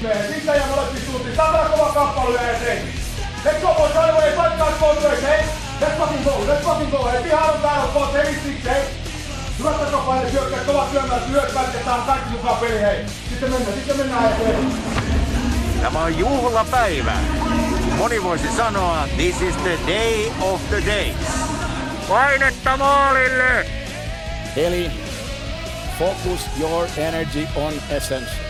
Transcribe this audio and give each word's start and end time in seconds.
Sisään 0.00 0.58
ja 0.58 0.66
molempiin 0.66 1.06
suuntiin. 1.06 1.36
Saatana 1.36 1.68
kova 1.68 1.92
kamppailu 1.92 2.34
ja 2.34 2.50
eteen. 2.50 2.82
Let's 3.44 3.60
go 3.60 3.74
boys, 3.74 3.94
right 3.94 4.10
away, 4.10 4.32
fight 4.32 4.58
guys 4.58 4.74
both 4.80 5.02
ways, 5.02 5.22
hey. 5.22 5.40
Let's 5.80 5.98
fucking 5.98 6.24
go, 6.24 6.30
let's 6.30 6.64
fucking 6.64 6.90
go, 6.90 7.04
hey. 7.04 7.22
Pihaan 7.22 7.54
on 7.54 7.60
täällä 7.60 7.86
boys, 7.94 8.12
hey, 8.12 8.34
six, 8.34 8.64
hey. 8.64 8.82
Hyvät 9.58 9.80
takapaine 9.80 10.30
syökkäät, 10.30 10.62
kovat 10.62 10.90
syömään, 10.90 11.22
tää 11.84 11.94
on 11.94 12.02
kaikki 12.02 12.30
mukaan 12.30 12.56
peli, 12.56 12.80
hei. 12.80 13.06
Sitten 13.28 13.50
mennään, 13.50 13.74
sitten 13.74 13.96
mennään 13.96 14.32
eteen. 14.32 14.72
Tämä 15.82 15.98
on 15.98 16.18
juhlapäivä. 16.18 17.12
Moni 17.96 18.22
voisi 18.22 18.56
sanoa, 18.56 19.08
this 19.16 19.42
is 19.42 19.56
the 19.56 19.78
day 19.86 20.32
of 20.40 20.60
the 20.68 20.82
days. 20.86 21.16
Painetta 22.08 22.76
maalille! 22.76 23.66
Eli 24.56 24.90
focus 25.98 26.40
your 26.60 26.86
energy 26.96 27.48
on 27.56 27.72
essence. 27.90 28.49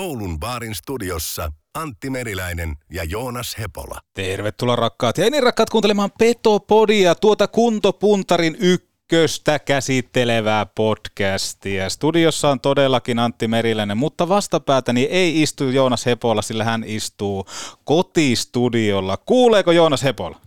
Oulun 0.00 0.40
baarin 0.40 0.74
studiossa 0.74 1.52
Antti 1.74 2.10
Meriläinen 2.10 2.76
ja 2.92 3.04
Joonas 3.04 3.56
Hepola. 3.58 4.00
Tervetuloa 4.14 4.76
rakkaat 4.76 5.18
ja 5.18 5.30
niin 5.30 5.42
rakkaat 5.42 5.70
kuuntelemaan 5.70 6.10
Petopodia, 6.18 7.14
tuota 7.14 7.48
kuntopuntarin 7.48 8.56
ykköstä 8.60 9.58
käsittelevää 9.58 10.66
podcastia. 10.66 11.90
Studiossa 11.90 12.50
on 12.50 12.60
todellakin 12.60 13.18
Antti 13.18 13.48
Meriläinen, 13.48 13.96
mutta 13.96 14.28
vastapäätäni 14.28 15.02
ei 15.02 15.42
istu 15.42 15.68
Joonas 15.68 16.06
Hepola, 16.06 16.42
sillä 16.42 16.64
hän 16.64 16.84
istuu 16.86 17.46
kotistudiolla. 17.84 19.16
Kuuleeko 19.16 19.72
Joonas 19.72 20.02
Hepola? 20.02 20.40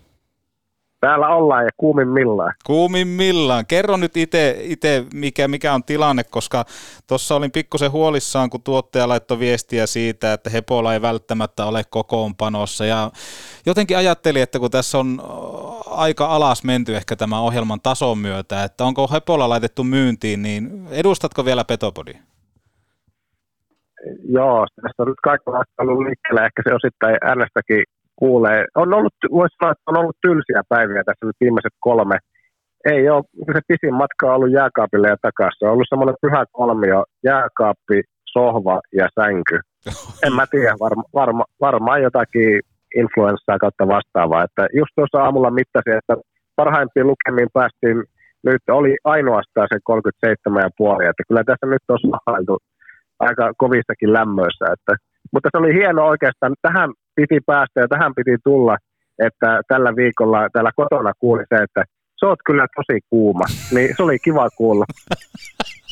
Täällä 1.04 1.28
ollaan 1.28 1.64
ja 1.64 1.70
kuumimmillaan. 1.78 2.54
Kuumimmillaan. 2.66 3.66
Kerro 3.66 3.98
nyt 3.98 4.18
itse, 4.18 5.06
mikä, 5.14 5.48
mikä 5.48 5.74
on 5.74 5.84
tilanne, 5.84 6.24
koska 6.24 6.66
tuossa 7.08 7.36
olin 7.36 7.52
pikkusen 7.52 7.92
huolissaan, 7.92 8.50
kun 8.50 8.64
tuottaja 8.64 9.08
laittoi 9.08 9.40
viestiä 9.40 9.88
siitä, 9.88 10.34
että 10.34 10.50
Hepola 10.50 10.94
ei 10.94 11.02
välttämättä 11.02 11.66
ole 11.66 11.82
kokoonpanossa. 11.90 12.86
Ja 12.86 13.12
jotenkin 13.66 13.98
ajattelin, 13.98 14.44
että 14.44 14.60
kun 14.60 14.72
tässä 14.72 14.98
on 14.98 15.22
aika 15.86 16.26
alas 16.26 16.64
menty 16.64 16.96
ehkä 16.96 17.16
tämän 17.16 17.40
ohjelman 17.42 17.82
tason 17.84 18.18
myötä, 18.18 18.64
että 18.64 18.86
onko 18.86 19.10
Hepola 19.12 19.50
laitettu 19.50 19.84
myyntiin, 19.84 20.42
niin 20.42 20.88
edustatko 20.92 21.46
vielä 21.46 21.64
Petopodia? 21.64 22.20
Joo, 24.30 24.68
tässä 24.82 25.04
on 25.04 25.08
nyt 25.08 25.22
kaikenlaista 25.24 25.74
ollut 25.82 26.04
liikkeellä. 26.06 26.46
Ehkä 26.46 26.62
se 26.70 26.76
osittain 26.76 27.18
äänestäkin 27.22 27.84
kuulee. 28.24 28.66
On 28.76 28.94
ollut, 28.94 29.18
voisi 29.40 29.56
sanoa, 29.56 29.72
että 29.72 29.90
on 29.92 29.98
ollut 29.98 30.18
tylsiä 30.26 30.62
päiviä 30.70 31.04
tässä 31.06 31.26
nyt 31.26 31.42
viimeiset 31.44 31.76
kolme. 31.80 32.18
Ei 32.92 33.10
ole, 33.10 33.24
se 33.54 33.60
pisin 33.68 33.96
matka 34.04 34.24
on 34.28 34.36
ollut 34.36 34.58
jääkaapille 34.60 35.08
ja 35.08 35.24
takaisin. 35.28 35.68
On 35.68 35.74
ollut 35.74 35.92
semmoinen 35.92 36.22
pyhä 36.22 36.46
kolmio, 36.52 37.00
jääkaappi, 37.24 37.98
sohva 38.36 38.76
ja 39.00 39.08
sänky. 39.18 39.58
En 40.26 40.34
mä 40.34 40.46
tiedä, 40.52 40.74
varma, 40.80 41.04
varma, 41.14 41.44
varmaan 41.62 42.02
jotakin 42.02 42.62
influenssaa 43.02 43.64
kautta 43.64 43.88
vastaavaa. 43.96 44.44
Että 44.44 44.64
just 44.80 44.92
tuossa 44.96 45.24
aamulla 45.24 45.52
mittasin, 45.60 45.98
että 46.00 46.14
parhaimpiin 46.56 47.08
lukemiin 47.08 47.52
päästiin 47.54 47.98
nyt 48.50 48.64
oli 48.70 48.98
ainoastaan 49.04 49.68
se 49.72 49.78
37,5, 49.90 51.10
että 51.10 51.24
kyllä 51.28 51.44
tässä 51.44 51.66
nyt 51.66 51.86
on 51.90 52.00
sahailtu 52.12 52.58
aika 53.20 53.46
kovissakin 53.58 54.14
lämmöissä, 54.14 54.66
että 54.76 54.94
mutta 55.34 55.50
se 55.52 55.58
oli 55.58 55.74
hieno 55.74 56.02
oikeastaan. 56.14 56.54
Tähän 56.62 56.90
piti 57.16 57.40
päästä 57.46 57.80
ja 57.80 57.88
tähän 57.88 58.16
piti 58.16 58.38
tulla, 58.44 58.78
että 59.20 59.62
tällä 59.68 59.96
viikolla 59.96 60.50
täällä 60.54 60.72
kotona 60.76 61.12
kuuli 61.20 61.44
se, 61.50 61.64
että 61.64 61.84
sä 62.20 62.26
oot 62.28 62.40
kyllä 62.46 62.68
tosi 62.76 63.00
kuuma. 63.10 63.46
Niin 63.72 63.96
se 63.98 64.04
oli 64.04 64.20
kiva 64.20 64.50
kuulla. 64.58 64.86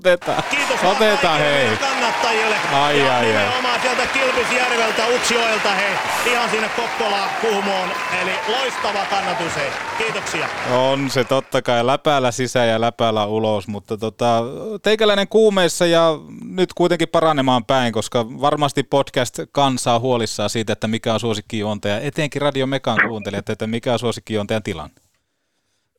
Otetaan. 0.00 0.42
Kiitos 0.50 0.84
Otetaan, 0.84 1.40
hei. 1.40 1.76
kannattajille. 1.76 2.56
Ai, 2.72 3.00
ja 3.00 3.16
ai, 3.16 3.36
ai. 3.36 3.80
sieltä 3.82 4.06
Kilpisjärveltä, 4.06 5.02
Utsjoelta, 5.14 5.68
hei, 5.70 5.94
ihan 6.32 6.50
sinne 6.50 6.68
Kokkolaan, 6.76 7.30
Kuhmoon. 7.40 7.88
Eli 8.22 8.30
loistava 8.48 9.04
kannatus, 9.10 9.56
hei. 9.56 9.70
Kiitoksia. 9.98 10.48
On 10.72 11.10
se 11.10 11.24
totta 11.24 11.62
kai 11.62 11.86
läpäällä 11.86 12.30
sisään 12.30 12.68
ja 12.68 12.80
läpäällä 12.80 13.26
ulos, 13.26 13.68
mutta 13.68 13.96
tota, 13.96 14.42
teikäläinen 14.82 15.28
kuumeessa 15.28 15.86
ja 15.86 16.18
nyt 16.44 16.72
kuitenkin 16.74 17.08
paranemaan 17.08 17.64
päin, 17.64 17.92
koska 17.92 18.26
varmasti 18.40 18.82
podcast 18.82 19.40
kansaa 19.52 19.98
huolissaan 19.98 20.50
siitä, 20.50 20.72
että 20.72 20.88
mikä 20.88 21.14
on 21.14 21.20
suosikkijuontaja, 21.20 22.00
etenkin 22.00 22.42
Radio 22.42 22.66
Mekan 22.66 22.98
kuuntelijat, 23.08 23.48
että 23.48 23.66
mikä 23.66 23.92
on 23.92 23.98
suosikkijuontajan 23.98 24.62
tilanne. 24.62 24.94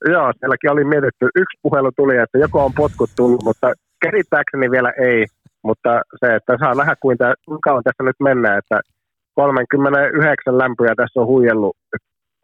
Joo, 0.09 0.33
sielläkin 0.39 0.71
oli 0.71 0.83
mietitty. 0.83 1.25
Yksi 1.35 1.59
puhelu 1.61 1.91
tuli, 1.95 2.17
että 2.17 2.37
joko 2.37 2.65
on 2.65 2.73
potkut 2.73 3.09
tullut, 3.15 3.43
mutta 3.43 3.73
käsittääkseni 4.05 4.71
vielä 4.71 4.91
ei. 5.09 5.25
Mutta 5.63 6.01
se, 6.19 6.35
että 6.35 6.57
saa 6.59 6.75
nähdä 6.75 6.95
kuinka 7.01 7.33
kauan 7.63 7.83
tässä 7.83 8.03
nyt 8.03 8.19
mennään, 8.23 8.57
että 8.57 8.79
39 9.35 10.57
lämpöjä 10.57 10.93
tässä 10.95 11.19
on 11.21 11.27
huijellut 11.27 11.77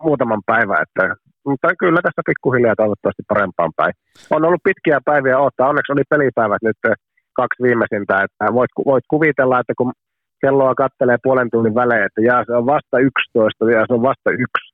muutaman 0.04 0.42
päivän, 0.46 0.82
että, 0.86 1.16
mutta 1.46 1.68
kyllä 1.80 2.02
tässä 2.02 2.22
pikkuhiljaa 2.26 2.76
toivottavasti 2.76 3.24
parempaan 3.28 3.72
päin. 3.76 3.94
On 4.36 4.46
ollut 4.46 4.68
pitkiä 4.70 5.00
päiviä 5.06 5.40
odottaa, 5.40 5.70
onneksi 5.70 5.92
oli 5.92 6.04
pelipäivät 6.10 6.62
nyt 6.62 6.80
kaksi 7.40 7.64
viimeisintä, 7.64 8.24
että 8.26 8.54
voit, 8.54 8.72
voit 8.86 9.06
kuvitella, 9.10 9.60
että 9.60 9.74
kun 9.78 9.92
kelloa 10.42 10.76
kattelee 10.76 11.18
puolen 11.24 11.50
tunnin 11.52 11.76
välein, 11.76 12.04
että 12.04 12.22
jää, 12.22 12.44
se 12.46 12.54
on 12.54 12.66
vasta 12.66 13.00
11 13.00 13.72
ja 13.72 13.86
se 13.88 13.94
on 13.94 14.02
vasta 14.02 14.30
yksi 14.32 14.68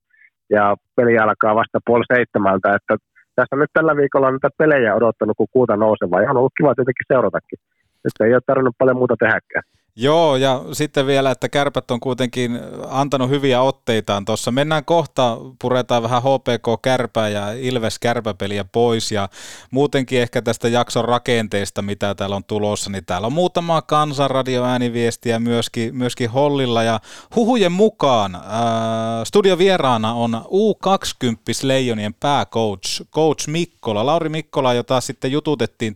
ja 0.50 0.75
peli 0.95 1.17
alkaa 1.17 1.55
vasta 1.55 1.79
puoli 1.85 2.03
seitsemältä, 2.13 2.75
että 2.75 2.94
tässä 3.35 3.55
nyt 3.55 3.69
tällä 3.73 3.95
viikolla 3.95 4.27
on 4.27 4.33
niitä 4.33 4.49
pelejä 4.57 4.95
odottanut, 4.95 5.38
kun 5.38 5.47
kuuta 5.51 5.77
nousevaa, 5.77 6.21
ja 6.21 6.29
on 6.29 6.38
ollut 6.38 6.57
kiva 6.57 6.75
tietenkin 6.75 7.09
seuratakin. 7.13 7.59
Nyt 8.03 8.27
ei 8.27 8.33
ole 8.33 8.41
tarvinnut 8.45 8.75
paljon 8.77 8.97
muuta 8.97 9.16
tehdäkään. 9.19 9.63
Joo, 9.96 10.36
ja 10.36 10.62
sitten 10.72 11.08
vielä, 11.08 11.31
että 11.31 11.50
kärpät 11.50 11.92
on 11.92 12.00
kuitenkin 12.00 12.59
antanut 12.90 13.30
hyviä 13.30 13.62
otteitaan 13.62 14.26
tuossa. 14.26 14.52
Mennään 14.52 14.86
kohta, 14.86 15.38
puretaan 15.62 16.04
vähän 16.04 16.22
HPK-kärpää 16.24 17.30
ja 17.30 17.52
Ilves-kärpäpeliä 17.52 18.66
pois, 18.72 19.12
ja 19.12 19.30
muutenkin 19.72 20.22
ehkä 20.22 20.42
tästä 20.42 20.68
jakson 20.68 21.06
rakenteesta, 21.06 21.81
mitä 21.81 22.16
täällä 22.16 22.36
on 22.36 22.44
tulossa, 22.44 22.90
niin 22.90 23.06
täällä 23.06 23.28
on 23.28 23.34
muutama 23.34 23.81
kansanradioääniviestiä 23.81 25.40
myöskin, 25.40 25.96
myöskin 25.96 26.30
Hollilla, 26.30 26.84
ja 26.84 27.00
huhujen 27.36 27.72
mukaan 27.72 28.36
ää, 28.36 29.25
studiovieraana 29.25 30.13
on 30.13 30.42
U20 30.46 31.60
Leijonien 31.63 32.13
pääcoach, 32.13 33.01
coach 33.12 33.48
Mikkola, 33.48 34.06
Lauri 34.06 34.30
Mikkola, 34.30 34.74
jota 34.74 35.01
sitten 35.01 35.31
jututettiin 35.31 35.96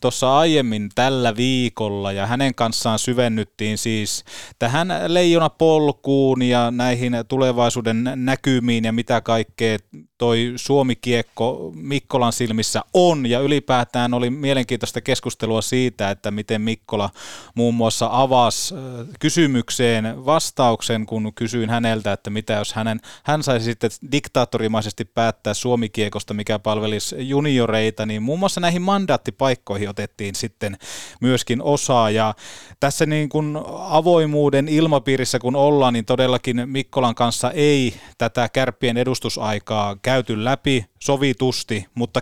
tuossa 0.00 0.38
aiemmin 0.38 0.90
tällä 0.94 1.36
viikolla 1.36 2.12
ja 2.12 2.26
hänen 2.26 2.54
kanssaan 2.54 2.97
syvennyttiin 2.98 3.78
siis 3.78 4.24
tähän 4.58 4.88
leijonapolkuun 5.06 6.42
ja 6.42 6.70
näihin 6.70 7.12
tulevaisuuden 7.28 8.10
näkymiin 8.16 8.84
ja 8.84 8.92
mitä 8.92 9.20
kaikkea 9.20 9.78
toi 10.18 10.52
Suomi-kiekko 10.56 11.72
Mikkolan 11.74 12.32
silmissä 12.32 12.82
on, 12.94 13.26
ja 13.26 13.40
ylipäätään 13.40 14.14
oli 14.14 14.30
mielenkiintoista 14.30 15.00
keskustelua 15.00 15.62
siitä, 15.62 16.10
että 16.10 16.30
miten 16.30 16.62
Mikkola 16.62 17.10
muun 17.54 17.74
muassa 17.74 18.08
avasi 18.12 18.74
kysymykseen 19.20 20.26
vastauksen, 20.26 21.06
kun 21.06 21.32
kysyin 21.34 21.70
häneltä, 21.70 22.12
että 22.12 22.30
mitä 22.30 22.52
jos 22.52 22.72
hänen, 22.72 23.00
hän 23.24 23.42
saisi 23.42 23.64
sitten 23.64 23.90
diktaattorimaisesti 24.12 25.04
päättää 25.04 25.54
Suomi-kiekosta, 25.54 26.34
mikä 26.34 26.58
palvelisi 26.58 27.28
junioreita, 27.28 28.06
niin 28.06 28.22
muun 28.22 28.38
muassa 28.38 28.60
näihin 28.60 28.82
mandaattipaikkoihin 28.82 29.88
otettiin 29.88 30.34
sitten 30.34 30.76
myöskin 31.20 31.62
osaa, 31.62 32.10
ja 32.10 32.34
tässä 32.80 33.06
niin 33.06 33.28
kuin 33.28 33.58
avoimuuden 33.88 34.68
ilmapiirissä 34.68 35.38
kun 35.38 35.56
ollaan, 35.56 35.92
niin 35.92 36.04
todellakin 36.04 36.62
Mikkolan 36.66 37.14
kanssa 37.14 37.50
ei 37.50 37.94
tätä 38.18 38.48
kärppien 38.48 38.96
edustusaikaa 38.96 39.96
käyty 40.08 40.44
läpi 40.44 40.84
sovitusti, 40.98 41.86
mutta 41.94 42.20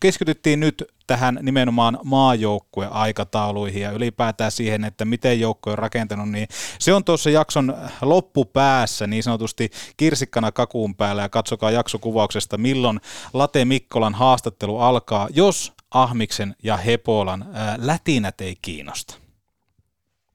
keskityttiin 0.00 0.60
nyt 0.60 0.84
tähän 1.06 1.38
nimenomaan 1.42 1.98
maajoukkueaikatauluihin 2.04 3.82
ja 3.82 3.90
ylipäätään 3.90 4.50
siihen, 4.50 4.84
että 4.84 5.04
miten 5.04 5.40
joukko 5.40 5.70
on 5.70 5.78
rakentanut, 5.78 6.28
niin 6.28 6.46
se 6.78 6.94
on 6.94 7.04
tuossa 7.04 7.30
jakson 7.30 7.74
loppupäässä 8.02 9.06
niin 9.06 9.22
sanotusti 9.22 9.70
kirsikkana 9.96 10.52
kakuun 10.52 10.94
päällä 10.94 11.22
ja 11.22 11.28
katsokaa 11.28 11.70
jaksokuvauksesta, 11.70 12.58
milloin 12.58 13.00
Late 13.34 13.64
Mikkolan 13.64 14.14
haastattelu 14.14 14.78
alkaa, 14.78 15.28
jos 15.34 15.72
Ahmiksen 15.94 16.54
ja 16.62 16.76
Hepolan 16.76 17.44
ää, 17.52 17.76
lätinät 17.78 18.40
ei 18.40 18.54
kiinnosta. 18.62 19.18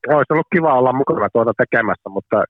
Olisi 0.07 0.33
ollut 0.33 0.47
kiva 0.53 0.79
olla 0.79 0.93
mukana 0.93 1.29
tuota 1.33 1.53
tekemässä, 1.57 2.09
mutta 2.09 2.43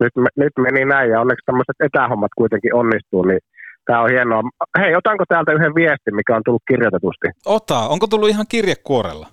nyt, 0.00 0.12
nyt 0.36 0.52
meni 0.58 0.84
näin 0.84 1.10
ja 1.10 1.20
onneksi 1.20 1.46
tämmöiset 1.46 1.76
etähommat 1.80 2.32
kuitenkin 2.36 2.74
onnistuu, 2.74 3.22
niin 3.22 3.40
Tämä 3.88 4.00
on 4.02 4.10
hienoa. 4.10 4.42
Hei, 4.78 4.96
otanko 4.96 5.24
täältä 5.28 5.52
yhden 5.52 5.74
viestin, 5.74 6.14
mikä 6.14 6.36
on 6.36 6.42
tullut 6.44 6.62
kirjoitetusti? 6.68 7.26
Ota. 7.46 7.78
Onko 7.78 8.06
tullut 8.06 8.28
ihan 8.28 8.46
kirjekuorella? 8.48 9.26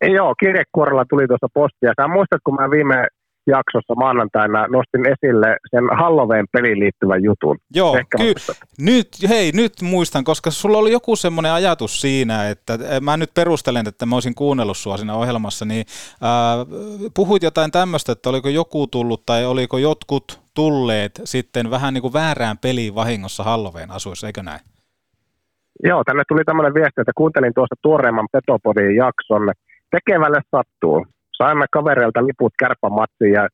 Ei, 0.00 0.12
joo, 0.12 0.34
kirjekuorella 0.40 1.04
tuli 1.10 1.26
tuossa 1.26 1.48
postia. 1.54 1.92
Sä 2.00 2.08
muistat, 2.08 2.40
kun 2.44 2.54
mä 2.54 2.70
viime 2.70 3.06
jaksossa 3.46 3.94
maanantaina 3.96 4.66
nostin 4.66 5.04
esille 5.06 5.56
sen 5.70 5.84
Halloween 5.98 6.46
peliin 6.52 6.78
liittyvän 6.78 7.22
jutun. 7.22 7.58
Joo, 7.74 7.98
ky- 8.16 8.34
nyt, 8.78 9.08
hei, 9.28 9.52
nyt 9.52 9.72
muistan, 9.82 10.24
koska 10.24 10.50
sulla 10.50 10.78
oli 10.78 10.92
joku 10.92 11.16
semmoinen 11.16 11.52
ajatus 11.52 12.00
siinä, 12.00 12.48
että 12.48 12.74
eh, 12.74 13.00
mä 13.00 13.16
nyt 13.16 13.34
perustelen, 13.34 13.88
että 13.88 14.06
mä 14.06 14.16
olisin 14.16 14.34
kuunnellut 14.34 14.76
sua 14.76 14.96
siinä 14.96 15.14
ohjelmassa, 15.14 15.64
niin 15.64 15.86
äh, 16.12 16.66
puhuit 17.14 17.42
jotain 17.42 17.70
tämmöistä, 17.70 18.12
että 18.12 18.28
oliko 18.30 18.48
joku 18.48 18.86
tullut 18.86 19.26
tai 19.26 19.44
oliko 19.44 19.78
jotkut 19.78 20.45
tulleet 20.56 21.20
sitten 21.24 21.70
vähän 21.70 21.94
niin 21.94 22.02
kuin 22.02 22.12
väärään 22.12 22.58
peliin 22.58 22.94
vahingossa 22.94 23.42
Halloween 23.44 23.90
asuissa, 23.90 24.26
eikö 24.26 24.42
näin? 24.42 24.60
Joo, 25.84 26.04
tänne 26.04 26.22
tuli 26.28 26.44
tämmöinen 26.44 26.74
viesti, 26.74 27.00
että 27.00 27.12
kuuntelin 27.16 27.54
tuosta 27.54 27.74
tuoreemman 27.82 28.28
Petopodin 28.32 28.96
jakson. 28.96 29.52
Tekevälle 29.90 30.40
sattuu 30.50 31.06
saimme 31.36 31.66
kavereilta 31.70 32.26
liput 32.26 32.52
kärppämatsiin 32.58 33.32
ja 33.32 33.48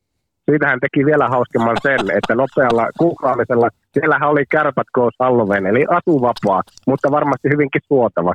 siitä 0.50 0.66
hän 0.66 0.80
teki 0.80 1.06
vielä 1.06 1.28
hauskemman 1.28 1.76
sen, 1.82 2.00
että 2.18 2.34
nopealla 2.34 2.88
kuukaamisella, 2.98 3.68
siellähän 3.92 4.30
oli 4.30 4.44
kärpät 4.46 4.86
Goes 4.94 5.14
Halloween, 5.20 5.66
eli 5.66 5.86
asuvapaa, 5.98 6.62
mutta 6.86 7.10
varmasti 7.10 7.48
hyvinkin 7.48 7.82
suotava. 7.88 8.32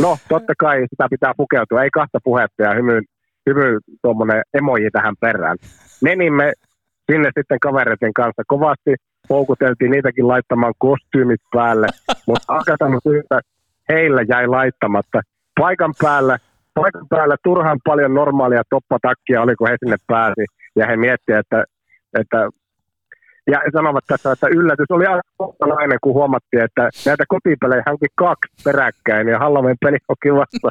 No, 0.00 0.18
totta 0.28 0.52
kai 0.58 0.86
sitä 0.90 1.06
pitää 1.10 1.32
pukeutua, 1.36 1.82
ei 1.82 1.90
kahta 1.90 2.18
puhetta 2.24 2.62
ja 2.62 2.74
hymy, 2.74 3.00
hymy 3.46 3.78
tuommoinen 4.02 4.42
emoji 4.54 4.90
tähän 4.90 5.14
perään. 5.20 5.56
Menimme 6.02 6.52
sinne 7.10 7.30
sitten 7.38 7.60
kavereiden 7.60 8.12
kanssa 8.12 8.42
kovasti, 8.46 8.94
houkuteltiin 9.30 9.90
niitäkin 9.90 10.28
laittamaan 10.28 10.74
kostyymit 10.78 11.40
päälle, 11.52 11.86
mutta 12.26 12.54
akatanut 12.58 13.02
syystä 13.08 13.40
heillä 13.88 14.22
jäi 14.28 14.46
laittamatta. 14.46 15.20
Paikan 15.60 15.94
päällä 16.02 16.38
paikan 16.74 17.06
päällä 17.08 17.36
turhan 17.44 17.78
paljon 17.84 18.14
normaalia 18.14 18.62
toppatakkia 18.70 19.42
oli, 19.42 19.56
kun 19.56 19.68
he 19.68 19.76
sinne 19.80 19.96
pääsi. 20.06 20.44
Ja 20.76 20.86
he 20.86 20.96
miettivät, 20.96 21.38
että, 21.40 21.64
että 22.20 22.48
ja 23.50 23.60
sanovat 23.72 24.04
tässä, 24.06 24.32
että 24.32 24.48
yllätys 24.48 24.90
oli 24.90 25.04
aina 25.78 25.96
kun 26.02 26.14
huomattiin, 26.14 26.62
että 26.62 26.88
näitä 27.06 27.24
kotipelejä 27.28 27.82
hanki 27.86 28.06
kaksi 28.14 28.52
peräkkäin 28.64 29.28
ja 29.28 29.38
Halloween 29.38 29.76
peli 29.80 29.96
onkin 30.08 30.34
vasta 30.34 30.68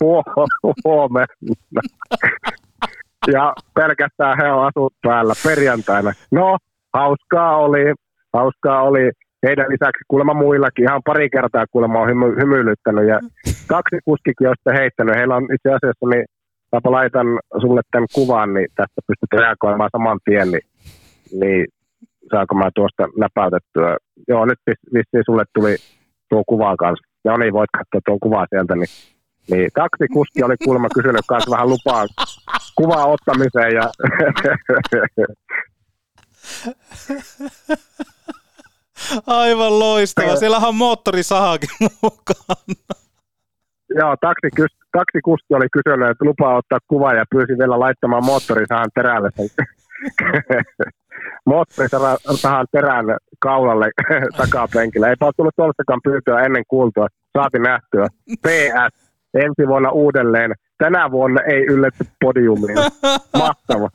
huomenna. 0.84 1.80
Ja 3.26 3.54
pelkästään 3.74 4.38
he 4.38 4.52
on 4.52 4.66
asut 4.66 4.94
päällä 5.02 5.34
perjantaina. 5.44 6.12
No, 6.30 6.58
hauskaa 6.94 7.56
oli, 7.56 7.94
hauskaa 8.32 8.82
oli 8.82 9.10
heidän 9.46 9.66
lisäksi 9.68 10.04
kuulemma 10.08 10.34
muillakin 10.34 10.84
ihan 10.84 11.02
pari 11.04 11.30
kertaa 11.30 11.64
kuulemma 11.70 12.00
on 12.00 12.08
hymy, 12.08 12.36
hymyilyttänyt 12.40 13.08
ja 13.08 13.20
kaksi 13.66 13.96
kuskikin 14.04 14.48
on 14.48 14.54
sitten 14.56 14.76
heittänyt. 14.80 15.16
Heillä 15.16 15.36
on 15.36 15.44
itse 15.54 15.68
asiassa, 15.68 16.06
niin 16.10 16.24
Tapa 16.70 16.90
laitan 16.90 17.26
sulle 17.60 17.80
tämän 17.90 18.06
kuvan, 18.14 18.54
niin 18.54 18.68
tästä 18.76 19.00
pystyt 19.06 19.40
reagoimaan 19.40 19.90
saman 19.92 20.18
tien, 20.24 20.50
niin, 20.50 20.66
niin 21.40 21.66
saanko 22.30 22.54
mä 22.54 22.70
tuosta 22.74 23.02
läpäytettyä. 23.16 23.96
Joo, 24.28 24.44
nyt 24.44 24.58
vissiin 24.94 25.24
sulle 25.26 25.44
tuli 25.54 25.76
tuo 26.28 26.42
kuva 26.46 26.76
kanssa. 26.76 27.08
Ja 27.24 27.36
niin, 27.36 27.52
voit 27.52 27.70
katsoa 27.78 28.00
tuon 28.06 28.20
kuvaa 28.20 28.46
sieltä, 28.50 28.74
niin 28.76 28.92
niin 29.50 29.70
taksikuski 29.74 30.42
oli 30.42 30.54
kuulemma 30.64 30.88
kysynyt 30.94 31.26
kanssa 31.28 31.50
vähän 31.50 31.68
lupaa 31.68 32.06
kuvaa 32.74 33.06
ottamiseen 33.06 33.74
ja 33.74 33.90
Aivan 39.26 39.78
loistava. 39.78 40.36
Siellähän 40.36 40.68
on 40.68 40.74
moottorisahakin 40.74 41.68
mukaan. 42.02 42.64
Joo, 43.94 44.16
taksikus, 44.20 44.70
taksikuski 44.92 45.54
oli 45.54 45.66
kysynyt, 45.72 46.10
että 46.10 46.24
lupaa 46.24 46.56
ottaa 46.56 46.78
kuva 46.88 47.12
ja 47.12 47.24
pyysi 47.30 47.58
vielä 47.58 47.80
laittamaan 47.80 48.24
moottorisahan 48.24 48.90
terälle 48.94 49.30
sen 49.36 49.48
moottorisahan 51.44 52.66
terän 52.72 53.06
kaulalle 53.38 53.90
takapenkillä. 54.36 55.08
Ei 55.08 55.14
ole 55.20 55.32
tullut 55.36 55.56
tuollaistakaan 55.56 56.00
pyytöä 56.04 56.40
ennen 56.40 56.64
kuultua. 56.68 57.06
Saati 57.38 57.58
nähtyä. 57.58 58.06
PS. 58.46 59.09
Ensi 59.34 59.68
vuonna 59.68 59.90
uudelleen. 59.90 60.54
Tänä 60.78 61.10
vuonna 61.10 61.42
ei 61.42 61.62
ylletty 61.62 62.04
podiumiin. 62.20 62.78
Mahtava. 63.38 63.88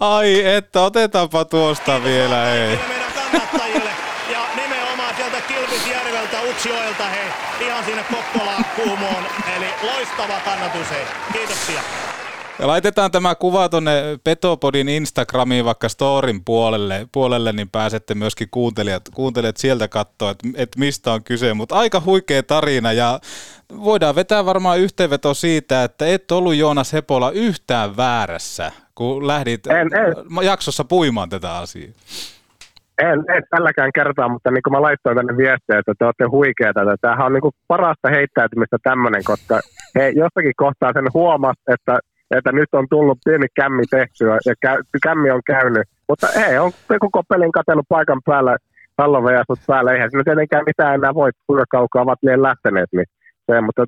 Ai 0.00 0.44
että, 0.46 0.82
otetaanpa 0.82 1.44
tuosta 1.44 2.04
vielä. 2.04 2.54
Ei 2.54 2.78
sieltä 5.30 5.48
Kilpisjärveltä, 5.48 6.40
Utsjoelta, 6.50 7.04
hei, 7.04 7.28
ihan 7.60 7.84
sinne 7.84 8.04
Kokkolaan, 8.12 8.64
Kuumoon. 8.76 9.24
Eli 9.56 9.66
loistava 9.82 10.40
kannatus, 10.44 10.90
hei. 10.90 11.04
Kiitoksia. 11.32 12.09
Ja 12.60 12.66
laitetaan 12.66 13.10
tämä 13.10 13.34
kuva 13.34 13.68
tuonne 13.68 13.92
Petopodin 14.24 14.88
Instagramiin 14.88 15.64
vaikka 15.64 15.88
storin 15.88 16.44
puolelle, 16.44 17.06
puolelle 17.12 17.52
niin 17.52 17.68
pääsette 17.70 18.14
myöskin 18.14 18.48
kuuntelijat, 18.50 19.02
kuuntelijat 19.14 19.56
sieltä 19.56 19.88
katsoa, 19.88 20.30
että, 20.30 20.48
että 20.54 20.78
mistä 20.78 21.12
on 21.12 21.24
kyse. 21.24 21.54
Mutta 21.54 21.74
aika 21.74 22.02
huikea 22.04 22.42
tarina 22.42 22.92
ja 22.92 23.20
voidaan 23.84 24.14
vetää 24.14 24.44
varmaan 24.44 24.78
yhteenveto 24.78 25.34
siitä, 25.34 25.84
että 25.84 26.06
et 26.06 26.30
ollut 26.30 26.54
Joonas 26.54 26.92
Hepola 26.92 27.30
yhtään 27.30 27.96
väärässä, 27.96 28.72
kun 28.94 29.26
lähdit 29.26 29.66
en, 29.66 29.76
en. 29.78 30.14
jaksossa 30.46 30.84
puimaan 30.84 31.28
tätä 31.28 31.56
asiaa. 31.56 31.92
En, 32.98 33.24
en 33.36 33.42
tälläkään 33.50 33.90
kertaa, 33.94 34.28
mutta 34.28 34.50
niin 34.50 34.62
kuin 34.62 34.72
mä 34.72 34.82
laittoin 34.82 35.16
tänne 35.16 35.36
viestiä, 35.36 35.78
että 35.78 35.92
te 35.98 36.04
olette 36.04 36.24
huikeita. 36.24 36.80
Tämähän 37.00 37.26
on 37.26 37.32
niin 37.32 37.40
kuin 37.40 37.54
parasta 37.68 38.08
heittäytymistä 38.10 38.76
tämmöinen, 38.82 39.24
koska 39.24 39.60
he 39.94 40.08
jossakin 40.08 40.52
kohtaa 40.56 40.92
sen 40.92 41.08
huomas, 41.14 41.56
että, 41.68 41.98
että 42.30 42.52
nyt 42.52 42.68
on 42.72 42.86
tullut 42.90 43.18
pieni 43.24 43.46
kämmi 43.54 43.82
tehtyä 43.90 44.38
ja 44.46 44.54
kä, 44.60 44.78
kämmi 45.02 45.30
on 45.30 45.40
käynyt. 45.46 45.88
Mutta 46.08 46.26
he 46.36 46.60
on 46.60 46.72
koko 47.00 47.22
pelin 47.28 47.52
katsellut 47.52 47.86
paikan 47.88 48.20
päällä 48.24 48.56
pallovejasut 48.96 49.58
päällä. 49.66 49.92
Eihän 49.92 50.10
siinä 50.10 50.24
tietenkään 50.24 50.64
mitään 50.66 50.94
enää 50.94 51.14
voi, 51.14 51.30
kuinka 51.46 51.64
kaukaa 51.70 52.02
ovat 52.02 52.18
liian 52.22 52.42
lähteneet. 52.42 52.88
Niin 52.92 53.06
se, 53.46 53.60
mutta 53.60 53.84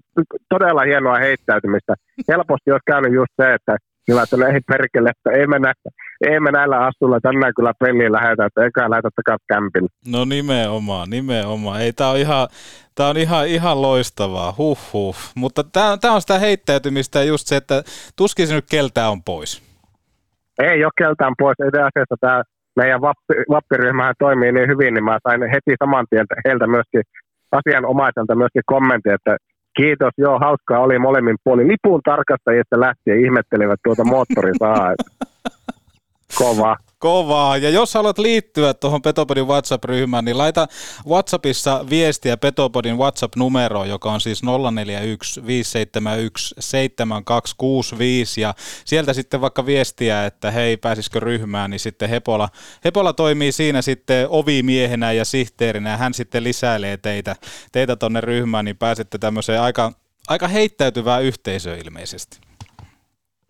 todella 0.48 0.82
hienoa 0.82 1.18
heittäytymistä. 1.18 1.94
Helposti 2.28 2.70
olisi 2.70 2.90
käynyt 2.92 3.12
just 3.12 3.32
se, 3.36 3.54
että 3.54 3.76
Kyllä, 4.06 4.22
että 4.22 4.36
ei 4.36 4.60
perkele, 4.60 5.10
että 5.10 5.30
ei 5.30 5.46
mennä, 5.46 5.72
ei 6.30 6.40
me 6.40 6.50
näillä 6.50 6.78
astulla 6.86 7.20
tänään 7.20 7.52
kyllä 7.56 7.72
peliin 7.78 8.12
lähetä, 8.12 8.46
että 8.46 8.64
eikä 8.64 8.90
lähetä 8.90 9.08
takaisin 9.16 9.46
kämpille. 9.48 9.88
No 10.06 10.24
nimenomaan, 10.24 11.10
nimenomaan. 11.10 11.80
Ei, 11.80 11.92
tää 11.92 12.08
on 12.08 12.16
ihan, 12.16 12.48
tää 12.94 13.08
on 13.08 13.16
ihan, 13.16 13.46
ihan 13.48 13.82
loistavaa, 13.82 14.54
huh 14.58 14.78
huh. 14.92 15.16
Mutta 15.34 15.64
tää, 15.64 15.96
tää 15.96 16.12
on 16.12 16.20
sitä 16.20 16.38
heittäytymistä 16.38 17.18
ja 17.18 17.24
just 17.24 17.46
se, 17.46 17.56
että 17.56 17.82
tuskin 18.16 18.46
se 18.46 18.54
nyt 18.54 18.66
keltään 18.70 19.10
on 19.10 19.22
pois. 19.22 19.62
Ei 20.58 20.84
ole 20.84 20.92
keltään 20.98 21.34
pois. 21.38 21.56
Itse 21.68 21.78
asiassa 21.78 22.16
tämä 22.20 22.42
meidän 22.76 23.00
vappi, 23.00 23.34
vappiryhmähän 23.50 24.14
toimii 24.18 24.52
niin 24.52 24.68
hyvin, 24.68 24.94
niin 24.94 25.04
mä 25.04 25.18
sain 25.28 25.42
heti 25.42 25.74
saman 25.78 26.06
tien 26.10 26.26
heiltä 26.44 26.66
myöskin 26.66 27.02
asianomaiselta 27.52 28.34
myöskin 28.34 28.62
kommentti, 28.66 29.10
että 29.10 29.36
Kiitos, 29.76 30.12
joo, 30.18 30.38
hauskaa 30.38 30.80
oli 30.80 30.98
molemmin 30.98 31.36
puolin. 31.44 31.68
Lipun 31.68 32.00
tarkastajista 32.04 32.80
lähtien 32.80 33.24
ihmettelivät 33.24 33.80
tuota 33.84 34.04
moottorisaa. 34.04 34.94
Kova. 36.38 36.76
Kovaa. 37.02 37.56
Ja 37.56 37.70
jos 37.70 37.94
haluat 37.94 38.18
liittyä 38.18 38.74
tuohon 38.74 39.02
Petopodin 39.02 39.46
WhatsApp-ryhmään, 39.46 40.24
niin 40.24 40.38
laita 40.38 40.66
WhatsAppissa 41.08 41.84
viestiä 41.90 42.36
Petopodin 42.36 42.98
WhatsApp-numeroon, 42.98 43.88
joka 43.88 44.12
on 44.12 44.20
siis 44.20 44.42
041 44.42 45.46
571 45.46 46.54
7265. 46.58 48.40
Ja 48.40 48.54
sieltä 48.84 49.12
sitten 49.12 49.40
vaikka 49.40 49.66
viestiä, 49.66 50.26
että 50.26 50.50
hei, 50.50 50.76
pääsisikö 50.76 51.20
ryhmään, 51.20 51.70
niin 51.70 51.80
sitten 51.80 52.08
Hepola, 52.08 52.48
Hepola 52.84 53.12
toimii 53.12 53.52
siinä 53.52 53.82
sitten 53.82 54.26
ovimiehenä 54.30 55.12
ja 55.12 55.24
sihteerinä, 55.24 55.90
ja 55.90 55.96
hän 55.96 56.14
sitten 56.14 56.44
lisäilee 56.44 56.96
teitä, 56.96 57.36
teitä 57.72 57.96
ryhmään, 58.20 58.64
niin 58.64 58.76
pääsette 58.76 59.18
tämmöiseen 59.18 59.60
aika, 59.60 59.92
aika 60.28 60.48
heittäytyvään 60.48 61.22
yhteisöön 61.22 61.78
ilmeisesti. 61.78 62.51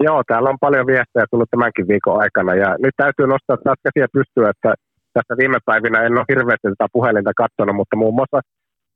Joo, 0.06 0.22
täällä 0.26 0.50
on 0.50 0.64
paljon 0.66 0.86
viestejä 0.86 1.26
tullut 1.30 1.50
tämänkin 1.50 1.88
viikon 1.88 2.20
aikana 2.24 2.54
ja 2.54 2.68
nyt 2.84 2.94
täytyy 2.96 3.26
nostaa 3.26 3.56
taas 3.64 3.80
käsiä 3.84 4.06
pystyä, 4.16 4.50
että 4.50 4.70
tässä 5.16 5.34
viime 5.40 5.58
päivinä 5.66 5.98
en 6.02 6.18
ole 6.18 6.30
hirveästi 6.32 6.68
tätä 6.68 6.86
puhelinta 6.92 7.32
katsonut, 7.42 7.76
mutta 7.76 7.96
muun 7.96 8.14
muassa 8.14 8.40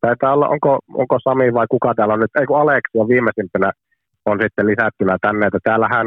taitaa 0.00 0.32
olla, 0.32 0.48
onko, 0.48 0.78
onko 1.02 1.16
Sami 1.18 1.54
vai 1.54 1.66
kuka 1.70 1.94
täällä 1.94 2.14
on 2.14 2.20
nyt, 2.20 2.36
ei 2.40 2.46
kun 2.46 2.60
Aleksi 2.60 2.98
on 2.98 3.08
viimeisimpänä 3.08 3.70
on 4.26 4.38
sitten 4.42 4.66
lisättynä 4.66 5.16
tänne, 5.20 5.46
että 5.46 5.58
täällähän, 5.62 6.06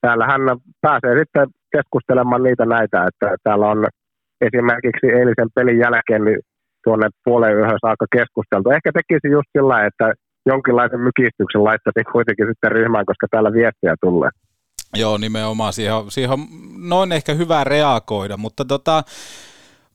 täällähän 0.00 0.40
pääsee 0.80 1.14
sitten 1.18 1.46
keskustelemaan 1.74 2.42
niitä 2.42 2.66
näitä, 2.66 2.98
että 3.08 3.36
täällä 3.44 3.66
on 3.66 3.86
esimerkiksi 4.40 5.06
eilisen 5.18 5.50
pelin 5.54 5.78
jälkeen 5.78 6.24
niin 6.24 6.40
tuonne 6.84 7.08
puoleen 7.24 7.56
yöhön 7.58 7.84
saakka 7.86 8.06
keskusteltu. 8.16 8.70
Ehkä 8.70 8.90
tekisi 8.98 9.28
just 9.36 9.50
sillä 9.58 9.86
että 9.86 10.06
jonkinlaisen 10.46 11.00
mykistyksen 11.00 11.64
laittaisi 11.64 12.12
kuitenkin 12.12 12.46
sitten 12.46 12.72
ryhmään, 12.72 13.06
koska 13.06 13.26
täällä 13.30 13.52
viestiä 13.52 13.94
tulee. 14.00 14.30
Joo, 14.94 15.18
nimenomaan. 15.18 15.72
Siihen 15.72 15.94
siihen 16.08 16.30
on 16.30 16.46
noin 16.78 17.12
ehkä 17.12 17.34
hyvä 17.34 17.64
reagoida, 17.64 18.36
mutta 18.36 18.64
tota, 18.64 19.02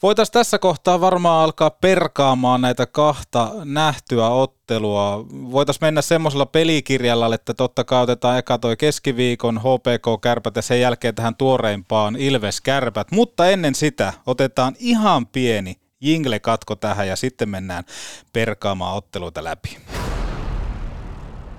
Voitaisiin 0.03 0.33
tässä 0.33 0.59
kohtaa 0.59 1.01
varmaan 1.01 1.43
alkaa 1.43 1.69
perkaamaan 1.69 2.61
näitä 2.61 2.85
kahta 2.85 3.51
nähtyä 3.65 4.27
ottelua. 4.27 5.25
Voitaisiin 5.51 5.85
mennä 5.85 6.01
semmoisella 6.01 6.45
pelikirjalla, 6.45 7.35
että 7.35 7.53
totta 7.53 7.83
kai 7.83 8.03
otetaan 8.03 8.37
eka 8.37 8.57
toi 8.57 8.77
keskiviikon 8.77 9.57
HPK-kärpät 9.57 10.55
ja 10.55 10.61
sen 10.61 10.81
jälkeen 10.81 11.15
tähän 11.15 11.35
tuoreimpaan 11.35 12.15
Ilves-kärpät. 12.15 13.11
Mutta 13.11 13.49
ennen 13.49 13.75
sitä 13.75 14.13
otetaan 14.25 14.75
ihan 14.79 15.27
pieni 15.27 15.75
jingle-katko 16.01 16.75
tähän 16.75 17.07
ja 17.07 17.15
sitten 17.15 17.49
mennään 17.49 17.83
perkaamaan 18.33 18.95
otteluita 18.95 19.43
läpi. 19.43 19.77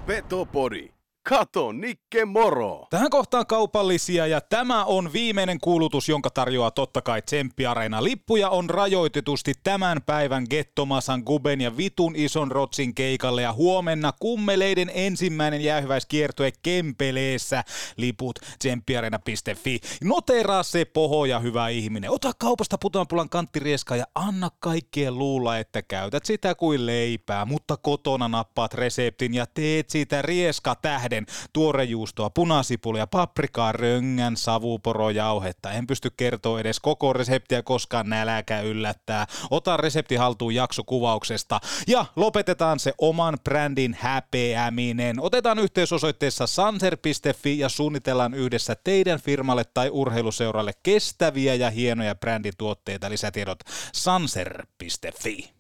Petopodi. 0.06 0.90
Kato 1.28 1.72
Nikke 1.72 2.24
Moro. 2.24 2.86
Tähän 2.90 3.10
kohtaan 3.10 3.46
kaupallisia 3.46 4.26
ja 4.26 4.40
tämä 4.40 4.84
on 4.84 5.12
viimeinen 5.12 5.60
kuulutus, 5.60 6.08
jonka 6.08 6.30
tarjoaa 6.30 6.70
totta 6.70 7.02
kai 7.02 7.22
Tsemppi-areena. 7.22 8.04
Lippuja 8.04 8.50
on 8.50 8.70
rajoitetusti 8.70 9.52
tämän 9.64 10.02
päivän 10.06 10.46
Gettomasan 10.50 11.22
Guben 11.26 11.60
ja 11.60 11.76
Vitun 11.76 12.16
ison 12.16 12.50
rotsin 12.50 12.94
keikalle 12.94 13.42
ja 13.42 13.52
huomenna 13.52 14.12
kummeleiden 14.20 14.90
ensimmäinen 14.94 15.60
jäähyväiskiertue 15.60 16.52
Kempeleessä. 16.62 17.64
Liput 17.96 18.38
tsemppiareena.fi. 18.58 19.80
Noteraa 20.04 20.62
se 20.62 20.84
poho 20.84 21.24
ja 21.24 21.38
hyvä 21.38 21.68
ihminen. 21.68 22.10
Ota 22.10 22.32
kaupasta 22.38 22.78
putanpulan 22.78 23.28
kanttirieska 23.28 23.96
ja 23.96 24.04
anna 24.14 24.50
kaikkien 24.60 25.18
luulla, 25.18 25.58
että 25.58 25.82
käytät 25.82 26.24
sitä 26.26 26.54
kuin 26.54 26.86
leipää, 26.86 27.44
mutta 27.44 27.76
kotona 27.76 28.28
nappaat 28.28 28.74
reseptin 28.74 29.34
ja 29.34 29.46
teet 29.46 29.90
siitä 29.90 30.22
rieska 30.22 30.74
tähden 30.74 31.12
tähden 31.12 31.26
tuorejuustoa, 31.52 32.31
punasipulia, 32.31 33.07
paprikaa, 33.07 33.73
röngän, 33.73 34.37
savuporojauhetta. 34.37 35.73
En 35.73 35.87
pysty 35.87 36.11
kertoa 36.16 36.61
edes 36.61 36.81
koko 36.81 37.12
reseptiä, 37.12 37.62
koska 37.62 38.02
nälkä 38.02 38.61
yllättää. 38.61 39.26
Ota 39.50 39.76
resepti 39.76 40.16
haltuun 40.16 40.54
jaksokuvauksesta 40.54 41.61
ja 41.87 42.07
lopetetaan 42.16 42.81
se 42.81 42.92
oman 42.99 43.38
brändin 43.45 43.97
häpeäminen. 44.00 45.21
Otetaan 45.21 45.59
yhteys 45.59 45.92
osoitteessa 45.92 46.47
sanser.fi 46.47 47.59
ja 47.59 47.69
suunnitellaan 47.69 48.35
yhdessä 48.35 48.76
teidän 48.85 49.21
firmalle 49.21 49.64
tai 49.75 49.90
urheiluseuralle 49.90 50.73
kestäviä 50.83 51.54
ja 51.54 51.71
hienoja 51.71 52.14
brändituotteita. 52.14 53.11
Lisätiedot 53.11 53.59
sanser.fi. 53.92 55.52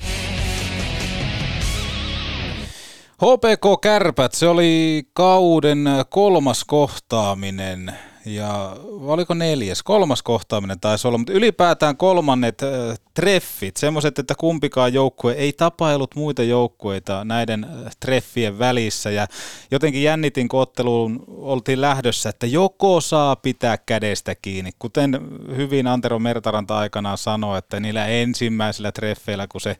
HPK 3.22 3.80
Kärpät, 3.82 4.32
se 4.32 4.48
oli 4.48 5.02
kauden 5.12 5.88
kolmas 6.08 6.64
kohtaaminen 6.64 7.92
ja 8.24 8.76
oliko 9.00 9.34
neljäs, 9.34 9.82
kolmas 9.82 10.22
kohtaaminen 10.22 10.80
taisi 10.80 11.08
olla, 11.08 11.18
mutta 11.18 11.32
ylipäätään 11.32 11.96
kolmannet 11.96 12.62
äh, 12.62 12.98
treffit, 13.14 13.76
semmoiset, 13.76 14.18
että 14.18 14.34
kumpikaan 14.38 14.92
joukkue 14.92 15.32
ei 15.32 15.52
tapailut 15.52 16.14
muita 16.14 16.42
joukkueita 16.42 17.24
näiden 17.24 17.64
äh, 17.64 17.92
treffien 18.00 18.58
välissä. 18.58 19.10
Ja 19.10 19.26
jotenkin 19.70 20.02
jännitin, 20.02 20.48
kun 20.48 20.60
otteluun 20.60 21.24
oltiin 21.28 21.80
lähdössä, 21.80 22.28
että 22.28 22.46
joko 22.46 23.00
saa 23.00 23.36
pitää 23.36 23.78
kädestä 23.78 24.34
kiinni, 24.34 24.70
kuten 24.78 25.20
hyvin 25.56 25.86
Antero 25.86 26.18
Mertaranta 26.18 26.78
aikanaan 26.78 27.18
sanoi, 27.18 27.58
että 27.58 27.80
niillä 27.80 28.06
ensimmäisillä 28.06 28.92
treffeillä, 28.92 29.46
kun 29.46 29.60
se 29.60 29.76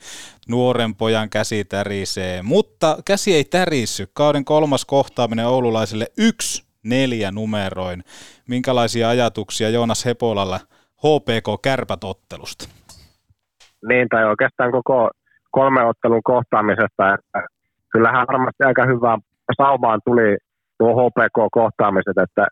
nuoren 0.49 0.95
pojan 0.95 1.31
käsi 1.31 1.65
tärisee, 1.65 2.43
mutta 2.43 2.99
käsi 3.05 3.35
ei 3.35 3.45
tärissy, 3.45 4.11
kauden 4.13 4.45
kolmas 4.45 4.85
kohtaaminen 4.85 5.47
oululaisille 5.47 6.07
yksi 6.19 6.72
neljä 6.85 7.31
numeroin. 7.31 8.03
Minkälaisia 8.49 9.09
ajatuksia 9.09 9.71
Joonas 9.71 10.07
Hepolalla 10.07 10.61
HPK-kärpätottelusta? 11.03 12.69
Niin, 13.89 14.09
tai 14.09 14.25
oikeastaan 14.25 14.73
koko 14.73 15.11
kolme 15.51 15.85
ottelun 15.85 16.23
kohtaamisesta, 16.25 17.15
että 17.15 17.47
kyllähän 17.93 18.27
varmasti 18.33 18.63
aika 18.65 18.87
hyvää 18.87 19.19
saumaan 19.57 20.01
tuli 20.05 20.37
tuo 20.79 20.91
HPK-kohtaamiset, 20.95 22.19
että 22.23 22.47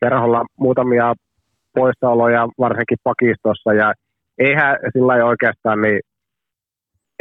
kerholla 0.00 0.44
muutamia 0.56 1.14
poissaoloja 1.74 2.48
varsinkin 2.58 2.98
pakistossa 3.04 3.72
ja 3.72 3.92
eihän 4.38 4.76
sillä 4.92 5.16
ei 5.16 5.22
oikeastaan 5.22 5.82
niin 5.82 6.00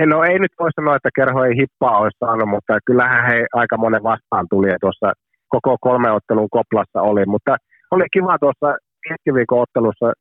No 0.06 0.24
ei 0.24 0.40
nyt 0.40 0.52
voi 0.60 0.70
sanoa, 0.72 0.96
että 0.96 1.10
kerho 1.16 1.44
ei 1.44 1.58
hippaa 1.58 1.98
olisi 1.98 2.18
saanut, 2.20 2.50
mutta 2.50 2.80
kyllähän 2.86 3.26
he 3.28 3.46
aika 3.54 3.78
monen 3.78 4.04
vastaan 4.04 4.46
tuli 4.50 4.68
tuossa 4.82 5.14
koko 5.48 5.78
kolme 5.82 6.12
ottelun 6.12 6.50
koplassa 6.52 7.02
oli, 7.02 7.26
mutta 7.26 7.58
oli 7.92 8.04
kiva 8.14 8.40
tuossa 8.40 8.78
keskiviikon 9.10 9.62
ottelussa 9.62 10.14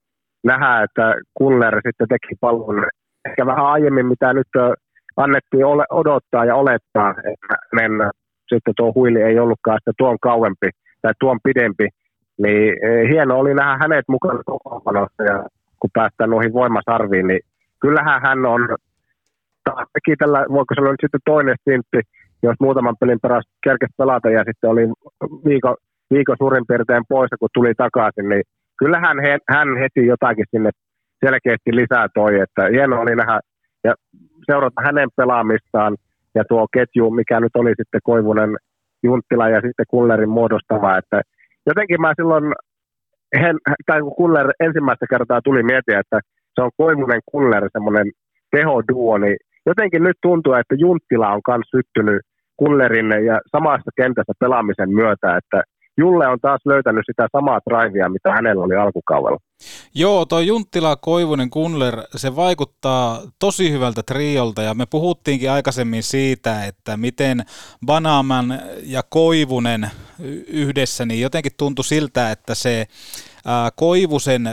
nähdä, 0.44 0.82
että 0.82 1.14
Kuller 1.34 1.74
sitten 1.74 2.08
teki 2.08 2.34
palvelun 2.40 2.86
ehkä 3.28 3.46
vähän 3.46 3.66
aiemmin, 3.66 4.06
mitä 4.06 4.32
nyt 4.32 4.46
annettiin 5.16 5.66
odottaa 5.90 6.44
ja 6.44 6.54
olettaa, 6.54 7.10
että 7.10 7.54
mennä. 7.72 8.10
Sitten 8.54 8.74
tuo 8.76 8.92
huili 8.94 9.22
ei 9.22 9.38
ollutkaan 9.38 9.78
sitä 9.80 9.92
tuon 9.98 10.18
kauempi 10.22 10.70
tai 11.02 11.12
tuon 11.20 11.38
pidempi, 11.44 11.88
niin 12.38 12.74
e, 12.86 13.08
hieno 13.08 13.38
oli 13.38 13.54
nähdä 13.54 13.76
hänet 13.80 14.04
mukana 14.08 14.40
kokoonpanossa 14.46 15.22
ja 15.22 15.44
kun 15.80 15.90
päästään 15.92 16.30
noihin 16.30 16.52
voimasarviin, 16.52 17.26
niin 17.26 17.40
kyllähän 17.80 18.22
hän 18.22 18.46
on 18.46 18.68
teki 19.92 20.16
tällä, 20.16 20.46
voiko 20.48 20.74
sanoa 20.74 20.90
nyt 20.90 21.00
sitten 21.00 21.20
toinen 21.24 21.56
stintti, 21.60 22.00
jos 22.42 22.56
muutaman 22.60 22.96
pelin 23.00 23.20
perästä 23.22 23.52
kerkesi 23.64 23.92
pelata 23.98 24.30
ja 24.30 24.44
sitten 24.46 24.70
oli 24.70 24.86
viikon, 25.44 25.76
viikon 26.10 26.36
suurin 26.38 26.66
piirtein 26.68 27.04
poissa, 27.08 27.36
kun 27.40 27.48
tuli 27.54 27.74
takaisin, 27.74 28.28
niin 28.28 28.42
kyllähän 28.78 29.20
he, 29.20 29.38
hän 29.48 29.68
heti 29.76 30.06
jotakin 30.06 30.44
sinne 30.50 30.70
selkeästi 31.24 31.76
lisää 31.76 32.06
toi, 32.14 32.40
että 32.40 32.62
hieno 32.72 33.00
oli 33.00 33.16
nähdä. 33.16 33.40
Ja 33.84 33.94
seurata 34.46 34.82
hänen 34.84 35.08
pelaamistaan 35.16 35.96
ja 36.34 36.44
tuo 36.48 36.66
ketju, 36.72 37.10
mikä 37.10 37.40
nyt 37.40 37.56
oli 37.56 37.72
sitten 37.76 38.00
Koivunen, 38.04 38.56
Junttila 39.02 39.48
ja 39.48 39.60
sitten 39.60 39.86
Kullerin 39.88 40.28
muodostava, 40.28 40.98
että 40.98 41.20
jotenkin 41.66 42.00
mä 42.00 42.12
silloin, 42.16 42.44
hen, 43.40 43.56
tai 43.86 44.00
kun 44.00 44.16
Kuller 44.16 44.52
ensimmäistä 44.60 45.06
kertaa 45.10 45.40
tuli 45.42 45.62
mietiä, 45.62 46.00
että 46.00 46.20
se 46.54 46.62
on 46.62 46.70
Koivunen 46.76 47.20
Kuller 47.30 47.68
semmoinen 47.72 48.06
tehoduo, 48.50 49.18
niin 49.18 49.36
jotenkin 49.66 50.02
nyt 50.02 50.16
tuntuu, 50.22 50.52
että 50.52 50.74
Junttila 50.78 51.28
on 51.32 51.40
myös 51.48 51.70
syttynyt 51.76 52.20
Kullerin 52.56 53.10
ja 53.26 53.40
samassa 53.52 53.90
kentässä 53.96 54.32
pelaamisen 54.40 54.90
myötä, 54.90 55.36
että 55.36 55.62
Julle 55.98 56.26
on 56.26 56.38
taas 56.42 56.60
löytänyt 56.64 57.02
sitä 57.06 57.26
samaa 57.32 57.60
drivea, 57.70 58.08
mitä 58.08 58.32
hänellä 58.32 58.64
oli 58.64 58.76
alkukaudella. 58.76 59.38
Joo, 59.94 60.24
toi 60.24 60.46
Junttila, 60.46 60.96
Koivunen, 60.96 61.50
Kunler, 61.50 61.94
se 62.16 62.36
vaikuttaa 62.36 63.20
tosi 63.38 63.72
hyvältä 63.72 64.02
triolta 64.02 64.62
ja 64.62 64.74
me 64.74 64.84
puhuttiinkin 64.90 65.50
aikaisemmin 65.50 66.02
siitä, 66.02 66.64
että 66.64 66.96
miten 66.96 67.42
Banaman 67.86 68.58
ja 68.82 69.02
Koivunen 69.08 69.90
yhdessä, 70.48 71.06
niin 71.06 71.20
jotenkin 71.20 71.52
tuntui 71.58 71.84
siltä, 71.84 72.30
että 72.30 72.54
se 72.54 72.86
Koivusen 73.76 74.48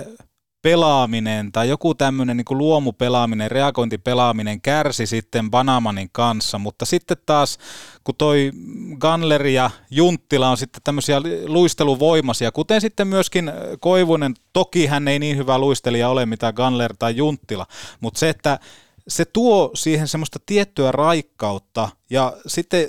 pelaaminen 0.64 1.52
tai 1.52 1.70
joku 1.70 1.96
tämmöinen 1.96 2.38
niin 2.38 2.58
luomupelaaminen, 2.58 3.52
reagointipelaaminen 3.52 4.62
kärsi 4.62 5.06
sitten 5.06 5.52
Banamanin 5.52 6.10
kanssa, 6.12 6.60
mutta 6.60 6.86
sitten 6.86 7.18
taas 7.26 7.58
kun 8.04 8.16
toi 8.16 8.52
Gunler 9.00 9.48
ja 9.48 9.70
Junttila 9.92 10.50
on 10.50 10.58
sitten 10.58 10.82
tämmöisiä 10.84 11.22
luisteluvoimaisia, 11.46 12.52
kuten 12.52 12.82
sitten 12.82 13.08
myöskin 13.08 13.52
Koivunen, 13.80 14.34
toki 14.54 14.86
hän 14.86 15.08
ei 15.08 15.20
niin 15.20 15.38
hyvä 15.38 15.58
luistelija 15.58 16.10
ole 16.10 16.26
mitä 16.26 16.54
Gunler 16.54 16.94
tai 17.00 17.16
Junttila, 17.16 17.66
mutta 18.00 18.20
se, 18.20 18.30
että 18.30 18.60
se 19.08 19.26
tuo 19.26 19.72
siihen 19.74 20.08
semmoista 20.08 20.40
tiettyä 20.46 20.92
raikkautta 20.92 21.90
ja 22.10 22.34
sitten 22.48 22.88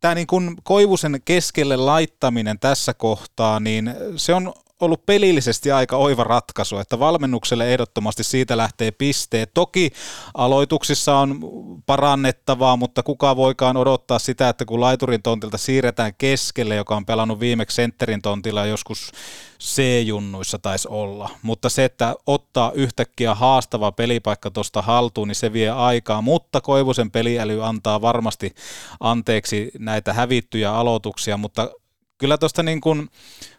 tämä 0.00 0.14
niin 0.14 0.26
kuin 0.26 0.56
Koivusen 0.62 1.20
keskelle 1.24 1.76
laittaminen 1.76 2.58
tässä 2.58 2.94
kohtaa, 2.94 3.60
niin 3.60 3.94
se 4.16 4.34
on 4.34 4.52
ollut 4.80 5.06
pelillisesti 5.06 5.72
aika 5.72 5.96
oiva 5.96 6.24
ratkaisu, 6.24 6.78
että 6.78 6.98
valmennukselle 6.98 7.72
ehdottomasti 7.72 8.24
siitä 8.24 8.56
lähtee 8.56 8.90
pisteet. 8.90 9.50
Toki 9.54 9.90
aloituksissa 10.34 11.16
on 11.16 11.40
parannettavaa, 11.86 12.76
mutta 12.76 13.02
kuka 13.02 13.36
voikaan 13.36 13.76
odottaa 13.76 14.18
sitä, 14.18 14.48
että 14.48 14.64
kun 14.64 14.80
laiturin 14.80 15.22
tontilta 15.22 15.58
siirretään 15.58 16.12
keskelle, 16.18 16.74
joka 16.74 16.96
on 16.96 17.06
pelannut 17.06 17.40
viimeksi 17.40 17.74
sentterin 17.74 18.22
tontilla 18.22 18.66
joskus 18.66 19.12
C-junnuissa 19.60 20.58
taisi 20.58 20.88
olla. 20.90 21.30
Mutta 21.42 21.68
se, 21.68 21.84
että 21.84 22.14
ottaa 22.26 22.72
yhtäkkiä 22.72 23.34
haastava 23.34 23.92
pelipaikka 23.92 24.50
tuosta 24.50 24.82
haltuun, 24.82 25.28
niin 25.28 25.36
se 25.36 25.52
vie 25.52 25.70
aikaa. 25.70 26.22
Mutta 26.22 26.60
Koivusen 26.60 27.10
peliäly 27.10 27.64
antaa 27.64 28.00
varmasti 28.00 28.54
anteeksi 29.00 29.70
näitä 29.78 30.12
hävittyjä 30.12 30.72
aloituksia, 30.74 31.36
mutta 31.36 31.70
kyllä 32.18 32.38
tuosta 32.38 32.62
niin 32.62 32.80
kuin 32.80 33.08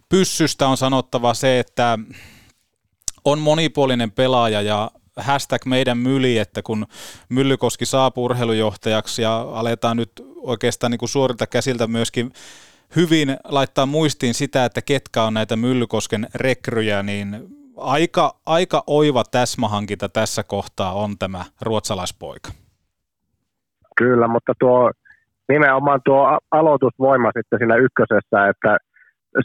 pyssystä 0.10 0.68
on 0.68 0.78
sanottava 0.78 1.34
se, 1.34 1.60
että 1.60 2.00
on 3.26 3.40
monipuolinen 3.40 4.12
pelaaja 4.12 4.62
ja 4.62 4.92
hashtag 5.18 5.66
meidän 5.66 5.98
myli, 5.98 6.38
että 6.38 6.62
kun 6.62 6.86
Myllykoski 7.30 7.86
saapuu 7.86 8.26
urheilujohtajaksi 8.26 9.22
ja 9.22 9.40
aletaan 9.40 9.98
nyt 9.98 10.12
oikeastaan 10.36 10.92
niin 10.92 11.00
kuin 11.00 11.10
suorilta 11.10 11.48
käsiltä 11.48 11.88
myöskin 11.88 12.32
hyvin 12.96 13.38
laittaa 13.44 13.86
muistiin 13.86 14.34
sitä, 14.34 14.66
että 14.66 14.82
ketkä 14.82 15.24
on 15.24 15.34
näitä 15.34 15.56
Myllykosken 15.56 16.28
rekryjä, 16.36 17.04
niin 17.04 17.48
aika, 17.78 18.36
aika 18.46 18.84
oiva 18.88 19.24
täsmähankinta 19.32 20.10
tässä 20.10 20.44
kohtaa 20.44 20.94
on 20.94 21.18
tämä 21.20 21.46
ruotsalaispoika. 21.62 22.52
Kyllä, 23.98 24.28
mutta 24.28 24.54
tuo 24.60 24.92
nimenomaan 25.50 26.02
tuo 26.06 26.40
aloitusvoima 26.52 27.32
sitten 27.38 27.60
siinä 27.60 27.76
ykkösessä, 27.76 28.48
että 28.50 28.78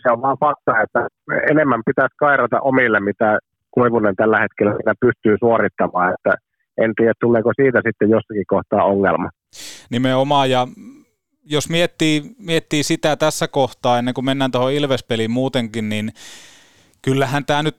se 0.03 0.13
on 0.13 0.23
vaan 0.23 0.37
fakta, 0.41 0.83
että 0.83 1.09
enemmän 1.51 1.83
pitäisi 1.87 2.15
kairata 2.17 2.61
omille, 2.61 3.01
mitä 3.01 3.39
Koivunen 3.71 4.17
tällä 4.17 4.41
hetkellä 4.41 4.75
mitä 4.77 4.95
pystyy 5.01 5.37
suorittamaan, 5.41 6.15
että 6.15 6.31
en 6.79 6.95
tiedä, 6.95 7.13
tuleeko 7.21 7.53
siitä 7.57 7.81
sitten 7.85 8.11
jossakin 8.11 8.45
kohtaa 8.47 8.85
ongelma. 8.85 9.31
Nimenomaan, 9.91 10.51
ja 10.51 10.69
jos 11.45 11.71
miettii, 11.71 12.23
miettii 12.39 12.83
sitä 12.83 13.17
tässä 13.17 13.49
kohtaa, 13.49 13.99
ennen 13.99 14.15
kuin 14.15 14.25
mennään 14.25 14.51
tuohon 14.51 14.73
Ilvespeliin 14.73 15.31
muutenkin, 15.31 15.89
niin 15.89 16.13
kyllähän 17.03 17.45
tämä 17.45 17.63
nyt 17.63 17.77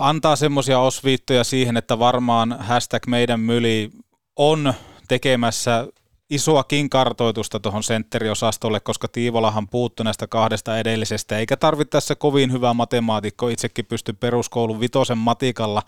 antaa 0.00 0.36
semmoisia 0.36 0.78
osviittoja 0.78 1.44
siihen, 1.44 1.76
että 1.76 1.98
varmaan 1.98 2.56
hashtag 2.58 3.06
meidän 3.06 3.40
myli 3.40 3.90
on 4.36 4.72
tekemässä 5.08 5.86
isoakin 6.30 6.90
kartoitusta 6.90 7.60
tuohon 7.60 7.82
sentteriosastolle, 7.82 8.80
koska 8.80 9.08
Tiivolahan 9.08 9.68
puuttu 9.68 10.02
näistä 10.02 10.26
kahdesta 10.26 10.78
edellisestä, 10.78 11.38
eikä 11.38 11.56
tarvitse 11.56 11.90
tässä 11.90 12.14
kovin 12.14 12.52
hyvä 12.52 12.74
matemaatikko 12.74 13.48
itsekin 13.48 13.86
pysty 13.86 14.12
peruskoulun 14.12 14.80
vitosen 14.80 15.18
matikalla 15.18 15.82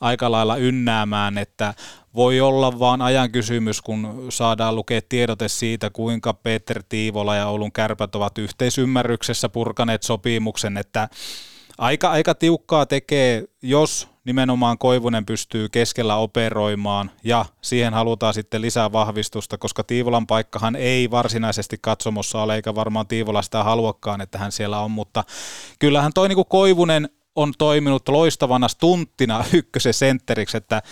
aika 0.00 0.30
lailla 0.30 0.56
ynnäämään, 0.56 1.38
että 1.38 1.74
voi 2.14 2.40
olla 2.40 2.78
vaan 2.78 3.02
ajan 3.02 3.32
kysymys, 3.32 3.82
kun 3.82 4.26
saadaan 4.28 4.76
lukea 4.76 5.00
tiedote 5.08 5.48
siitä, 5.48 5.90
kuinka 5.90 6.34
Peter 6.34 6.82
Tiivola 6.88 7.36
ja 7.36 7.46
Oulun 7.46 7.72
kärpät 7.72 8.14
ovat 8.14 8.38
yhteisymmärryksessä 8.38 9.48
purkaneet 9.48 10.02
sopimuksen, 10.02 10.76
että 10.76 11.08
aika, 11.78 12.10
aika 12.10 12.34
tiukkaa 12.34 12.86
tekee, 12.86 13.44
jos 13.62 14.08
nimenomaan 14.28 14.78
Koivunen 14.78 15.26
pystyy 15.26 15.68
keskellä 15.68 16.16
operoimaan 16.16 17.10
ja 17.24 17.44
siihen 17.62 17.94
halutaan 17.94 18.34
sitten 18.34 18.62
lisää 18.62 18.92
vahvistusta, 18.92 19.58
koska 19.58 19.84
Tiivolan 19.84 20.26
paikkahan 20.26 20.76
ei 20.76 21.10
varsinaisesti 21.10 21.76
katsomossa 21.80 22.42
ole, 22.42 22.54
eikä 22.54 22.74
varmaan 22.74 23.06
Tiivola 23.06 23.42
sitä 23.42 23.64
haluakaan, 23.64 24.20
että 24.20 24.38
hän 24.38 24.52
siellä 24.52 24.80
on, 24.80 24.90
mutta 24.90 25.24
kyllähän 25.78 26.12
toi 26.12 26.28
niin 26.28 26.46
Koivunen 26.48 27.08
on 27.34 27.52
toiminut 27.58 28.08
loistavana 28.08 28.68
stunttina 28.68 29.44
ykkösen 29.52 29.94
sentteriksi, 29.94 30.56
että 30.56 30.82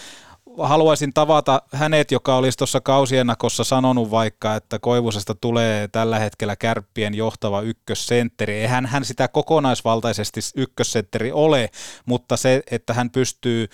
haluaisin 0.58 1.12
tavata 1.12 1.62
hänet, 1.72 2.10
joka 2.10 2.36
olisi 2.36 2.58
tuossa 2.58 2.80
kausienakossa 2.80 3.64
sanonut 3.64 4.10
vaikka, 4.10 4.54
että 4.54 4.78
Koivusesta 4.78 5.34
tulee 5.34 5.88
tällä 5.88 6.18
hetkellä 6.18 6.56
kärppien 6.56 7.14
johtava 7.14 7.60
ykkössentteri. 7.60 8.54
Eihän 8.54 8.86
hän 8.86 9.04
sitä 9.04 9.28
kokonaisvaltaisesti 9.28 10.40
ykkössentteri 10.56 11.32
ole, 11.32 11.70
mutta 12.06 12.36
se, 12.36 12.62
että 12.70 12.94
hän 12.94 13.10
pystyy 13.10 13.68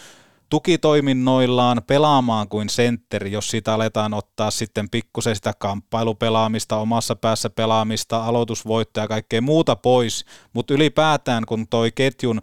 tukitoiminnoillaan 0.50 1.82
pelaamaan 1.86 2.48
kuin 2.48 2.68
sentteri, 2.68 3.32
jos 3.32 3.48
siitä 3.48 3.74
aletaan 3.74 4.14
ottaa 4.14 4.50
sitten 4.50 4.90
pikkusen 4.90 5.36
sitä 5.36 5.52
kamppailupelaamista, 5.58 6.76
omassa 6.76 7.16
päässä 7.16 7.50
pelaamista, 7.50 8.24
aloitusvoittoja 8.24 9.04
ja 9.04 9.08
kaikkea 9.08 9.40
muuta 9.40 9.76
pois, 9.76 10.24
mutta 10.52 10.74
ylipäätään 10.74 11.46
kun 11.46 11.68
toi 11.68 11.92
ketjun 11.92 12.42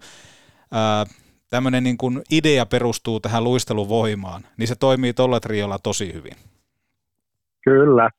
ää, 0.71 1.05
tämmöinen 1.49 1.83
niin 1.83 1.97
kuin 1.97 2.21
idea 2.31 2.65
perustuu 2.65 3.19
tähän 3.19 3.43
luisteluvoimaan, 3.43 4.41
niin 4.57 4.67
se 4.67 4.75
toimii 4.79 5.13
tuolla 5.13 5.39
triolla 5.39 5.77
tosi 5.83 6.13
hyvin. 6.13 6.33
Kyllä. 7.65 8.09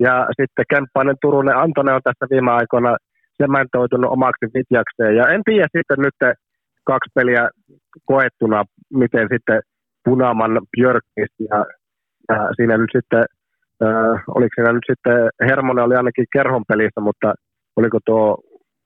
Ja 0.00 0.26
sitten 0.40 0.64
Kemppainen, 0.70 1.16
Turunen, 1.20 1.56
Antone 1.56 1.92
on 1.92 2.00
tässä 2.04 2.26
viime 2.30 2.50
aikoina 2.50 2.96
sementoitunut 3.42 4.12
omaksi 4.12 4.46
vitjakseen. 4.54 5.16
Ja 5.16 5.28
en 5.28 5.42
tiedä 5.44 5.66
sitten 5.76 5.98
nyt 5.98 6.18
kaksi 6.84 7.10
peliä 7.14 7.48
koettuna, 8.04 8.64
miten 8.90 9.28
sitten 9.32 9.60
Punaman 10.04 10.60
Björkis 10.72 11.32
ja, 11.50 11.58
ja 12.28 12.38
siinä 12.56 12.78
nyt 12.78 12.90
sitten, 12.96 13.24
äh, 13.84 14.22
oliko 14.36 14.52
siinä 14.54 14.72
nyt 14.72 14.86
sitten, 14.90 15.18
Hermonen 15.48 15.84
oli 15.84 15.96
ainakin 15.96 16.26
kerhon 16.32 16.64
pelissä, 16.68 17.00
mutta 17.00 17.34
oliko 17.76 17.98
tuo 18.06 18.36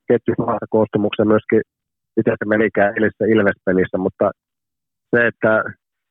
ketju 0.07 0.33
koostumuksen 0.69 1.27
myöskin 1.27 1.61
miten 2.15 2.35
se 2.39 2.45
menikään 2.45 2.93
eilisessä 2.95 3.25
Ilves-pelissä, 3.25 3.97
mutta 3.97 4.31
se, 5.15 5.27
että 5.27 5.63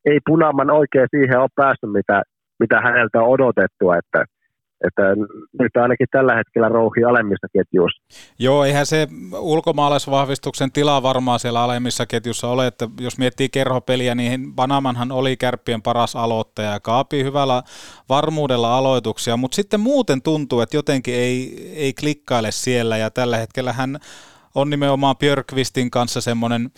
ei 0.04 0.18
Punaman 0.26 0.70
oikein 0.70 1.08
siihen 1.10 1.40
ole 1.40 1.48
päässyt, 1.54 1.92
mitä, 1.92 2.22
mitä 2.60 2.80
häneltä 2.80 3.22
on 3.22 3.28
odotettu, 3.28 3.90
että, 3.90 4.24
että 4.86 5.02
nyt 5.60 5.76
ainakin 5.76 6.06
tällä 6.10 6.34
hetkellä 6.34 6.68
rouhi 6.68 7.04
alemmissa 7.04 7.46
ketjuissa. 7.52 8.02
Joo, 8.38 8.64
eihän 8.64 8.86
se 8.86 9.08
ulkomaalaisvahvistuksen 9.38 10.72
tila 10.72 11.02
varmaan 11.02 11.40
siellä 11.40 11.62
alemmissa 11.62 12.06
ketjussa 12.06 12.48
ole, 12.48 12.66
että 12.66 12.88
jos 13.00 13.18
miettii 13.18 13.48
kerhopeliä, 13.48 14.14
niin 14.14 14.54
Banamanhan 14.54 15.12
oli 15.12 15.36
kärppien 15.36 15.82
paras 15.82 16.16
aloittaja 16.16 16.70
ja 16.70 16.80
Kaapi 16.80 17.24
hyvällä 17.24 17.62
varmuudella 18.08 18.78
aloituksia, 18.78 19.36
mutta 19.36 19.54
sitten 19.54 19.80
muuten 19.80 20.22
tuntuu, 20.22 20.60
että 20.60 20.76
jotenkin 20.76 21.14
ei, 21.14 21.70
ei 21.76 21.92
klikkaile 21.92 22.50
siellä 22.50 22.96
ja 22.96 23.10
tällä 23.10 23.36
hetkellä 23.36 23.72
hän 23.72 23.98
on 24.54 24.70
nimenomaan 24.70 25.16
Björkvistin 25.16 25.90
kanssa 25.90 26.20
semmoinen 26.20 26.70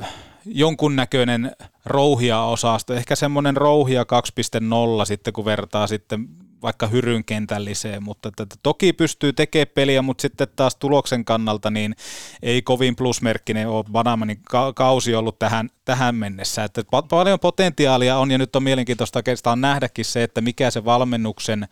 äh, 0.00 0.14
jonkunnäköinen 0.44 1.52
rouhia-osasto, 1.84 2.94
ehkä 2.94 3.16
semmoinen 3.16 3.56
rouhia 3.56 4.02
2.0 4.02 5.06
sitten, 5.06 5.32
kun 5.32 5.44
vertaa 5.44 5.86
sitten 5.86 6.28
vaikka 6.62 6.86
hyryn 6.86 7.24
kentälliseen, 7.24 8.02
mutta 8.02 8.28
että 8.28 8.56
toki 8.62 8.92
pystyy 8.92 9.32
tekemään 9.32 9.72
peliä, 9.74 10.02
mutta 10.02 10.22
sitten 10.22 10.48
taas 10.56 10.76
tuloksen 10.76 11.24
kannalta 11.24 11.70
niin 11.70 11.96
ei 12.42 12.62
kovin 12.62 12.96
plusmerkkinen 12.96 13.68
ole 13.68 13.84
Banamanin 13.92 14.40
kausi 14.74 15.14
ollut 15.14 15.38
tähän, 15.38 15.70
tähän 15.84 16.14
mennessä. 16.14 16.64
Että 16.64 16.82
paljon 17.08 17.40
potentiaalia 17.40 18.18
on 18.18 18.30
ja 18.30 18.38
nyt 18.38 18.56
on 18.56 18.62
mielenkiintoista 18.62 19.18
oikeastaan 19.18 19.60
nähdäkin 19.60 20.04
se, 20.04 20.22
että 20.22 20.40
mikä 20.40 20.70
se 20.70 20.84
valmennuksen 20.84 21.68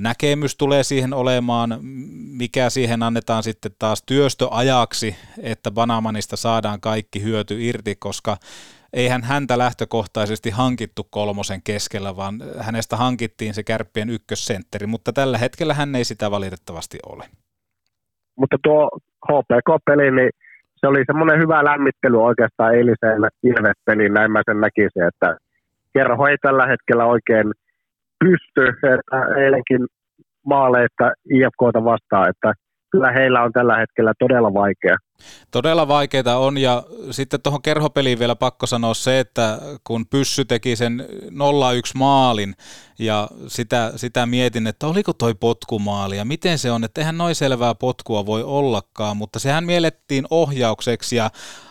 näkemys 0.00 0.56
tulee 0.56 0.82
siihen 0.82 1.14
olemaan, 1.14 1.78
mikä 2.38 2.70
siihen 2.70 3.02
annetaan 3.02 3.42
sitten 3.42 3.72
taas 3.78 4.02
työstöajaksi, 4.02 5.16
että 5.42 5.70
Banamanista 5.70 6.36
saadaan 6.36 6.80
kaikki 6.80 7.22
hyöty 7.22 7.56
irti, 7.58 7.96
koska 7.98 8.36
eihän 8.92 9.22
häntä 9.22 9.58
lähtökohtaisesti 9.58 10.50
hankittu 10.50 11.06
kolmosen 11.10 11.62
keskellä, 11.64 12.16
vaan 12.16 12.34
hänestä 12.60 12.96
hankittiin 12.96 13.54
se 13.54 13.62
kärppien 13.62 14.10
ykkössentteri, 14.10 14.86
mutta 14.86 15.12
tällä 15.12 15.38
hetkellä 15.38 15.74
hän 15.74 15.94
ei 15.94 16.04
sitä 16.04 16.30
valitettavasti 16.30 16.98
ole. 17.06 17.24
Mutta 18.36 18.56
tuo 18.62 18.90
HPK-peli, 19.28 20.10
niin 20.10 20.30
se 20.76 20.86
oli 20.86 21.04
semmoinen 21.06 21.38
hyvä 21.38 21.64
lämmittely 21.64 22.22
oikeastaan 22.22 22.74
eiliseen 22.74 23.18
Ilves-peliin, 23.42 24.14
näin 24.14 24.32
mä 24.32 24.42
sen 24.44 24.60
näkisin, 24.60 25.08
että 25.08 25.36
kerho 25.94 26.26
ei 26.26 26.36
tällä 26.38 26.66
hetkellä 26.66 27.04
oikein– 27.04 27.52
pysty, 28.24 28.68
että 28.68 29.40
eilenkin 29.44 29.86
maaleista 30.46 31.12
IFKta 31.30 31.84
vastaan, 31.84 32.28
että 32.28 32.52
kyllä 32.92 33.12
heillä 33.12 33.42
on 33.42 33.52
tällä 33.52 33.76
hetkellä 33.76 34.12
todella 34.18 34.54
vaikea. 34.54 34.96
Todella 35.50 35.88
vaikeita 35.88 36.36
on 36.36 36.58
ja 36.58 36.82
sitten 37.10 37.42
tuohon 37.42 37.62
kerhopeliin 37.62 38.18
vielä 38.18 38.36
pakko 38.36 38.66
sanoa 38.66 38.94
se, 38.94 39.20
että 39.20 39.58
kun 39.84 40.06
Pyssy 40.06 40.44
teki 40.44 40.76
sen 40.76 41.04
0-1 41.30 41.32
maalin 41.98 42.54
ja 42.98 43.28
sitä, 43.46 43.92
sitä 43.96 44.26
mietin, 44.26 44.66
että 44.66 44.86
oliko 44.86 45.12
toi 45.12 45.34
potkumaali 45.34 46.16
ja 46.16 46.24
miten 46.24 46.58
se 46.58 46.70
on, 46.70 46.84
että 46.84 47.00
eihän 47.00 47.18
noin 47.18 47.34
selvää 47.34 47.74
potkua 47.74 48.26
voi 48.26 48.42
ollakaan, 48.42 49.16
mutta 49.16 49.38
sehän 49.38 49.64
miellettiin 49.64 50.24
ohjaukseksi 50.30 51.16
ja 51.16 51.30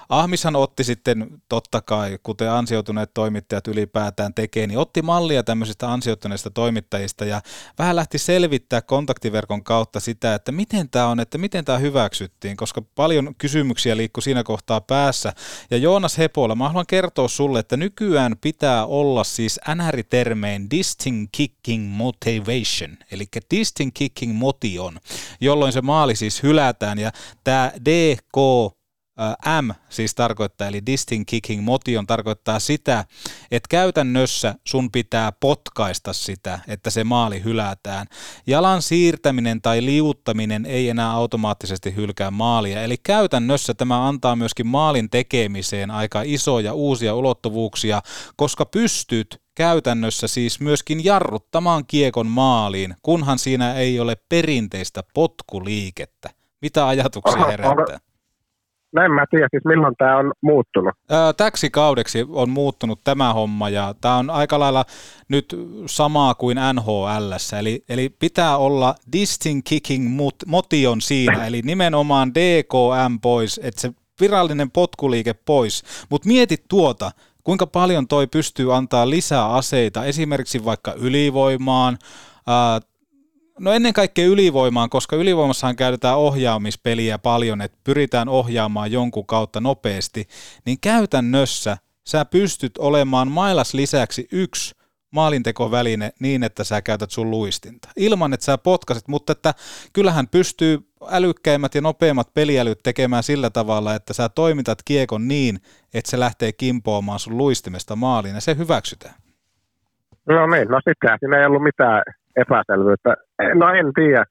Ahmishan 0.10 0.56
otti 0.56 0.84
sitten 0.84 1.41
totta 1.50 1.82
kai, 1.82 2.17
kuten 2.24 2.52
ansioituneet 2.52 3.13
toimittajat 3.13 3.67
ylipäätään 3.67 4.34
tekee, 4.34 4.67
niin 4.67 4.78
otti 4.80 5.02
mallia 5.02 5.43
tämmöisistä 5.43 5.91
ansioituneista 5.91 6.50
toimittajista 6.50 7.26
ja 7.26 7.41
vähän 7.80 7.95
lähti 7.95 8.17
selvittää 8.17 8.82
kontaktiverkon 8.82 9.63
kautta 9.63 10.00
sitä, 10.00 10.36
että 10.36 10.52
miten 10.52 10.89
tämä 10.89 11.08
on, 11.08 11.19
että 11.19 11.38
miten 11.38 11.65
tämä 11.65 11.78
hyväksyttiin, 11.78 12.58
koska 12.58 12.82
paljon 12.95 13.36
kysymyksiä 13.38 13.98
liikkui 13.98 14.24
siinä 14.24 14.43
kohtaa 14.43 14.82
päässä. 14.82 15.34
Ja 15.72 15.78
Joonas 15.78 16.17
Hepola, 16.17 16.56
mä 16.56 16.67
haluan 16.67 16.88
kertoa 16.88 17.28
sulle, 17.28 17.60
että 17.60 17.78
nykyään 17.78 18.36
pitää 18.41 18.86
olla 18.86 19.24
siis 19.24 19.60
NR-termein 19.76 20.69
distinct 20.69 21.30
kicking 21.32 21.89
motivation, 21.89 22.98
eli 23.12 23.26
distinct 23.52 23.98
kicking 23.98 24.38
motion, 24.38 25.00
jolloin 25.41 25.74
se 25.74 25.82
maali 25.82 26.15
siis 26.15 26.43
hylätään 26.43 27.00
ja 27.00 27.12
tämä 27.43 27.72
DK 27.86 28.38
M 29.62 29.69
siis 29.89 30.15
tarkoittaa, 30.15 30.67
eli 30.67 30.86
distinct 30.86 31.29
kicking 31.29 31.63
motion 31.63 32.08
tarkoittaa 32.08 32.60
sitä, 32.60 33.05
että 33.51 33.67
käytännössä 33.69 34.55
sun 34.67 34.91
pitää 34.91 35.32
potkaista 35.32 36.13
sitä, 36.13 36.60
että 36.67 36.89
se 36.89 37.03
maali 37.03 37.43
hylätään. 37.43 38.08
Jalan 38.47 38.82
siirtäminen 38.82 39.62
tai 39.62 39.86
liuttaminen 39.86 40.65
ei 40.65 40.89
enää 40.89 41.12
automaattisesti 41.12 41.95
hylkää 41.95 42.32
maalia, 42.32 42.84
eli 42.84 42.97
käytännössä 42.97 43.73
tämä 43.73 44.08
antaa 44.08 44.36
myöskin 44.36 44.67
maalin 44.67 45.10
tekemiseen 45.10 45.91
aika 45.91 46.21
isoja 46.25 46.73
uusia 46.73 47.15
ulottuvuuksia, 47.15 48.01
koska 48.36 48.65
pystyt 48.65 49.41
käytännössä 49.55 50.27
siis 50.27 50.60
myöskin 50.60 51.03
jarruttamaan 51.03 51.86
kiekon 51.86 52.27
maaliin, 52.27 52.95
kunhan 53.01 53.39
siinä 53.39 53.73
ei 53.73 53.99
ole 53.99 54.17
perinteistä 54.29 55.03
potkuliikettä. 55.13 56.29
Mitä 56.62 56.88
ajatuksia 56.88 57.45
herättää? 57.45 57.99
No 58.95 59.04
en 59.04 59.12
mä 59.12 59.25
tiedä, 59.30 59.47
siis 59.52 59.65
milloin 59.65 59.95
tämä 59.97 60.17
on 60.17 60.34
muuttunut. 60.41 60.93
täksi 61.38 61.69
kaudeksi 61.69 62.25
on 62.30 62.49
muuttunut 62.49 62.99
tämä 63.04 63.34
homma 63.34 63.69
ja 63.69 63.95
tämä 64.02 64.15
on 64.15 64.30
aika 64.30 64.60
lailla 64.60 64.86
nyt 65.30 65.56
samaa 65.86 66.36
kuin 66.36 66.58
NHL. 66.73 67.32
Eli, 67.60 67.84
eli 67.89 68.10
pitää 68.10 68.58
olla 68.58 68.95
distinct 69.13 69.67
kicking 69.69 70.17
motion 70.47 71.02
siinä, 71.02 71.45
eli 71.47 71.62
nimenomaan 71.62 72.34
DKM 72.34 73.19
pois, 73.21 73.60
että 73.63 73.82
se 73.82 73.91
virallinen 74.21 74.71
potkuliike 74.71 75.34
pois. 75.34 75.84
Mutta 76.10 76.28
mietit 76.28 76.63
tuota, 76.67 77.12
kuinka 77.43 77.67
paljon 77.67 78.08
toi 78.08 78.28
pystyy 78.28 78.75
antaa 78.75 79.10
lisää 79.10 79.49
aseita, 79.49 80.06
esimerkiksi 80.06 80.65
vaikka 80.65 80.93
ylivoimaan, 80.93 81.97
No 83.60 83.72
ennen 83.72 83.93
kaikkea 83.93 84.26
ylivoimaan, 84.26 84.89
koska 84.89 85.15
ylivoimassahan 85.15 85.76
käytetään 85.76 86.17
ohjaamispeliä 86.17 87.17
paljon, 87.17 87.62
että 87.62 87.78
pyritään 87.84 88.30
ohjaamaan 88.30 88.91
jonkun 88.91 89.26
kautta 89.26 89.60
nopeasti, 89.60 90.28
niin 90.65 90.78
käytännössä 90.82 91.78
sä 92.08 92.26
pystyt 92.26 92.78
olemaan 92.78 93.32
mailas 93.32 93.74
lisäksi 93.74 94.28
yksi 94.32 94.76
maalintekoväline 95.12 96.12
niin, 96.19 96.43
että 96.43 96.63
sä 96.63 96.82
käytät 96.82 97.12
sun 97.12 97.32
luistinta. 97.32 97.89
Ilman, 97.95 98.34
että 98.34 98.45
sä 98.45 98.58
potkasit, 98.58 99.08
mutta 99.08 99.32
että 99.32 99.54
kyllähän 99.93 100.28
pystyy 100.28 100.80
älykkäimmät 101.10 101.76
ja 101.76 101.82
nopeimmat 101.82 102.34
peliälyt 102.34 102.80
tekemään 102.84 103.24
sillä 103.24 103.50
tavalla, 103.50 103.95
että 103.95 104.13
sä 104.13 104.30
toimitat 104.30 104.80
kiekon 104.86 105.28
niin, 105.28 105.60
että 105.93 106.12
se 106.12 106.19
lähtee 106.19 106.52
kimpoamaan 106.52 107.19
sun 107.19 107.38
luistimesta 107.38 107.95
maaliin 107.95 108.36
ja 108.36 108.41
se 108.41 108.58
hyväksytään. 108.58 109.15
No 110.26 110.48
niin, 110.48 110.67
no 110.67 110.82
sitten 110.88 111.17
siinä 111.19 111.39
ei 111.39 111.45
ollut 111.45 111.63
mitään 111.63 112.04
epäselvyyttä. 112.43 113.12
No 113.62 113.65
en 113.80 113.88
tiedä. 113.99 114.23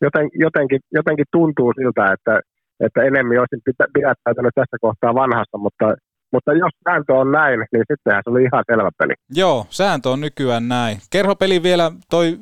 Joten, 0.00 0.28
jotenkin, 0.44 0.80
jotenkin 0.92 1.24
tuntuu 1.32 1.72
siltä, 1.78 2.12
että, 2.12 2.40
että 2.80 3.02
enemmän 3.02 3.38
olisin 3.38 3.62
pidättäytynyt 3.94 4.54
tässä 4.54 4.76
kohtaa 4.80 5.14
vanhassa, 5.14 5.58
mutta, 5.58 5.86
mutta 6.32 6.52
jos 6.52 6.72
sääntö 6.84 7.14
on 7.14 7.32
näin, 7.32 7.58
niin 7.72 7.84
sittenhän 7.90 8.22
se 8.24 8.30
oli 8.30 8.42
ihan 8.42 8.64
selvä 8.70 8.90
peli. 8.98 9.14
Joo, 9.30 9.66
sääntö 9.70 10.08
on 10.08 10.20
nykyään 10.20 10.68
näin. 10.68 10.98
Kerhopeli 11.10 11.62
vielä, 11.62 11.92
toi 12.10 12.38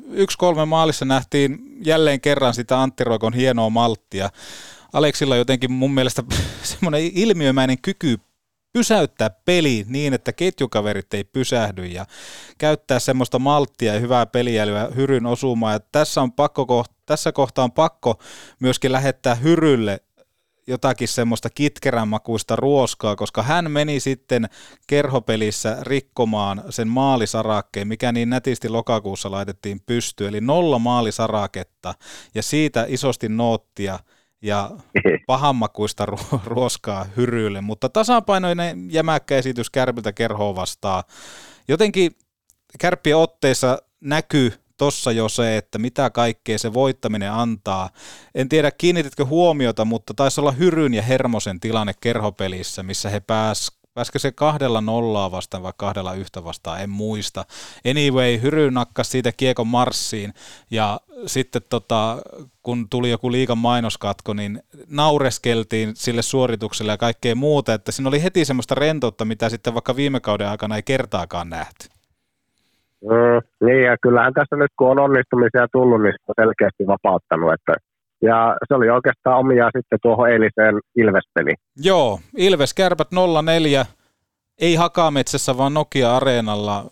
1-3 0.63 0.65
maalissa 0.65 1.05
nähtiin 1.05 1.57
jälleen 1.85 2.21
kerran 2.21 2.53
sitä 2.53 2.81
Antti 2.81 3.03
Roikon 3.03 3.33
hienoa 3.33 3.69
malttia. 3.69 4.29
Aleksilla 4.93 5.35
jotenkin 5.35 5.71
mun 5.71 5.93
mielestä 5.93 6.21
semmoinen 6.71 7.01
ilmiömäinen 7.15 7.77
kyky 7.81 8.17
pysäyttää 8.73 9.29
peli 9.29 9.85
niin, 9.87 10.13
että 10.13 10.33
ketjukaverit 10.33 11.13
ei 11.13 11.23
pysähdy 11.23 11.85
ja 11.85 12.05
käyttää 12.57 12.99
semmoista 12.99 13.39
malttia 13.39 13.93
ja 13.93 13.99
hyvää 13.99 14.25
peliälyä 14.25 14.89
hyryn 14.95 15.25
osumaan. 15.25 15.73
Ja 15.73 15.79
tässä, 15.79 16.21
on 16.21 16.31
pakko, 16.31 16.85
tässä 17.05 17.31
kohtaa 17.31 17.65
on 17.65 17.71
pakko 17.71 18.19
myöskin 18.59 18.91
lähettää 18.91 19.35
hyrylle 19.35 19.99
jotakin 20.67 21.07
semmoista 21.07 21.49
kitkeränmakuista 21.49 22.55
ruoskaa, 22.55 23.15
koska 23.15 23.43
hän 23.43 23.71
meni 23.71 23.99
sitten 23.99 24.49
kerhopelissä 24.87 25.77
rikkomaan 25.81 26.63
sen 26.69 26.87
maalisarakkeen, 26.87 27.87
mikä 27.87 28.11
niin 28.11 28.29
nätisti 28.29 28.69
lokakuussa 28.69 29.31
laitettiin 29.31 29.81
pystyyn, 29.85 30.29
eli 30.29 30.41
nolla 30.41 30.79
maalisaraketta 30.79 31.93
ja 32.35 32.43
siitä 32.43 32.85
isosti 32.89 33.29
noottia– 33.29 33.99
ja 34.43 34.71
pahammakuista 35.27 36.05
ruoskaa 36.45 37.05
hyryille, 37.17 37.61
mutta 37.61 37.89
tasapainoinen 37.89 38.91
jämäkkä 38.91 39.37
esitys 39.37 39.69
Kärpiltä 39.69 40.13
kerhoa 40.13 40.55
vastaa. 40.55 41.03
Jotenkin 41.67 42.15
Kärppien 42.79 43.17
otteessa 43.17 43.77
näkyy 44.01 44.53
tossa 44.77 45.11
jo 45.11 45.29
se, 45.29 45.57
että 45.57 45.77
mitä 45.77 46.09
kaikkea 46.09 46.57
se 46.57 46.73
voittaminen 46.73 47.31
antaa. 47.31 47.89
En 48.35 48.49
tiedä 48.49 48.71
kiinnititkö 48.71 49.25
huomiota, 49.25 49.85
mutta 49.85 50.13
taisi 50.13 50.41
olla 50.41 50.51
Hyryn 50.51 50.93
ja 50.93 51.01
Hermosen 51.01 51.59
tilanne 51.59 51.93
kerhopelissä, 52.01 52.83
missä 52.83 53.09
he 53.09 53.19
pääsivät 53.19 53.83
Pääskö 53.93 54.19
se 54.19 54.31
kahdella 54.31 54.81
nollaa 54.81 55.31
vastaan 55.31 55.63
vai 55.63 55.73
kahdella 55.77 56.13
yhtä 56.13 56.43
vastaan, 56.43 56.81
en 56.81 56.89
muista. 56.89 57.45
Anyway, 57.89 58.41
Hyry 58.41 58.71
nakkas 58.71 59.11
siitä 59.11 59.31
kiekon 59.31 59.67
marssiin 59.67 60.33
ja 60.71 60.99
sitten 61.25 61.61
tota, 61.69 62.17
kun 62.63 62.89
tuli 62.89 63.09
joku 63.09 63.31
liikan 63.31 63.57
mainoskatko, 63.57 64.33
niin 64.33 64.59
naureskeltiin 64.89 65.89
sille 65.93 66.21
suoritukselle 66.21 66.91
ja 66.91 66.97
kaikkea 66.97 67.35
muuta, 67.35 67.73
että 67.73 67.91
siinä 67.91 68.09
oli 68.09 68.23
heti 68.23 68.45
semmoista 68.45 68.75
rentoutta, 68.75 69.25
mitä 69.25 69.49
sitten 69.49 69.73
vaikka 69.73 69.95
viime 69.95 70.19
kauden 70.19 70.47
aikana 70.47 70.75
ei 70.75 70.83
kertaakaan 70.83 71.49
nähty. 71.49 71.87
Mm, 73.01 73.67
niin 73.67 73.83
ja 73.83 73.97
kyllähän 74.01 74.33
tässä 74.33 74.55
nyt 74.55 74.71
kun 74.77 74.91
on 74.91 74.99
onnistumisia 74.99 75.67
tullut, 75.71 76.01
niin 76.01 76.13
se 76.13 76.23
on 76.27 76.45
selkeästi 76.45 76.87
vapauttanut, 76.87 77.53
että 77.53 77.73
ja 78.21 78.57
se 78.67 78.75
oli 78.75 78.89
oikeastaan 78.89 79.39
omia 79.39 79.69
sitten 79.77 79.99
tuohon 80.01 80.29
eiliseen 80.29 80.79
Ilvespeliin. 80.95 81.57
Joo, 81.77 82.19
Ilves 82.37 82.73
Kärpät 82.73 83.07
04, 83.45 83.85
ei 84.61 84.75
Hakametsässä 84.75 85.57
vaan 85.57 85.73
Nokia-areenalla. 85.73 86.85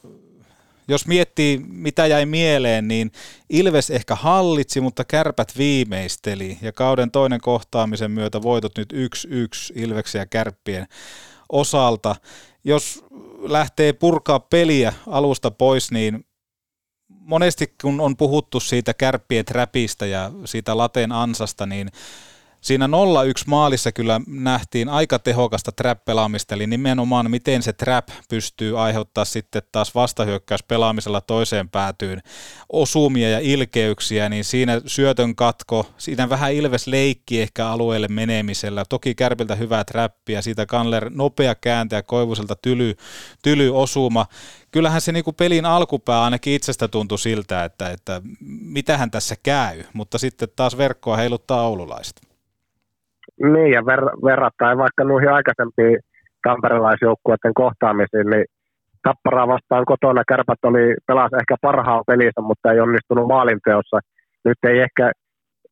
Jos 0.88 1.08
miettii, 1.08 1.58
mitä 1.68 2.08
jäi 2.08 2.26
mieleen, 2.26 2.88
niin 2.88 3.12
Ilves 3.50 3.90
ehkä 3.90 4.16
hallitsi, 4.16 4.82
mutta 4.82 5.06
Kärpät 5.06 5.58
viimeisteli. 5.58 6.58
Ja 6.62 6.72
kauden 6.72 7.12
toinen 7.12 7.42
kohtaamisen 7.42 8.12
myötä 8.12 8.42
voitot 8.42 8.78
nyt 8.78 8.94
1-1 8.94 8.96
Ilveksen 9.76 10.20
ja 10.20 10.26
Kärppien 10.26 10.88
osalta. 11.50 12.16
Jos 12.64 13.04
lähtee 13.42 13.94
purkaa 13.94 14.40
peliä 14.40 14.94
alusta 15.08 15.52
pois, 15.52 15.92
niin 15.92 16.26
monesti 17.08 17.74
kun 17.82 18.02
on 18.02 18.18
puhuttu 18.18 18.60
siitä 18.60 18.94
kärppien 18.94 19.46
trapista 19.46 20.06
ja 20.06 20.32
siitä 20.46 20.78
lateen 20.78 21.12
ansasta, 21.12 21.66
niin 21.66 21.90
Siinä 22.62 22.88
0-1 22.88 22.90
maalissa 23.48 23.92
kyllä 23.92 24.22
nähtiin 24.28 24.90
aika 24.90 25.20
tehokasta 25.20 25.72
trap-pelaamista, 25.72 26.56
eli 26.56 26.68
nimenomaan 26.68 27.32
miten 27.32 27.64
se 27.64 27.74
trap 27.74 28.08
pystyy 28.30 28.80
aiheuttaa 28.80 29.26
sitten 29.26 29.62
taas 29.72 29.96
vastahyökkäys 29.96 30.64
pelaamisella 30.64 31.22
toiseen 31.22 31.70
päätyyn 31.70 32.22
osumia 32.70 33.30
ja 33.30 33.40
ilkeyksiä, 33.40 34.30
niin 34.30 34.44
siinä 34.44 34.82
syötön 34.86 35.36
katko, 35.36 35.86
siinä 35.98 36.30
vähän 36.30 36.54
Ilves 36.54 36.88
leikki 36.88 37.42
ehkä 37.42 37.68
alueelle 37.68 38.08
menemisellä, 38.08 38.86
toki 38.90 39.16
Kärpiltä 39.16 39.56
hyvää 39.56 39.84
trappia, 39.84 40.42
siitä 40.42 40.66
Kanler 40.66 41.10
nopea 41.10 41.56
kääntäjä 41.56 42.04
Koivuselta 42.04 42.56
tyly, 42.56 42.96
tyly 43.44 43.78
osuma, 43.78 44.26
kyllähän 44.72 45.02
se 45.02 45.12
niinku 45.12 45.34
pelin 45.34 45.66
alkupää 45.66 46.24
ainakin 46.24 46.54
itsestä 46.54 46.88
tuntui 46.88 47.20
siltä, 47.20 47.66
että, 47.66 47.90
että 47.90 48.22
mitähän 48.62 49.12
tässä 49.12 49.36
käy, 49.44 49.84
mutta 49.94 50.18
sitten 50.18 50.50
taas 50.56 50.78
verkkoa 50.78 51.18
heiluttaa 51.18 51.68
oululaiset. 51.68 52.31
Niin, 53.44 53.72
ja 53.72 53.82
ver- 53.82 54.26
verrattain 54.26 54.78
vaikka 54.78 55.04
noihin 55.04 55.32
aikaisempiin 55.32 56.00
tamperelaisjoukkueiden 56.44 57.54
kohtaamisiin, 57.54 58.30
niin 58.30 58.46
Tapparaa 59.04 59.48
vastaan 59.48 59.86
kotona 59.86 60.24
kärpät 60.28 60.64
oli, 60.64 60.96
pelasi 61.08 61.36
ehkä 61.36 61.56
parhaan 61.62 62.04
pelissä, 62.08 62.42
mutta 62.42 62.72
ei 62.72 62.80
onnistunut 62.80 63.28
maalinteossa. 63.28 64.00
Nyt 64.46 64.58
ei 64.64 64.80
ehkä, 64.80 65.12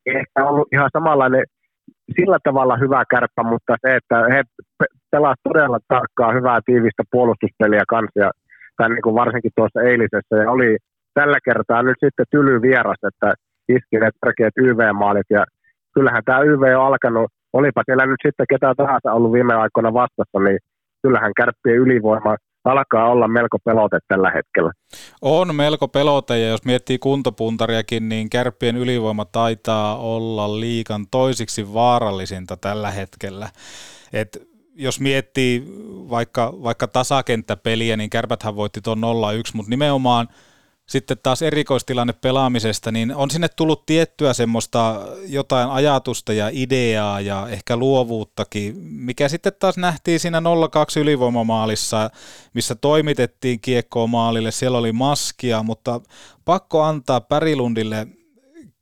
ehkä 0.05 0.45
ollut 0.45 0.67
ihan 0.73 0.89
samanlainen 0.93 1.43
sillä 2.15 2.37
tavalla 2.43 2.77
hyvä 2.77 3.03
kärppä, 3.09 3.43
mutta 3.43 3.75
se, 3.81 3.95
että 3.95 4.17
he 4.33 4.43
pelasivat 5.11 5.39
todella 5.43 5.79
tarkkaa, 5.87 6.33
hyvää 6.33 6.59
tiivistä 6.65 7.03
puolustuspeliä 7.11 7.83
kanssa, 7.89 8.31
tai 8.77 8.89
niin 8.89 9.01
kuin 9.01 9.15
varsinkin 9.15 9.51
tuossa 9.55 9.81
eilisessä, 9.81 10.35
ja 10.41 10.51
oli 10.51 10.77
tällä 11.13 11.37
kertaa 11.45 11.83
nyt 11.83 11.97
sitten 12.05 12.25
tyly 12.31 12.61
vieras, 12.61 13.01
että 13.07 13.33
iski 13.69 13.97
ne 13.99 14.09
tärkeät 14.21 14.57
YV-maalit, 14.57 15.29
ja 15.29 15.43
kyllähän 15.93 16.23
tämä 16.25 16.39
YV 16.39 16.63
on 16.77 16.85
alkanut, 16.85 17.31
olipa 17.53 17.81
siellä 17.85 18.05
nyt 18.05 18.19
sitten 18.25 18.45
ketä 18.49 18.73
tahansa 18.77 19.13
ollut 19.13 19.31
viime 19.31 19.55
aikoina 19.55 19.93
vastassa, 19.93 20.39
niin 20.39 20.59
kyllähän 21.03 21.31
kärppien 21.35 21.75
ylivoima 21.75 22.35
alkaa 22.63 23.09
olla 23.09 23.27
melko 23.27 23.57
pelote 23.65 23.99
tällä 24.07 24.31
hetkellä. 24.31 24.71
On 25.21 25.55
melko 25.55 25.87
pelote 25.87 26.39
ja 26.39 26.49
jos 26.49 26.65
miettii 26.65 26.99
kuntopuntariakin, 26.99 28.09
niin 28.09 28.29
kärppien 28.29 28.77
ylivoima 28.77 29.25
taitaa 29.25 29.97
olla 29.97 30.59
liikan 30.59 31.05
toisiksi 31.11 31.73
vaarallisinta 31.73 32.57
tällä 32.57 32.91
hetkellä. 32.91 33.49
Et 34.13 34.49
jos 34.75 34.99
miettii 34.99 35.63
vaikka, 36.09 36.53
vaikka 36.63 36.87
tasakenttäpeliä, 36.87 37.97
niin 37.97 38.09
kärpäthän 38.09 38.55
voitti 38.55 38.81
tuon 38.81 38.97
0-1, 38.97 39.01
mutta 39.53 39.69
nimenomaan– 39.69 40.27
sitten 40.89 41.17
taas 41.23 41.41
erikoistilanne 41.41 42.13
pelaamisesta, 42.13 42.91
niin 42.91 43.15
on 43.15 43.31
sinne 43.31 43.47
tullut 43.55 43.85
tiettyä 43.85 44.33
semmoista 44.33 45.07
jotain 45.27 45.69
ajatusta 45.69 46.33
ja 46.33 46.49
ideaa 46.53 47.21
ja 47.21 47.47
ehkä 47.49 47.77
luovuuttakin, 47.77 48.77
mikä 48.77 49.29
sitten 49.29 49.53
taas 49.59 49.77
nähtiin 49.77 50.19
siinä 50.19 50.39
0-2 50.39 50.99
ylivoimamaalissa, 50.99 52.09
missä 52.53 52.75
toimitettiin 52.75 53.59
kiekkoa 53.59 54.07
maalille, 54.07 54.51
siellä 54.51 54.77
oli 54.77 54.91
maskia, 54.91 55.63
mutta 55.63 56.01
pakko 56.45 56.81
antaa 56.81 57.21
Pärilundille 57.21 58.07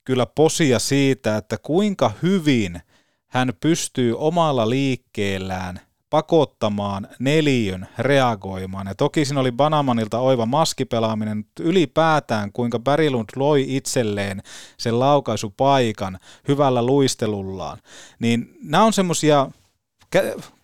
kyllä 0.05 0.25
posia 0.25 0.79
siitä, 0.79 1.37
että 1.37 1.57
kuinka 1.57 2.11
hyvin 2.23 2.81
hän 3.27 3.53
pystyy 3.59 4.17
omalla 4.17 4.69
liikkeellään 4.69 5.79
pakottamaan 6.09 7.07
neljön 7.19 7.87
reagoimaan. 7.99 8.87
Ja 8.87 8.95
toki 8.95 9.25
siinä 9.25 9.41
oli 9.41 9.51
Banamanilta 9.51 10.19
oiva 10.19 10.45
maskipelaaminen, 10.45 11.37
mutta 11.37 11.63
ylipäätään 11.63 12.51
kuinka 12.51 12.79
Berilund 12.79 13.29
loi 13.35 13.65
itselleen 13.67 14.41
sen 14.77 14.99
laukaisupaikan 14.99 16.17
hyvällä 16.47 16.85
luistelullaan. 16.85 17.77
Niin 18.19 18.57
nämä 18.63 18.83
on 18.83 18.93
semmoisia, 18.93 19.47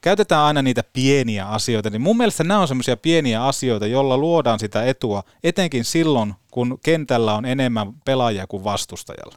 käytetään 0.01 0.41
aina 0.41 0.61
niitä 0.61 0.81
pieniä 0.93 1.45
asioita, 1.47 1.89
niin 1.89 2.01
mun 2.01 2.17
mielestä 2.17 2.43
nämä 2.43 2.59
on 2.59 2.67
semmoisia 2.67 2.97
pieniä 2.97 3.45
asioita, 3.45 3.87
joilla 3.87 4.17
luodaan 4.17 4.59
sitä 4.59 4.83
etua, 4.83 5.23
etenkin 5.43 5.83
silloin, 5.83 6.33
kun 6.51 6.77
kentällä 6.85 7.33
on 7.33 7.45
enemmän 7.45 7.93
pelaajia 8.05 8.47
kuin 8.47 8.63
vastustajalla. 8.63 9.35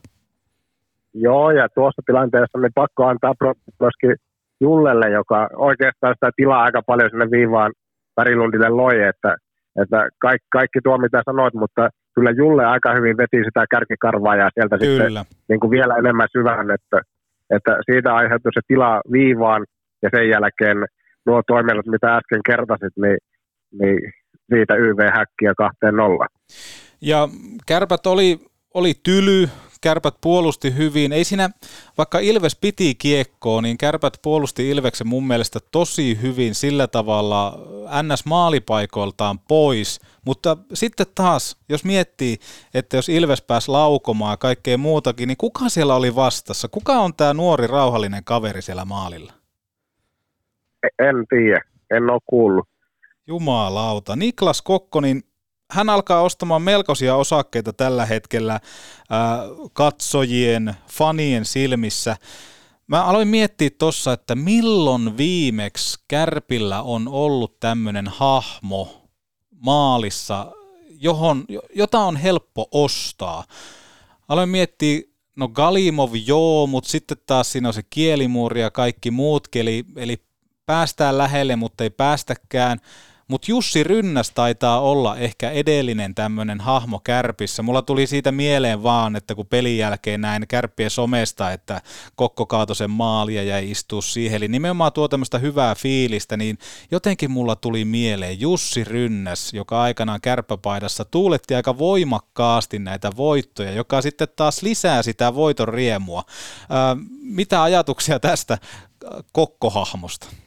Joo, 1.14 1.50
ja 1.50 1.68
tuossa 1.68 2.02
tilanteessa 2.06 2.58
niin 2.58 2.72
pakko 2.74 3.04
antaa 3.04 3.34
myöskin 3.80 4.16
Jullelle, 4.60 5.10
joka 5.10 5.48
oikeastaan 5.56 6.14
sitä 6.14 6.30
tilaa 6.36 6.62
aika 6.62 6.82
paljon 6.86 7.10
sinne 7.10 7.30
viivaan 7.30 7.72
Värilundille 8.16 8.68
loi, 8.68 9.02
että, 9.02 9.36
että 9.82 10.08
kaikki, 10.18 10.46
kaikki 10.52 10.78
tuo 10.84 10.98
mitä 10.98 11.22
sanoit, 11.24 11.54
mutta 11.54 11.88
kyllä 12.14 12.30
Julle 12.30 12.64
aika 12.64 12.94
hyvin 12.94 13.16
veti 13.16 13.44
sitä 13.44 13.64
kärkikarvaa 13.70 14.36
ja 14.36 14.50
sieltä 14.54 14.78
kyllä. 14.78 15.20
sitten 15.20 15.38
niin 15.48 15.60
kuin 15.60 15.70
vielä 15.70 15.96
enemmän 15.96 16.28
syvään, 16.32 16.70
että, 16.70 17.00
että 17.50 17.78
siitä 17.90 18.14
aiheutui 18.14 18.52
se 18.54 18.60
tila 18.68 19.00
viivaan 19.12 19.64
ja 20.02 20.08
sen 20.14 20.28
jälkeen 20.28 20.78
nuo 21.26 21.42
toiminnot, 21.46 21.86
mitä 21.86 22.16
äsken 22.16 22.40
kertasit, 22.46 22.92
niin, 22.96 23.18
niin 23.80 24.12
siitä 24.54 24.74
YV-häkkiä 24.74 25.52
kahteen 25.56 25.96
nolla. 25.96 26.26
Ja 27.00 27.28
kärpät 27.66 28.06
oli, 28.06 28.38
oli 28.74 28.92
tyly, 29.02 29.48
kärpät 29.86 30.14
puolusti 30.20 30.76
hyvin. 30.76 31.12
Ei 31.12 31.24
siinä, 31.24 31.50
vaikka 31.98 32.18
Ilves 32.18 32.56
piti 32.56 32.94
kiekkoa, 32.94 33.62
niin 33.62 33.78
kärpät 33.78 34.18
puolusti 34.22 34.70
Ilveksen 34.70 35.06
mun 35.06 35.26
mielestä 35.26 35.58
tosi 35.72 36.18
hyvin 36.22 36.54
sillä 36.54 36.86
tavalla 36.86 37.58
NS-maalipaikoiltaan 38.02 39.38
pois. 39.48 40.00
Mutta 40.24 40.56
sitten 40.74 41.06
taas, 41.14 41.56
jos 41.68 41.84
miettii, 41.84 42.36
että 42.74 42.96
jos 42.96 43.08
Ilves 43.08 43.42
pääsi 43.42 43.70
laukomaan 43.70 44.32
ja 44.32 44.36
kaikkea 44.36 44.78
muutakin, 44.78 45.28
niin 45.28 45.36
kuka 45.36 45.68
siellä 45.68 45.94
oli 45.94 46.14
vastassa? 46.14 46.68
Kuka 46.68 46.92
on 46.92 47.14
tämä 47.14 47.34
nuori 47.34 47.66
rauhallinen 47.66 48.24
kaveri 48.24 48.62
siellä 48.62 48.84
maalilla? 48.84 49.32
En 50.98 51.26
tiedä, 51.28 51.60
en 51.90 52.10
ole 52.10 52.20
kuullut. 52.26 52.68
Jumalauta. 53.26 54.16
Niklas 54.16 54.62
Kokkonin 54.62 55.22
hän 55.70 55.90
alkaa 55.90 56.22
ostamaan 56.22 56.62
melkoisia 56.62 57.16
osakkeita 57.16 57.72
tällä 57.72 58.06
hetkellä 58.06 58.54
äh, 58.54 58.60
katsojien, 59.72 60.74
fanien 60.92 61.44
silmissä. 61.44 62.16
Mä 62.86 63.04
aloin 63.04 63.28
miettiä 63.28 63.70
tuossa, 63.78 64.12
että 64.12 64.34
milloin 64.34 65.16
viimeksi 65.16 65.98
Kärpillä 66.08 66.82
on 66.82 67.08
ollut 67.08 67.60
tämmöinen 67.60 68.08
hahmo 68.08 69.08
maalissa, 69.50 70.52
johon, 70.88 71.44
jota 71.74 71.98
on 71.98 72.16
helppo 72.16 72.68
ostaa. 72.70 73.44
Aloin 74.28 74.48
miettiä, 74.48 75.00
no 75.36 75.48
Galimov 75.48 76.10
joo, 76.26 76.66
mutta 76.66 76.90
sitten 76.90 77.16
taas 77.26 77.52
siinä 77.52 77.68
on 77.68 77.74
se 77.74 77.82
kielimuuri 77.90 78.60
ja 78.60 78.70
kaikki 78.70 79.10
muutkin, 79.10 79.62
eli, 79.62 79.84
eli 79.96 80.16
päästään 80.66 81.18
lähelle, 81.18 81.56
mutta 81.56 81.84
ei 81.84 81.90
päästäkään. 81.90 82.78
Mutta 83.28 83.50
Jussi 83.50 83.84
Rynnäs 83.84 84.30
taitaa 84.30 84.80
olla 84.80 85.16
ehkä 85.16 85.50
edellinen 85.50 86.14
tämmöinen 86.14 86.60
hahmo 86.60 87.00
kärpissä. 87.04 87.62
Mulla 87.62 87.82
tuli 87.82 88.06
siitä 88.06 88.32
mieleen 88.32 88.82
vaan, 88.82 89.16
että 89.16 89.34
kun 89.34 89.46
pelin 89.46 89.78
jälkeen 89.78 90.20
näin 90.20 90.44
kärppien 90.48 90.90
somesta, 90.90 91.52
että 91.52 91.80
Kokko 92.16 92.46
kaatoi 92.46 92.76
sen 92.76 92.90
maalia 92.90 93.42
ja 93.42 93.58
istuu 93.58 94.02
siihen. 94.02 94.36
Eli 94.36 94.48
nimenomaan 94.48 94.92
tuo 94.92 95.08
tämmöistä 95.08 95.38
hyvää 95.38 95.74
fiilistä, 95.74 96.36
niin 96.36 96.58
jotenkin 96.90 97.30
mulla 97.30 97.56
tuli 97.56 97.84
mieleen 97.84 98.40
Jussi 98.40 98.84
Rynnäs, 98.84 99.52
joka 99.54 99.82
aikanaan 99.82 100.20
kärppäpaidassa 100.20 101.04
tuuletti 101.04 101.54
aika 101.54 101.78
voimakkaasti 101.78 102.78
näitä 102.78 103.10
voittoja, 103.16 103.72
joka 103.72 104.02
sitten 104.02 104.28
taas 104.36 104.62
lisää 104.62 105.02
sitä 105.02 105.34
voiton 105.34 105.68
riemua. 105.68 106.24
Ää, 106.70 106.96
mitä 107.20 107.62
ajatuksia 107.62 108.20
tästä 108.20 108.58
Kokko-hahmosta? 109.32 110.45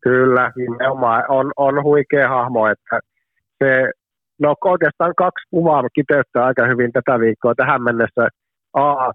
Kyllä, 0.00 0.52
nimenomaan 0.56 1.24
on, 1.28 1.52
on 1.56 1.82
huikea 1.82 2.28
hahmo, 2.28 2.66
että 2.66 3.00
se, 3.58 3.90
no 4.38 4.54
oikeastaan 4.64 5.14
kaksi 5.16 5.48
kuvaa 5.50 5.88
kiteyttää 5.94 6.44
aika 6.44 6.66
hyvin 6.66 6.92
tätä 6.92 7.20
viikkoa 7.20 7.54
tähän 7.54 7.82
mennessä. 7.82 8.28
A, 8.72 9.12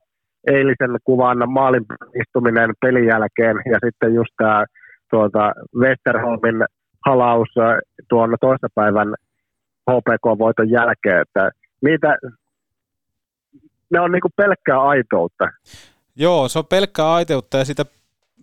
eilisen 0.47 0.97
kuvan 1.03 1.37
maalin 1.51 1.85
istuminen 2.21 2.69
pelin 2.81 3.05
jälkeen 3.05 3.57
ja 3.71 3.79
sitten 3.85 4.13
just 4.13 4.33
tämä 4.37 4.65
tuota, 5.11 5.51
Westerholmin 5.79 6.65
halaus 7.05 7.49
tuon 8.09 8.37
päivän 8.75 9.13
HPK-voiton 9.91 10.69
jälkeen, 10.69 11.21
että 11.21 11.51
niitä, 11.81 12.17
ne 13.89 13.99
on 13.99 14.11
niinku 14.11 14.29
pelkkää 14.35 14.81
aitoutta. 14.81 15.45
Joo, 16.15 16.47
se 16.47 16.59
on 16.59 16.65
pelkkää 16.65 17.13
aiteutta 17.13 17.57
ja 17.57 17.65
sitä 17.65 17.85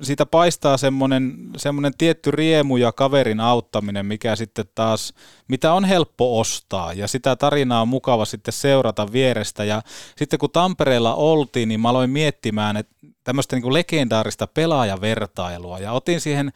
siitä 0.02 0.26
paistaa 0.26 0.76
semmoinen, 0.76 1.34
semmoinen 1.56 1.92
tietty 1.98 2.30
riemu 2.30 2.76
ja 2.76 2.92
kaverin 2.92 3.40
auttaminen, 3.40 4.06
mikä 4.06 4.36
sitten 4.36 4.64
taas, 4.74 5.14
mitä 5.48 5.72
on 5.72 5.84
helppo 5.84 6.40
ostaa. 6.40 6.92
Ja 6.92 7.08
sitä 7.08 7.36
tarinaa 7.36 7.82
on 7.82 7.88
mukava 7.88 8.24
sitten 8.24 8.52
seurata 8.52 9.12
vierestä. 9.12 9.64
Ja 9.64 9.82
sitten 10.16 10.38
kun 10.38 10.50
Tampereella 10.50 11.14
oltiin, 11.14 11.68
niin 11.68 11.80
mä 11.80 11.88
aloin 11.88 12.10
miettimään 12.10 12.76
että 12.76 12.94
tämmöistä 13.24 13.56
niin 13.56 13.62
kuin 13.62 13.74
legendaarista 13.74 14.46
pelaajavertailua. 14.46 15.78
Ja 15.78 15.92
otin 15.92 16.20
siihen 16.20 16.52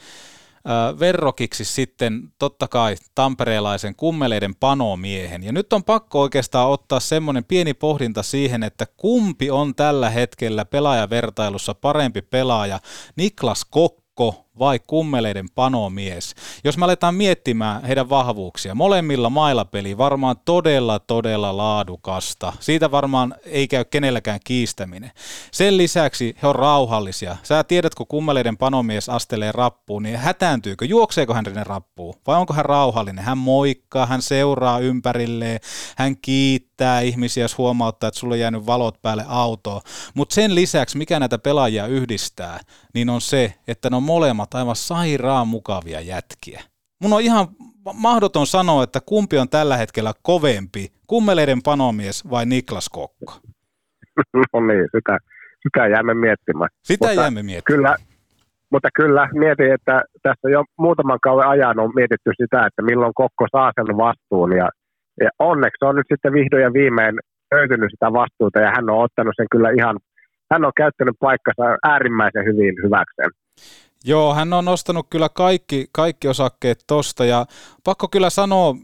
verrokiksi 1.00 1.64
sitten 1.64 2.22
totta 2.38 2.68
kai 2.68 2.96
tampereelaisen 3.14 3.96
kummeleiden 3.96 4.54
panomiehen. 4.54 5.42
Ja 5.42 5.52
nyt 5.52 5.72
on 5.72 5.84
pakko 5.84 6.20
oikeastaan 6.20 6.70
ottaa 6.70 7.00
semmoinen 7.00 7.44
pieni 7.44 7.74
pohdinta 7.74 8.22
siihen, 8.22 8.62
että 8.62 8.86
kumpi 8.96 9.50
on 9.50 9.74
tällä 9.74 10.10
hetkellä 10.10 10.64
pelaajavertailussa 10.64 11.74
parempi 11.74 12.22
pelaaja, 12.22 12.80
Niklas 13.16 13.64
Kokko 13.64 14.45
vai 14.58 14.80
kummeleiden 14.86 15.46
panomies. 15.54 16.34
Jos 16.64 16.78
me 16.78 16.84
aletaan 16.84 17.14
miettimään 17.14 17.84
heidän 17.84 18.08
vahvuuksia, 18.08 18.74
molemmilla 18.74 19.30
mailapeli 19.30 19.98
varmaan 19.98 20.36
todella, 20.44 20.98
todella 20.98 21.56
laadukasta. 21.56 22.52
Siitä 22.60 22.90
varmaan 22.90 23.34
ei 23.44 23.68
käy 23.68 23.84
kenelläkään 23.84 24.40
kiistäminen. 24.44 25.10
Sen 25.50 25.76
lisäksi 25.76 26.36
he 26.42 26.48
on 26.48 26.54
rauhallisia. 26.54 27.36
Sä 27.42 27.64
tiedät, 27.64 27.94
kun 27.94 28.06
kummeleiden 28.06 28.56
panomies 28.56 29.08
astelee 29.08 29.52
rappuun, 29.52 30.02
niin 30.02 30.16
hätääntyykö, 30.16 30.84
juokseeko 30.84 31.34
hän 31.34 31.44
sinne 31.44 31.64
rappuun 31.64 32.14
vai 32.26 32.36
onko 32.36 32.54
hän 32.54 32.64
rauhallinen? 32.64 33.24
Hän 33.24 33.38
moikkaa, 33.38 34.06
hän 34.06 34.22
seuraa 34.22 34.78
ympärilleen, 34.78 35.60
hän 35.96 36.16
kiittää 36.16 37.00
ihmisiä, 37.00 37.44
jos 37.44 37.58
huomauttaa, 37.58 38.08
että 38.08 38.20
sulla 38.20 38.34
on 38.34 38.40
jäänyt 38.40 38.66
valot 38.66 39.02
päälle 39.02 39.24
autoon. 39.28 39.80
Mutta 40.14 40.34
sen 40.34 40.54
lisäksi, 40.54 40.98
mikä 40.98 41.20
näitä 41.20 41.38
pelaajia 41.38 41.86
yhdistää, 41.86 42.60
niin 42.94 43.10
on 43.10 43.20
se, 43.20 43.54
että 43.68 43.90
ne 43.90 43.96
on 43.96 44.02
molemmat 44.02 44.45
aivan 44.54 44.76
sairaan 44.76 45.48
mukavia 45.48 46.00
jätkiä. 46.00 46.60
Mun 47.02 47.12
on 47.12 47.20
ihan 47.20 47.46
mahdoton 47.94 48.46
sanoa, 48.46 48.84
että 48.84 49.00
kumpi 49.06 49.38
on 49.38 49.48
tällä 49.48 49.76
hetkellä 49.76 50.12
kovempi, 50.22 50.92
kummeleiden 51.06 51.62
panomies 51.62 52.30
vai 52.30 52.46
Niklas 52.46 52.88
Kokko? 52.88 53.32
No 54.52 54.60
niin, 54.60 54.88
sitä, 54.96 55.18
sitä 55.62 55.86
jäämme 55.86 56.14
miettimään. 56.14 56.70
Sitä 56.82 57.06
Mutta 57.06 57.20
jäämme 57.20 57.42
miettimään. 57.42 57.78
Kyllä, 57.78 57.96
mutta 58.72 58.88
kyllä 58.94 59.28
mietin, 59.32 59.72
että 59.72 60.02
tässä 60.22 60.50
jo 60.50 60.64
muutaman 60.78 61.18
kauden 61.22 61.48
ajan 61.48 61.80
on 61.80 61.92
mietitty 61.94 62.30
sitä, 62.42 62.66
että 62.66 62.82
milloin 62.82 63.14
Kokko 63.14 63.46
saa 63.52 63.72
sen 63.74 63.96
vastuun. 63.96 64.52
Ja, 64.52 64.68
ja 65.20 65.30
onneksi 65.38 65.84
on 65.84 65.96
nyt 65.96 66.06
sitten 66.12 66.32
vihdoin 66.32 66.62
ja 66.62 66.72
viimein 66.72 67.14
löytynyt 67.54 67.90
sitä 67.90 68.12
vastuuta 68.12 68.60
ja 68.60 68.70
hän 68.76 68.90
on 68.90 69.04
ottanut 69.04 69.34
sen 69.36 69.46
kyllä 69.50 69.70
ihan, 69.78 69.96
hän 70.52 70.64
on 70.64 70.72
käyttänyt 70.76 71.16
paikkansa 71.20 71.78
äärimmäisen 71.92 72.44
hyvin 72.44 72.74
hyväkseen. 72.84 73.30
Joo, 74.06 74.34
hän 74.34 74.52
on 74.52 74.64
nostanut 74.64 75.06
kyllä 75.10 75.28
kaikki, 75.28 75.86
kaikki 75.92 76.28
osakkeet 76.28 76.84
tosta 76.86 77.24
ja 77.24 77.46
pakko 77.84 78.08
kyllä 78.08 78.30
sanoa 78.30 78.76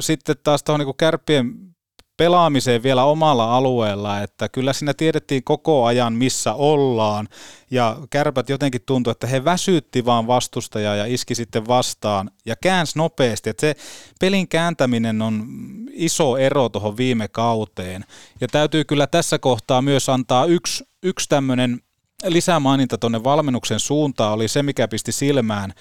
sitten 0.00 0.36
taas 0.44 0.62
tuohon 0.62 0.86
niin 0.86 0.96
kärppien 0.96 1.74
pelaamiseen 2.16 2.82
vielä 2.82 3.04
omalla 3.04 3.56
alueella, 3.56 4.20
että 4.20 4.48
kyllä 4.48 4.72
siinä 4.72 4.94
tiedettiin 4.94 5.44
koko 5.44 5.84
ajan, 5.84 6.12
missä 6.12 6.54
ollaan, 6.54 7.28
ja 7.70 7.96
kärpät 8.10 8.48
jotenkin 8.48 8.80
tuntui, 8.86 9.10
että 9.10 9.26
he 9.26 9.44
väsytti 9.44 10.04
vaan 10.04 10.26
vastustajaa 10.26 10.96
ja 10.96 11.06
iski 11.06 11.34
sitten 11.34 11.68
vastaan, 11.68 12.30
ja 12.46 12.56
käänsi 12.56 12.98
nopeasti, 12.98 13.50
että 13.50 13.60
se 13.60 13.74
pelin 14.20 14.48
kääntäminen 14.48 15.22
on 15.22 15.46
iso 15.92 16.36
ero 16.36 16.68
tuohon 16.68 16.96
viime 16.96 17.28
kauteen, 17.28 18.04
ja 18.40 18.48
täytyy 18.48 18.84
kyllä 18.84 19.06
tässä 19.06 19.38
kohtaa 19.38 19.82
myös 19.82 20.08
antaa 20.08 20.44
yksi, 20.44 20.84
yksi 21.02 21.28
tämmöinen 21.28 21.80
lisämaininta 22.24 22.98
tuonne 22.98 23.24
valmennuksen 23.24 23.80
suuntaan, 23.80 24.32
oli 24.32 24.48
se, 24.48 24.62
mikä 24.62 24.88
pisti 24.88 25.12
silmään, 25.12 25.72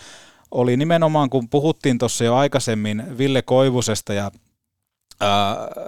oli 0.52 0.78
nimenomaan, 0.78 1.30
kun 1.30 1.50
puhuttiin 1.50 1.98
tuossa 1.98 2.24
jo 2.24 2.36
aikaisemmin 2.36 3.18
Ville 3.18 3.42
Koivusesta 3.42 4.14
ja 4.14 4.32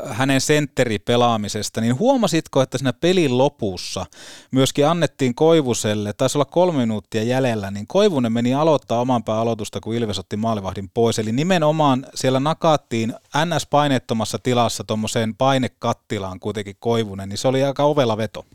hänen 0.06 0.42
sentteripelaamisesta, 0.42 1.82
niin 1.82 2.00
huomasitko, 2.00 2.62
että 2.62 2.78
siinä 2.78 2.94
pelin 2.94 3.38
lopussa 3.38 4.06
myöskin 4.52 4.88
annettiin 4.88 5.36
Koivuselle, 5.36 6.14
taisi 6.14 6.38
olla 6.38 6.46
kolme 6.46 6.78
minuuttia 6.78 7.24
jäljellä, 7.24 7.72
niin 7.72 7.88
Koivunen 7.88 8.34
meni 8.34 8.54
aloittaa 8.54 9.02
oman 9.02 9.24
pään 9.24 9.40
aloitusta, 9.40 9.80
kun 9.80 9.96
Ilves 9.96 10.20
otti 10.20 10.38
maalivahdin 10.38 10.90
pois. 10.94 11.20
Eli 11.20 11.32
nimenomaan 11.32 12.06
siellä 12.16 12.40
nakattiin 12.40 13.14
NS-painettomassa 13.36 14.40
tilassa 14.44 14.84
tuommoiseen 14.84 15.36
painekattilaan 15.36 16.40
kuitenkin 16.40 16.76
Koivunen, 16.80 17.30
niin 17.30 17.38
se 17.38 17.48
oli 17.48 17.64
aika 17.64 17.84
ovela 17.84 18.18
veto. 18.18 18.46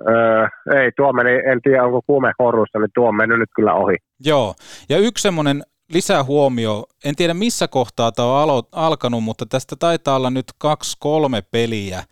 Öö, 0.00 0.46
ei, 0.80 0.92
tuo 0.96 1.12
meni, 1.12 1.30
en 1.30 1.62
tiedä 1.62 1.84
onko 1.84 2.00
kuume 2.06 2.32
horrussa, 2.38 2.78
niin 2.78 2.90
tuo 2.94 3.12
mennyt 3.12 3.38
nyt 3.38 3.50
kyllä 3.56 3.74
ohi. 3.74 3.94
Joo, 4.24 4.54
ja 4.88 4.98
yksi 4.98 5.22
semmoinen 5.22 5.62
lisähuomio, 5.92 6.84
en 7.04 7.16
tiedä 7.16 7.34
missä 7.34 7.68
kohtaa 7.68 8.12
tämä 8.12 8.28
on 8.28 8.48
alo- 8.48 8.68
alkanut, 8.72 9.24
mutta 9.24 9.46
tästä 9.46 9.76
taitaa 9.78 10.16
olla 10.16 10.30
nyt 10.30 10.46
kaksi-kolme 10.58 11.42
peliä. 11.50 12.02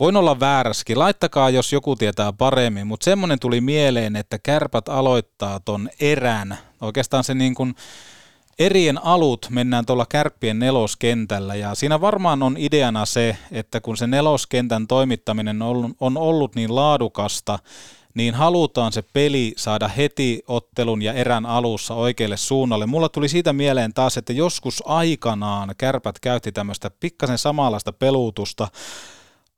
Voin 0.00 0.16
olla 0.16 0.40
vääräskin, 0.40 0.98
laittakaa 0.98 1.50
jos 1.50 1.72
joku 1.72 1.96
tietää 1.96 2.32
paremmin, 2.32 2.86
mutta 2.86 3.04
semmoinen 3.04 3.38
tuli 3.40 3.60
mieleen, 3.60 4.16
että 4.16 4.38
kärpät 4.42 4.88
aloittaa 4.88 5.60
ton 5.64 5.88
erän, 6.00 6.56
oikeastaan 6.80 7.24
se 7.24 7.34
niin 7.34 7.54
kuin 7.54 7.74
erien 8.60 9.04
alut 9.04 9.46
mennään 9.50 9.86
tuolla 9.86 10.06
kärppien 10.06 10.58
neloskentällä 10.58 11.54
ja 11.54 11.74
siinä 11.74 12.00
varmaan 12.00 12.42
on 12.42 12.56
ideana 12.58 13.06
se, 13.06 13.36
että 13.52 13.80
kun 13.80 13.96
se 13.96 14.06
neloskentän 14.06 14.86
toimittaminen 14.86 15.62
on, 16.00 16.16
ollut 16.16 16.54
niin 16.54 16.74
laadukasta, 16.74 17.58
niin 18.14 18.34
halutaan 18.34 18.92
se 18.92 19.02
peli 19.12 19.52
saada 19.56 19.88
heti 19.88 20.42
ottelun 20.48 21.02
ja 21.02 21.12
erän 21.12 21.46
alussa 21.46 21.94
oikealle 21.94 22.36
suunnalle. 22.36 22.86
Mulla 22.86 23.08
tuli 23.08 23.28
siitä 23.28 23.52
mieleen 23.52 23.94
taas, 23.94 24.16
että 24.16 24.32
joskus 24.32 24.82
aikanaan 24.86 25.74
kärpät 25.78 26.20
käytti 26.20 26.52
tämmöistä 26.52 26.90
pikkasen 27.00 27.38
samanlaista 27.38 27.92
peluutusta. 27.92 28.68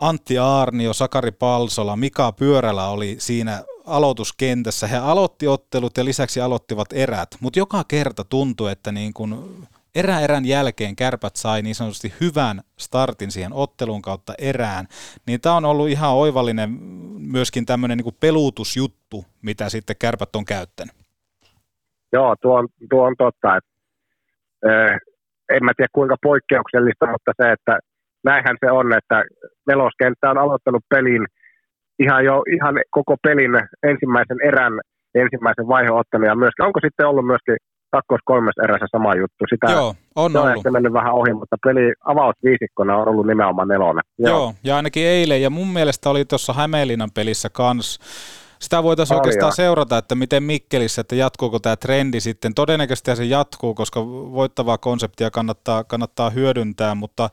Antti 0.00 0.38
Aarnio, 0.38 0.92
Sakari 0.92 1.30
Palsola, 1.30 1.96
Mika 1.96 2.32
Pyörälä 2.32 2.88
oli 2.88 3.16
siinä 3.18 3.64
aloituskentässä. 3.86 4.86
He 4.86 4.96
aloitti 4.96 5.48
ottelut 5.48 5.96
ja 5.96 6.04
lisäksi 6.04 6.40
aloittivat 6.40 6.92
erät, 6.92 7.28
mutta 7.40 7.58
joka 7.58 7.84
kerta 7.88 8.24
tuntui, 8.24 8.72
että 8.72 8.92
niin 8.92 9.14
kun 9.14 9.56
erä 9.94 10.20
erän 10.20 10.44
jälkeen 10.44 10.96
kärpät 10.96 11.36
sai 11.36 11.62
niin 11.62 11.74
sanotusti 11.74 12.12
hyvän 12.20 12.60
startin 12.78 13.30
siihen 13.30 13.52
ottelun 13.52 14.02
kautta 14.02 14.32
erään, 14.38 14.86
niin 15.26 15.40
tämä 15.40 15.56
on 15.56 15.64
ollut 15.64 15.88
ihan 15.88 16.10
oivallinen 16.10 16.70
myöskin 17.32 17.66
tämmöinen 17.66 17.98
niin 17.98 18.16
peluutusjuttu, 18.20 19.24
mitä 19.42 19.68
sitten 19.68 19.96
kärpät 19.98 20.36
on 20.36 20.44
käyttänyt. 20.44 20.94
Joo, 22.12 22.36
tuo 22.42 22.58
on, 22.58 22.68
tuo 22.90 23.04
on 23.06 23.14
totta. 23.18 23.56
Että, 23.56 23.70
äh, 24.66 24.98
en 25.56 25.64
mä 25.64 25.72
tiedä 25.76 25.88
kuinka 25.92 26.16
poikkeuksellista, 26.22 27.06
mutta 27.06 27.32
se, 27.42 27.52
että 27.52 27.78
näinhän 28.24 28.56
se 28.64 28.70
on, 28.70 28.92
että 28.98 29.24
neloskenttä 29.66 30.30
on 30.30 30.38
aloittanut 30.38 30.84
pelin 30.88 31.26
ihan 31.98 32.24
jo 32.24 32.42
ihan 32.54 32.74
koko 32.90 33.16
pelin 33.22 33.52
ensimmäisen 33.82 34.36
erän 34.44 34.80
ensimmäisen 35.14 35.66
ja 36.26 36.34
myöskin, 36.34 36.64
onko 36.66 36.80
sitten 36.82 37.06
ollut 37.06 37.26
myöskin 37.26 37.56
kakkos 37.90 38.20
kolmes 38.24 38.54
erässä 38.64 38.86
sama 38.92 39.14
juttu. 39.14 39.44
Sitä, 39.50 39.72
Joo, 39.72 39.94
on 40.16 40.32
se 40.32 40.38
on 40.38 40.44
ollut. 40.44 40.56
ehkä 40.56 40.70
mennyt 40.70 40.92
vähän 40.92 41.14
ohi, 41.14 41.32
mutta 41.34 41.56
peli 41.64 41.92
avausviisikkona 42.04 42.96
on 42.96 43.08
ollut 43.08 43.26
nimenomaan 43.26 43.68
nelonen. 43.68 44.04
Joo. 44.18 44.28
Joo, 44.28 44.54
ja 44.64 44.76
ainakin 44.76 45.06
eilen, 45.06 45.42
ja 45.42 45.50
mun 45.50 45.68
mielestä 45.68 46.10
oli 46.10 46.24
tuossa 46.24 46.52
Hämeenlinnan 46.52 47.10
pelissä 47.14 47.48
kans, 47.50 47.98
sitä 48.60 48.82
voitaisiin 48.82 49.16
oikeastaan 49.16 49.52
seurata, 49.52 49.98
että 49.98 50.14
miten 50.14 50.42
Mikkelissä, 50.42 51.00
että 51.00 51.14
jatkuuko 51.14 51.58
tämä 51.58 51.76
trendi 51.76 52.20
sitten. 52.20 52.54
Todennäköisesti 52.54 53.16
se 53.16 53.24
jatkuu, 53.24 53.74
koska 53.74 54.06
voittavaa 54.06 54.78
konseptia 54.78 55.30
kannattaa, 55.30 55.84
kannattaa 55.84 56.30
hyödyntää, 56.30 56.94
mutta 56.94 57.30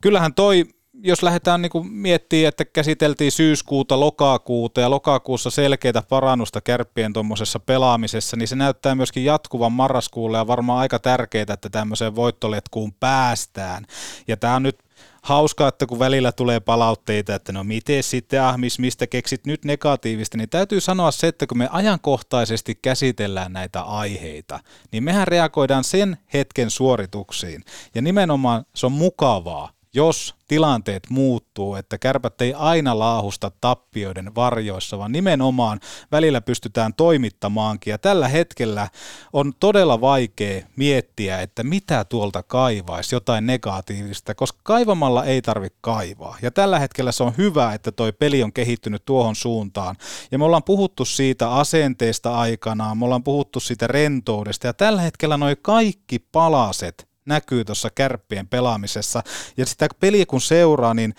kyllähän 0.00 0.34
toi 0.34 0.64
jos 1.04 1.22
lähdetään 1.22 1.62
niin 1.62 1.90
miettimään, 1.90 2.48
että 2.48 2.64
käsiteltiin 2.64 3.32
syyskuuta, 3.32 4.00
lokakuuta 4.00 4.80
ja 4.80 4.90
lokakuussa 4.90 5.50
selkeitä 5.50 6.02
parannusta 6.08 6.60
kärppien 6.60 7.12
tuommoisessa 7.12 7.60
pelaamisessa, 7.60 8.36
niin 8.36 8.48
se 8.48 8.56
näyttää 8.56 8.94
myöskin 8.94 9.24
jatkuvan 9.24 9.72
marraskuulle 9.72 10.38
ja 10.38 10.46
varmaan 10.46 10.78
aika 10.78 10.98
tärkeää, 10.98 11.46
että 11.52 11.70
tämmöiseen 11.70 12.14
voittoletkuun 12.14 12.92
päästään. 12.92 13.86
Ja 14.28 14.36
tämä 14.36 14.56
on 14.56 14.62
nyt 14.62 14.78
hauskaa, 15.22 15.68
että 15.68 15.86
kun 15.86 15.98
välillä 15.98 16.32
tulee 16.32 16.60
palautteita, 16.60 17.34
että 17.34 17.52
no 17.52 17.64
miten 17.64 18.02
sitten 18.02 18.42
Ahmis, 18.42 18.78
mistä 18.78 19.06
keksit 19.06 19.46
nyt 19.46 19.64
negatiivista, 19.64 20.36
niin 20.36 20.48
täytyy 20.48 20.80
sanoa 20.80 21.10
se, 21.10 21.26
että 21.26 21.46
kun 21.46 21.58
me 21.58 21.68
ajankohtaisesti 21.72 22.78
käsitellään 22.82 23.52
näitä 23.52 23.82
aiheita, 23.82 24.60
niin 24.92 25.04
mehän 25.04 25.28
reagoidaan 25.28 25.84
sen 25.84 26.16
hetken 26.34 26.70
suorituksiin. 26.70 27.64
Ja 27.94 28.02
nimenomaan 28.02 28.64
se 28.74 28.86
on 28.86 28.92
mukavaa, 28.92 29.72
jos 29.94 30.34
tilanteet 30.48 31.02
muuttuu, 31.10 31.74
että 31.74 31.98
kärpät 31.98 32.40
ei 32.40 32.54
aina 32.54 32.98
laahusta 32.98 33.50
tappioiden 33.60 34.34
varjoissa, 34.34 34.98
vaan 34.98 35.12
nimenomaan 35.12 35.80
välillä 36.12 36.40
pystytään 36.40 36.94
toimittamaankin. 36.94 37.90
Ja 37.90 37.98
tällä 37.98 38.28
hetkellä 38.28 38.88
on 39.32 39.52
todella 39.60 40.00
vaikea 40.00 40.66
miettiä, 40.76 41.40
että 41.40 41.62
mitä 41.62 42.04
tuolta 42.04 42.42
kaivaisi, 42.42 43.14
jotain 43.14 43.46
negatiivista, 43.46 44.34
koska 44.34 44.58
kaivamalla 44.62 45.24
ei 45.24 45.42
tarvitse 45.42 45.78
kaivaa. 45.80 46.36
Ja 46.42 46.50
tällä 46.50 46.78
hetkellä 46.78 47.12
se 47.12 47.22
on 47.22 47.34
hyvä, 47.38 47.72
että 47.74 47.92
toi 47.92 48.12
peli 48.12 48.42
on 48.42 48.52
kehittynyt 48.52 49.04
tuohon 49.04 49.36
suuntaan. 49.36 49.96
Ja 50.30 50.38
me 50.38 50.44
ollaan 50.44 50.64
puhuttu 50.64 51.04
siitä 51.04 51.50
asenteesta 51.50 52.38
aikanaan, 52.38 52.98
me 52.98 53.04
ollaan 53.04 53.24
puhuttu 53.24 53.60
siitä 53.60 53.86
rentoudesta, 53.86 54.66
ja 54.66 54.74
tällä 54.74 55.02
hetkellä 55.02 55.36
noi 55.36 55.56
kaikki 55.62 56.18
palaset 56.18 57.11
näkyy 57.26 57.64
tuossa 57.64 57.88
kärppien 57.94 58.48
pelaamisessa. 58.48 59.22
Ja 59.56 59.66
sitä 59.66 59.86
peliä 60.00 60.24
kun 60.26 60.40
seuraa, 60.40 60.94
niin 60.94 61.12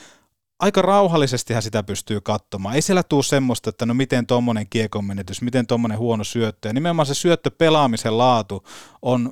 aika 0.59 0.81
rauhallisestihan 0.81 1.61
sitä 1.61 1.83
pystyy 1.83 2.21
katsomaan. 2.21 2.75
Ei 2.75 2.81
siellä 2.81 3.03
tule 3.03 3.23
semmoista, 3.23 3.69
että 3.69 3.85
no 3.85 3.93
miten 3.93 4.27
tuommoinen 4.27 4.65
kiekon 4.69 5.05
menetys, 5.05 5.41
miten 5.41 5.67
tuommoinen 5.67 5.97
huono 5.97 6.23
syöttö. 6.23 6.67
Ja 6.69 6.73
nimenomaan 6.73 7.05
se 7.05 7.13
syöttöpelaamisen 7.13 8.17
laatu 8.17 8.63
on 9.01 9.31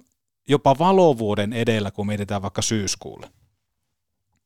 jopa 0.49 0.75
valovuoden 0.79 1.53
edellä, 1.53 1.91
kun 1.91 2.07
mietitään 2.07 2.41
vaikka 2.41 2.61
syyskuulle. 2.61 3.27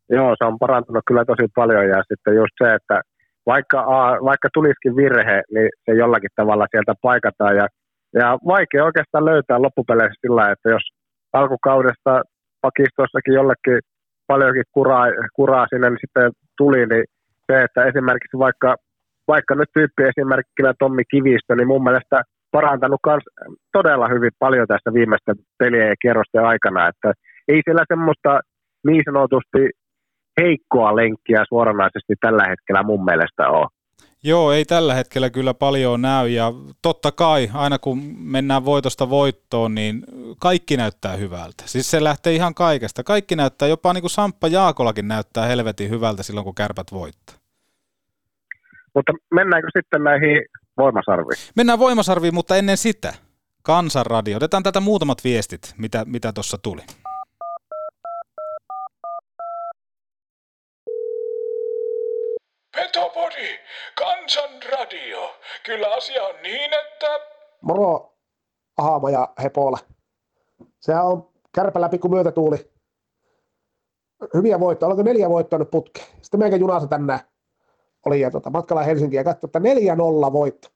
Joo, 0.10 0.36
se 0.38 0.46
on 0.46 0.60
parantunut 0.60 1.04
kyllä 1.08 1.26
tosi 1.26 1.48
paljon 1.56 1.88
ja 1.90 2.04
sitten 2.08 2.36
just 2.36 2.54
se, 2.64 2.74
että 2.74 3.02
vaikka, 3.46 3.86
vaikka 4.24 4.50
tulisikin 4.54 4.96
virhe, 4.96 5.44
niin 5.54 5.70
se 5.86 5.92
jollakin 5.92 6.30
tavalla 6.36 6.68
sieltä 6.72 6.94
paikataan 7.02 7.56
ja, 7.56 7.68
ja 8.14 8.38
vaikea 8.48 8.86
oikeastaan 8.86 9.26
löytää 9.26 9.62
loppupeleissä 9.62 10.22
sillä, 10.22 10.52
että 10.52 10.70
jos 10.70 10.82
alkukaudesta 11.40 12.14
pakistossakin 12.62 13.34
jollekin 13.40 13.80
paljonkin 14.28 14.64
kuraa, 14.72 15.06
kuraa 15.36 15.66
sinne 15.70 15.90
niin 15.90 16.04
sitten 16.04 16.32
tuli, 16.58 16.86
niin 16.86 17.06
se, 17.48 17.56
että 17.64 17.86
esimerkiksi 17.86 18.38
vaikka, 18.46 18.76
vaikka 19.28 19.56
nyt 19.56 19.70
tyyppi 19.74 20.04
esimerkkinä 20.04 20.74
Tommi 20.80 21.04
Kivistö, 21.12 21.56
niin 21.56 21.68
mun 21.68 21.84
mielestä 21.84 22.18
parantanut 22.52 23.00
kans 23.04 23.24
todella 23.72 24.08
hyvin 24.08 24.32
paljon 24.40 24.68
tässä 24.68 24.94
viimeisten 24.94 25.36
pelien 25.60 25.90
ja 25.90 25.96
kierrosten 26.02 26.46
aikana, 26.46 26.88
että 26.88 27.14
ei 27.48 27.62
siellä 27.66 27.84
semmoista 27.88 28.40
niin 28.88 29.04
sanotusti 29.10 29.62
heikkoa 30.42 30.96
lenkkiä 30.96 31.44
suoranaisesti 31.50 32.14
tällä 32.22 32.44
hetkellä 32.52 32.84
mun 32.84 33.06
mielestä 33.06 33.44
ole. 33.50 33.75
Joo, 34.28 34.52
ei 34.52 34.66
tällä 34.66 34.94
hetkellä 34.94 35.30
kyllä 35.30 35.54
paljon 35.54 36.02
näy 36.02 36.30
ja 36.30 36.54
totta 36.82 37.12
kai 37.12 37.50
aina 37.54 37.80
kun 37.80 38.04
mennään 38.18 38.66
voitosta 38.66 39.10
voittoon, 39.10 39.76
niin 39.76 40.04
kaikki 40.40 40.78
näyttää 40.78 41.16
hyvältä. 41.16 41.64
Siis 41.66 41.92
se 41.92 42.04
lähtee 42.04 42.34
ihan 42.34 42.54
kaikesta. 42.56 43.04
Kaikki 43.04 43.36
näyttää, 43.36 43.68
jopa 43.68 43.94
niin 43.94 44.02
kuin 44.02 44.12
Samppa 44.12 44.48
Jaakolakin 44.48 45.08
näyttää 45.08 45.46
helvetin 45.46 45.90
hyvältä 45.90 46.24
silloin 46.24 46.44
kun 46.44 46.56
kärpät 46.56 46.92
voittaa. 46.92 47.36
Mutta 48.96 49.14
mennäänkö 49.34 49.68
sitten 49.78 50.04
näihin 50.04 50.46
voimasarviin? 50.78 51.40
Mennään 51.56 51.80
voimasarviin, 51.80 52.34
mutta 52.34 52.56
ennen 52.56 52.78
sitä 52.78 53.14
Kansanradio. 53.64 54.38
Otetaan 54.38 54.64
tätä 54.64 54.80
muutamat 54.80 55.24
viestit, 55.24 55.74
mitä, 55.78 56.06
mitä 56.06 56.34
tuossa 56.34 56.58
tuli. 56.58 56.82
Petopodi, 62.86 63.60
Kansanradio. 63.98 65.36
Kyllä 65.66 65.94
asia 65.94 66.24
on 66.24 66.36
niin, 66.44 66.72
että... 66.74 67.20
Moro, 67.62 68.14
Ahama 68.78 69.10
ja 69.10 69.34
Hepola. 69.44 69.78
Sehän 70.80 71.06
on 71.06 71.30
kärpällä 71.56 71.90
pikku 71.90 72.10
myötätuuli. 72.10 72.72
Hyviä 74.34 74.60
voittoja. 74.60 74.88
Oliko 74.88 75.04
neljä 75.04 75.30
voittoa 75.30 75.60
nyt 75.60 75.72
putkeen? 75.72 76.08
Sitten 76.22 76.40
meidän 76.40 76.60
junassa 76.60 76.88
tänään 76.88 77.20
oli 78.06 78.22
ja 78.22 78.32
tota, 78.32 78.50
matkalla 78.50 78.84
Helsinkiä 78.84 79.20
ja 79.20 79.24
katsoi, 79.24 79.48
että 79.48 79.60
4-0 79.60 80.34
voitto 80.34 80.68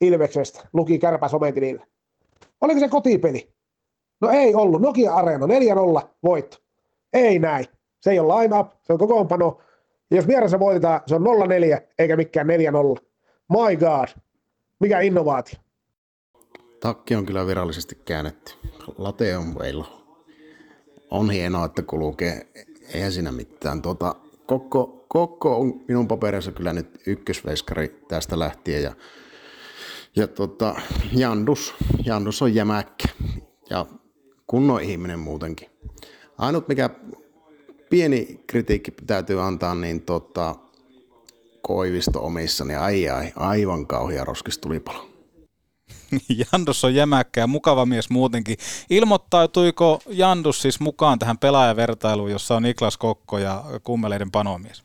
Ilveksestä. 0.00 0.68
Luki 0.72 0.98
kärpä 0.98 1.28
somentilille. 1.28 1.86
Oliko 2.60 2.80
se 2.80 2.88
kotipeli? 2.88 3.52
No 4.20 4.30
ei 4.30 4.54
ollut. 4.54 4.82
Nokia 4.82 5.14
Areena 5.14 5.46
4-0 5.46 5.50
voitto. 6.22 6.56
Ei 7.12 7.38
näin. 7.38 7.66
Se 8.00 8.10
ei 8.10 8.18
ole 8.18 8.42
line 8.42 8.58
up, 8.58 8.72
se 8.82 8.92
on 8.92 8.98
kokoonpano. 8.98 9.60
Jos 10.12 10.26
vieressä 10.26 10.58
voitetaan, 10.58 11.00
se 11.06 11.14
on 11.14 11.22
0-4 11.22 11.82
eikä 11.98 12.16
mikään 12.16 12.46
4-0. 12.46 12.50
My 13.48 13.76
God. 13.76 14.08
Mikä 14.80 15.00
innovaatio. 15.00 15.58
Takki 16.80 17.14
on 17.14 17.26
kyllä 17.26 17.46
virallisesti 17.46 17.98
käännetty. 18.04 18.52
Late 18.98 19.36
on 19.36 19.58
veilo. 19.58 20.04
On 21.10 21.30
hienoa, 21.30 21.64
että 21.64 21.82
kulkee. 21.82 22.46
Eihän 22.94 23.12
siinä 23.12 23.32
mitään. 23.32 23.82
Tuota, 23.82 24.14
Kokko, 24.46 25.04
Kokko 25.08 25.56
on 25.60 25.80
minun 25.88 26.08
paperissa 26.08 26.52
kyllä 26.52 26.72
nyt 26.72 27.00
ykkösveskari 27.06 27.88
tästä 28.08 28.38
lähtien. 28.38 28.82
Ja, 28.82 28.94
ja 30.16 30.26
tota, 30.26 30.74
Jandus, 31.12 31.74
Jandus 32.04 32.42
on 32.42 32.54
jämäkkä. 32.54 33.08
Ja 33.70 33.86
kunnon 34.46 34.82
ihminen 34.82 35.18
muutenkin. 35.18 35.70
Ainut 36.38 36.68
mikä 36.68 36.90
pieni 37.92 38.40
kritiikki 38.46 38.90
täytyy 39.06 39.42
antaa, 39.42 39.74
niin 39.74 40.02
tota, 40.02 40.54
Koivisto 41.62 42.24
omissa, 42.24 42.64
niin 42.64 42.78
ai 42.78 43.08
ai, 43.08 43.32
aivan 43.36 43.86
kauhia 43.86 44.24
roskistulipalo. 44.24 45.08
Jandus 46.52 46.84
on 46.84 46.94
jämäkkä 46.94 47.40
ja 47.40 47.46
mukava 47.46 47.86
mies 47.86 48.10
muutenkin. 48.10 48.56
Ilmoittautuiko 48.90 50.02
Jandus 50.08 50.62
siis 50.62 50.80
mukaan 50.80 51.18
tähän 51.18 51.38
pelaajavertailuun, 51.38 52.30
jossa 52.30 52.56
on 52.56 52.62
Niklas 52.62 52.96
Kokko 52.96 53.38
ja 53.38 53.64
kummeleiden 53.84 54.30
panomies? 54.30 54.82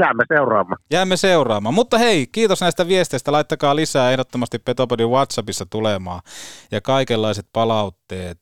Jäämme 0.00 0.24
seuraamaan. 0.28 0.78
Jäämme 0.90 1.16
seuraamaan. 1.16 1.74
Mutta 1.74 1.98
hei, 1.98 2.26
kiitos 2.26 2.60
näistä 2.60 2.88
viesteistä. 2.88 3.32
Laittakaa 3.32 3.76
lisää 3.76 4.10
ehdottomasti 4.10 4.58
Petopodin 4.58 5.08
WhatsAppissa 5.08 5.66
tulemaan. 5.66 6.20
Ja 6.70 6.80
kaikenlaiset 6.80 7.46
palautteet. 8.08 8.38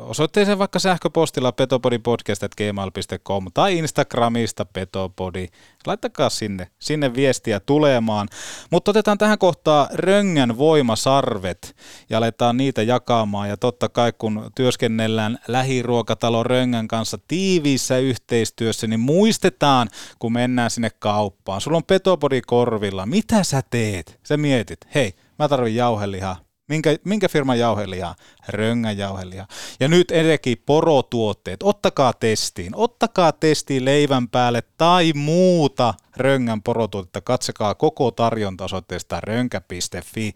Osoitteeseen 0.00 0.58
vaikka 0.58 0.78
sähköpostilla 0.78 1.52
petopodipodcast.gmail.com 1.52 3.46
tai 3.54 3.78
Instagramista 3.78 4.64
petopodi. 4.64 5.48
Laittakaa 5.86 6.30
sinne, 6.30 6.68
sinne 6.78 7.14
viestiä 7.14 7.60
tulemaan. 7.60 8.28
Mutta 8.70 8.90
otetaan 8.90 9.18
tähän 9.18 9.38
kohtaan 9.38 9.88
Röngän 9.92 10.58
voimasarvet 10.58 11.76
ja 12.10 12.18
aletaan 12.18 12.56
niitä 12.56 12.82
jakamaan. 12.82 13.48
Ja 13.48 13.56
totta 13.56 13.88
kai 13.88 14.12
kun 14.18 14.50
työskennellään 14.54 15.38
lähiruokatalo 15.48 16.42
Röngän 16.42 16.88
kanssa 16.88 17.18
tiiviissä 17.28 17.98
yhteistyössä, 17.98 18.86
niin 18.86 19.00
muistetaan, 19.00 19.88
kun 20.18 20.32
mennään 20.32 20.70
sinne 20.70 20.90
kauppaan. 20.98 21.60
Sulla 21.60 21.76
on 21.76 21.84
petopodi 21.84 22.40
korvilla. 22.40 23.06
Mitä 23.06 23.42
sä 23.42 23.62
teet? 23.70 24.20
Sä 24.22 24.36
mietit, 24.36 24.78
hei, 24.94 25.12
mä 25.38 25.48
tarvin 25.48 25.74
jauhelihaa. 25.74 26.45
Minkä, 26.68 26.96
minkä 27.04 27.28
firman 27.28 27.58
jauhelihaa? 27.58 28.14
Röngän 28.48 28.98
jauhelihaa. 28.98 29.46
Ja 29.80 29.88
nyt 29.88 30.10
etenkin 30.10 30.62
porotuotteet. 30.66 31.62
Ottakaa 31.62 32.12
testiin. 32.12 32.76
Ottakaa 32.76 33.32
testiin 33.32 33.84
leivän 33.84 34.28
päälle 34.28 34.62
tai 34.78 35.12
muuta 35.12 35.94
Röngän 36.16 36.62
porotuotetta. 36.62 37.20
Katsekaa 37.20 37.74
koko 37.74 38.10
tarjonta 38.10 38.64
osoitteesta 38.64 39.20
rönkä.fi. 39.20 40.34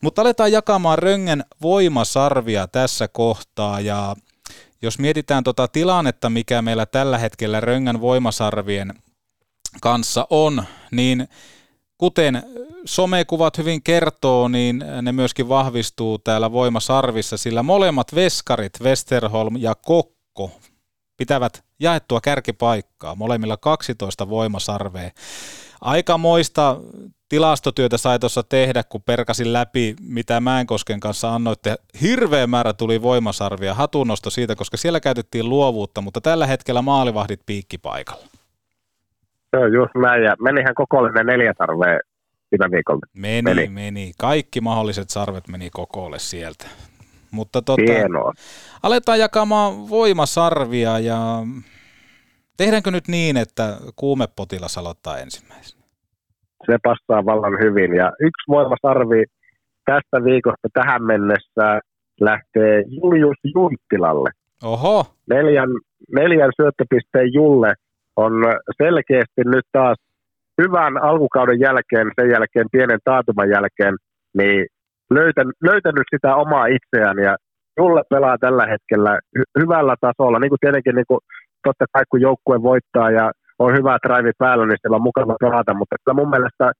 Mutta 0.00 0.22
aletaan 0.22 0.52
jakamaan 0.52 0.98
Röngän 0.98 1.44
voimasarvia 1.62 2.66
tässä 2.66 3.08
kohtaa 3.08 3.80
ja 3.80 4.16
jos 4.82 4.98
mietitään 4.98 5.44
tota 5.44 5.68
tilannetta, 5.68 6.30
mikä 6.30 6.62
meillä 6.62 6.86
tällä 6.86 7.18
hetkellä 7.18 7.60
Röngän 7.60 8.00
voimasarvien 8.00 8.94
kanssa 9.80 10.26
on, 10.30 10.64
niin 10.90 11.28
kuten 11.98 12.42
somekuvat 12.84 13.58
hyvin 13.58 13.82
kertoo, 13.82 14.48
niin 14.48 14.84
ne 15.02 15.12
myöskin 15.12 15.48
vahvistuu 15.48 16.18
täällä 16.18 16.52
voimasarvissa, 16.52 17.36
sillä 17.36 17.62
molemmat 17.62 18.14
veskarit, 18.14 18.72
Westerholm 18.82 19.56
ja 19.56 19.74
Kokko, 19.74 20.50
pitävät 21.16 21.64
jaettua 21.80 22.20
kärkipaikkaa, 22.20 23.14
molemmilla 23.14 23.56
12 23.56 24.28
voimasarvea. 24.28 25.10
Aikamoista 25.80 26.76
tilastotyötä 27.28 27.98
sai 27.98 28.18
tuossa 28.18 28.42
tehdä, 28.42 28.82
kun 28.82 29.02
perkasin 29.02 29.52
läpi, 29.52 29.96
mitä 30.00 30.40
Mäenkosken 30.40 31.00
kanssa 31.00 31.34
annoitte. 31.34 31.76
Hirveä 32.00 32.46
määrä 32.46 32.72
tuli 32.72 33.02
voimasarvia, 33.02 33.74
hatunnosto 33.74 34.30
siitä, 34.30 34.56
koska 34.56 34.76
siellä 34.76 35.00
käytettiin 35.00 35.48
luovuutta, 35.48 36.00
mutta 36.00 36.20
tällä 36.20 36.46
hetkellä 36.46 36.82
maalivahdit 36.82 37.40
piikkipaikalla. 37.46 38.37
Se 39.50 39.56
on 39.56 39.72
just 39.72 39.94
näin, 39.94 40.22
ja 40.22 40.34
menihän 40.42 40.74
kokollinen 40.74 41.26
neljä 41.26 41.54
sarvea 41.58 42.00
viime 42.50 42.70
viikolla. 42.76 43.00
Meni, 43.16 43.42
meni, 43.42 43.68
meni. 43.68 44.12
Kaikki 44.18 44.60
mahdolliset 44.60 45.10
sarvet 45.10 45.48
meni 45.48 45.70
kokolle 45.70 46.18
sieltä. 46.18 46.66
Mutta 47.30 47.62
tota, 47.62 47.82
Hienoa. 47.92 48.32
aletaan 48.82 49.18
jakamaan 49.18 49.72
voimasarvia 49.88 50.98
ja 50.98 51.18
tehdäänkö 52.56 52.90
nyt 52.90 53.08
niin, 53.08 53.36
että 53.36 53.76
kuumepotilas 53.96 54.78
aloittaa 54.78 55.18
ensimmäisenä? 55.18 55.82
Se 56.66 56.78
passaa 56.82 57.24
vallan 57.24 57.58
hyvin. 57.60 57.94
Ja 57.94 58.12
yksi 58.20 58.44
voimasarvi 58.48 59.24
tästä 59.84 60.24
viikosta 60.24 60.68
tähän 60.72 61.02
mennessä 61.02 61.80
lähtee 62.20 62.84
Julius 63.02 63.36
Junttilalle. 63.54 64.30
Oho. 64.64 65.06
Neljän, 65.30 65.68
neljän 66.14 66.52
syöttöpisteen 66.56 67.32
Julle 67.32 67.74
on 68.24 68.32
selkeästi 68.82 69.42
nyt 69.44 69.66
taas 69.72 69.98
hyvän 70.62 70.94
alkukauden 71.02 71.60
jälkeen, 71.60 72.06
sen 72.20 72.30
jälkeen 72.30 72.66
pienen 72.72 72.98
taatuman 73.04 73.50
jälkeen, 73.50 73.94
niin 74.38 74.66
löytänyt, 75.10 75.56
löytänyt 75.68 76.08
sitä 76.14 76.36
omaa 76.36 76.66
itseään 76.66 77.18
ja 77.18 77.36
Julle 77.78 78.02
pelaa 78.10 78.38
tällä 78.38 78.66
hetkellä 78.66 79.18
hy- 79.38 79.52
hyvällä 79.60 79.94
tasolla, 80.00 80.38
niin 80.38 80.48
kuin 80.48 80.58
tietenkin 80.60 80.94
niin 80.94 81.08
kuin, 81.08 81.20
totta 81.66 81.84
kai 81.92 82.02
kun 82.10 82.20
joukkue 82.20 82.62
voittaa 82.62 83.10
ja 83.10 83.30
on 83.58 83.76
hyvä 83.76 83.98
drive 84.06 84.32
päällä, 84.38 84.66
niin 84.66 84.78
siellä 84.80 84.96
on 84.96 85.08
mukava 85.08 85.36
pelata, 85.40 85.74
mutta 85.74 85.96
kyllä 86.04 86.16
mun 86.20 86.30
mielestä 86.30 86.72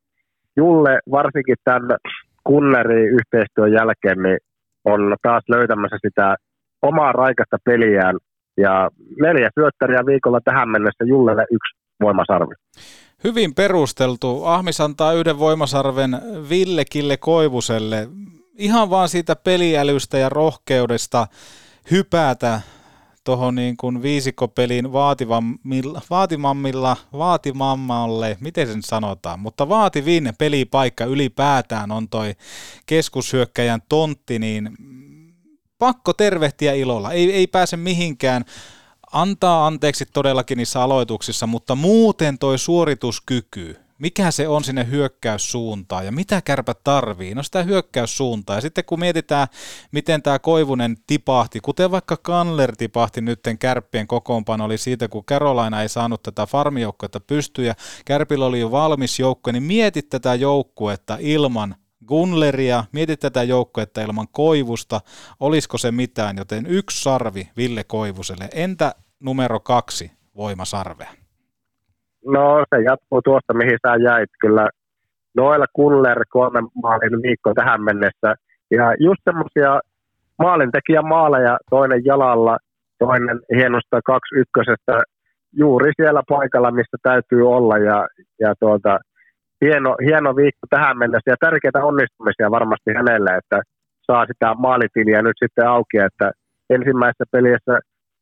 Julle 0.56 0.98
varsinkin 1.10 1.56
tämän 1.64 1.96
Kullerin 2.44 3.08
yhteistyön 3.18 3.72
jälkeen 3.72 4.22
niin 4.22 4.38
on 4.84 5.16
taas 5.22 5.44
löytämässä 5.48 5.98
sitä 6.06 6.36
omaa 6.82 7.12
raikasta 7.12 7.56
peliään 7.64 8.16
ja 8.62 8.90
neljä 9.20 9.50
syöttäriä 9.54 10.06
viikolla 10.06 10.40
tähän 10.44 10.68
mennessä 10.68 11.04
Jullelle 11.04 11.42
yksi 11.42 11.76
voimasarvi. 12.00 12.54
Hyvin 13.24 13.54
perusteltu. 13.54 14.44
Ahmis 14.44 14.80
antaa 14.80 15.12
yhden 15.12 15.38
voimasarven 15.38 16.10
Ville 16.48 16.84
Kille 16.84 17.16
Koivuselle. 17.16 18.08
Ihan 18.58 18.90
vaan 18.90 19.08
siitä 19.08 19.36
peliälystä 19.36 20.18
ja 20.18 20.28
rohkeudesta 20.28 21.26
hypätä 21.90 22.60
tuohon 23.24 23.54
niin 23.54 23.76
kuin 23.76 24.02
vaativammilla, 24.92 26.00
vaatimammilla, 26.10 26.96
vaatimammalle, 27.12 28.36
miten 28.40 28.66
sen 28.66 28.82
sanotaan, 28.82 29.40
mutta 29.40 29.68
vaativin 29.68 30.32
pelipaikka 30.38 31.04
ylipäätään 31.04 31.90
on 31.90 32.08
toi 32.08 32.34
keskushyökkäjän 32.86 33.80
tontti, 33.88 34.38
niin 34.38 34.70
pakko 35.78 36.12
tervehtiä 36.12 36.72
ilolla, 36.72 37.12
ei, 37.12 37.32
ei 37.32 37.46
pääse 37.46 37.76
mihinkään 37.76 38.44
antaa 39.12 39.66
anteeksi 39.66 40.06
todellakin 40.12 40.58
niissä 40.58 40.82
aloituksissa, 40.82 41.46
mutta 41.46 41.74
muuten 41.74 42.38
toi 42.38 42.58
suorituskyky, 42.58 43.76
mikä 43.98 44.30
se 44.30 44.48
on 44.48 44.64
sinne 44.64 44.86
hyökkäyssuuntaan 44.90 46.04
ja 46.04 46.12
mitä 46.12 46.42
kärpä 46.42 46.74
tarvii? 46.84 47.34
No 47.34 47.42
sitä 47.42 47.62
hyökkäyssuuntaa. 47.62 48.56
Ja 48.56 48.60
sitten 48.60 48.84
kun 48.84 49.00
mietitään, 49.00 49.48
miten 49.92 50.22
tämä 50.22 50.38
Koivunen 50.38 50.96
tipahti, 51.06 51.60
kuten 51.60 51.90
vaikka 51.90 52.16
Kanler 52.16 52.76
tipahti 52.76 53.20
nytten 53.20 53.58
kärppien 53.58 54.06
kokoonpano 54.06 54.64
oli 54.64 54.78
siitä, 54.78 55.08
kun 55.08 55.24
Carolina 55.24 55.82
ei 55.82 55.88
saanut 55.88 56.22
tätä 56.22 56.46
farmijoukkuetta 56.46 57.20
pystyä 57.20 57.74
Kärpillä 58.04 58.46
oli 58.46 58.60
jo 58.60 58.70
valmis 58.70 59.18
joukko, 59.18 59.52
niin 59.52 59.62
mietit 59.62 60.08
tätä 60.08 60.34
joukkuetta 60.34 61.16
ilman 61.20 61.74
Gunleria, 62.08 62.84
mietit 62.92 63.20
tätä 63.20 63.42
joukkuetta 63.42 64.00
ilman 64.00 64.26
Koivusta, 64.32 65.00
olisiko 65.40 65.78
se 65.78 65.90
mitään, 65.90 66.36
joten 66.36 66.66
yksi 66.66 67.02
sarvi 67.02 67.48
Ville 67.56 67.84
Koivuselle. 67.84 68.48
Entä 68.54 68.92
numero 69.20 69.60
kaksi 69.60 70.12
voimasarvea? 70.36 71.10
No 72.26 72.64
se 72.70 72.82
jatkuu 72.82 73.22
tuosta, 73.22 73.54
mihin 73.54 73.78
sä 73.86 73.96
jäit. 74.04 74.30
Kyllä 74.40 74.68
Noel 75.36 75.64
Kuller 75.72 76.24
kolmen 76.28 76.64
maalin 76.82 77.22
viikko 77.22 77.52
tähän 77.54 77.82
mennessä. 77.82 78.34
Ja 78.70 78.94
just 79.00 79.20
semmoisia 79.24 79.80
maalintekijä 80.38 81.02
maaleja, 81.02 81.58
toinen 81.70 82.04
jalalla, 82.04 82.56
toinen 82.98 83.40
hienosta 83.56 84.00
kaksi 84.04 84.34
ykkösestä, 84.34 85.02
juuri 85.52 85.92
siellä 85.96 86.22
paikalla, 86.28 86.70
missä 86.70 86.96
täytyy 87.02 87.48
olla. 87.48 87.78
Ja, 87.78 88.08
ja 88.40 88.54
tuota, 88.60 88.98
hieno, 89.64 89.96
hieno 90.06 90.36
viikko 90.36 90.66
tähän 90.70 90.98
mennessä 90.98 91.30
ja 91.30 91.36
tärkeitä 91.40 91.84
onnistumisia 91.84 92.50
varmasti 92.50 92.90
hänelle, 92.96 93.30
että 93.30 93.62
saa 94.06 94.26
sitä 94.26 94.54
maalitiliä 94.54 95.22
nyt 95.22 95.36
sitten 95.38 95.68
auki, 95.68 95.98
että 95.98 96.30
ensimmäisessä 96.70 97.24
pelissä 97.32 97.74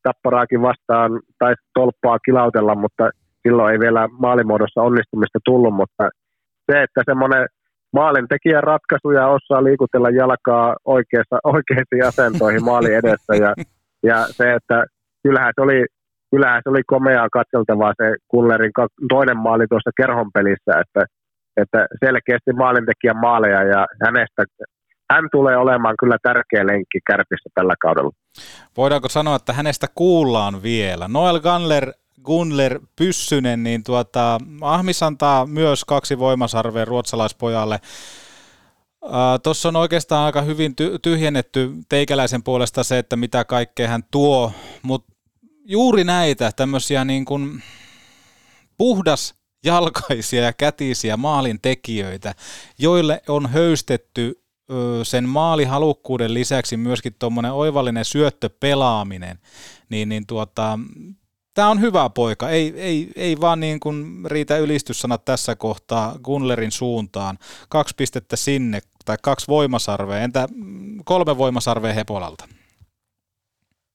tapparaakin 0.02 0.62
vastaan 0.62 1.10
tai 1.38 1.54
tolppaa 1.74 2.18
kilautella, 2.18 2.74
mutta 2.74 3.10
silloin 3.42 3.72
ei 3.72 3.80
vielä 3.80 4.08
maalimuodossa 4.18 4.82
onnistumista 4.82 5.38
tullut, 5.44 5.74
mutta 5.74 6.08
se, 6.66 6.82
että 6.82 7.02
semmoinen 7.04 7.46
maalintekijän 7.92 8.62
ratkaisuja 8.62 9.26
osaa 9.26 9.64
liikutella 9.64 10.10
jalkaa 10.10 10.76
oikeassa, 10.84 11.36
oikeisiin 11.54 12.06
asentoihin 12.06 12.64
maali 12.64 12.94
edessä 12.94 13.32
ja, 13.44 13.54
ja 14.02 14.26
se, 14.38 14.52
että 14.52 14.84
kyllähän 15.22 15.52
se 15.54 15.60
oli, 15.60 15.84
kyllähän 16.30 16.60
se 16.64 16.70
oli 16.70 16.82
komeaa 16.86 17.28
katseltavaa 17.32 17.92
se 17.96 18.16
Kullerin 18.28 18.72
toinen 19.08 19.36
maali 19.36 19.66
tuossa 19.66 19.90
kerhon 19.96 20.30
pelissä, 20.34 20.72
että, 20.82 21.02
että 21.56 21.86
selkeästi 22.04 22.52
maalintekijän 22.52 23.16
maaleja 23.16 23.62
ja 23.62 23.86
hänestä 24.04 24.44
hän 25.12 25.28
tulee 25.32 25.56
olemaan 25.56 25.94
kyllä 26.00 26.16
tärkeä 26.22 26.66
lenkki 26.66 26.98
kärpissä 27.06 27.50
tällä 27.54 27.74
kaudella. 27.80 28.10
Voidaanko 28.76 29.08
sanoa, 29.08 29.36
että 29.36 29.52
hänestä 29.52 29.86
kuullaan 29.94 30.62
vielä? 30.62 31.08
Noel 31.08 31.40
Gunler, 31.40 31.92
Gunler 32.24 32.80
Pyssynen, 32.96 33.62
niin 33.62 33.84
tuota, 33.84 34.38
Ahmis 34.60 35.02
antaa 35.02 35.46
myös 35.46 35.84
kaksi 35.84 36.18
voimasarvea 36.18 36.84
ruotsalaispojalle. 36.84 37.80
Tuossa 39.42 39.68
on 39.68 39.76
oikeastaan 39.76 40.26
aika 40.26 40.42
hyvin 40.42 40.72
ty- 40.72 40.98
tyhjennetty 41.02 41.70
teikäläisen 41.88 42.42
puolesta 42.42 42.84
se, 42.84 42.98
että 42.98 43.16
mitä 43.16 43.44
kaikkea 43.44 43.88
hän 43.88 44.02
tuo, 44.10 44.52
mutta 44.82 45.12
juuri 45.64 46.04
näitä 46.04 46.50
tämmöisiä 46.56 47.04
niin 47.04 47.24
kuin 47.24 47.62
puhdas 48.78 49.35
jalkaisia 49.66 50.42
ja 50.42 50.52
kätisiä 50.52 51.16
maalintekijöitä, 51.16 52.34
joille 52.78 53.22
on 53.28 53.50
höystetty 53.50 54.42
sen 55.02 55.28
maalihalukkuuden 55.28 56.34
lisäksi 56.34 56.76
myöskin 56.76 57.14
tuommoinen 57.18 57.52
oivallinen 57.52 58.04
syöttöpelaaminen, 58.04 59.38
niin, 59.88 60.08
niin 60.08 60.26
tuota, 60.26 60.78
tämä 61.54 61.68
on 61.68 61.80
hyvä 61.80 62.10
poika. 62.10 62.50
Ei, 62.50 62.74
ei, 62.76 63.10
ei 63.16 63.36
vaan 63.40 63.60
niin 63.60 63.80
kuin 63.80 64.24
riitä 64.26 64.58
ylistyssanat 64.58 65.24
tässä 65.24 65.56
kohtaa 65.56 66.14
Gunlerin 66.24 66.72
suuntaan. 66.72 67.38
Kaksi 67.68 67.94
pistettä 67.98 68.36
sinne 68.36 68.78
tai 69.04 69.16
kaksi 69.22 69.48
voimasarvea. 69.48 70.18
Entä 70.18 70.48
kolme 71.04 71.38
voimasarvea 71.38 71.92
Hepolalta? 71.92 72.44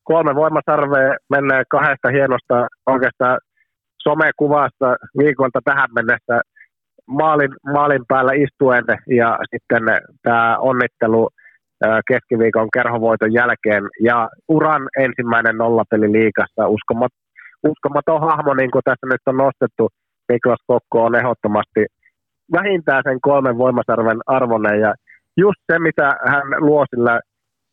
Kolme 0.04 0.36
voimasarvea 0.36 1.18
menee 1.30 1.64
kahdesta 1.70 2.10
hienosta 2.10 2.68
oikeastaan 2.86 3.40
somekuvasta 4.04 4.96
viikolta 5.18 5.60
tähän 5.66 5.90
mennessä 5.96 6.42
maalin, 7.08 7.52
maalin 7.74 8.06
päällä 8.08 8.34
istuen 8.34 8.84
ja 9.08 9.40
sitten 9.52 9.84
tämä 10.24 10.58
onnittelu 10.58 11.30
keskiviikon 12.08 12.70
kerhovoiton 12.74 13.34
jälkeen 13.34 13.84
ja 14.02 14.30
uran 14.48 14.82
ensimmäinen 15.00 15.58
nollapeli 15.58 16.12
liikassa. 16.12 16.68
Uskomat, 16.68 17.12
uskomaton 17.68 18.22
hahmo, 18.22 18.54
niin 18.54 18.72
kuin 18.72 18.82
tässä 18.86 19.08
nyt 19.08 19.22
on 19.26 19.38
nostettu, 19.38 19.90
Niklas 20.32 20.64
Kokko 20.68 21.04
on 21.06 21.16
ehdottomasti 21.16 21.86
vähintään 22.52 23.04
sen 23.06 23.22
kolmen 23.22 23.58
voimasarven 23.58 24.20
arvoinen 24.28 24.80
ja 24.80 24.94
just 25.38 25.62
se, 25.72 25.80
mitä 25.80 26.16
hän 26.28 26.48
luo 26.58 26.86
sillä 26.90 27.20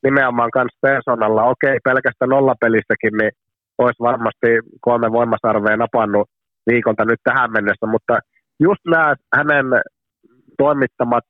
nimenomaan 0.03 0.51
kanssa 0.51 0.79
persoonalla, 0.83 1.45
okei, 1.45 1.79
pelkästään 1.85 2.29
nollapelissäkin, 2.29 3.15
niin 3.21 3.31
olisi 3.79 4.03
varmasti 4.03 4.49
kolme 4.81 5.13
voimasarvea 5.13 5.77
napannut 5.77 6.29
viikolta 6.71 7.05
nyt 7.05 7.21
tähän 7.25 7.53
mennessä, 7.53 7.87
mutta 7.87 8.19
just 8.61 8.81
nämä 8.87 9.15
hänen 9.37 9.67
toimittamat 10.59 11.25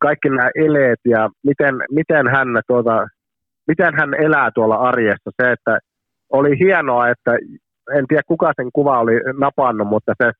kaikki 0.00 0.28
nämä 0.28 0.50
eleet 0.54 1.00
ja 1.04 1.30
miten, 1.44 1.74
miten, 1.90 2.28
hän, 2.28 2.48
tuota, 2.66 3.06
miten 3.68 3.94
hän 3.94 4.14
elää 4.14 4.50
tuolla 4.54 4.76
arjessa. 4.76 5.30
Se, 5.42 5.52
että 5.52 5.78
oli 6.32 6.58
hienoa, 6.58 7.08
että 7.08 7.30
en 7.94 8.06
tiedä 8.08 8.22
kuka 8.26 8.52
sen 8.56 8.70
kuva 8.72 9.00
oli 9.00 9.20
napannut, 9.38 9.88
mutta 9.88 10.12
se 10.22 10.30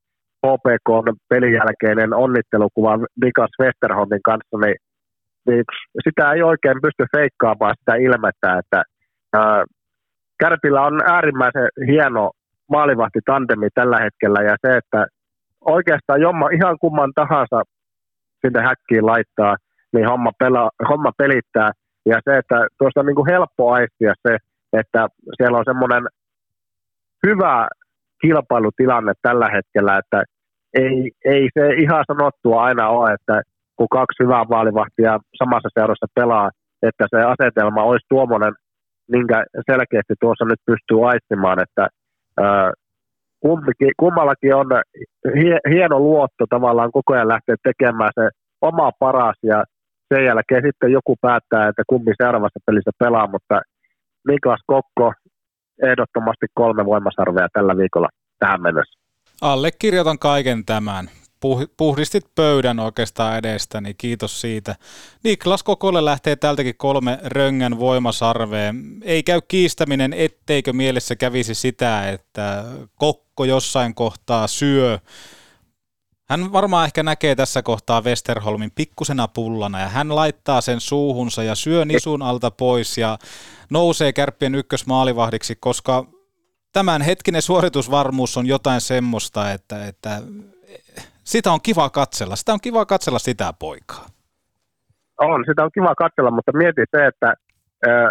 HPK 0.47 1.19
pelin 1.29 1.53
jälkeinen 1.53 2.15
onnittelukuva 2.15 2.99
Vikas 3.25 3.51
Westerholmin 3.61 4.23
kanssa, 4.25 4.57
niin, 4.65 4.77
niin 5.47 5.65
sitä 6.09 6.33
ei 6.33 6.43
oikein 6.43 6.83
pysty 6.83 7.05
feikkaamaan 7.17 7.75
sitä 7.79 7.95
ilmettä, 7.95 8.59
että 8.59 8.83
ää, 9.33 9.65
Kärpillä 10.39 10.83
on 10.83 11.01
äärimmäisen 11.07 11.69
hieno 11.87 12.31
maalivahti 12.71 13.19
tandemi 13.27 13.69
tällä 13.75 13.99
hetkellä 13.99 14.43
ja 14.43 14.57
se, 14.67 14.77
että 14.77 15.07
oikeastaan 15.61 16.21
jomma, 16.21 16.49
ihan 16.49 16.79
kumman 16.81 17.13
tahansa 17.15 17.63
sinne 18.41 18.63
häkkiin 18.63 19.07
laittaa, 19.07 19.57
niin 19.93 20.09
homma, 20.09 20.31
pela, 20.39 20.71
homma 20.89 21.13
pelittää. 21.19 21.71
Ja 22.07 22.21
se, 22.25 22.39
että 22.39 22.67
tuosta 22.79 23.01
on 23.01 23.07
niin 23.07 23.17
kuin 23.17 23.31
helppo 23.31 23.73
aistia 23.73 24.13
se, 24.29 24.37
että 24.73 25.09
siellä 25.37 25.59
on 25.59 25.65
semmoinen 25.65 26.03
hyvä 27.27 27.69
kilpailutilanne 28.21 29.13
tällä 29.23 29.49
hetkellä, 29.49 29.99
että 29.99 30.23
ei, 30.75 31.11
ei 31.25 31.49
se 31.55 31.75
ihan 31.75 32.05
sanottua 32.07 32.63
aina 32.63 32.89
ole, 32.89 33.13
että 33.13 33.43
kun 33.77 33.89
kaksi 33.89 34.23
hyvää 34.23 34.45
vaalivahtia 34.49 35.19
samassa 35.39 35.69
seurassa 35.75 36.07
pelaa, 36.15 36.51
että 36.83 37.07
se 37.11 37.23
asetelma 37.23 37.83
olisi 37.83 38.07
tuommoinen, 38.09 38.53
minkä 39.09 39.45
selkeästi 39.71 40.15
tuossa 40.21 40.45
nyt 40.45 40.61
pystyy 40.67 41.09
aistimaan, 41.11 41.59
että 41.63 41.89
ää, 42.41 42.73
kummallakin 43.97 44.55
on 44.55 44.67
hieno 45.71 45.99
luotto 45.99 46.45
tavallaan 46.51 46.93
koko 46.93 47.15
ajan 47.15 47.29
lähteä 47.29 47.57
tekemään 47.63 48.13
se 48.15 48.29
oma 48.61 48.91
paras 48.99 49.37
ja 49.43 49.65
sen 50.15 50.25
jälkeen 50.25 50.63
sitten 50.67 50.93
joku 50.93 51.17
päättää, 51.21 51.69
että 51.69 51.83
kumpi 51.87 52.13
seuraavassa 52.23 52.61
pelissä 52.67 52.91
pelaa, 52.99 53.27
mutta 53.27 53.61
Niklas 54.29 54.61
Kokko 54.67 55.13
ehdottomasti 55.83 56.47
kolme 56.55 56.85
voimasarvea 56.87 57.49
tällä 57.53 57.77
viikolla 57.77 58.09
tähän 58.39 58.63
mennessä. 58.63 59.01
Allekirjoitan 59.43 60.19
kaiken 60.19 60.65
tämän 60.65 61.05
puhdistit 61.77 62.35
pöydän 62.35 62.81
oikeastaan 62.81 63.39
edestä, 63.39 63.81
niin 63.81 63.95
kiitos 63.99 64.41
siitä. 64.41 64.77
Niklas 65.25 65.63
Kokolle 65.63 66.05
lähtee 66.05 66.37
tältäkin 66.37 66.75
kolme 66.77 67.19
röngän 67.23 67.79
voimasarveen. 67.79 69.01
Ei 69.03 69.23
käy 69.23 69.41
kiistäminen, 69.49 70.13
etteikö 70.13 70.73
mielessä 70.73 71.17
kävisi 71.17 71.55
sitä, 71.55 72.11
että 72.11 72.65
Kokko 72.95 73.45
jossain 73.45 73.95
kohtaa 73.95 74.47
syö. 74.47 74.99
Hän 76.29 76.53
varmaan 76.53 76.87
ehkä 76.87 77.03
näkee 77.03 77.35
tässä 77.35 77.63
kohtaa 77.63 78.03
Westerholmin 78.03 78.71
pikkusena 78.75 79.29
pullana 79.29 79.81
ja 79.81 79.89
hän 79.89 80.15
laittaa 80.15 80.61
sen 80.61 80.81
suuhunsa 80.81 81.43
ja 81.43 81.55
syö 81.55 81.85
nisun 81.85 82.23
alta 82.23 82.51
pois 82.51 82.99
ja 82.99 83.19
nousee 83.71 84.13
kärppien 84.13 84.55
ykkösmaalivahdiksi, 84.55 85.57
koska 85.57 86.07
tämän 86.73 87.03
hetkinen 87.03 87.43
suoritusvarmuus 87.43 88.37
on 88.37 88.47
jotain 88.47 88.81
semmoista, 88.81 89.53
että, 89.53 89.87
että 89.87 90.23
sitä 91.27 91.53
on 91.53 91.61
kiva 91.63 91.91
katsella. 91.91 92.37
Sitä 92.37 92.53
on 92.53 92.59
kiva 92.63 92.87
katsella 92.87 93.19
sitä 93.19 93.53
poikaa. 93.59 94.07
On, 95.21 95.45
sitä 95.49 95.65
on 95.65 95.71
kiva 95.75 95.95
katsella, 95.95 96.31
mutta 96.31 96.53
mieti 96.53 96.85
se, 96.97 97.07
että 97.07 97.35
äh, 97.89 98.11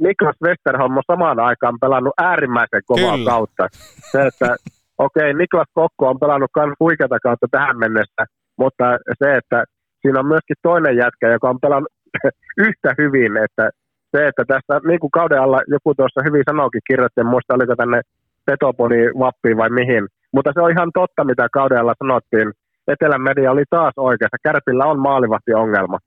Niklas 0.00 0.36
Westerholm 0.44 0.96
on 0.96 1.02
samaan 1.12 1.40
aikaan 1.40 1.78
pelannut 1.80 2.14
äärimmäisen 2.18 2.82
kovaa 2.86 3.16
Kyllä. 3.16 3.30
kautta. 3.30 3.68
Se, 4.12 4.18
että 4.26 4.56
okei, 5.06 5.30
okay, 5.30 5.32
Niklas 5.32 5.70
Kokko 5.74 6.08
on 6.08 6.20
pelannut 6.20 6.50
myös 6.56 6.74
huikeata 6.80 7.18
kautta 7.22 7.46
tähän 7.50 7.78
mennessä, 7.78 8.22
mutta 8.58 8.84
se, 9.18 9.36
että 9.36 9.64
siinä 10.02 10.20
on 10.20 10.26
myöskin 10.26 10.56
toinen 10.62 10.96
jätkä, 10.96 11.28
joka 11.28 11.50
on 11.50 11.60
pelannut 11.60 11.92
yhtä 12.66 12.94
hyvin, 12.98 13.36
että 13.36 13.70
se, 14.10 14.28
että 14.28 14.44
tässä 14.52 14.74
niin 14.88 15.00
kuin 15.00 15.10
kauden 15.10 15.40
alla 15.40 15.60
joku 15.68 15.94
tuossa 15.94 16.20
hyvin 16.24 16.42
sanoikin, 16.50 16.86
kirjoitti, 16.86 17.20
en 17.20 17.26
muista 17.26 17.54
oliko 17.54 17.76
tänne 17.76 18.00
Petoponi 18.46 19.00
vappiin 19.18 19.56
vai 19.56 19.70
mihin, 19.70 20.08
mutta 20.32 20.50
se 20.54 20.60
on 20.60 20.70
ihan 20.70 20.90
totta, 20.94 21.24
mitä 21.24 21.48
kaudella 21.52 21.94
sanottiin. 21.98 22.52
Etelän 22.88 23.22
media 23.22 23.50
oli 23.50 23.64
taas 23.70 23.94
oikeassa. 23.96 24.36
Kärpillä 24.42 24.84
on 24.84 24.98
maalivahti-ongelma. 24.98 25.98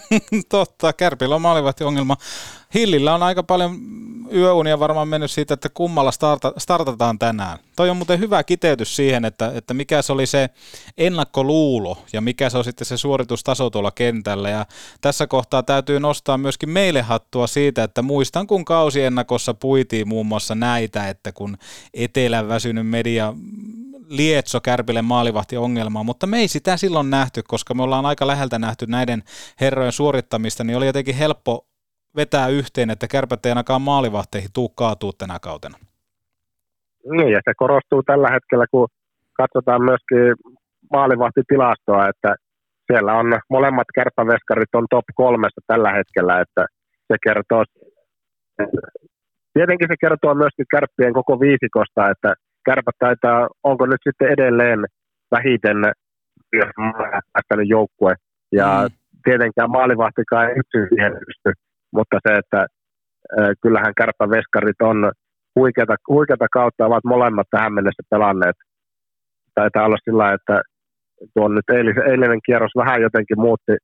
totta, 0.48 0.92
Kärpillä 0.92 1.34
on 1.34 1.42
maalivahti-ongelma. 1.42 2.16
Hillillä 2.74 3.14
on 3.14 3.22
aika 3.22 3.42
paljon 3.42 3.78
yöunia 4.34 4.78
varmaan 4.78 5.08
mennyt 5.08 5.30
siitä, 5.30 5.54
että 5.54 5.68
kummalla 5.68 6.12
starta, 6.12 6.52
startataan 6.58 7.18
tänään. 7.18 7.58
Toi 7.76 7.90
on 7.90 7.96
muuten 7.96 8.18
hyvä 8.18 8.44
kiteytys 8.44 8.96
siihen, 8.96 9.24
että, 9.24 9.52
että 9.54 9.74
mikä 9.74 10.02
se 10.02 10.12
oli 10.12 10.26
se 10.26 10.50
ennakkoluulo 10.98 11.98
ja 12.12 12.20
mikä 12.20 12.50
se 12.50 12.58
on 12.58 12.64
sitten 12.64 12.86
se 12.86 12.96
suoritustaso 12.96 13.70
tuolla 13.70 13.90
kentällä. 13.90 14.50
Ja 14.50 14.66
tässä 15.00 15.26
kohtaa 15.26 15.62
täytyy 15.62 16.00
nostaa 16.00 16.38
myöskin 16.38 16.70
meille 16.70 17.02
hattua 17.02 17.46
siitä, 17.46 17.84
että 17.84 18.02
muistan 18.02 18.46
kun 18.46 18.64
kausiennakossa 18.64 19.54
puitiin 19.54 20.08
muun 20.08 20.26
muassa 20.26 20.54
näitä, 20.54 21.08
että 21.08 21.32
kun 21.32 21.56
etelän 21.94 22.48
väsynyt 22.48 22.86
media 22.86 23.34
lietso 24.08 24.60
Kärpille 24.60 25.02
maalivahti 25.02 25.56
ongelmaa, 25.56 26.04
mutta 26.04 26.26
me 26.26 26.38
ei 26.38 26.48
sitä 26.48 26.76
silloin 26.76 27.10
nähty, 27.10 27.42
koska 27.48 27.74
me 27.74 27.82
ollaan 27.82 28.06
aika 28.06 28.26
läheltä 28.26 28.58
nähty 28.58 28.86
näiden 28.88 29.22
herrojen 29.60 29.92
suorittamista, 29.92 30.64
niin 30.64 30.76
oli 30.76 30.86
jotenkin 30.86 31.14
helppo 31.14 31.66
vetää 32.16 32.48
yhteen, 32.48 32.90
että 32.90 33.08
kärpät 33.08 33.46
ei 33.46 33.50
ainakaan 33.50 33.82
maalivahteihin 33.82 34.50
tuu 34.54 34.68
kaatuu 34.68 35.12
tänä 35.12 35.38
kautena. 35.42 35.78
Niin, 37.10 37.32
ja 37.32 37.40
se 37.44 37.52
korostuu 37.56 38.02
tällä 38.02 38.28
hetkellä, 38.30 38.66
kun 38.70 38.88
katsotaan 39.32 39.82
myöskin 39.82 40.34
maalivahtitilastoa, 40.92 42.08
että 42.08 42.34
siellä 42.92 43.14
on 43.14 43.26
molemmat 43.50 43.86
kärppäveskarit 43.94 44.74
on 44.74 44.86
top 44.90 45.04
kolmessa 45.14 45.60
tällä 45.66 45.92
hetkellä, 45.92 46.40
että 46.40 46.66
se 47.08 47.16
kertoo, 47.26 47.64
tietenkin 49.54 49.88
se 49.88 49.96
kertoo 50.00 50.34
myöskin 50.34 50.66
kärppien 50.70 51.12
koko 51.12 51.40
viisikosta, 51.40 52.10
että 52.10 52.34
kärpät 52.64 52.94
taitaa, 52.98 53.48
onko 53.62 53.86
nyt 53.86 54.00
sitten 54.08 54.28
edelleen 54.28 54.84
vähiten 55.30 55.76
päästänyt 57.32 57.68
joukkue, 57.68 58.14
ja 58.52 58.88
mm. 58.88 58.96
tietenkään 59.24 59.70
maalivahtikaan 59.70 60.48
ei 60.48 60.54
yksin 60.58 60.86
siihen 60.88 61.12
pysty, 61.12 61.52
mutta 61.92 62.18
se, 62.28 62.34
että 62.34 62.60
äh, 62.60 63.48
kyllähän 63.62 63.94
kärppäveskarit 63.96 64.82
on 64.82 65.12
huikeata, 65.58 65.96
huikeata 66.08 66.46
kautta, 66.52 66.86
ovat 66.86 67.04
molemmat 67.04 67.46
tähän 67.50 67.72
mennessä 67.74 68.02
pelanneet. 68.10 68.56
Taitaa 69.54 69.86
olla 69.86 69.96
sillä 70.04 70.32
että 70.32 70.62
tuo 71.34 71.48
nyt 71.48 71.70
eilinen, 71.72 72.10
eilinen 72.10 72.40
kierros 72.46 72.72
vähän 72.76 73.02
jotenkin 73.02 73.40
muutti, 73.40 73.76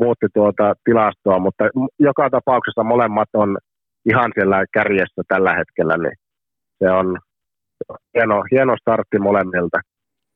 muutti 0.00 0.26
tuota 0.34 0.74
tilastoa, 0.84 1.38
mutta 1.38 1.64
joka 1.98 2.30
tapauksessa 2.30 2.82
molemmat 2.82 3.28
on 3.32 3.58
ihan 4.10 4.30
siellä 4.34 4.64
kärjessä 4.72 5.22
tällä 5.28 5.54
hetkellä, 5.54 5.96
niin 5.96 6.16
se 6.78 6.90
on 6.90 7.18
hieno, 8.14 8.42
hieno 8.50 8.76
startti 8.80 9.18
molemmilta. 9.18 9.78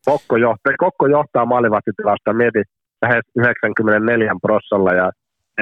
Kokko 0.04 0.36
johtaa, 0.36 0.72
Kokko 0.78 1.06
johtaa 1.06 1.44
maalivahtitilasta, 1.44 2.32
mieti 2.32 2.62
lähes 3.02 3.24
94 3.36 4.32
prossalla 4.42 4.92
ja 4.92 5.10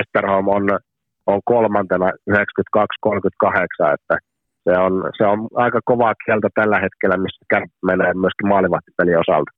Esterholm 0.01 0.49
on, 0.49 0.65
on 1.27 1.41
kolmantena 1.45 2.11
92-38, 2.31 3.95
että 3.95 4.17
se 4.65 4.79
on, 4.79 5.11
se 5.19 5.25
on 5.27 5.49
aika 5.55 5.81
kovaa 5.85 6.15
kieltä 6.25 6.49
tällä 6.55 6.79
hetkellä, 6.81 7.17
missä 7.17 7.67
menee 7.83 8.15
myöskin 8.15 8.49
maalivahtipelin 8.49 9.19
osalta. 9.19 9.51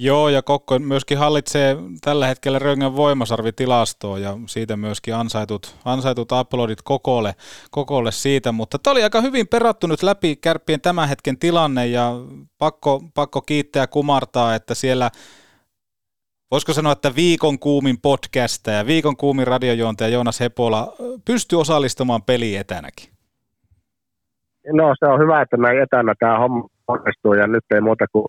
Joo, 0.00 0.28
ja 0.28 0.42
Kokko 0.42 0.78
myöskin 0.78 1.18
hallitsee 1.18 1.76
tällä 2.00 2.26
hetkellä 2.26 2.58
Röngän 2.58 2.96
voimasarvitilastoa 2.96 4.18
ja 4.18 4.36
siitä 4.46 4.76
myöskin 4.76 5.14
ansaitut, 5.14 5.76
ansaitut 5.84 6.32
uploadit 6.32 6.82
kokolle, 6.84 7.34
kokolle 7.70 8.12
siitä, 8.12 8.52
mutta 8.52 8.78
tämä 8.78 8.92
oli 8.92 9.02
aika 9.02 9.20
hyvin 9.20 9.48
perattu 9.48 9.86
nyt 9.86 10.02
läpi 10.02 10.36
kärppien 10.36 10.80
tämän 10.80 11.08
hetken 11.08 11.38
tilanne 11.38 11.86
ja 11.86 12.12
pakko, 12.58 13.02
pakko 13.14 13.40
kiittää 13.40 13.86
kumartaa, 13.86 14.54
että 14.54 14.74
siellä 14.74 15.10
voisiko 16.50 16.72
sanoa, 16.72 16.92
että 16.92 17.16
viikon 17.16 17.58
kuumin 17.58 17.96
podcasta 18.02 18.70
ja 18.70 18.86
viikon 18.86 19.16
kuumin 19.16 19.46
radiojuontaja 19.46 20.10
Joonas 20.10 20.40
Hepola 20.40 20.92
pystyy 21.24 21.60
osallistumaan 21.60 22.22
peliin 22.22 22.60
etänäkin. 22.60 23.08
No 24.72 24.94
se 24.98 25.06
on 25.06 25.20
hyvä, 25.20 25.42
että 25.42 25.56
näin 25.56 25.82
etänä 25.82 26.14
tämä 26.18 26.38
homma 26.38 26.68
onnistuu 26.88 27.34
ja 27.34 27.46
nyt 27.46 27.64
ei 27.74 27.80
muuta 27.80 28.06
kuin 28.12 28.26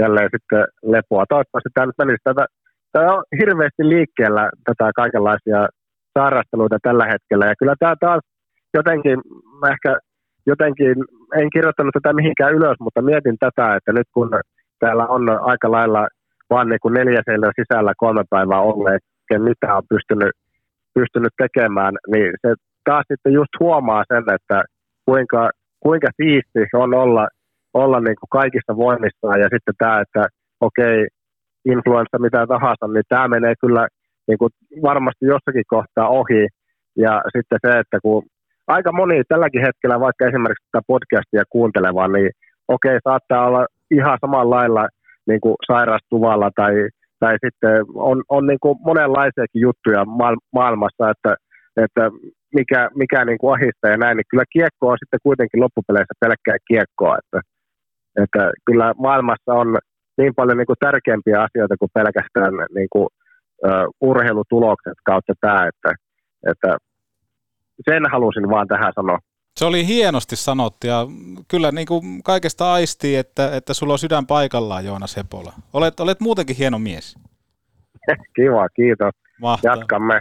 jälleen 0.00 0.28
sitten 0.34 0.64
lepoa. 0.82 1.24
Toivottavasti 1.28 1.70
tämä 1.74 2.12
nyt 2.12 2.20
tätä, 2.24 2.44
tämä 2.92 3.14
on 3.16 3.22
hirveästi 3.40 3.88
liikkeellä 3.88 4.50
tätä 4.64 4.90
kaikenlaisia 4.96 5.68
sairasteluita 6.18 6.78
tällä 6.82 7.06
hetkellä. 7.06 7.46
Ja 7.46 7.54
kyllä 7.58 7.74
tämä 7.78 7.94
taas 8.00 8.20
jotenkin, 8.74 9.18
ehkä 9.72 9.98
jotenkin, 10.46 10.94
en 11.40 11.48
kirjoittanut 11.52 11.94
tätä 11.94 12.12
mihinkään 12.12 12.54
ylös, 12.54 12.76
mutta 12.80 13.02
mietin 13.02 13.36
tätä, 13.40 13.76
että 13.76 13.92
nyt 13.92 14.08
kun 14.14 14.30
täällä 14.80 15.06
on 15.06 15.22
aika 15.50 15.70
lailla 15.70 16.08
vain 16.50 16.68
niin 16.68 16.82
kuin 16.82 16.94
neljäsellä 16.94 17.52
sisällä 17.60 17.92
kolme 17.96 18.24
päivää 18.30 18.60
olleet, 18.60 19.02
mitä 19.38 19.74
on 19.76 19.82
pystynyt, 19.88 20.32
pystynyt 20.94 21.32
tekemään, 21.42 21.94
niin 22.12 22.30
se 22.40 22.54
taas 22.84 23.04
sitten 23.08 23.32
just 23.32 23.52
huomaa 23.60 24.04
sen, 24.12 24.24
että 24.34 24.64
kuinka, 25.04 25.50
kuinka 25.80 26.08
siisti 26.16 26.60
on 26.74 26.94
olla– 26.94 27.28
olla 27.74 28.00
niin 28.00 28.16
kuin 28.20 28.30
kaikissa 28.40 28.76
voimissaan. 28.76 29.40
Ja 29.40 29.48
sitten 29.52 29.74
tämä, 29.78 30.00
että 30.00 30.22
okei, 30.60 31.06
influenssa 31.64 32.18
mitä 32.18 32.46
tahansa, 32.46 32.86
niin 32.86 33.04
tämä 33.08 33.28
menee 33.28 33.54
kyllä 33.60 33.88
niin 34.28 34.38
kuin 34.38 34.50
varmasti 34.82 35.24
jossakin 35.26 35.64
kohtaa 35.66 36.08
ohi. 36.08 36.46
Ja 36.96 37.22
sitten 37.36 37.58
se, 37.66 37.78
että 37.78 37.98
kun 38.02 38.22
aika 38.66 38.92
moni 38.92 39.22
tälläkin 39.28 39.66
hetkellä, 39.66 40.00
vaikka 40.00 40.26
esimerkiksi 40.26 40.68
tätä 40.72 40.82
podcastia 40.86 41.42
kuunteleva, 41.50 42.08
niin 42.08 42.30
okei, 42.68 42.98
saattaa 43.04 43.46
olla 43.46 43.66
ihan 43.90 44.18
samalla 44.20 44.56
lailla 44.56 44.88
niin 45.26 45.40
kuin 45.40 45.56
sairastuvalla 45.66 46.50
tai, 46.56 46.74
tai 47.20 47.36
sitten 47.44 47.84
on, 47.94 48.22
on 48.28 48.46
niin 48.46 48.58
kuin 48.62 48.78
monenlaisiakin 48.84 49.62
juttuja 49.66 50.04
maailmassa, 50.52 51.10
että, 51.10 51.34
että 51.84 52.10
mikä, 52.54 52.90
mikä 52.94 53.24
niin 53.24 53.38
kuin 53.38 53.54
ahistaa 53.54 53.90
ja 53.90 53.96
näin, 53.96 54.16
niin 54.16 54.30
kyllä 54.30 54.44
kiekko 54.52 54.88
on 54.88 54.98
sitten 55.00 55.20
kuitenkin 55.22 55.60
loppupeleissä 55.60 56.14
pelkkää 56.20 56.56
kiekkoa, 56.68 57.18
että 57.18 57.40
että 58.22 58.52
kyllä 58.66 58.94
maailmassa 58.98 59.54
on 59.54 59.78
niin 60.18 60.34
paljon 60.34 60.58
niin 60.58 60.66
kuin 60.66 60.76
tärkeämpiä 60.80 61.42
asioita 61.42 61.76
kuin 61.78 61.90
pelkästään 61.94 62.52
niin 62.74 62.88
kuin, 62.92 63.06
uh, 63.66 64.10
urheilutulokset 64.10 64.98
kautta 65.04 65.32
tämä, 65.40 65.68
että, 65.68 65.92
että 66.50 66.76
sen 67.90 68.02
halusin 68.12 68.48
vaan 68.50 68.68
tähän 68.68 68.92
sanoa. 68.94 69.18
Se 69.56 69.64
oli 69.64 69.86
hienosti 69.86 70.36
sanottu 70.36 70.86
ja 70.86 71.06
kyllä 71.48 71.70
niin 71.72 71.86
kuin 71.86 72.22
kaikesta 72.22 72.72
aistii, 72.72 73.16
että, 73.16 73.56
että 73.56 73.74
sulla 73.74 73.92
on 73.92 73.98
sydän 73.98 74.26
paikallaan 74.26 74.84
Joonas 74.84 75.16
Hepola. 75.16 75.52
Olet, 75.72 76.00
olet 76.00 76.20
muutenkin 76.20 76.56
hieno 76.56 76.78
mies. 76.78 77.18
Kiva, 78.36 78.68
kiitos. 78.68 79.14
Mahtavaa. 79.40 79.76
Jatkamme 79.76 80.20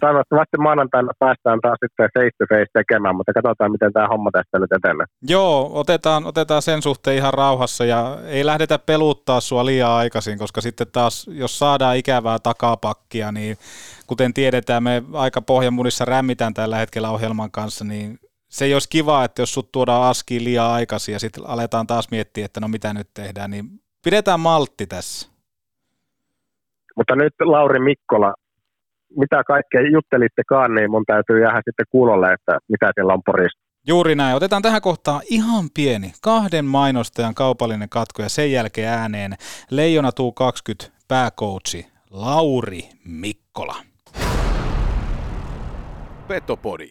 toivottavasti 0.00 0.56
maanantaina 0.58 1.12
päästään 1.18 1.60
taas 1.60 1.78
sitten 1.80 2.10
face 2.14 2.36
to 2.38 2.44
face 2.48 2.66
tekemään, 2.72 3.16
mutta 3.16 3.32
katsotaan, 3.32 3.72
miten 3.72 3.92
tämä 3.92 4.08
homma 4.08 4.30
tästä 4.30 4.58
nyt 4.58 4.72
etenee. 4.72 5.06
Joo, 5.22 5.70
otetaan, 5.72 6.24
otetaan 6.26 6.62
sen 6.62 6.82
suhteen 6.82 7.16
ihan 7.16 7.34
rauhassa 7.34 7.84
ja 7.84 8.18
ei 8.26 8.46
lähdetä 8.46 8.78
peluttaa 8.78 9.40
sua 9.40 9.66
liian 9.66 9.90
aikaisin, 9.90 10.38
koska 10.38 10.60
sitten 10.60 10.86
taas, 10.92 11.26
jos 11.32 11.58
saadaan 11.58 11.96
ikävää 11.96 12.38
takapakkia, 12.38 13.32
niin 13.32 13.56
kuten 14.06 14.34
tiedetään, 14.34 14.82
me 14.82 15.02
aika 15.12 15.42
pohjanmunissa 15.42 16.04
rämmitään 16.04 16.54
tällä 16.54 16.76
hetkellä 16.76 17.10
ohjelman 17.10 17.50
kanssa, 17.50 17.84
niin 17.84 18.18
se 18.48 18.64
ei 18.64 18.74
olisi 18.74 18.88
kiva, 18.88 19.24
että 19.24 19.42
jos 19.42 19.54
sut 19.54 19.72
tuodaan 19.72 20.10
askiin 20.10 20.44
liian 20.44 20.66
aikaisin 20.66 21.12
ja 21.12 21.18
sitten 21.18 21.46
aletaan 21.46 21.86
taas 21.86 22.10
miettiä, 22.10 22.44
että 22.44 22.60
no 22.60 22.68
mitä 22.68 22.94
nyt 22.94 23.08
tehdään, 23.14 23.50
niin 23.50 23.64
pidetään 24.04 24.40
maltti 24.40 24.86
tässä. 24.86 25.32
Mutta 26.96 27.16
nyt 27.16 27.34
Lauri 27.44 27.80
Mikkola 27.80 28.34
mitä 29.16 29.44
kaikkea 29.44 29.80
juttelittekaan, 29.92 30.74
niin 30.74 30.90
mun 30.90 31.04
täytyy 31.06 31.42
jäädä 31.42 31.60
sitten 31.64 31.86
kuulolle, 31.90 32.32
että 32.32 32.58
mitä 32.68 32.90
siellä 32.94 33.14
on 33.14 33.22
porista. 33.26 33.60
Juuri 33.86 34.14
näin. 34.14 34.36
Otetaan 34.36 34.62
tähän 34.62 34.82
kohtaan 34.82 35.20
ihan 35.30 35.64
pieni 35.74 36.12
kahden 36.22 36.64
mainostajan 36.64 37.34
kaupallinen 37.34 37.88
katko 37.88 38.22
ja 38.22 38.28
sen 38.28 38.52
jälkeen 38.52 38.88
ääneen 38.88 39.34
Leijona 39.70 40.12
tuu 40.12 40.32
20 40.32 40.98
pääkoutsi 41.08 41.86
Lauri 42.10 42.88
Mikkola. 43.04 43.76
Petopodi. 46.28 46.88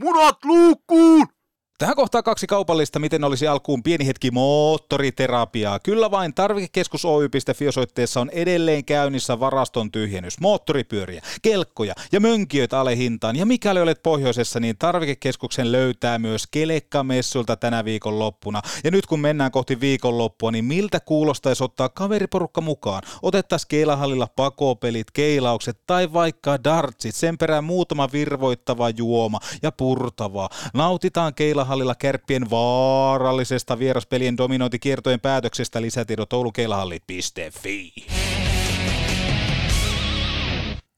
Munat 0.00 0.44
luukkuun! 0.44 1.37
Tähän 1.78 1.96
kohtaa 1.96 2.22
kaksi 2.22 2.46
kaupallista, 2.46 2.98
miten 2.98 3.24
olisi 3.24 3.46
alkuun 3.46 3.82
pieni 3.82 4.06
hetki 4.06 4.30
moottoriterapiaa. 4.30 5.78
Kyllä 5.78 6.10
vain 6.10 6.34
tarvikekeskus 6.34 7.04
Oy.fi 7.04 7.68
osoitteessa 7.68 8.20
on 8.20 8.30
edelleen 8.30 8.84
käynnissä 8.84 9.40
varaston 9.40 9.90
tyhjennys. 9.90 10.40
Moottoripyöriä, 10.40 11.22
kelkkoja 11.42 11.94
ja 12.12 12.20
mönkijöitä 12.20 12.80
alehintaan. 12.80 13.36
Ja 13.36 13.46
mikäli 13.46 13.80
olet 13.80 14.02
pohjoisessa, 14.02 14.60
niin 14.60 14.78
tarvikekeskuksen 14.78 15.72
löytää 15.72 16.18
myös 16.18 16.46
kelekkamessulta 16.50 17.56
tänä 17.56 17.84
viikon 17.84 18.18
loppuna. 18.18 18.62
Ja 18.84 18.90
nyt 18.90 19.06
kun 19.06 19.20
mennään 19.20 19.50
kohti 19.50 19.80
viikonloppua, 19.80 20.50
niin 20.50 20.64
miltä 20.64 21.00
kuulostaisi 21.00 21.64
ottaa 21.64 21.88
kaveriporukka 21.88 22.60
mukaan? 22.60 23.02
Otettaisiin 23.22 23.68
keilahallilla 23.68 24.28
pakopelit, 24.36 25.10
keilaukset 25.10 25.78
tai 25.86 26.12
vaikka 26.12 26.64
dartsit. 26.64 27.14
Sen 27.14 27.38
perään 27.38 27.64
muutama 27.64 28.08
virvoittava 28.12 28.90
juoma 28.90 29.38
ja 29.62 29.72
purtavaa. 29.72 30.48
Nautitaan 30.74 31.34
keila 31.34 31.67
Keilahallilla 31.68 31.94
kärppien 31.94 32.50
vaarallisesta 32.50 33.78
vieraspelien 33.78 34.36
dominointikiertojen 34.36 35.20
päätöksestä 35.20 35.82
lisätiedot 35.82 36.32
oulukeilahalli.fi. 36.32 37.92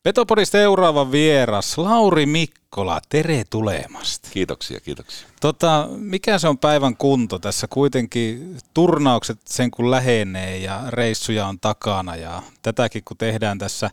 Petopodin 0.03 0.47
seuraava 0.47 1.12
vieras, 1.12 1.79
Lauri 1.79 2.27
Mikkola, 2.27 3.01
tere 3.09 3.45
tulemasta. 3.51 4.29
Kiitoksia, 4.33 4.81
kiitoksia. 4.81 5.29
Tota, 5.41 5.89
mikä 5.97 6.39
se 6.39 6.49
on 6.49 6.59
päivän 6.59 6.97
kunto 6.97 7.39
tässä 7.39 7.66
kuitenkin? 7.71 8.57
Turnaukset 8.75 9.39
sen 9.45 9.71
kun 9.71 9.91
lähenee 9.91 10.59
ja 10.59 10.83
reissuja 10.89 11.47
on 11.47 11.61
takana 11.61 12.16
ja 12.16 12.43
tätäkin 12.62 13.03
kun 13.05 13.16
tehdään 13.16 13.59
tässä 13.59 13.91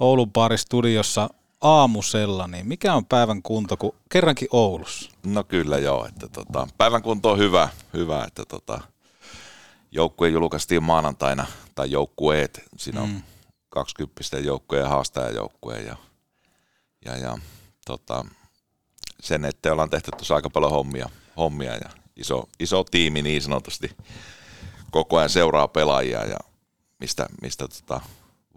Oulun 0.00 0.32
baaristudiossa 0.32 1.30
aamusella, 1.60 2.46
niin 2.46 2.68
mikä 2.68 2.94
on 2.94 3.06
päivän 3.06 3.42
kunto, 3.42 3.76
kun 3.76 3.94
kerrankin 4.08 4.48
Oulussa? 4.50 5.10
No 5.26 5.44
kyllä 5.44 5.78
joo, 5.78 6.06
että 6.06 6.28
tota, 6.28 6.68
päivän 6.78 7.02
kunto 7.02 7.30
on 7.30 7.38
hyvä, 7.38 7.68
hyvä 7.92 8.24
että 8.24 8.44
tota, 8.44 8.80
joukkue 9.90 10.28
julkaistiin 10.28 10.82
maanantaina, 10.82 11.46
tai 11.74 11.90
joukkueet, 11.90 12.62
siinä 12.76 13.00
on 13.00 13.08
mm. 13.08 13.22
20 13.68 14.38
joukkoja 14.38 14.82
ja 14.82 14.88
haastajajoukkoja 14.88 15.80
ja, 15.80 15.96
ja, 17.04 17.16
ja 17.16 17.38
tota, 17.86 18.24
sen 19.20 19.44
eteen 19.44 19.72
ollaan 19.72 19.90
tehty 19.90 20.10
tuossa 20.10 20.34
aika 20.34 20.50
paljon 20.50 20.72
hommia, 20.72 21.08
hommia 21.36 21.74
ja 21.74 21.90
iso, 22.16 22.48
iso 22.60 22.84
tiimi 22.84 23.22
niin 23.22 23.42
sanotusti. 23.42 23.96
Koko 24.90 25.16
ajan 25.16 25.30
seuraa 25.30 25.68
pelaajia 25.68 26.24
ja 26.24 26.36
mistä, 27.00 27.26
mistä 27.42 27.68
tota, 27.68 28.00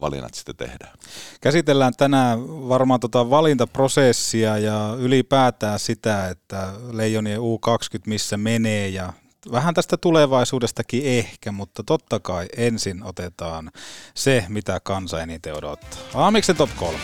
valinnat 0.01 0.33
sitten 0.33 0.55
tehdään. 0.55 0.97
Käsitellään 1.41 1.93
tänään 1.97 2.39
varmaan 2.47 2.99
tota 2.99 3.29
valintaprosessia 3.29 4.57
ja 4.57 4.95
ylipäätään 4.99 5.79
sitä, 5.79 6.29
että 6.29 6.73
Leijonien 6.91 7.39
U20 7.39 8.01
missä 8.07 8.37
menee 8.37 8.87
ja 8.87 9.13
vähän 9.51 9.73
tästä 9.73 9.97
tulevaisuudestakin 9.97 11.05
ehkä, 11.05 11.51
mutta 11.51 11.83
totta 11.83 12.19
kai 12.19 12.47
ensin 12.57 13.03
otetaan 13.03 13.71
se, 14.15 14.45
mitä 14.49 14.79
kansa 14.83 15.21
eniten 15.21 15.57
odottaa. 15.57 15.99
Ahmiksen 16.13 16.55
top 16.55 16.69
3. 16.75 16.97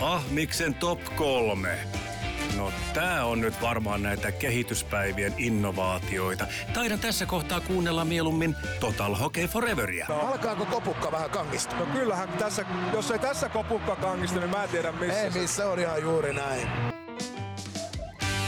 Ahmiksen 0.00 0.74
top 0.74 1.00
3. 1.16 1.78
No 2.56 2.72
tää 2.94 3.24
on 3.24 3.40
nyt 3.40 3.62
varmaan 3.62 4.02
näitä 4.02 4.32
kehityspäivien 4.32 5.34
innovaatioita. 5.38 6.46
Taidan 6.74 6.98
tässä 6.98 7.26
kohtaa 7.26 7.60
kuunnella 7.60 8.04
mieluummin 8.04 8.56
Total 8.80 9.14
Hockey 9.14 9.46
Foreveria. 9.46 10.06
No, 10.08 10.20
alkaako 10.20 10.64
kopukka 10.64 11.12
vähän 11.12 11.30
kangista? 11.30 11.76
No 11.76 11.86
kyllähän 11.86 12.28
tässä, 12.28 12.64
jos 12.92 13.10
ei 13.10 13.18
tässä 13.18 13.48
kopukka 13.48 13.96
kangista, 13.96 14.40
niin 14.40 14.50
mä 14.50 14.64
en 14.64 14.68
tiedä 14.68 14.92
missä. 14.92 15.20
Ei 15.20 15.30
missä, 15.30 15.68
on 15.68 15.78
ihan 15.78 16.02
juuri 16.02 16.34
näin. 16.34 16.68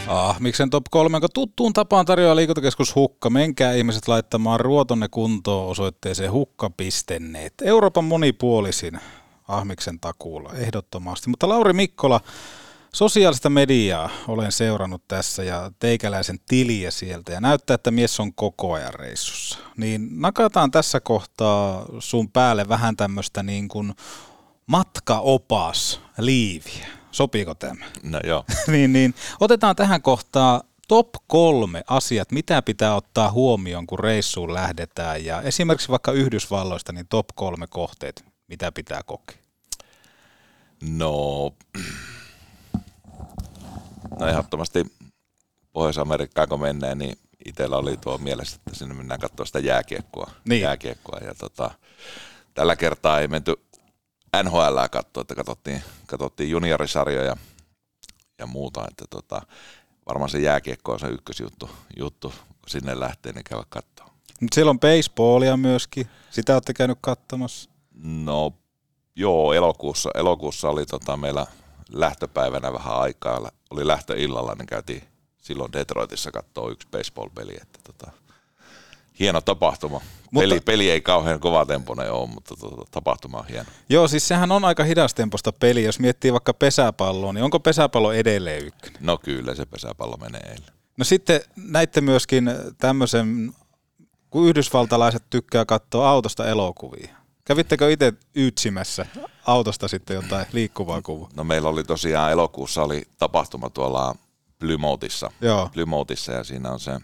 Ah, 0.06 0.40
miksen 0.40 0.70
top 0.70 0.84
3, 0.90 1.14
jonka 1.14 1.28
tuttuun 1.34 1.72
tapaan 1.72 2.06
tarjoaa 2.06 2.36
liikuntakeskus 2.36 2.94
Hukka. 2.94 3.30
Menkää 3.30 3.72
ihmiset 3.72 4.08
laittamaan 4.08 4.60
ruotonne 4.60 5.08
kuntoon 5.10 5.70
osoitteeseen 5.70 6.32
hukka.net. 6.32 7.54
Euroopan 7.62 8.04
monipuolisin 8.04 9.00
Ahmiksen 9.48 10.00
takuulla, 10.00 10.52
ehdottomasti. 10.54 11.30
Mutta 11.30 11.48
Lauri 11.48 11.72
Mikkola, 11.72 12.20
sosiaalista 12.94 13.50
mediaa 13.50 14.10
olen 14.28 14.52
seurannut 14.52 15.02
tässä 15.08 15.44
ja 15.44 15.70
teikäläisen 15.78 16.38
tiliä 16.48 16.90
sieltä 16.90 17.32
ja 17.32 17.40
näyttää, 17.40 17.74
että 17.74 17.90
mies 17.90 18.20
on 18.20 18.34
koko 18.34 18.72
ajan 18.72 18.94
reissussa. 18.94 19.58
Niin 19.76 20.08
nakataan 20.20 20.70
tässä 20.70 21.00
kohtaa 21.00 21.86
sun 21.98 22.30
päälle 22.30 22.68
vähän 22.68 22.96
tämmöistä 22.96 23.42
niin 23.42 23.68
kuin 23.68 23.92
matkaopas 24.66 26.00
liiviä 26.18 26.86
Sopiiko 27.12 27.54
tämä? 27.54 27.84
No 28.02 28.20
joo. 28.24 28.44
niin, 28.72 28.92
niin. 28.92 29.14
Otetaan 29.40 29.76
tähän 29.76 30.02
kohtaan 30.02 30.60
top 30.88 31.08
kolme 31.26 31.82
asiat, 31.86 32.32
mitä 32.32 32.62
pitää 32.62 32.94
ottaa 32.94 33.32
huomioon, 33.32 33.86
kun 33.86 33.98
reissuun 33.98 34.54
lähdetään. 34.54 35.24
Ja 35.24 35.42
esimerkiksi 35.42 35.88
vaikka 35.88 36.12
Yhdysvalloista, 36.12 36.92
niin 36.92 37.06
top 37.08 37.26
kolme 37.34 37.66
kohteet, 37.66 38.24
mitä 38.48 38.72
pitää 38.72 39.02
kokea? 39.02 39.36
No, 40.82 41.50
no 44.20 44.26
ehdottomasti 44.26 44.86
Pohjois-Amerikkaan 45.72 46.48
kun 46.48 46.60
mennään, 46.60 46.98
niin 46.98 47.18
itsellä 47.44 47.76
oli 47.76 47.96
tuo 47.96 48.18
mielessä, 48.18 48.56
että 48.56 48.78
sinne 48.78 48.94
mennään 48.94 49.20
katsoa 49.20 49.46
sitä 49.46 49.58
jääkiekkoa. 49.58 50.30
Niin. 50.48 50.62
jääkiekkoa 50.62 51.18
ja 51.18 51.34
tota, 51.34 51.70
tällä 52.54 52.76
kertaa 52.76 53.20
ei 53.20 53.28
menty 53.28 53.54
NHL 54.42 54.76
katsoa, 54.90 55.20
että 55.20 55.34
katsottiin, 55.34 55.82
katsottiin 56.06 56.50
juniorisarjoja 56.50 57.36
ja 58.38 58.46
muuta, 58.46 58.84
että 58.90 59.04
tota, 59.10 59.42
varmaan 60.06 60.30
se 60.30 60.38
jääkiekko 60.38 60.92
on 60.92 61.00
se 61.00 61.06
ykkösjuttu, 61.06 61.70
juttu, 61.98 62.28
kun 62.28 62.68
sinne 62.68 63.00
lähtee, 63.00 63.32
niin 63.32 63.44
käydä 63.44 63.64
katsoa. 63.68 64.06
Mutta 64.40 64.54
siellä 64.54 64.70
on 64.70 64.80
baseballia 64.80 65.56
myöskin, 65.56 66.06
sitä 66.30 66.54
olette 66.54 66.74
käynyt 66.74 66.98
katsomassa? 67.00 67.70
No 68.02 68.52
joo, 69.16 69.52
elokuussa, 69.52 70.10
elokuussa 70.14 70.68
oli 70.68 70.86
tota 70.86 71.16
meillä 71.16 71.46
lähtöpäivänä 71.92 72.72
vähän 72.72 72.96
aikaa, 72.96 73.50
oli 73.70 73.86
lähtöillalla, 73.86 74.54
niin 74.54 74.66
käytiin 74.66 75.02
silloin 75.38 75.72
Detroitissa 75.72 76.30
katsoa 76.30 76.70
yksi 76.70 76.88
baseball-peli, 76.90 77.56
että 77.62 77.78
tota, 77.84 78.12
hieno 79.18 79.40
tapahtuma. 79.40 80.00
Mutta, 80.30 80.48
peli, 80.48 80.60
peli 80.60 80.90
ei 80.90 81.00
kauhean 81.00 81.40
kova 81.40 81.66
tempoinen 81.66 82.12
ole, 82.12 82.28
mutta 82.28 82.54
tuota, 82.56 82.90
tapahtuma 82.90 83.38
on 83.38 83.46
hieno. 83.46 83.70
Joo, 83.88 84.08
siis 84.08 84.28
sehän 84.28 84.52
on 84.52 84.64
aika 84.64 84.84
hidastemposta 84.84 85.52
peli. 85.52 85.84
Jos 85.84 85.98
miettii 85.98 86.32
vaikka 86.32 86.54
pesäpalloa, 86.54 87.32
niin 87.32 87.44
onko 87.44 87.60
pesäpallo 87.60 88.12
edelleen 88.12 88.66
ykkönen? 88.66 88.98
No 89.00 89.18
kyllä, 89.18 89.54
se 89.54 89.66
pesäpallo 89.66 90.16
menee 90.16 90.40
eilen. 90.40 90.74
No 90.96 91.04
sitten 91.04 91.40
näitte 91.56 92.00
myöskin 92.00 92.50
tämmöisen, 92.78 93.54
kun 94.30 94.48
yhdysvaltalaiset 94.48 95.22
tykkää 95.30 95.64
katsoa 95.64 96.10
autosta 96.10 96.46
elokuvia. 96.46 97.21
Kävittekö 97.44 97.92
itse 97.92 98.12
ytsimässä 98.34 99.06
autosta 99.46 99.88
sitten 99.88 100.14
jotain 100.14 100.46
liikkuvaa 100.52 101.02
kuvaa? 101.02 101.28
No 101.34 101.44
meillä 101.44 101.68
oli 101.68 101.84
tosiaan 101.84 102.32
elokuussa 102.32 102.82
oli 102.82 103.02
tapahtuma 103.18 103.70
tuolla 103.70 104.14
Plymouthissa, 104.58 105.30
Joo. 105.40 105.70
Plymouthissa 105.72 106.32
ja 106.32 106.44
siinä 106.44 106.70
on 106.70 106.80
se 106.80 107.00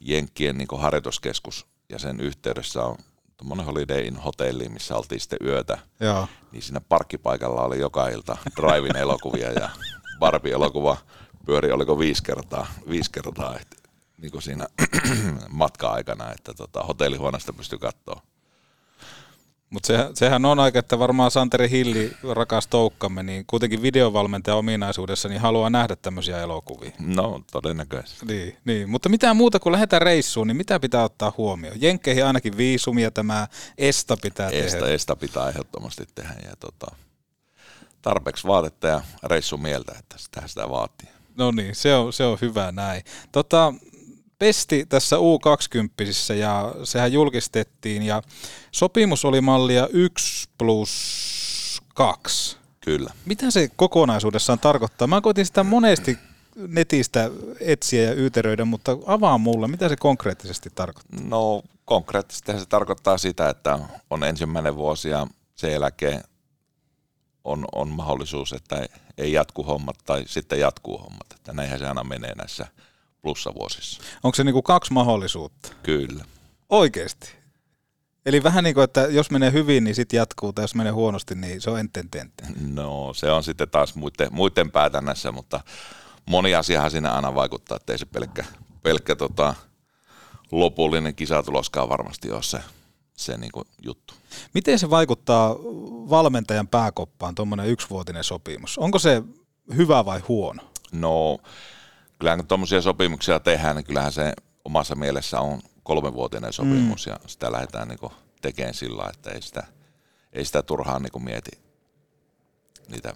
Jenkkien 0.00 0.58
niin 0.58 0.68
harjoituskeskus 0.78 1.66
ja 1.88 1.98
sen 1.98 2.20
yhteydessä 2.20 2.82
on 2.82 2.96
tuommoinen 3.36 3.66
Holiday 3.66 4.00
Inn 4.00 4.16
hotelli, 4.16 4.68
missä 4.68 4.96
oltiin 4.96 5.20
sitten 5.20 5.38
yötä. 5.44 5.78
Joo. 6.00 6.28
Niin 6.52 6.62
siinä 6.62 6.80
parkkipaikalla 6.80 7.64
oli 7.64 7.78
joka 7.80 8.08
ilta 8.08 8.36
Drive-in 8.56 8.96
elokuvia 8.96 9.52
ja 9.52 9.70
Barbie-elokuva 10.18 10.96
pyöri 11.46 11.72
oliko 11.72 11.98
viisi 11.98 12.22
kertaa, 12.22 12.66
viisi 12.88 13.10
kertaa 13.10 13.58
niin 14.18 14.32
kuin 14.32 14.42
siinä 14.42 14.66
matka-aikana, 15.48 16.32
että 16.32 16.54
tota, 16.54 16.82
hotellihuoneesta 16.82 17.52
pystyi 17.52 17.78
katsoa. 17.78 18.22
Mutta 19.70 19.86
sehän, 19.86 20.16
sehän 20.16 20.44
on 20.44 20.58
aika, 20.60 20.78
että 20.78 20.98
varmaan 20.98 21.30
Santeri 21.30 21.70
Hilli, 21.70 22.12
rakas 22.34 22.66
toukkamme, 22.66 23.22
niin 23.22 23.44
kuitenkin 23.46 23.82
videovalmentajan 23.82 24.58
ominaisuudessa 24.58 25.28
niin 25.28 25.40
haluaa 25.40 25.70
nähdä 25.70 25.96
tämmöisiä 25.96 26.42
elokuvia. 26.42 26.90
No, 26.98 27.42
todennäköisesti. 27.52 28.26
Niin, 28.26 28.56
niin, 28.64 28.90
mutta 28.90 29.08
mitä 29.08 29.34
muuta 29.34 29.60
kuin 29.60 29.72
lähdetään 29.72 30.02
reissuun, 30.02 30.46
niin 30.46 30.56
mitä 30.56 30.80
pitää 30.80 31.04
ottaa 31.04 31.32
huomioon? 31.36 31.80
Jenkkeihin 31.80 32.26
ainakin 32.26 32.56
viisumia 32.56 33.10
tämä 33.10 33.48
ESTA 33.78 34.16
pitää 34.22 34.50
esta, 34.50 34.78
tehdä. 34.78 34.94
Esta 34.94 35.16
pitää 35.16 35.48
ehdottomasti 35.48 36.04
tehdä 36.14 36.34
ja 36.44 36.56
tota, 36.60 36.86
tarpeeksi 38.02 38.46
vaatetta 38.46 38.86
ja 38.86 39.00
reissu 39.22 39.56
mieltä, 39.56 39.92
että 39.98 40.18
sitä 40.18 40.42
sitä 40.46 40.68
vaatii. 40.68 41.08
No 41.36 41.50
niin, 41.50 41.74
se 41.74 41.94
on, 41.94 42.12
se 42.12 42.24
on 42.24 42.38
hyvä 42.40 42.72
näin. 42.72 43.02
Tota, 43.32 43.74
Pesti 44.38 44.86
tässä 44.88 45.16
U20 45.16 46.34
ja 46.34 46.74
sehän 46.84 47.12
julkistettiin 47.12 48.02
ja 48.02 48.22
sopimus 48.72 49.24
oli 49.24 49.40
mallia 49.40 49.88
1 49.92 50.48
plus 50.58 51.82
2. 51.94 52.56
Kyllä. 52.80 53.10
Mitä 53.24 53.50
se 53.50 53.70
kokonaisuudessaan 53.76 54.58
tarkoittaa? 54.58 55.08
Mä 55.08 55.20
koitin 55.20 55.46
sitä 55.46 55.64
monesti 55.64 56.18
netistä 56.68 57.30
etsiä 57.60 58.02
ja 58.02 58.14
yyteröidä, 58.14 58.64
mutta 58.64 58.96
avaa 59.06 59.38
mulle, 59.38 59.68
mitä 59.68 59.88
se 59.88 59.96
konkreettisesti 59.96 60.70
tarkoittaa? 60.74 61.20
No 61.28 61.62
konkreettisesti 61.84 62.58
se 62.58 62.66
tarkoittaa 62.66 63.18
sitä, 63.18 63.48
että 63.48 63.78
on 64.10 64.24
ensimmäinen 64.24 64.76
vuosi 64.76 65.08
ja 65.08 65.26
sen 65.54 65.72
jälkeen 65.72 66.20
on, 67.44 67.64
on 67.72 67.88
mahdollisuus, 67.88 68.52
että 68.52 68.86
ei 69.18 69.32
jatku 69.32 69.62
hommat 69.62 69.96
tai 70.04 70.24
sitten 70.26 70.60
jatkuu 70.60 70.98
hommat. 70.98 71.26
Että 71.34 71.52
näinhän 71.52 71.78
se 71.78 71.88
aina 71.88 72.04
menee 72.04 72.34
näissä 72.34 72.66
plussavuosissa. 73.26 74.02
Onko 74.22 74.34
se 74.34 74.44
niin 74.44 74.52
kuin 74.52 74.62
kaksi 74.62 74.92
mahdollisuutta? 74.92 75.68
Kyllä. 75.82 76.24
Oikeasti? 76.68 77.32
Eli 78.26 78.42
vähän 78.42 78.64
niin 78.64 78.74
kuin, 78.74 78.84
että 78.84 79.00
jos 79.00 79.30
menee 79.30 79.52
hyvin, 79.52 79.84
niin 79.84 79.94
sitten 79.94 80.16
jatkuu, 80.16 80.52
tai 80.52 80.64
jos 80.64 80.74
menee 80.74 80.92
huonosti, 80.92 81.34
niin 81.34 81.60
se 81.60 81.70
on 81.70 81.78
enten 81.80 82.32
No 82.72 83.14
se 83.14 83.30
on 83.30 83.44
sitten 83.44 83.70
taas 83.70 83.94
muiden, 83.94 84.28
muiden 84.30 84.70
päätännässä, 84.70 85.32
mutta 85.32 85.60
moni 86.26 86.54
asiahan 86.54 86.90
siinä 86.90 87.12
aina 87.12 87.34
vaikuttaa, 87.34 87.76
että 87.76 87.92
ei 87.92 87.98
se 87.98 88.06
pelkkä, 88.06 88.44
pelkkä 88.82 89.16
tota, 89.16 89.54
lopullinen 90.52 91.14
kisatuloskaan 91.14 91.88
varmasti 91.88 92.30
ole 92.30 92.42
se, 92.42 92.58
se 93.16 93.36
niin 93.36 93.52
kuin 93.52 93.64
juttu. 93.82 94.14
Miten 94.54 94.78
se 94.78 94.90
vaikuttaa 94.90 95.54
valmentajan 96.10 96.68
pääkoppaan, 96.68 97.34
tuommoinen 97.34 97.66
yksivuotinen 97.66 98.24
sopimus? 98.24 98.78
Onko 98.78 98.98
se 98.98 99.22
hyvä 99.76 100.04
vai 100.04 100.20
huono? 100.20 100.62
No 100.92 101.38
kyllähän 102.18 102.38
kun 102.38 102.48
tuommoisia 102.48 102.82
sopimuksia 102.82 103.40
tehdään, 103.40 103.76
niin 103.76 103.84
kyllähän 103.84 104.12
se 104.12 104.32
omassa 104.64 104.94
mielessä 104.94 105.40
on 105.40 105.60
kolmenvuotinen 105.82 106.52
sopimus 106.52 107.06
mm. 107.06 107.10
ja 107.10 107.18
sitä 107.26 107.52
lähdetään 107.52 107.88
niin 107.88 108.10
tekemään 108.42 108.74
sillä 108.74 109.10
että 109.14 109.30
ei 109.30 109.42
sitä, 109.42 109.66
ei 110.32 110.44
sitä 110.44 110.62
turhaan 110.62 111.02
niin 111.02 111.24
mieti. 111.24 111.50
niitä 112.88 113.12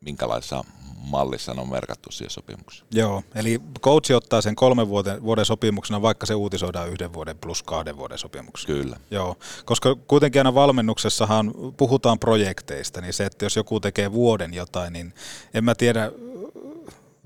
minkälaisessa 0.00 0.64
mallissa 1.02 1.54
ne 1.54 1.60
on 1.60 1.68
merkattu 1.68 2.12
siihen 2.12 2.30
sopimukseen. 2.30 2.88
Joo, 2.90 3.22
eli 3.34 3.60
coach 3.80 4.12
ottaa 4.12 4.40
sen 4.40 4.56
kolmen 4.56 4.88
vuoden, 4.88 5.22
vuoden 5.22 5.44
sopimuksena, 5.44 6.02
vaikka 6.02 6.26
se 6.26 6.34
uutisoidaan 6.34 6.88
yhden 6.88 7.12
vuoden 7.12 7.38
plus 7.38 7.62
kahden 7.62 7.96
vuoden 7.96 8.18
sopimuksena. 8.18 8.74
Kyllä. 8.74 8.96
Joo, 9.10 9.36
koska 9.64 9.94
kuitenkin 9.94 10.40
aina 10.40 10.54
valmennuksessahan 10.54 11.54
puhutaan 11.76 12.18
projekteista, 12.18 13.00
niin 13.00 13.12
se, 13.12 13.26
että 13.26 13.44
jos 13.44 13.56
joku 13.56 13.80
tekee 13.80 14.12
vuoden 14.12 14.54
jotain, 14.54 14.92
niin 14.92 15.14
en 15.54 15.64
mä 15.64 15.74
tiedä, 15.74 16.12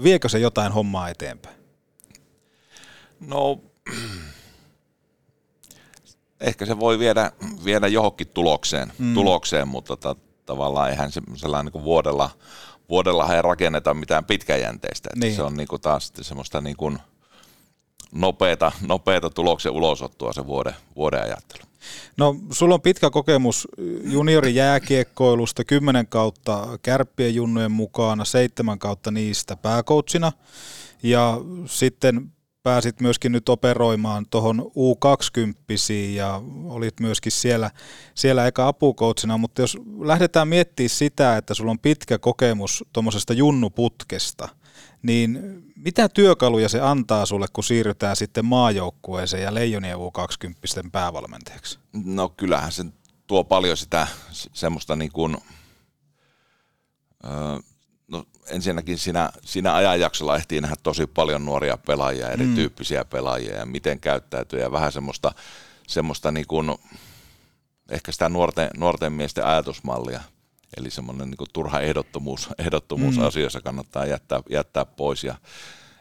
viekö 0.03 0.29
se 0.29 0.39
jotain 0.39 0.73
hommaa 0.73 1.09
eteenpäin? 1.09 1.57
No, 3.21 3.61
ehkä 6.41 6.67
se 6.67 6.81
voi 6.81 6.99
viedä, 6.99 7.33
viedä 7.65 7.87
johonkin 7.87 8.29
tulokseen, 8.29 8.93
mm. 8.99 9.15
tulokseen 9.15 9.69
mutta 9.69 9.97
ta, 9.97 10.17
tavallaan 10.47 10.91
eihän 10.91 11.13
se 11.13 11.21
sellainen 11.35 11.73
niin 11.75 11.85
vuodella, 11.85 12.31
vuodella 12.89 13.35
ei 13.35 13.43
rakenneta 13.43 13.95
mitään 13.95 14.25
pitkäjänteistä. 14.25 15.09
Että 15.13 15.27
Niin. 15.27 15.37
Se 15.37 15.43
on 15.43 15.57
niin 15.57 15.69
kuin 15.69 15.83
taas 15.83 16.13
semmoista 16.21 16.61
niin 16.61 16.77
kuin 16.77 16.99
nopeata, 18.13 18.73
nopeata 18.87 19.31
tuloksen 19.31 19.73
ulosottua 19.73 20.33
se 20.33 20.47
vuoden, 20.47 20.75
vuoden 20.97 21.23
ajattelu. 21.23 21.66
No, 22.17 22.37
sulla 22.51 22.75
on 22.75 22.81
pitkä 22.81 23.11
kokemus 23.11 23.69
juniorijääkiekkoilusta, 24.05 25.65
10 25.65 26.07
kautta 26.07 26.79
kärppien 26.83 27.35
junnujen 27.35 27.73
mukana, 27.73 28.25
seitsemän 28.25 28.79
kautta 28.79 29.11
niistä 29.11 29.57
pääkoutsina. 29.57 30.33
Ja 31.03 31.41
sitten 31.67 32.33
pääsit 32.67 33.01
myöskin 33.01 33.33
nyt 33.33 33.49
operoimaan 33.49 34.27
tuohon 34.31 34.71
U20 34.77 35.93
ja 36.15 36.43
olit 36.65 37.01
myöskin 37.01 37.33
siellä, 37.33 37.71
siellä 38.15 38.47
eka 38.47 38.69
apukoutsina, 38.69 39.39
mutta 39.39 39.63
jos 39.63 39.79
lähdetään 39.99 40.49
miettimään 40.49 40.89
sitä, 40.89 41.37
että 41.37 41.55
sulla 41.55 41.71
on 41.71 41.79
pitkä 41.79 42.19
kokemus 42.19 42.85
tuommoisesta 42.93 43.33
junnuputkesta, 43.33 44.49
niin 45.07 45.63
mitä 45.77 46.09
työkaluja 46.09 46.69
se 46.69 46.81
antaa 46.81 47.27
sulle, 47.27 47.47
kun 47.53 47.65
siirrytään 47.65 48.17
sitten 48.17 48.45
maajoukkueeseen 48.45 49.43
ja 49.43 49.55
Leijonien 49.55 49.97
U20 49.97 50.91
päävalmentajaksi? 50.93 51.79
No 52.05 52.29
kyllähän 52.29 52.73
se 52.73 52.85
tuo 53.27 53.45
paljon 53.45 53.77
sitä 53.77 54.07
se- 54.31 54.51
semmoista 54.53 54.97
niin 54.97 55.13
kuin, 55.13 55.37
öö, 57.25 57.31
no 58.09 58.25
ensinnäkin 58.47 58.99
siinä, 58.99 59.31
siinä 59.45 59.75
ajanjaksolla 59.75 60.37
ehtii 60.37 60.61
nähdä 60.61 60.77
tosi 60.83 61.07
paljon 61.07 61.45
nuoria 61.45 61.77
pelaajia, 61.77 62.31
erityyppisiä 62.31 63.05
pelaajia 63.05 63.57
ja 63.57 63.67
miten 63.67 64.01
käyttäytyy 64.01 64.61
ja 64.61 64.73
vähän 64.73 64.93
semmoista, 64.93 65.33
semmoista 65.87 66.33
niin 66.33 66.47
kuin, 66.47 66.75
ehkä 67.91 68.13
sitä 68.13 68.29
nuorten, 68.29 68.71
nuorten 68.77 69.13
miesten 69.13 69.47
ajatusmallia. 69.47 70.21
Eli 70.77 70.91
semmoinen 70.91 71.31
niin 71.31 71.49
turha 71.53 71.81
ehdottomuus, 71.81 72.49
ehdottomuus 72.59 73.17
Mm. 73.17 73.27
asioissa 73.27 73.61
kannattaa 73.61 74.07
jättää, 74.07 74.41
jättää 74.51 74.85
pois 74.85 75.25
ja 75.25 75.35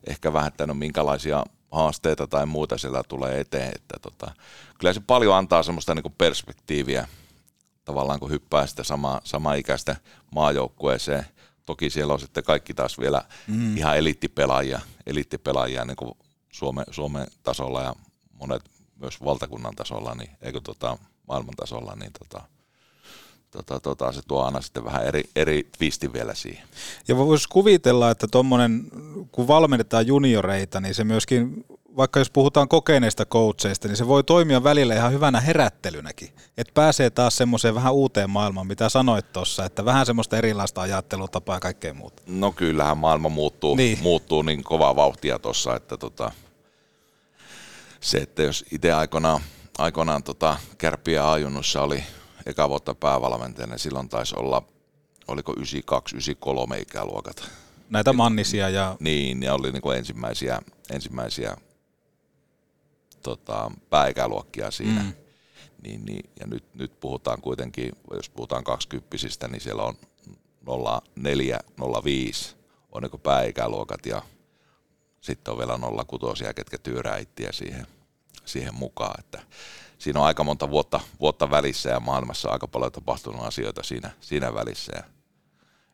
ehkä 0.08 0.34
vähän, 0.34 0.48
että 0.48 0.68
no 0.68 0.74
minkälaisia 0.74 1.46
haasteita 1.72 2.28
tai 2.28 2.46
muuta 2.46 2.78
siellä 2.78 3.04
tulee 3.04 3.40
eteen. 3.40 3.72
Että 3.76 4.00
tota, 4.02 4.32
kyllä 4.80 4.94
se 4.94 5.02
paljon 5.08 5.36
antaa 5.36 5.64
semmoista 5.64 5.96
niin 5.96 6.16
perspektiiviä 6.18 7.08
tavallaan, 7.86 8.20
kun 8.20 8.30
hyppää 8.32 8.68
sitä 8.68 8.84
sama, 8.84 9.22
sama 9.24 9.54
ikäistä 9.54 9.96
maajoukkueeseen. 10.32 11.26
Toki 11.66 11.90
siellä 11.90 12.14
on 12.14 12.20
sitten 12.20 12.44
kaikki 12.44 12.74
taas 12.74 13.00
vielä 13.00 13.22
Mm. 13.48 13.78
ihan 13.78 13.98
eliittipelaajia, 13.98 14.80
eliittipelaajia 15.06 15.86
niin 15.86 15.98
kuin 15.98 16.12
Suomen, 16.52 16.86
Suomen 16.92 17.28
tasolla 17.44 17.82
ja 17.82 17.96
monet 18.34 18.62
myös 18.96 19.24
valtakunnan 19.24 19.76
tasolla, 19.76 20.16
niin, 20.16 20.30
eikö 20.42 20.62
tota, 20.62 20.98
maailman 21.28 21.56
tasolla, 21.56 21.96
niin 21.96 22.12
tota, 22.20 22.46
tota, 23.56 23.80
tota, 23.80 24.12
se 24.12 24.22
tuo 24.28 24.44
aina 24.44 24.62
sitten 24.62 24.86
vähän 24.86 25.06
eri, 25.06 25.24
eri 25.36 25.68
twisti 25.78 26.14
vielä 26.14 26.34
siihen. 26.34 26.68
Ja 27.08 27.18
voisi 27.18 27.50
kuvitella, 27.50 28.12
että 28.12 28.28
tuommoinen, 28.28 28.84
kun 29.32 29.48
valmennetaan 29.48 30.08
junioreita, 30.08 30.82
niin 30.82 30.96
se 30.96 31.04
myöskin, 31.04 31.66
vaikka 31.98 32.20
jos 32.20 32.30
puhutaan 32.30 32.68
kokeneista 32.68 33.26
coacheista, 33.26 33.88
niin 33.88 33.98
se 33.98 34.08
voi 34.08 34.24
toimia 34.24 34.64
välillä 34.64 34.96
ihan 34.96 35.12
hyvänä 35.12 35.42
herättelynäkin. 35.42 36.30
Että 36.58 36.74
pääsee 36.74 37.10
taas 37.10 37.38
semmoiseen 37.38 37.76
vähän 37.76 37.94
uuteen 37.94 38.30
maailmaan, 38.30 38.68
mitä 38.68 38.90
sanoit 38.90 39.34
tuossa, 39.34 39.66
että 39.66 39.86
vähän 39.86 40.06
semmoista 40.06 40.38
erilaista 40.38 40.82
ajattelutapaa 40.82 41.56
ja 41.56 41.60
kaikkea 41.60 41.94
muuta. 41.94 42.24
No 42.28 42.52
kyllähän 42.52 42.98
maailma 42.98 43.30
muuttuu 43.30 43.76
Niin. 43.76 44.00
muuttuu 44.02 44.42
niin 44.42 44.64
kovaa 44.64 44.96
vauhtia 44.96 45.40
tuossa, 45.40 45.76
että 45.76 45.98
tota, 45.98 46.32
se, 48.00 48.18
että 48.18 48.44
jos 48.44 48.66
itse 48.72 48.94
aikoinaan, 48.94 49.42
aikoinaan 49.78 50.24
tota, 50.24 50.58
kärppiä 50.78 51.32
ajunnossa 51.32 51.82
oli 51.82 52.04
eka 52.46 52.70
vuotta 52.70 52.96
päävalmentajana, 52.96 53.78
silloin 53.78 54.10
taisi 54.10 54.36
olla, 54.38 54.62
oliko 55.28 55.52
92, 55.52 56.16
93 56.16 56.80
ikäluokat. 56.80 57.50
Näitä 57.90 58.14
mannisia 58.14 58.70
ja 58.70 58.98
Niin, 59.00 59.44
ja 59.44 59.54
oli 59.54 59.72
niin 59.72 59.98
ensimmäisiä, 59.98 60.62
ensimmäisiä 60.92 61.58
tota, 63.24 63.72
pääikäluokkia 63.90 64.72
siinä. 64.72 65.02
Mm. 65.02 65.14
Niin, 65.84 66.06
niin, 66.06 66.30
ja 66.40 66.48
nyt, 66.48 66.64
nyt 66.74 67.00
puhutaan 67.00 67.42
kuitenkin, 67.42 67.92
jos 68.14 68.30
puhutaan 68.30 68.64
20 68.64 69.48
niin 69.48 69.62
siellä 69.62 69.84
on 69.84 69.96
04, 71.16 71.60
05 72.04 72.56
on 72.92 73.04
niin 73.04 73.22
pääikäluokat 73.22 74.06
ja 74.06 74.22
sitten 75.22 75.52
on 75.52 75.58
vielä 75.58 75.80
06, 76.08 76.44
ketkä 76.56 76.78
tyyrää 76.78 77.18
ittiä 77.18 77.52
siihen, 77.52 77.88
siihen 78.46 78.76
mukaan. 78.76 79.20
Että 79.20 79.42
siinä 80.06 80.20
on 80.20 80.26
aika 80.26 80.44
monta 80.44 80.70
vuotta, 80.70 81.00
vuotta 81.20 81.50
välissä 81.50 81.90
ja 81.90 82.00
maailmassa 82.00 82.48
on 82.48 82.54
aika 82.54 82.68
paljon 82.68 82.92
tapahtunut 82.92 83.46
asioita 83.46 83.84
siinä, 83.84 84.12
siinä 84.22 84.54
välissä. 84.54 84.92
Ja, 84.96 85.04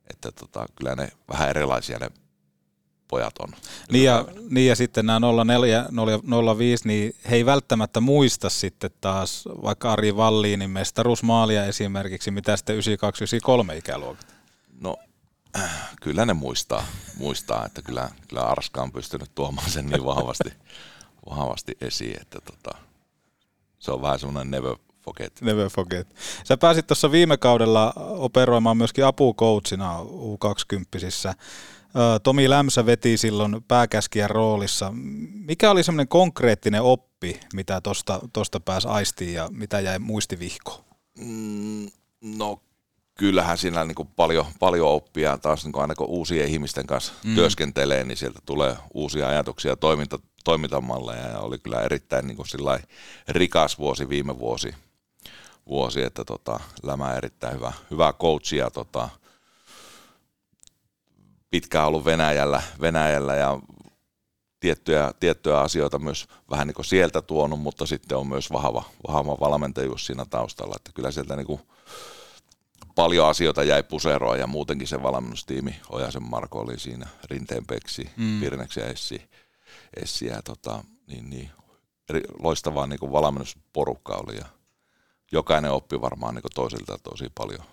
että 0.10 0.32
tota, 0.32 0.66
kyllä 0.76 0.96
ne 0.96 1.12
vähän 1.30 1.50
erilaisia 1.50 2.00
ne 2.00 2.10
pojat 3.08 3.38
on. 3.40 3.50
Niin 3.92 4.06
ja, 4.06 4.26
niin 4.50 4.68
ja 4.68 4.76
sitten 4.76 5.06
nämä 5.06 5.20
04, 5.46 5.86
05, 6.58 6.88
niin 6.88 7.16
he 7.30 7.36
ei 7.36 7.46
välttämättä 7.46 8.02
muista 8.02 8.50
sitten 8.50 8.92
taas 9.02 9.46
vaikka 9.46 9.92
Ari 9.92 10.16
Valliinin 10.16 10.70
mestaruusmaalia 10.70 11.66
esimerkiksi, 11.66 12.32
mitä 12.32 12.58
sitten 12.58 12.76
92, 12.76 13.24
93 13.24 13.78
ikäluokat. 13.78 14.36
No 14.80 14.98
kyllä 16.02 16.26
ne 16.26 16.34
muistaa, 16.34 16.86
muistaa 17.18 17.66
että 17.66 17.82
kyllä, 17.82 18.10
kyllä 18.28 18.42
Arska 18.42 18.82
on 18.82 18.92
pystynyt 18.92 19.36
tuomaan 19.36 19.70
sen 19.70 19.86
niin 19.86 20.06
vahvasti, 20.06 20.54
vahvasti 21.30 21.78
esiin, 21.82 22.22
että 22.22 22.40
tota, 22.42 22.91
se 23.82 23.92
on 23.92 24.02
vähän 24.02 24.20
semmoinen 24.20 24.52
never 24.52 24.76
forget. 25.02 25.42
Never 25.42 25.70
forget. 25.70 26.16
Sä 26.44 26.58
pääsit 26.58 26.88
tuossa 26.88 27.12
viime 27.12 27.38
kaudella 27.38 27.94
operoimaan 27.96 28.78
myöskin 28.78 29.06
apukoutsina 29.06 30.00
U20. 30.04 31.34
Tomi 32.24 32.50
Lämsä 32.50 32.86
veti 32.86 33.18
silloin 33.18 33.64
pääkäskijän 33.68 34.30
roolissa. 34.30 34.94
Mikä 35.34 35.72
oli 35.72 35.84
semmoinen 35.84 36.08
konkreettinen 36.08 36.82
oppi, 36.82 37.40
mitä 37.54 37.82
tuosta 37.82 38.20
tosta 38.34 38.60
pääsi 38.60 38.88
aistiin 38.88 39.34
ja 39.34 39.50
mitä 39.52 39.80
jäi 39.80 40.00
muistivihkoon? 40.00 40.84
Mm, 41.20 41.90
no 42.22 42.62
kyllähän 43.18 43.58
siinä 43.58 43.84
niin 43.84 44.08
paljon, 44.16 44.46
paljon 44.60 44.90
oppia 44.90 45.38
taas 45.38 45.66
niin 45.66 45.82
aina 45.82 45.96
kun 45.96 46.08
uusien 46.08 46.48
ihmisten 46.48 46.88
kanssa 46.88 47.14
Mm. 47.24 47.30
mm. 47.30 47.36
työskentelee, 47.36 48.04
niin 48.04 48.18
sieltä 48.18 48.40
tulee 48.46 48.78
uusia 48.94 49.28
ajatuksia 49.28 49.72
ja 49.72 49.76
toiminta, 49.76 50.20
toimintamalleja 50.44 51.28
ja 51.28 51.40
oli 51.40 51.58
kyllä 51.58 51.82
erittäin 51.82 52.28
niin 52.28 52.48
sillai 52.48 52.80
rikas 53.28 53.80
vuosi 53.80 54.10
viime 54.10 54.40
vuosi, 54.40 54.76
vuosi 55.70 56.02
että 56.02 56.26
tota, 56.26 56.60
Lämä 56.84 57.14
erittäin 57.14 57.56
hyvä, 57.56 57.74
hyvä 57.92 58.14
coach 58.14 58.54
ja 58.54 58.72
tota, 58.72 59.10
pitkään 61.50 61.88
ollut 61.88 62.06
Venäjällä, 62.06 62.62
Venäjällä 62.82 63.36
ja 63.36 63.60
tiettyjä, 64.60 65.12
tiettyjä 65.20 65.60
asioita 65.60 66.00
myös 66.00 66.28
vähän 66.50 66.68
niin 66.68 66.86
sieltä 66.86 67.22
tuonut, 67.22 67.60
mutta 67.60 67.86
sitten 67.86 68.18
on 68.18 68.28
myös 68.28 68.52
vahva, 68.52 68.84
vahva 69.08 69.40
valmentajuus 69.40 70.06
siinä 70.06 70.26
taustalla, 70.26 70.76
että 70.76 70.92
kyllä 70.94 71.12
sieltä 71.12 71.36
niin 71.36 71.60
paljon 72.96 73.28
asioita 73.28 73.64
jäi 73.64 73.84
puseroa 73.84 74.38
ja 74.38 74.48
muutenkin 74.48 74.88
se 74.88 75.04
valmennustiimi, 75.04 75.76
Ojasen 75.90 76.24
Marko 76.24 76.60
oli 76.60 76.80
siinä, 76.80 77.08
Rinteen 77.30 77.66
Peksi, 77.66 78.10
Mm. 78.18 78.24
mm. 78.26 78.40
Pirneksen 78.40 78.88
Essi, 78.88 79.30
Essi 80.04 80.26
ja 80.26 80.42
tota, 80.42 80.84
niin, 81.08 81.30
niin, 81.30 81.52
eri, 82.10 82.22
loistavaa 82.40 82.88
niin 82.88 83.00
kuin 83.00 83.12
valmennusporukka 83.12 84.14
oli 84.14 84.38
ja 84.38 84.46
jokainen 85.32 85.72
oppi 85.72 86.02
varmaan 86.02 86.36
niin 86.36 86.44
toisilta 86.56 86.98
tosi 87.04 87.32
paljon. 87.36 87.64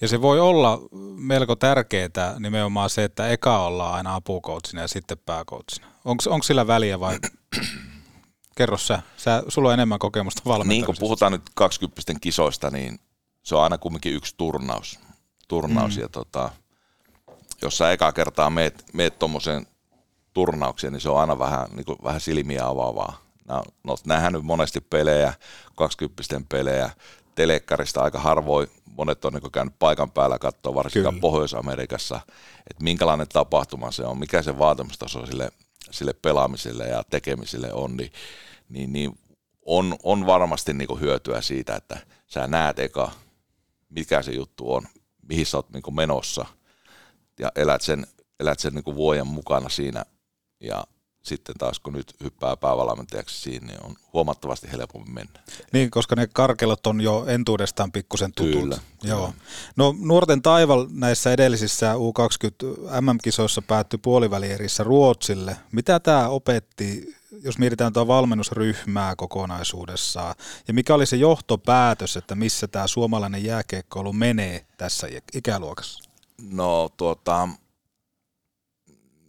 Ja 0.00 0.08
se 0.08 0.22
voi 0.22 0.40
olla 0.40 0.78
melko 1.16 1.56
tärkeää 1.56 2.36
nimenomaan 2.38 2.90
se, 2.90 3.04
että 3.04 3.28
eka 3.28 3.64
ollaan 3.64 3.94
aina 3.94 4.14
apukoutsina 4.14 4.82
ja 4.82 4.88
sitten 4.88 5.18
pääkoutsina. 5.26 5.86
Onko 6.04 6.42
sillä 6.42 6.66
väliä 6.66 7.00
vai 7.00 7.18
kerro 8.56 8.78
sä, 8.78 9.02
sä 9.16 9.42
sulla 9.48 9.68
on 9.68 9.74
enemmän 9.74 9.98
kokemusta 9.98 10.40
Niin 10.40 10.44
kun 10.44 10.52
valmentamisesta. 10.52 11.00
puhutaan 11.00 11.32
nyt 11.32 11.42
20 11.54 12.02
kisoista, 12.20 12.70
niin 12.70 12.98
se 13.42 13.54
on 13.54 13.62
aina 13.62 13.78
kumminkin 13.78 14.14
yksi 14.14 14.34
turnaus. 14.36 14.98
turnaus 15.48 15.96
Mm. 15.96 16.02
ja 16.02 16.08
tota, 16.08 16.50
jos 17.62 17.78
sä 17.78 17.92
eka 17.92 18.12
kertaa 18.12 18.50
meet, 18.50 18.84
meet 18.92 19.18
tuommoiseen 19.18 19.66
turnaukseen, 20.38 20.92
niin 20.92 21.00
se 21.00 21.08
on 21.08 21.20
aina 21.20 21.38
vähän, 21.38 21.66
niin 21.76 21.84
kuin, 21.84 21.98
vähän 22.04 22.20
silmiä 22.20 22.66
avaavaa. 22.66 23.22
No, 23.84 23.96
nähdään 24.06 24.32
nyt 24.32 24.42
monesti 24.42 24.80
pelejä, 24.80 25.32
20 25.76 26.22
pelejä, 26.48 26.90
telekkarista 27.34 28.02
aika 28.02 28.18
harvoin, 28.18 28.68
monet 28.96 29.24
on 29.24 29.32
niin 29.32 29.52
käynyt 29.52 29.74
paikan 29.78 30.10
päällä 30.10 30.38
katsoa, 30.38 30.74
varsinkaan 30.74 31.14
Kyllä. 31.14 31.20
Pohjois-Amerikassa, 31.20 32.20
että 32.70 32.84
minkälainen 32.84 33.28
tapahtuma 33.28 33.90
se 33.90 34.04
on, 34.04 34.18
mikä 34.18 34.42
se 34.42 34.58
vaatimustaso 34.58 35.26
sille, 35.26 35.50
sille 35.90 36.12
pelaamiselle 36.22 36.84
ja 36.84 37.02
tekemiselle 37.10 37.72
on, 37.72 37.96
niin, 37.96 38.12
niin, 38.68 38.92
niin 38.92 39.18
on, 39.66 39.96
on 40.02 40.26
varmasti 40.26 40.72
niin 40.72 41.00
hyötyä 41.00 41.40
siitä, 41.40 41.76
että 41.76 41.98
sä 42.26 42.46
näet 42.46 42.78
eka, 42.78 43.10
mikä 43.88 44.22
se 44.22 44.32
juttu 44.32 44.74
on, 44.74 44.82
mihin 45.28 45.46
sä 45.46 45.56
oot 45.56 45.70
niin 45.70 45.94
menossa 45.94 46.46
ja 47.38 47.52
elät 47.56 47.82
sen, 47.82 48.06
elät 48.40 48.58
sen 48.58 48.74
niin 48.74 48.94
vuoden 48.96 49.26
mukana 49.26 49.68
siinä 49.68 50.04
ja 50.60 50.84
sitten 51.22 51.54
taas 51.58 51.80
kun 51.80 51.92
nyt 51.92 52.14
hyppää 52.22 52.56
päävalmentajaksi 52.56 53.40
siinä, 53.40 53.66
niin 53.66 53.84
on 53.84 53.94
huomattavasti 54.12 54.72
helpommin 54.72 55.14
mennä. 55.14 55.40
Niin, 55.72 55.90
koska 55.90 56.16
ne 56.16 56.26
karkelot 56.32 56.86
on 56.86 57.00
jo 57.00 57.24
entuudestaan 57.26 57.92
pikkusen 57.92 58.32
tutut. 58.32 58.60
Kyllä, 58.60 58.78
Joo. 59.02 59.32
No 59.76 59.94
nuorten 59.98 60.42
taival 60.42 60.86
näissä 60.90 61.32
edellisissä 61.32 61.94
U20 61.94 63.00
MM-kisoissa 63.00 63.62
päättyi 63.62 63.98
puolivälierissä 64.02 64.84
Ruotsille. 64.84 65.56
Mitä 65.72 66.00
tämä 66.00 66.28
opetti, 66.28 67.14
jos 67.42 67.58
mietitään 67.58 67.92
tuota 67.92 68.08
valmennusryhmää 68.08 69.16
kokonaisuudessaan, 69.16 70.34
ja 70.68 70.74
mikä 70.74 70.94
oli 70.94 71.06
se 71.06 71.16
johtopäätös, 71.16 72.16
että 72.16 72.34
missä 72.34 72.68
tämä 72.68 72.86
suomalainen 72.86 73.44
jääkiekkoilu 73.44 74.12
menee 74.12 74.66
tässä 74.76 75.06
ikäluokassa? 75.34 76.10
No 76.50 76.88
tuota, 76.96 77.48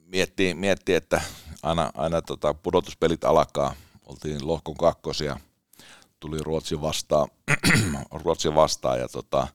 miettii, 0.10 0.54
miettii, 0.54 0.96
että 0.96 1.22
aina, 1.64 1.92
aina 1.96 2.22
tota 2.22 2.54
pudotuspelit 2.54 3.24
alkaa. 3.24 3.74
Oltiin 4.06 4.48
lohkon 4.48 4.78
kakkosia, 4.78 5.40
tuli 6.20 6.38
Ruotsi 6.42 6.82
vastaan, 6.82 7.30
Ruotsi 8.24 8.56
vastaan 8.56 9.00
ja 9.00 9.08
tota, 9.08 9.48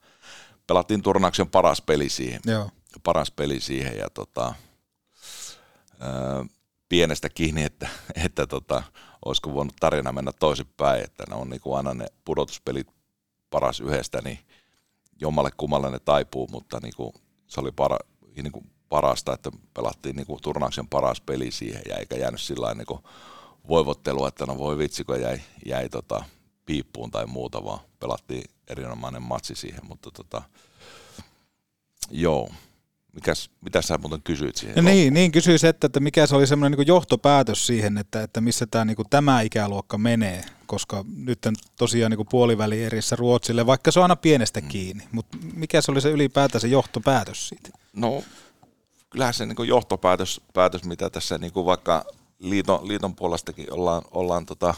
pelattiin 0.66 1.02
turnauksen 1.02 1.50
paras 1.50 1.82
peli 1.82 2.08
siihen. 2.08 2.40
Joo. 2.46 2.70
Paras 3.02 3.30
peli 3.30 3.60
siihen 3.60 3.98
ja 3.98 4.10
tota, 4.10 4.54
ää, 6.00 6.46
pienestä 6.88 7.28
kiinni, 7.28 7.64
että, 7.64 7.88
että 8.24 8.46
tota, 8.46 8.82
olisiko 9.24 9.54
voinut 9.54 9.76
tarina 9.80 10.12
mennä 10.12 10.32
toisinpäin, 10.32 11.04
että 11.04 11.24
ne 11.28 11.36
on 11.36 11.50
niin 11.50 11.60
kuin 11.60 11.76
aina 11.76 11.94
ne 11.94 12.06
pudotuspelit 12.24 12.86
paras 13.50 13.80
yhdestä, 13.80 14.20
niin 14.24 14.38
jommalle 15.20 15.50
kummalle 15.56 15.90
ne 15.90 15.98
taipuu, 15.98 16.48
mutta 16.52 16.80
niin 16.82 16.94
kuin, 16.96 17.12
se 17.46 17.60
oli 17.60 17.72
para, 17.72 17.98
niin 18.36 18.52
kuin 18.52 18.73
parasta, 18.88 19.32
että 19.32 19.50
pelattiin 19.74 20.16
niin 20.16 20.26
kuin 20.26 20.42
turnauksen 20.42 20.88
paras 20.88 21.20
peli 21.20 21.50
siihen 21.50 21.82
ja 21.88 21.96
eikä 21.96 22.16
jäänyt 22.16 22.40
sillä 22.40 22.74
niin 22.74 23.00
voivottelua, 23.68 24.28
että 24.28 24.46
no 24.46 24.58
voi 24.58 24.78
vitsi, 24.78 25.04
kun 25.04 25.20
jäi, 25.20 25.40
jäi 25.66 25.88
tota, 25.88 26.24
piippuun 26.66 27.10
tai 27.10 27.26
muuta, 27.26 27.64
vaan 27.64 27.80
pelattiin 28.00 28.44
erinomainen 28.68 29.22
matsi 29.22 29.54
siihen, 29.54 29.80
mutta 29.88 30.10
tota, 30.10 30.42
joo. 32.10 32.48
Mikäs, 33.12 33.50
mitä 33.60 33.82
sä 33.82 33.98
muuten 33.98 34.22
kysyit 34.22 34.56
siihen? 34.56 34.84
No 34.84 34.90
niin, 34.90 35.14
niin 35.14 35.32
kysyisin, 35.32 35.70
että, 35.70 35.86
että 35.86 36.00
mikä 36.00 36.26
se 36.26 36.36
oli 36.36 36.46
semmoinen 36.46 36.78
niin 36.78 36.86
johtopäätös 36.86 37.66
siihen, 37.66 37.98
että, 37.98 38.22
että 38.22 38.40
missä 38.40 38.66
tämä, 38.66 38.84
niin 38.84 38.96
tämä 39.10 39.40
ikäluokka 39.40 39.98
menee, 39.98 40.44
koska 40.66 41.04
nyt 41.16 41.38
tosiaan 41.78 42.10
niin 42.10 42.26
puoliväli 42.30 42.84
erissä 42.84 43.16
Ruotsille, 43.16 43.66
vaikka 43.66 43.90
se 43.90 43.98
on 43.98 44.04
aina 44.04 44.16
pienestä 44.16 44.60
mm. 44.60 44.68
kiinni, 44.68 45.04
mutta 45.12 45.38
mikä 45.54 45.80
se 45.80 45.92
oli 45.92 46.00
se 46.00 46.10
ylipäätään 46.10 46.60
se 46.60 46.68
johtopäätös 46.68 47.48
siitä? 47.48 47.68
No 47.92 48.22
kyllähän 49.14 49.34
se 49.34 49.46
niin 49.46 49.68
johtopäätös, 49.68 50.40
päätös, 50.54 50.84
mitä 50.84 51.10
tässä 51.10 51.38
niin 51.38 51.52
kuin 51.52 51.66
vaikka 51.66 52.04
liiton, 52.38 52.88
liiton 52.88 53.16
puolestakin 53.16 53.72
ollaan, 53.72 54.02
ollaan 54.10 54.46
tota, 54.46 54.74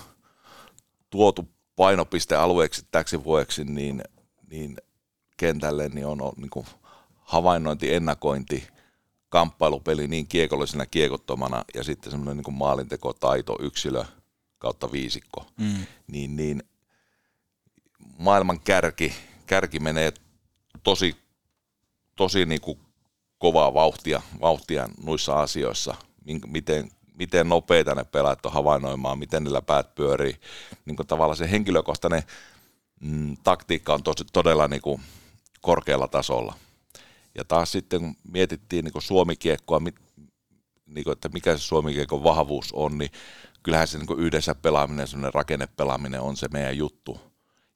tuotu 1.10 1.48
painopistealueeksi 1.76 2.86
täksi 2.90 3.24
vuodeksi, 3.24 3.64
niin, 3.64 4.02
niin 4.50 4.76
kentälle 5.36 5.88
niin 5.88 6.06
on, 6.06 6.22
on 6.22 6.32
niin 6.36 6.50
kuin 6.50 6.66
havainnointi, 7.14 7.94
ennakointi, 7.94 8.68
kamppailupeli 9.28 10.06
niin 10.06 10.26
kiekollisena 10.26 10.86
kiekottomana 10.86 11.64
ja 11.74 11.84
sitten 11.84 12.10
semmoinen 12.10 12.36
niin 12.36 12.54
maalintekotaito, 12.54 13.56
yksilö 13.60 14.04
kautta 14.58 14.92
viisikko. 14.92 15.46
Mm. 15.56 15.86
Niin, 16.06 16.36
niin 16.36 16.62
maailman 18.18 18.60
kärki, 18.60 19.14
kärki 19.46 19.78
menee 19.78 20.12
tosi, 20.82 21.16
tosi 22.16 22.46
niin 22.46 22.60
kuin 22.60 22.85
kovaa 23.38 23.74
vauhtia, 23.74 24.22
vauhtia 24.40 24.88
noissa 25.02 25.40
asioissa, 25.40 25.94
miten, 26.46 26.90
miten 27.18 27.48
nopeita 27.48 27.94
ne 27.94 28.04
pelaat 28.04 28.46
on 28.46 28.52
havainnoimaan, 28.52 29.18
miten 29.18 29.44
niillä 29.44 29.62
päät 29.62 29.94
pyörii. 29.94 30.36
Niin 30.84 30.96
kuin 30.96 31.06
tavallaan 31.06 31.36
se 31.36 31.50
henkilökohtainen 31.50 32.22
mm, 33.00 33.36
taktiikka 33.44 33.94
on 33.94 34.02
tos, 34.02 34.16
todella 34.32 34.68
niin 34.68 34.82
kuin 34.82 35.00
korkealla 35.60 36.08
tasolla. 36.08 36.54
Ja 37.34 37.44
taas 37.44 37.72
sitten 37.72 38.00
kun 38.00 38.16
mietittiin 38.32 38.84
niin 38.84 38.92
kuin 38.92 39.02
suomikiekkoa, 39.02 39.80
mit, 39.80 39.94
niin 40.86 41.04
kuin, 41.04 41.12
että 41.12 41.28
mikä 41.28 41.56
se 41.56 41.62
suomikiekon 41.62 42.24
vahvuus 42.24 42.72
on, 42.72 42.98
niin 42.98 43.10
kyllähän 43.62 43.88
se 43.88 43.98
niin 43.98 44.06
kuin 44.06 44.20
yhdessä 44.20 44.54
pelaaminen, 44.54 45.08
semmoinen 45.08 45.34
rakennepelaaminen 45.34 46.20
on 46.20 46.36
se 46.36 46.48
meidän 46.52 46.76
juttu 46.76 47.20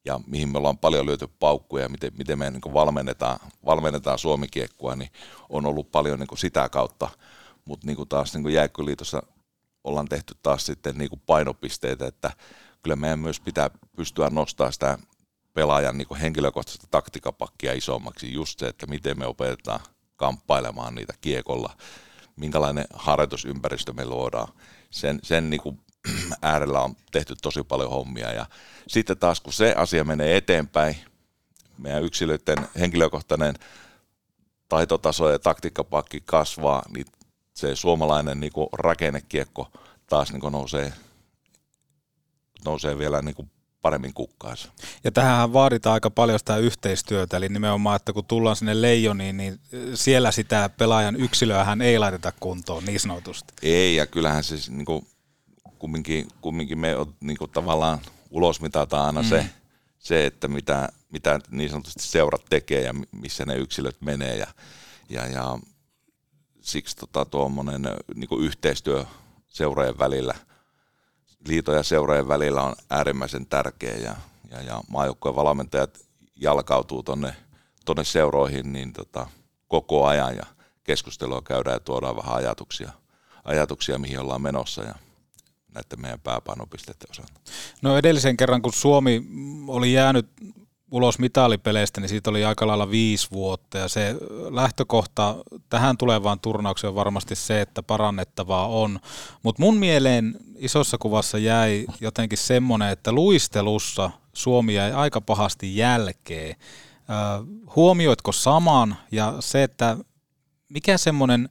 ja 0.05 0.19
mihin 0.27 0.49
me 0.49 0.57
ollaan 0.57 0.77
paljon 0.77 1.05
lyöty 1.05 1.27
paukkuja 1.39 1.83
ja 1.83 1.89
miten, 1.89 2.11
miten 2.17 2.39
me 2.39 2.49
niin 2.49 2.73
valmennetaan, 2.73 3.39
valmennetaan 3.65 4.19
suomikiekkoa, 4.19 4.95
niin 4.95 5.09
on 5.49 5.65
ollut 5.65 5.91
paljon 5.91 6.19
niin 6.19 6.37
sitä 6.37 6.69
kautta. 6.69 7.09
Mutta 7.65 7.87
niin 7.87 8.07
taas 8.09 8.33
niin 8.33 8.53
Jääkköliitossa 8.53 9.23
ollaan 9.83 10.07
tehty 10.09 10.35
taas 10.43 10.65
sitten 10.65 10.97
niin 10.97 11.21
painopisteitä, 11.25 12.07
että 12.07 12.31
kyllä 12.83 12.95
meidän 12.95 13.19
myös 13.19 13.39
pitää 13.39 13.69
pystyä 13.95 14.29
nostamaan 14.29 14.73
sitä 14.73 14.97
pelaajan 15.53 15.97
niin 15.97 16.15
henkilökohtaista 16.21 16.87
taktikapakkia 16.91 17.73
isommaksi. 17.73 18.33
Just 18.33 18.59
se, 18.59 18.67
että 18.67 18.87
miten 18.87 19.19
me 19.19 19.25
opetetaan 19.25 19.79
kamppailemaan 20.15 20.95
niitä 20.95 21.13
kiekolla, 21.21 21.75
minkälainen 22.35 22.85
harjoitusympäristö 22.93 23.93
me 23.93 24.05
luodaan. 24.05 24.53
Sen, 24.89 25.19
sen 25.23 25.49
niin 25.49 25.61
kuin 25.61 25.79
äärellä 26.41 26.81
on 26.81 26.95
tehty 27.11 27.35
tosi 27.41 27.63
paljon 27.63 27.89
hommia 27.89 28.31
ja 28.31 28.45
sitten 28.87 29.17
taas 29.17 29.41
kun 29.41 29.53
se 29.53 29.73
asia 29.77 30.03
menee 30.03 30.37
eteenpäin, 30.37 30.95
meidän 31.77 32.03
yksilöiden 32.03 32.57
henkilökohtainen 32.79 33.55
taitotaso 34.69 35.29
ja 35.29 35.39
taktiikkapakki 35.39 36.21
kasvaa, 36.25 36.83
niin 36.95 37.05
se 37.53 37.75
suomalainen 37.75 38.39
niin 38.39 38.53
kuin 38.53 38.67
rakennekiekko 38.73 39.71
taas 40.07 40.31
niin 40.31 40.41
kuin 40.41 40.51
nousee, 40.51 40.93
nousee 42.65 42.97
vielä 42.97 43.21
niin 43.21 43.35
kuin 43.35 43.51
paremmin 43.81 44.13
kukkaansa. 44.13 44.71
Ja 45.03 45.11
tähän 45.11 45.53
vaaditaan 45.53 45.93
aika 45.93 46.09
paljon 46.09 46.39
sitä 46.39 46.57
yhteistyötä, 46.57 47.37
eli 47.37 47.49
nimenomaan, 47.49 47.95
että 47.95 48.13
kun 48.13 48.25
tullaan 48.25 48.55
sinne 48.55 48.81
leijoniin, 48.81 49.37
niin 49.37 49.59
siellä 49.93 50.31
sitä 50.31 50.69
pelaajan 50.77 51.15
yksilöähän 51.15 51.81
ei 51.81 51.99
laiteta 51.99 52.33
kuntoon 52.39 52.85
niin 52.85 52.99
sanotusti. 52.99 53.53
Ei, 53.61 53.95
ja 53.95 54.05
kyllähän 54.05 54.43
se 54.43 54.55
niin 54.69 54.85
kuin, 54.85 55.07
kumminkin, 55.81 56.27
kumminkin 56.41 56.79
me 56.79 56.95
on, 56.95 57.13
niin 57.19 57.37
kuin, 57.37 57.51
tavallaan 57.51 57.99
ulosmitataan 58.29 59.05
aina 59.05 59.21
mm. 59.21 59.27
se, 59.27 59.45
se, 59.99 60.25
että 60.25 60.47
mitä, 60.47 60.89
mitä 61.11 61.39
niin 61.51 61.69
sanotusti 61.69 62.03
seurat 62.03 62.45
tekee 62.49 62.81
ja 62.81 62.93
missä 63.11 63.45
ne 63.45 63.55
yksilöt 63.55 64.01
menee 64.01 64.35
ja, 64.37 64.47
ja, 65.09 65.27
ja 65.27 65.59
siksi 66.61 66.95
tota, 66.95 67.25
tuommoinen 67.25 67.81
niin 68.15 68.41
yhteistyö 68.41 69.05
seurojen 69.47 69.99
välillä, 69.99 70.35
liitojen 71.47 71.79
ja 71.79 71.83
seurojen 71.83 72.27
välillä 72.27 72.63
on 72.63 72.75
äärimmäisen 72.89 73.45
tärkeä 73.45 73.97
ja, 73.97 74.15
ja, 74.51 74.61
ja 74.61 74.81
maajoukkojen 74.87 75.35
valmentajat 75.35 75.99
jalkautuu 76.35 77.03
tonne, 77.03 77.35
tonne 77.85 78.03
seuroihin 78.03 78.73
niin 78.73 78.93
tota, 78.93 79.27
koko 79.67 80.05
ajan 80.05 80.35
ja 80.35 80.45
keskustelua 80.83 81.41
käydään 81.41 81.75
ja 81.75 81.79
tuodaan 81.79 82.15
vähän 82.15 82.35
ajatuksia, 82.35 82.91
ajatuksia 83.43 83.97
mihin 83.97 84.19
ollaan 84.19 84.41
menossa 84.41 84.83
ja 84.83 84.95
näiden 85.73 86.01
meidän 86.01 86.19
pääpainopisteiden 86.19 87.07
osalta? 87.09 87.41
No 87.81 87.97
edellisen 87.97 88.37
kerran, 88.37 88.61
kun 88.61 88.73
Suomi 88.73 89.23
oli 89.67 89.93
jäänyt 89.93 90.27
ulos 90.91 91.19
mitallipeleistä, 91.19 92.01
niin 92.01 92.09
siitä 92.09 92.29
oli 92.29 92.45
aika 92.45 92.67
lailla 92.67 92.91
viisi 92.91 93.27
vuotta 93.31 93.77
ja 93.77 93.87
se 93.87 94.15
lähtökohta 94.49 95.35
tähän 95.69 95.97
tulevaan 95.97 96.39
turnaukseen 96.39 96.89
on 96.89 96.95
varmasti 96.95 97.35
se, 97.35 97.61
että 97.61 97.83
parannettavaa 97.83 98.67
on. 98.67 98.99
Mutta 99.43 99.61
mun 99.61 99.77
mieleen 99.77 100.35
isossa 100.55 100.97
kuvassa 100.97 101.37
jäi 101.37 101.85
jotenkin 102.01 102.37
semmoinen, 102.37 102.89
että 102.89 103.11
luistelussa 103.11 104.11
Suomi 104.33 104.73
jäi 104.73 104.91
aika 104.91 105.21
pahasti 105.21 105.77
jälkeen. 105.77 106.55
huomioitko 107.75 108.31
saman 108.31 108.95
ja 109.11 109.33
se, 109.39 109.63
että 109.63 109.97
mikä 110.69 110.97
semmoinen 110.97 111.49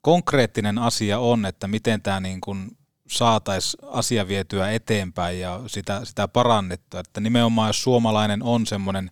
konkreettinen 0.00 0.78
asia 0.78 1.18
on, 1.18 1.46
että 1.46 1.68
miten 1.68 2.02
tämä 2.02 2.20
niin 2.20 2.40
kuin 2.40 2.76
saataisiin 3.10 3.84
asia 3.92 4.28
vietyä 4.28 4.72
eteenpäin 4.72 5.40
ja 5.40 5.60
sitä, 5.66 6.04
sitä 6.04 6.28
parannettua. 6.28 7.00
Että 7.00 7.20
nimenomaan 7.20 7.68
jos 7.68 7.82
suomalainen 7.82 8.42
on 8.42 8.66
semmoinen 8.66 9.10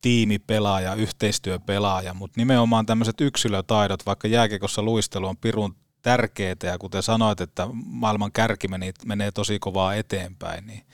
tiimipelaaja, 0.00 0.94
yhteistyöpelaaja, 0.94 2.14
mutta 2.14 2.40
nimenomaan 2.40 2.86
tämmöiset 2.86 3.20
yksilötaidot, 3.20 4.06
vaikka 4.06 4.28
jääkekossa 4.28 4.82
luistelu 4.82 5.26
on 5.26 5.36
pirun 5.36 5.76
tärkeitä 6.02 6.66
ja 6.66 6.78
kuten 6.78 7.02
sanoit, 7.02 7.40
että 7.40 7.68
maailman 7.84 8.32
kärki 8.32 8.68
meni, 8.68 8.92
menee 9.04 9.32
tosi 9.32 9.58
kovaa 9.58 9.94
eteenpäin, 9.94 10.66
niin 10.66 10.86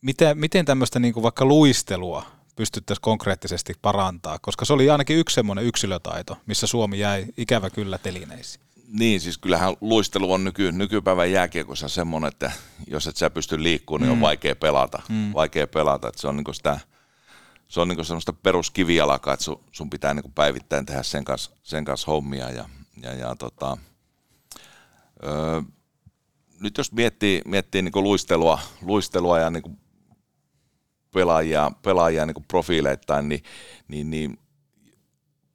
miten, 0.00 0.38
miten 0.38 0.64
tämmöistä 0.64 0.98
niin 0.98 1.14
kuin 1.14 1.22
vaikka 1.22 1.44
luistelua 1.44 2.26
pystyttäisiin 2.56 3.02
konkreettisesti 3.02 3.74
parantaa, 3.82 4.38
koska 4.38 4.64
se 4.64 4.72
oli 4.72 4.90
ainakin 4.90 5.16
yksi 5.16 5.34
semmoinen 5.34 5.64
yksilötaito, 5.64 6.36
missä 6.46 6.66
Suomi 6.66 6.98
jäi 6.98 7.26
ikävä 7.36 7.70
kyllä 7.70 7.98
telineisiin. 7.98 8.63
Niin, 8.88 9.20
siis 9.20 9.38
kyllähän 9.38 9.74
luistelu 9.80 10.32
on 10.32 10.44
nyky, 10.44 10.72
nykypäivän 10.72 11.32
jääkiekossa 11.32 11.88
semmoinen, 11.88 12.28
että 12.28 12.52
jos 12.86 13.06
et 13.06 13.16
sä 13.16 13.30
pysty 13.30 13.62
liikkumaan, 13.62 14.02
niin 14.02 14.12
on 14.12 14.18
Mm. 14.18 14.22
vaikea 14.22 14.56
pelata. 14.56 15.02
Mm. 15.08 15.32
Vaikea 15.34 15.66
pelata, 15.66 16.08
että 16.08 16.20
se 16.20 16.28
on 16.28 16.36
niinku 16.36 16.52
sitä, 16.52 16.80
se 17.68 17.80
on 17.80 17.88
niinku 17.88 18.04
semmoista 18.04 18.32
peruskivijalkaa, 18.32 19.34
että 19.34 19.44
sun, 19.44 19.64
sun 19.72 19.90
pitää 19.90 20.14
niinku 20.14 20.32
päivittäin 20.34 20.86
tehdä 20.86 21.02
sen 21.02 21.24
kanssa, 21.24 21.50
sen 21.62 21.84
kanssa 21.84 22.10
hommia. 22.10 22.50
Ja, 22.50 22.68
ja, 23.02 23.14
ja 23.14 23.34
tota, 23.38 23.76
öö, 25.24 25.62
nyt 26.60 26.78
jos 26.78 26.92
miettii, 26.92 27.42
miettii 27.44 27.82
niinku 27.82 28.02
luistelua, 28.02 28.58
luistelua 28.82 29.38
ja 29.38 29.50
niinku 29.50 29.70
pelaajia, 31.14 31.70
pelaajia 31.82 32.26
niinku 32.26 32.44
profiileittain, 32.48 33.28
niin, 33.28 33.42
niin, 33.88 34.10
niin 34.10 34.38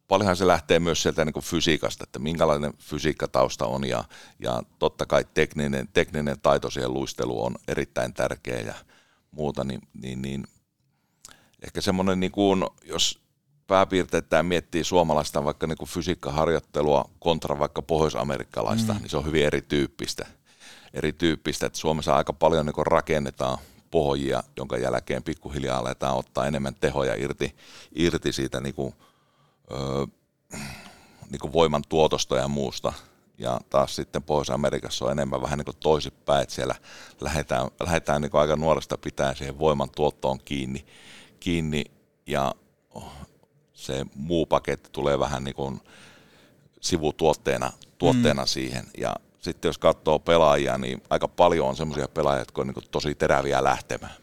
paljonhan 0.10 0.36
se 0.36 0.48
lähtee 0.48 0.80
myös 0.80 1.02
sieltä 1.02 1.26
niin 1.26 1.34
kuin 1.34 1.44
fysiikasta, 1.44 2.04
että 2.04 2.20
minkälainen 2.20 2.74
fysiikkatausta 2.78 3.66
on 3.66 3.88
ja, 3.88 4.04
ja 4.40 4.64
totta 4.80 5.06
kai 5.06 5.26
tekninen, 5.34 5.88
tekninen 5.94 6.40
taito 6.42 6.70
siihen 6.70 6.94
luisteluun 6.94 7.46
on 7.46 7.56
erittäin 7.68 8.14
tärkeä 8.14 8.60
ja 8.60 8.74
muuta, 9.32 9.64
niin, 9.64 9.82
niin, 10.02 10.22
niin 10.22 10.48
ehkä 11.62 11.82
semmoinen, 11.82 12.20
niin 12.20 12.32
kuin, 12.32 12.66
jos 12.84 13.20
pääpiirteittäin 13.68 14.46
miettii 14.46 14.84
suomalaista 14.84 15.44
vaikka 15.44 15.68
niin 15.68 15.78
kuin 15.78 15.90
fysiikkaharjoittelua 15.90 17.10
kontra 17.20 17.60
vaikka 17.60 17.82
pohjoisamerikkalaista, 17.82 18.94
Mm. 18.94 19.00
niin 19.00 19.10
se 19.10 19.18
on 19.18 19.26
hyvin 19.26 19.46
erityyppistä. 19.46 20.26
Erityyppistä, 20.94 21.66
että 21.66 21.80
Suomessa 21.80 22.16
aika 22.16 22.34
paljon 22.34 22.66
niin 22.66 22.74
kuin 22.74 22.88
rakennetaan 22.88 23.58
pohjia, 23.92 24.44
jonka 24.58 24.78
jälkeen 24.78 25.24
pikkuhiljaa 25.24 25.80
aletaan 25.80 26.18
ottaa 26.18 26.48
enemmän 26.48 26.76
tehoja 26.76 27.16
irti, 27.16 27.56
irti 27.96 28.34
siitä 28.34 28.60
niin 28.60 28.76
kuin, 28.76 28.94
öö, 29.72 30.06
niin 31.30 31.40
kuin 31.40 31.54
voiman 31.54 31.84
tuotosta 31.90 32.38
ja 32.38 32.48
muusta. 32.48 32.94
Ja 33.38 33.60
taas 33.70 33.96
sitten 33.96 34.24
Pohjois-Amerikassa 34.24 35.06
on 35.06 35.12
enemmän 35.12 35.42
vähän 35.42 35.58
niin 35.58 35.66
kuin 35.66 35.78
toisinpäin, 35.80 36.44
että 36.44 36.56
siellä 36.56 36.76
lähdetään, 37.22 37.68
lähdetään 37.80 38.22
niin 38.22 38.32
kuin 38.32 38.42
aika 38.42 38.56
nuoresta 38.56 38.98
pitää 38.98 39.36
siihen 39.36 39.60
voiman 39.60 39.90
tuottoon 39.90 40.40
kiinni, 40.46 40.86
kiinni 41.40 41.86
ja 42.28 42.56
se 43.74 44.06
muu 44.16 44.46
paketti 44.46 44.90
tulee 44.92 45.20
vähän 45.20 45.44
niin 45.44 45.56
kuin 45.56 45.82
sivutuotteena 46.82 47.72
tuotteena 47.98 48.42
mm. 48.42 48.48
siihen. 48.48 48.86
Ja 48.98 49.16
sitten 49.40 49.70
jos 49.70 49.78
katsoo 49.78 50.20
pelaajia, 50.20 50.78
niin 50.78 51.04
aika 51.10 51.28
paljon 51.28 51.68
on 51.68 51.76
semmoisia 51.76 52.08
pelaajia, 52.08 52.42
jotka 52.42 52.62
on 52.62 52.68
niin 52.68 52.90
tosi 52.92 53.16
teräviä 53.16 53.64
lähtemään. 53.64 54.14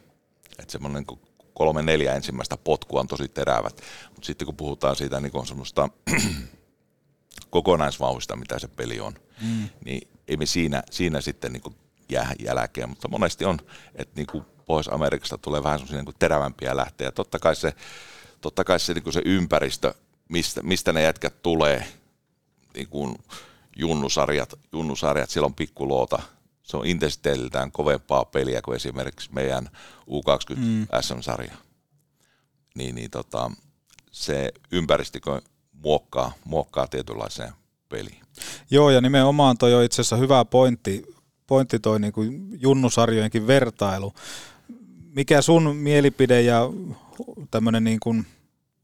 Että 0.58 0.72
semmoinen 0.72 1.04
niin 1.08 1.20
kolme 1.56 1.82
neljä 1.82 2.14
ensimmäistä 2.14 2.56
potkua 2.56 3.00
on 3.00 3.06
tosi 3.06 3.28
terävät. 3.28 3.80
Mutta 4.10 4.26
sitten 4.26 4.46
kun 4.46 4.56
puhutaan 4.56 4.96
siitä 4.96 5.20
niin 5.20 5.32
kuin 5.32 5.46
semmoista 5.46 5.88
kokonaisvauhista, 7.50 8.36
mitä 8.36 8.58
se 8.58 8.68
peli 8.68 9.00
on, 9.00 9.14
Mm. 9.42 9.68
niin 9.84 10.08
ei 10.28 10.36
me 10.36 10.46
siinä, 10.46 10.82
siinä 10.90 11.20
sitten 11.20 11.52
niin 11.52 11.76
jää 12.08 12.32
jälkeen. 12.44 12.88
Mutta 12.88 13.08
monesti 13.08 13.44
on, 13.44 13.58
että 13.94 14.12
niin 14.16 14.44
Pohjois-Amerikasta 14.66 15.38
tulee 15.38 15.62
vähän 15.62 15.78
semmoisia 15.78 16.02
niin 16.02 16.14
terävämpiä 16.18 16.76
lähteä. 16.76 17.12
Totta 17.12 17.38
kai 17.38 17.56
se, 17.56 17.72
totta 18.40 18.64
kai 18.64 18.80
se, 18.80 18.94
niin 18.94 19.12
se 19.12 19.22
ympäristö, 19.24 19.94
mistä, 20.28 20.62
mistä 20.62 20.92
ne 20.92 21.02
jätkät 21.02 21.42
tulee, 21.42 21.86
niin 22.74 22.88
kuin 22.88 23.16
junnusarjat, 23.76 24.54
junnusarjat, 24.72 25.30
siellä 25.30 25.46
on 25.46 25.54
pikkuloota, 25.54 26.22
se 26.66 26.76
on 26.76 26.86
intensiteetiltään 26.86 27.72
kovempaa 27.72 28.24
peliä 28.24 28.62
kuin 28.62 28.76
esimerkiksi 28.76 29.30
meidän 29.32 29.68
U20 30.10 30.56
Mm. 30.56 30.86
SM-sarja. 31.00 31.54
Niin, 32.74 32.94
niin 32.94 33.10
tota, 33.10 33.50
se 34.10 34.52
ympäristö 34.72 35.20
muokkaa, 35.72 36.32
muokkaa 36.44 36.86
tietynlaiseen 36.86 37.52
peliin. 37.88 38.20
Joo, 38.70 38.90
ja 38.90 39.00
nimenomaan 39.00 39.58
toi 39.58 39.74
on 39.74 39.84
itse 39.84 40.00
asiassa 40.00 40.16
hyvä 40.16 40.44
pointti, 40.44 41.04
pointti 41.46 41.78
toi 41.78 42.00
niin 42.00 42.12
kuin 42.12 42.48
junnusarjojenkin 42.60 43.46
vertailu. 43.46 44.12
Mikä 45.14 45.42
sun 45.42 45.76
mielipide 45.76 46.42
ja 46.42 46.60
tämmöinen 47.50 47.84
niin 47.84 48.00
kuin, 48.00 48.26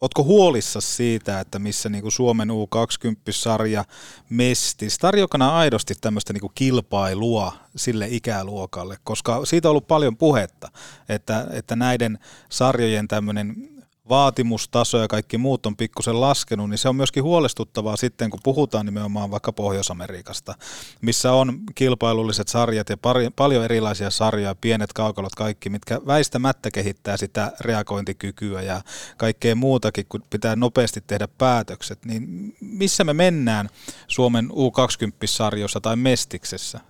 Ootko 0.02 0.24
huolissa 0.24 0.80
siitä, 0.80 1.40
että 1.40 1.58
missä 1.58 1.88
niin 1.88 2.02
kuin 2.02 2.12
Suomen 2.12 2.48
U20-sarja 2.50 3.84
mestis, 4.28 4.98
tarjokana 4.98 5.56
aidosti 5.58 5.94
tämmöistä 6.00 6.32
niin 6.32 6.50
kilpailua 6.54 7.52
sille 7.76 8.06
ikäluokalle, 8.10 8.96
koska 9.04 9.44
siitä 9.44 9.68
on 9.68 9.70
ollut 9.70 9.86
paljon 9.86 10.16
puhetta, 10.16 10.68
että, 11.08 11.46
että 11.50 11.76
näiden 11.76 12.18
sarjojen 12.48 13.08
tämmöinen 13.08 13.68
vaatimustaso 14.08 14.98
ja 14.98 15.08
kaikki 15.08 15.38
muut 15.38 15.66
on 15.66 15.76
pikkusen 15.76 16.20
laskenut, 16.20 16.70
niin 16.70 16.78
se 16.78 16.88
on 16.88 16.96
myöskin 16.96 17.22
huolestuttavaa 17.22 17.96
sitten, 17.96 18.30
kun 18.30 18.40
puhutaan 18.42 18.86
nimenomaan 18.86 19.30
vaikka 19.30 19.52
Pohjois-Amerikasta, 19.52 20.54
missä 21.00 21.32
on 21.32 21.60
kilpailulliset 21.74 22.48
sarjat 22.48 22.88
ja 22.88 22.96
pari, 22.96 23.30
paljon 23.36 23.64
erilaisia 23.64 24.10
sarjoja, 24.10 24.54
pienet 24.54 24.92
kaukalot 24.92 25.34
kaikki, 25.34 25.70
mitkä 25.70 26.00
väistämättä 26.06 26.70
kehittää 26.70 27.16
sitä 27.16 27.52
reagointikykyä 27.60 28.62
ja 28.62 28.82
kaikkea 29.16 29.54
muutakin, 29.54 30.06
kun 30.08 30.22
pitää 30.30 30.56
nopeasti 30.56 31.00
tehdä 31.06 31.28
päätökset, 31.28 32.04
niin 32.04 32.54
missä 32.60 33.04
me 33.04 33.12
mennään 33.12 33.68
Suomen 34.08 34.50
U20-sarjossa 34.50 35.80
tai 35.80 35.96
Mestiksessä? 35.96 36.80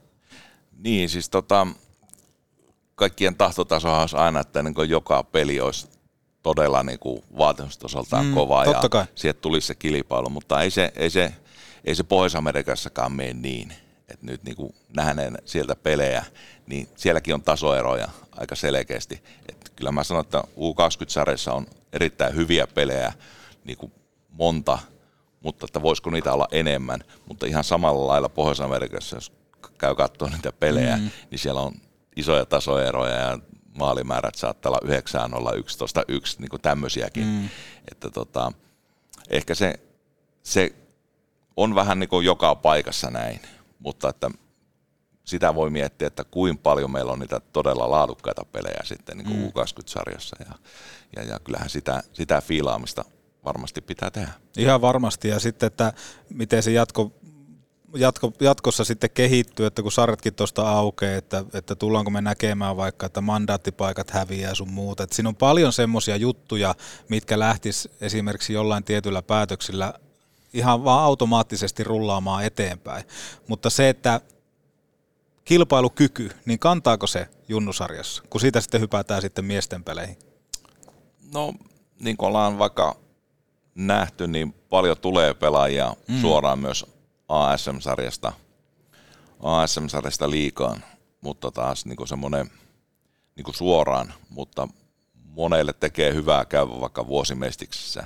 Niin, 0.79 1.09
siis 1.09 1.29
tota, 1.29 1.67
kaikkien 2.95 3.37
tahtotasohan 3.37 4.01
olisi 4.01 4.17
aina, 4.17 4.41
että 4.41 4.63
niin 4.63 4.75
joka 4.89 5.23
peli 5.23 5.61
olisi 5.61 5.92
todella 6.43 6.83
niin 6.83 6.99
kuin 6.99 7.23
vaatimustasoltaan 7.39 8.27
Mm, 8.27 8.35
kova 8.35 8.65
ja 8.65 8.89
kai. 8.89 9.05
sieltä 9.15 9.41
tulisi 9.41 9.67
se 9.67 9.75
kilpailu, 9.75 10.31
mutta 10.31 10.63
ei 10.63 10.71
se, 10.71 10.93
ei 10.97 11.11
se, 11.11 11.33
ei 11.85 11.95
se 11.95 12.03
Pohjois-Amerikassakaan 12.03 13.13
mene 13.13 13.33
niin. 13.33 13.73
Et 14.09 14.23
nyt 14.23 14.45
niin 14.45 14.57
kuin 14.57 14.75
nähneen 14.97 15.39
sieltä 15.45 15.77
pelejä, 15.77 16.25
niin 16.67 16.89
sielläkin 16.97 17.35
on 17.35 17.43
tasoeroja 17.43 18.09
aika 18.37 18.55
selkeästi. 18.55 19.23
Et 19.49 19.73
kyllä 19.77 19.93
mä 19.93 20.05
sanon, 20.05 20.21
että 20.25 20.43
U20-sarjassa 20.57 21.53
on 21.53 21.67
erittäin 21.93 22.35
hyviä 22.35 22.67
pelejä, 22.67 23.13
niin 23.65 23.79
kuin 23.79 23.93
monta, 24.31 24.79
mutta 25.41 25.65
että 25.67 25.83
voisiko 25.83 26.11
niitä 26.11 26.33
olla 26.33 26.49
enemmän. 26.53 27.01
Mutta 27.29 27.47
ihan 27.47 27.65
samalla 27.65 28.07
lailla 28.07 28.29
Pohjois-Amerikassa, 28.29 29.17
jos 29.17 29.33
käy 29.79 29.95
katsoa 29.95 30.29
niitä 30.29 30.53
pelejä, 30.53 30.97
mm. 30.97 31.11
niin 31.31 31.39
siellä 31.39 31.61
on 31.61 31.73
isoja 32.17 32.47
tasoeroja 32.47 33.15
ja 33.15 33.39
maalimäärät 33.79 34.35
saattaa 34.35 34.71
olla 34.71 34.81
9, 34.85 35.31
0, 35.31 35.53
11, 35.53 36.05
1, 36.09 36.37
niin 36.41 36.49
kuin 36.49 36.63
tämmöisiäkin. 36.63 37.27
Mm. 37.27 37.49
Että 37.91 38.11
tota, 38.11 38.53
ehkä 39.31 39.55
se, 39.55 39.75
se 40.43 40.73
on 41.57 41.75
vähän 41.75 41.99
niin 41.99 42.09
kuin 42.09 42.27
joka 42.27 42.55
paikassa 42.55 43.11
näin, 43.11 43.41
mutta 43.79 44.09
että 44.09 44.31
sitä 45.25 45.55
voi 45.55 45.71
miettiä, 45.71 46.07
että 46.07 46.25
kuinka 46.25 46.61
paljon 46.63 46.91
meillä 46.91 47.13
on 47.13 47.19
niitä 47.19 47.41
todella 47.53 47.91
laadukkaita 47.91 48.45
pelejä 48.45 48.81
sitten 48.85 49.17
niin 49.19 49.27
kuin 49.27 49.39
mm. 49.39 49.47
U20-sarjassa 49.47 50.37
ja, 50.49 50.55
ja, 51.17 51.23
ja 51.23 51.41
kyllähän 51.41 51.71
sitä, 51.71 52.03
sitä 52.13 52.41
fiilaamista 52.41 53.05
varmasti 53.45 53.81
pitää 53.81 54.11
tehdä. 54.11 54.33
Ihan 54.57 54.81
varmasti. 54.81 55.29
Ja 55.29 55.39
sitten, 55.39 55.67
että 55.67 55.93
miten 56.29 56.63
se 56.63 56.73
jatko, 56.73 57.13
jatko, 57.95 58.33
jatkossa 58.41 58.85
sitten 58.85 59.11
kehittyy, 59.11 59.67
että 59.67 59.83
kun 59.83 59.93
sarjatkin 59.93 60.35
tuosta 60.35 60.71
aukeaa, 60.71 61.17
että, 61.17 61.45
että 61.55 61.75
tullaanko 61.75 62.11
me 62.11 62.21
näkemään 62.21 62.77
vaikka, 62.77 63.07
että 63.07 63.21
mandaattipaikat 63.21 64.11
häviää 64.11 64.55
sun 64.55 64.71
muuta. 64.71 65.03
Että 65.03 65.17
siinä 65.17 65.29
on 65.29 65.37
paljon 65.37 65.73
semmoisia 65.73 66.17
juttuja, 66.17 66.75
mitkä 67.09 67.39
lähtis 67.39 67.89
esimerkiksi 68.01 68.53
jollain 68.53 68.85
tietyllä 68.85 69.23
päätöksillä 69.23 69.95
ihan 70.53 70.85
vaan 70.85 71.05
automaattisesti 71.05 71.85
rullaamaan 71.85 72.45
eteenpäin. 72.45 73.05
Mutta 73.49 73.71
se, 73.71 73.89
että 73.89 74.21
kilpailukyky, 75.45 76.31
niin 76.45 76.59
kantaako 76.59 77.07
se 77.07 77.29
junnusarjassa, 77.49 78.23
kun 78.31 78.41
siitä 78.41 78.61
sitten 78.61 78.81
hypätään 78.81 79.23
sitten 79.23 79.45
miesten 79.45 79.85
peleihin? 79.85 80.17
No, 81.35 81.55
niin 82.01 82.17
kuin 82.17 82.29
ollaan 82.29 82.59
vaikka 82.59 82.97
nähty, 83.75 84.27
niin 84.27 84.53
paljon 84.53 84.97
tulee 84.99 85.35
pelaajia 85.35 85.97
Mm. 86.09 86.15
mm. 86.15 86.21
suoraan 86.21 86.59
myös 86.59 86.87
ASM-sarjasta, 87.33 88.33
ASM-sarjasta 89.41 90.31
liikaan, 90.31 90.85
mutta 91.21 91.51
taas 91.51 91.87
niin 91.87 92.09
semmoinen 92.09 92.51
niin 93.37 93.55
suoraan, 93.55 94.13
mutta 94.29 94.69
monelle 95.25 95.73
tekee 95.73 96.15
hyvää 96.15 96.45
käydä 96.45 96.81
vaikka 96.81 97.07
vuosimestiksessä. 97.07 98.05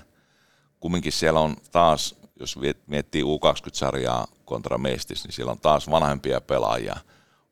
Kumminkin 0.80 1.12
siellä 1.12 1.40
on 1.40 1.56
taas, 1.72 2.14
jos 2.40 2.58
miettii 2.86 3.22
U20-sarjaa 3.22 4.26
kontra 4.44 4.78
mestis, 4.78 5.24
niin 5.24 5.32
siellä 5.32 5.52
on 5.52 5.60
taas 5.60 5.90
vanhempia 5.90 6.40
pelaajia. 6.40 6.96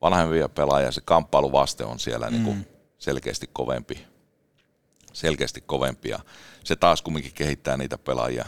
Vanhempia 0.02 0.48
pelaajia, 0.48 0.92
se 0.92 1.00
kamppailuvaste 1.04 1.84
on 1.84 2.00
siellä 2.00 2.26
mm. 2.26 2.32
niin 2.32 2.44
kuin 2.44 2.66
selkeästi 2.98 3.50
kovempi 3.52 4.14
selkeästi 5.14 5.60
kovempia. 5.60 6.20
Se 6.64 6.76
taas 6.76 7.02
kumminkin 7.02 7.32
kehittää 7.34 7.76
niitä 7.76 7.98
pelaajia, 7.98 8.46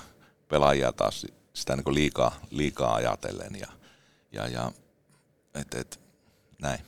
pelaajia 0.48 0.92
taas 0.92 1.26
sitä 1.56 1.76
niin 1.76 1.94
liikaa, 1.94 2.40
liikaa 2.50 2.94
ajatellen 2.94 3.50
ja, 3.60 3.66
ja, 4.32 4.48
ja 4.48 4.72
et, 5.54 5.74
et, 5.74 6.00
näin. 6.62 6.80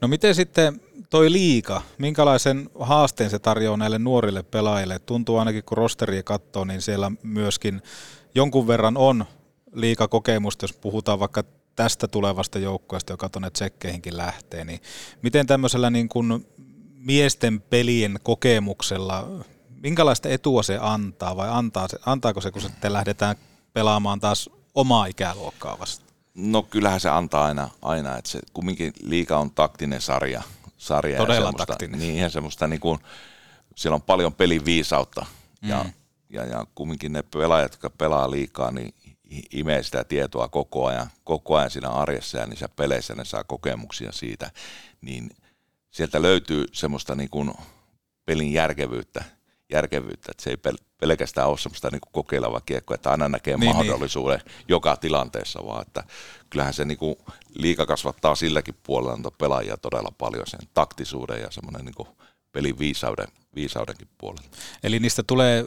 No 0.00 0.08
miten 0.08 0.34
sitten 0.34 0.80
toi 1.10 1.32
liika, 1.32 1.82
minkälaisen 1.98 2.70
haasteen 2.80 3.30
se 3.30 3.38
tarjoaa 3.38 3.76
näille 3.76 3.98
nuorille 3.98 4.42
pelaajille? 4.42 4.98
Tuntuu 4.98 5.36
ainakin 5.36 5.64
kun 5.64 5.78
rosteria 5.78 6.22
katsoo, 6.22 6.64
niin 6.64 6.82
siellä 6.82 7.12
myöskin 7.22 7.82
jonkun 8.34 8.66
verran 8.66 8.96
on 8.96 9.24
liikakokemusta, 9.72 10.64
jos 10.64 10.72
puhutaan 10.72 11.20
vaikka 11.20 11.44
tästä 11.76 12.08
tulevasta 12.08 12.58
joukkueesta, 12.58 13.12
joka 13.12 13.28
tuonne 13.28 13.50
tsekkeihinkin 13.50 14.16
lähtee, 14.16 14.64
niin 14.64 14.80
miten 15.22 15.46
tämmöisellä 15.46 15.90
niin 15.90 16.08
kuin 16.08 16.46
miesten 16.94 17.60
pelien 17.60 18.18
kokemuksella, 18.22 19.28
minkälaista 19.82 20.28
etua 20.28 20.62
se 20.62 20.78
antaa 20.80 21.36
vai 21.36 21.48
antaa 21.50 21.88
se, 21.88 21.98
antaako 22.06 22.40
se, 22.40 22.50
kun 22.50 22.62
sitten 22.62 22.92
lähdetään 22.92 23.36
pelaamaan 23.72 24.20
taas 24.20 24.50
omaa 24.74 25.06
ikäluokkaa 25.06 25.78
vasta? 25.78 26.04
No 26.34 26.62
kyllähän 26.62 27.00
se 27.00 27.08
antaa 27.08 27.44
aina, 27.44 27.70
aina 27.82 28.18
että 28.18 28.30
se 28.30 28.40
kumminkin 28.52 28.92
liika 29.02 29.38
on 29.38 29.50
taktinen 29.50 30.00
sarja. 30.00 30.42
sarja 30.78 31.18
Todella 31.18 31.52
ja 31.58 31.66
taktinen. 31.66 32.00
Niin, 32.00 32.16
ja 32.16 32.30
semmoista 32.30 32.68
niin 32.68 32.80
kuin, 32.80 32.98
siellä 33.76 33.94
on 33.94 34.02
paljon 34.02 34.34
pelin 34.34 34.64
viisautta. 34.64 35.26
Mm. 35.62 35.68
Ja, 35.68 35.84
ja, 36.30 36.44
ja 36.44 36.66
kumminkin 36.74 37.12
ne 37.12 37.22
pelaajat, 37.22 37.72
jotka 37.72 37.90
pelaa 37.90 38.30
liikaa, 38.30 38.70
niin 38.70 38.94
imee 39.52 39.82
sitä 39.82 40.04
tietoa 40.04 40.48
koko 40.48 40.86
ajan, 40.86 41.10
koko 41.24 41.56
ajan 41.56 41.70
siinä 41.70 41.88
arjessa 41.88 42.38
ja 42.38 42.46
niissä 42.46 42.68
peleissä 42.68 43.14
ne 43.14 43.24
saa 43.24 43.44
kokemuksia 43.44 44.12
siitä, 44.12 44.50
niin 45.00 45.30
sieltä 45.90 46.22
löytyy 46.22 46.64
semmoista 46.72 47.14
niin 47.14 47.30
kuin 47.30 47.52
pelin 48.24 48.52
järkevyyttä, 48.52 49.24
järkevyyttä, 49.72 50.30
että 50.30 50.42
se 50.42 50.50
ei 50.50 50.56
pel- 50.56 50.84
pelkästään 51.00 51.48
ole 51.48 51.58
semmoista 51.58 51.88
niin 51.90 52.00
kuin 52.00 52.12
kokeileva 52.12 52.60
kiekko, 52.60 52.94
että 52.94 53.10
aina 53.10 53.28
näkee 53.28 53.56
niin, 53.56 53.76
mahdollisuuden 53.76 54.40
niin. 54.44 54.64
joka 54.68 54.96
tilanteessa, 54.96 55.60
vaan 55.66 55.82
että 55.82 56.04
kyllähän 56.50 56.74
se 56.74 56.84
niin 56.84 56.98
kuin 56.98 57.16
liika 57.54 57.86
kasvattaa 57.86 58.34
silläkin 58.34 58.74
puolella 58.82 59.16
niitä 59.16 59.30
pelaajia 59.38 59.76
todella 59.76 60.12
paljon 60.18 60.46
sen 60.46 60.60
taktisuuden 60.74 61.40
ja 61.40 61.50
semmoinen 61.50 61.84
niin 61.84 61.94
kuin 61.94 62.08
pelin 62.52 62.78
viisauden, 62.78 63.26
viisaudenkin 63.54 64.08
puolella. 64.18 64.48
Eli 64.82 64.98
niistä 64.98 65.22
tulee 65.22 65.64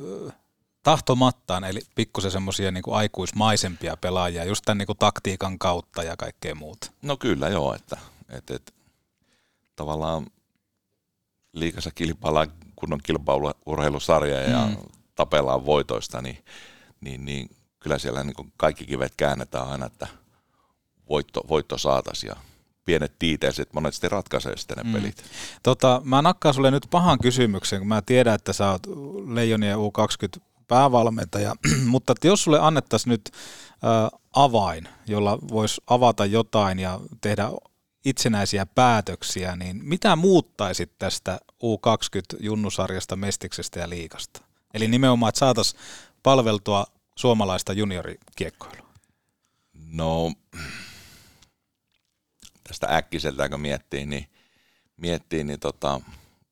tahtomattaan, 0.84 1.64
eli 1.64 1.80
pikkusen 1.95 2.32
semmoisia 2.32 2.72
niin 2.72 2.84
aikuismaisempia 2.91 3.98
pelaajia, 3.98 4.44
just 4.44 4.65
tämän 4.65 4.77
niin 4.77 4.86
kuin 4.86 4.98
taktiikan 4.98 5.60
kautta 5.60 6.03
ja 6.03 6.18
kaikkea 6.18 6.56
muuta. 6.56 6.91
No 7.02 7.18
kyllä 7.18 7.49
joo, 7.49 7.76
että, 7.76 7.98
että, 8.30 8.56
että 8.56 8.72
tavallaan 9.76 10.27
liikassa 11.53 11.91
kilpaillaan 11.91 12.52
kunnon 12.86 12.99
kilpaurheilusarja 13.03 14.41
ja 14.41 14.66
mm. 14.66 14.76
tapellaan 15.16 15.66
voitoista, 15.66 16.22
niin, 16.22 16.38
niin, 17.02 17.26
niin 17.26 17.49
kyllä 17.80 17.99
siellä 17.99 18.24
niin 18.24 18.53
kaikki 18.57 18.86
kivet 18.86 19.14
käännetään 19.18 19.68
aina, 19.68 19.86
että 19.86 20.07
voitto, 21.10 21.41
voitto 21.49 21.78
saataisiin 21.78 22.30
ja 22.30 22.36
pienet 22.86 23.14
tiiteiset 23.20 23.74
monesti 23.74 24.10
ratkaisee 24.10 24.57
sitten 24.57 24.78
ne 24.78 24.84
mm. 24.84 24.94
pelit. 24.94 25.24
Tota, 25.64 26.02
mä 26.03 26.22
nakkaan 26.22 26.53
sulle 26.53 26.72
nyt 26.72 26.88
pahan 26.91 27.20
kysymyksen, 27.20 27.80
kun 27.80 27.88
mä 27.88 28.02
tiedän, 28.06 28.36
että 28.36 28.53
sä 28.53 28.72
oot 28.72 28.88
Leijonien 29.28 29.78
U20 29.78 30.41
päävalmentaja, 30.68 31.56
mutta 31.86 32.12
että 32.12 32.28
jos 32.28 32.44
sulle 32.44 32.60
annettaisiin 32.60 33.12
nyt 33.12 33.32
äh, 33.34 34.20
avain, 34.34 34.88
jolla 35.07 35.40
voisi 35.52 35.82
avata 35.88 36.26
jotain 36.26 36.80
ja 36.80 36.99
tehdä 37.22 37.49
itsenäisiä 38.06 38.65
päätöksiä, 38.65 39.56
niin 39.56 39.80
mitä 39.84 40.15
muuttaisit 40.15 40.91
tästä 40.99 41.40
U20-junnusarjasta, 41.64 43.15
Mestiksestä 43.15 43.80
ja 43.80 43.90
Liikasta? 43.90 44.41
Eli 44.73 44.88
nimenomaan, 44.88 45.30
että 45.30 45.40
saataisiin 45.40 45.82
palveltua 46.23 46.86
suomalaista 47.15 47.73
juniorikiekkoilua. 47.73 48.90
No, 49.73 50.34
tästä 52.64 52.88
äkkiseltään 52.95 53.49
kun 53.49 53.60
miettii, 53.60 54.06
niin, 54.06 54.27
miettii, 54.98 55.44
niin 55.44 55.60
tota, 55.60 56.02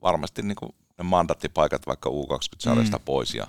varmasti 0.02 0.42
niin 0.42 0.56
kuin 0.56 0.76
ne 0.98 1.04
mandattipaikat 1.04 1.88
vaikka 1.88 2.10
U20-sarjasta 2.10 2.98
mm. 2.98 3.04
pois 3.06 3.36
ja, 3.36 3.48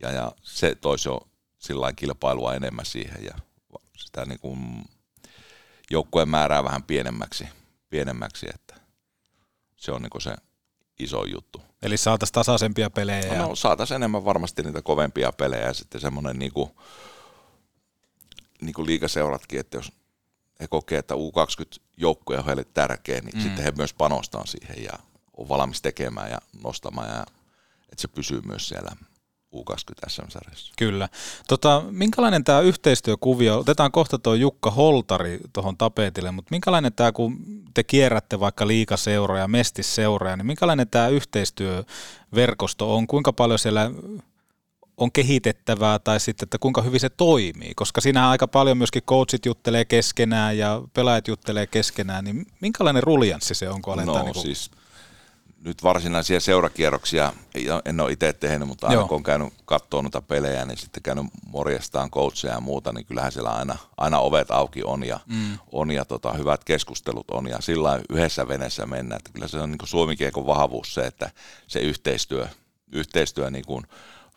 ja, 0.00 0.10
ja 0.10 0.32
se 0.42 0.74
toisi 0.74 1.08
jo 1.08 1.28
sillä 1.58 1.92
kilpailua 1.92 2.54
enemmän 2.54 2.86
siihen 2.86 3.24
ja 3.24 3.34
sitä 3.96 4.24
niin 4.24 4.40
kuin 4.40 4.84
joukkueen 5.90 6.28
määrää 6.28 6.64
vähän 6.64 6.82
pienemmäksi, 6.82 7.48
pienemmäksi 7.90 8.46
että 8.54 8.74
se 9.76 9.92
on 9.92 10.02
niin 10.02 10.22
se 10.22 10.34
iso 10.98 11.24
juttu. 11.24 11.62
Eli 11.82 11.96
saataisiin 11.96 12.34
tasaisempia 12.34 12.90
pelejä? 12.90 13.34
No, 13.34 13.48
no 13.48 13.54
saataisiin 13.54 13.96
enemmän 13.96 14.24
varmasti 14.24 14.62
niitä 14.62 14.82
kovempia 14.82 15.32
pelejä 15.32 15.66
ja 15.66 15.74
sitten 15.74 16.00
semmoinen 16.00 16.38
niin 16.38 16.52
kuin, 16.52 16.70
niin 18.60 18.72
kuin 18.72 18.86
liikaseuratkin, 18.86 19.60
että 19.60 19.76
jos 19.76 19.92
he 20.60 20.68
kokee, 20.68 20.98
että 20.98 21.14
U20-joukkue 21.14 22.38
on 22.38 22.44
heille 22.44 22.64
tärkeä, 22.64 23.20
niin 23.20 23.36
mm. 23.36 23.42
sitten 23.42 23.64
he 23.64 23.72
myös 23.76 23.94
panostaa 23.94 24.46
siihen 24.46 24.84
ja 24.84 24.92
on 25.36 25.48
valmis 25.48 25.82
tekemään 25.82 26.30
ja 26.30 26.38
nostamaan 26.62 27.08
ja 27.08 27.26
että 27.82 28.02
se 28.02 28.08
pysyy 28.08 28.40
myös 28.40 28.68
siellä 28.68 28.90
U20 29.56 30.08
SM-sarjassa. 30.08 30.72
Kyllä. 30.78 31.08
Tota, 31.48 31.82
minkälainen 31.90 32.44
tämä 32.44 32.60
yhteistyökuvio, 32.60 33.58
otetaan 33.58 33.92
kohta 33.92 34.18
tuo 34.18 34.34
Jukka 34.34 34.70
Holtari 34.70 35.40
tuohon 35.52 35.76
tapetille, 35.76 36.30
mutta 36.30 36.48
minkälainen 36.50 36.92
tämä, 36.92 37.12
kun 37.12 37.36
te 37.74 37.84
kierrätte 37.84 38.40
vaikka 38.40 38.66
liikaseuroja, 38.66 39.48
mestisseuroja, 39.48 40.36
niin 40.36 40.46
minkälainen 40.46 40.88
tämä 40.88 41.08
yhteistyöverkosto 41.08 42.96
on, 42.96 43.06
kuinka 43.06 43.32
paljon 43.32 43.58
siellä 43.58 43.90
on 44.96 45.12
kehitettävää 45.12 45.98
tai 45.98 46.20
sitten, 46.20 46.46
että 46.46 46.58
kuinka 46.58 46.82
hyvin 46.82 47.00
se 47.00 47.08
toimii, 47.08 47.72
koska 47.76 48.00
siinä 48.00 48.30
aika 48.30 48.48
paljon 48.48 48.78
myöskin 48.78 49.02
coachit 49.02 49.46
juttelee 49.46 49.84
keskenään 49.84 50.58
ja 50.58 50.82
pelaajat 50.92 51.28
juttelee 51.28 51.66
keskenään, 51.66 52.24
niin 52.24 52.46
minkälainen 52.60 53.02
ruljanssi 53.02 53.54
se 53.54 53.68
on, 53.68 53.82
kun 53.82 53.92
aletaan 53.92 54.18
no, 54.18 54.24
niin 54.24 54.34
kuin... 54.34 54.42
siis 54.42 54.70
nyt 55.64 55.82
varsinaisia 55.82 56.40
seurakierroksia 56.40 57.32
en 57.84 58.00
ole 58.00 58.12
itse 58.12 58.32
tehnyt, 58.32 58.68
mutta 58.68 58.86
aina 58.86 59.00
Joo. 59.00 59.08
kun 59.08 59.16
on 59.16 59.22
käynyt 59.22 59.54
katsoa 59.64 60.02
noita 60.02 60.22
pelejä, 60.22 60.64
niin 60.64 60.78
sitten 60.78 61.02
käynyt 61.02 61.26
morjestaan 61.46 62.10
coacheja 62.10 62.54
ja 62.54 62.60
muuta, 62.60 62.92
niin 62.92 63.06
kyllähän 63.06 63.32
siellä 63.32 63.50
aina, 63.50 63.76
aina 63.96 64.18
ovet 64.18 64.50
auki 64.50 64.82
on 64.84 65.04
ja, 65.04 65.20
mm. 65.26 65.58
on 65.72 65.90
ja 65.90 66.04
tota, 66.04 66.32
hyvät 66.32 66.64
keskustelut 66.64 67.30
on 67.30 67.46
ja 67.46 67.60
sillä 67.60 68.00
yhdessä 68.10 68.48
veneessä 68.48 68.86
mennään. 68.86 69.18
Että 69.18 69.32
kyllä 69.32 69.48
se 69.48 69.58
on 69.58 69.70
niin 69.70 69.78
Suomikiekon 69.84 70.46
vahvuus 70.46 70.94
se, 70.94 71.06
että 71.06 71.30
se 71.66 71.80
yhteistyö, 71.80 72.48
yhteistyö 72.92 73.50
niin 73.50 73.66
kuin 73.66 73.86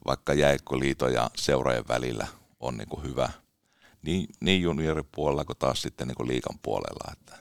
vaikka 0.05 0.33
Jääkkoliiton 0.33 1.13
ja 1.13 1.29
seurojen 1.35 1.87
välillä 1.87 2.27
on 2.59 2.77
niin 2.77 2.89
kuin 2.89 3.03
hyvä 3.03 3.29
niin, 4.01 4.27
niin 4.39 4.61
junioripuolella 4.61 5.45
kuin 5.45 5.57
taas 5.57 5.81
sitten 5.81 6.07
niin 6.07 6.15
kuin 6.15 6.27
liikan 6.27 6.59
puolella, 6.61 7.11
että, 7.11 7.35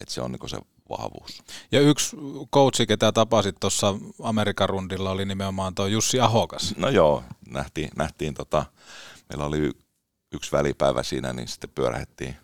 että 0.00 0.14
se 0.14 0.20
on 0.20 0.32
niin 0.32 0.40
kuin 0.40 0.50
se 0.50 0.58
vahvuus. 0.88 1.42
Ja 1.72 1.80
yksi 1.80 2.16
coachi, 2.54 2.86
ketä 2.86 3.12
tapasit 3.12 3.56
tuossa 3.60 3.94
Amerikan 4.22 4.68
rundilla, 4.68 5.10
oli 5.10 5.24
nimenomaan 5.24 5.74
tuo 5.74 5.86
Jussi 5.86 6.20
Ahokas. 6.20 6.74
No 6.76 6.88
joo, 6.88 7.24
nähtiin, 7.48 7.90
nähtiin 7.96 8.34
tota, 8.34 8.64
meillä 9.28 9.44
oli 9.44 9.70
yksi 10.32 10.52
välipäivä 10.52 11.02
siinä, 11.02 11.32
niin 11.32 11.48
sitten 11.48 11.70
pyörähettiin 11.70 12.36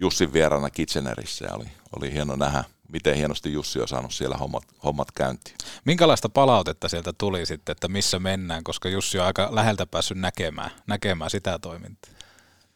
Jussin 0.00 0.32
vieraana 0.32 0.70
Kitchenerissä 0.70 1.44
ja 1.44 1.54
oli, 1.54 1.66
oli 1.96 2.12
hieno 2.12 2.36
nähdä, 2.36 2.64
miten 2.92 3.16
hienosti 3.16 3.52
Jussi 3.52 3.80
on 3.80 3.88
saanut 3.88 4.14
siellä 4.14 4.36
hommat, 4.36 4.64
hommat 4.84 5.10
käyntiin. 5.12 5.56
Minkälaista 5.84 6.28
palautetta 6.28 6.88
sieltä 6.88 7.12
tuli 7.12 7.46
sitten, 7.46 7.72
että 7.72 7.88
missä 7.88 8.18
mennään, 8.18 8.64
koska 8.64 8.88
Jussi 8.88 9.18
on 9.18 9.26
aika 9.26 9.48
läheltä 9.50 9.86
päässyt 9.86 10.18
näkemään, 10.18 10.70
näkemään 10.86 11.30
sitä 11.30 11.58
toimintaa? 11.58 12.12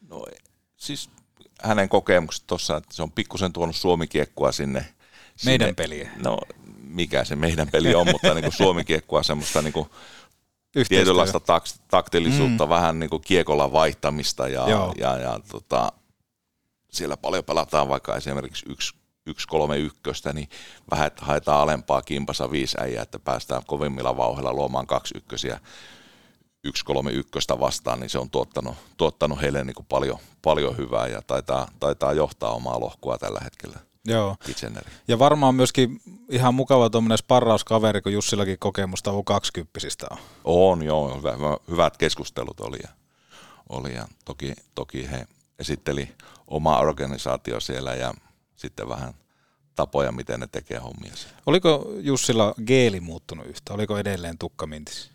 No 0.08 0.24
siis 0.76 1.10
hänen 1.62 1.88
kokemukset 1.88 2.44
tuossa, 2.46 2.76
että 2.76 2.94
se 2.94 3.02
on 3.02 3.12
pikkusen 3.12 3.52
tuonut 3.52 3.76
suomikiekkua 3.76 4.52
sinne 4.52 4.94
meidän 5.44 5.66
sinne, 5.66 5.74
peliä. 5.74 6.10
No, 6.24 6.38
mikä 6.78 7.24
se 7.24 7.36
meidän 7.36 7.68
peli 7.70 7.94
on, 7.94 8.06
mutta 8.12 8.34
niin 8.34 8.42
kuin 8.42 8.52
Suomi-kiekkua 8.52 9.22
semmoista 9.22 9.62
niin 9.62 9.72
kuin 9.72 9.88
tietynlaista 10.88 11.38
tak- 11.38 11.80
taktillisuutta, 11.88 12.66
mm. 12.66 12.68
vähän 12.68 12.98
niin 12.98 13.10
kuin 13.10 13.22
kiekolla 13.22 13.72
vaihtamista 13.72 14.48
ja, 14.48 14.66
ja, 14.96 15.18
ja 15.18 15.40
tota, 15.50 15.92
siellä 16.90 17.16
paljon 17.16 17.44
pelataan 17.44 17.88
vaikka 17.88 18.16
esimerkiksi 18.16 18.66
yksi, 18.68 18.94
yksi 19.26 19.48
kolme 19.48 19.78
ykköstä, 19.78 20.32
niin 20.32 20.48
vähän, 20.90 21.06
että 21.06 21.24
haetaan 21.24 21.60
alempaa 21.60 22.02
kimpassa 22.02 22.50
viisi 22.50 22.76
äijää, 22.80 23.02
että 23.02 23.18
päästään 23.18 23.62
kovimmilla 23.66 24.16
vauhilla 24.16 24.52
luomaan 24.52 24.86
kaksi 24.86 25.14
ykkösiä 25.16 25.60
yksi 26.64 26.84
kolme 26.84 27.10
ykköstä 27.10 27.60
vastaan, 27.60 28.00
niin 28.00 28.10
se 28.10 28.18
on 28.18 28.30
tuottanut, 28.30 28.76
tuottanut 28.96 29.40
heille 29.40 29.64
niin 29.64 29.74
kuin 29.74 29.86
paljon, 29.86 30.18
paljon 30.42 30.76
hyvää 30.76 31.06
ja 31.06 31.22
taitaa, 31.22 31.68
taitaa 31.80 32.12
johtaa 32.12 32.50
omaa 32.50 32.80
lohkoa 32.80 33.18
tällä 33.18 33.40
hetkellä. 33.44 33.78
Joo. 34.04 34.36
Ja 35.08 35.18
varmaan 35.18 35.54
myöskin 35.54 36.00
ihan 36.28 36.54
mukava 36.54 36.90
tuommoinen 36.90 37.18
sparrauskaveri, 37.18 38.02
kun 38.02 38.12
Jussillakin 38.12 38.58
kokemusta 38.58 39.10
U20 39.10 40.06
on. 40.10 40.18
On, 40.44 40.82
joo. 40.82 41.16
Hyvä, 41.16 41.32
hyvät 41.70 41.96
keskustelut 41.96 42.60
oli 42.60 42.78
ja, 42.82 42.88
oli 43.68 43.94
ja 43.94 44.08
toki, 44.24 44.52
toki 44.74 45.10
he 45.10 45.26
esitteli 45.58 46.08
oma 46.46 46.78
organisaatio 46.78 47.60
siellä 47.60 47.94
ja 47.94 48.14
sitten 48.56 48.88
vähän 48.88 49.14
tapoja, 49.74 50.12
miten 50.12 50.40
ne 50.40 50.46
tekee 50.46 50.78
hommia 50.78 51.16
siellä. 51.16 51.38
Oliko 51.46 51.92
Jussilla 52.00 52.54
geeli 52.66 53.00
muuttunut 53.00 53.46
yhtä? 53.46 53.74
Oliko 53.74 53.98
edelleen 53.98 54.38
tukkamintis? 54.38 55.10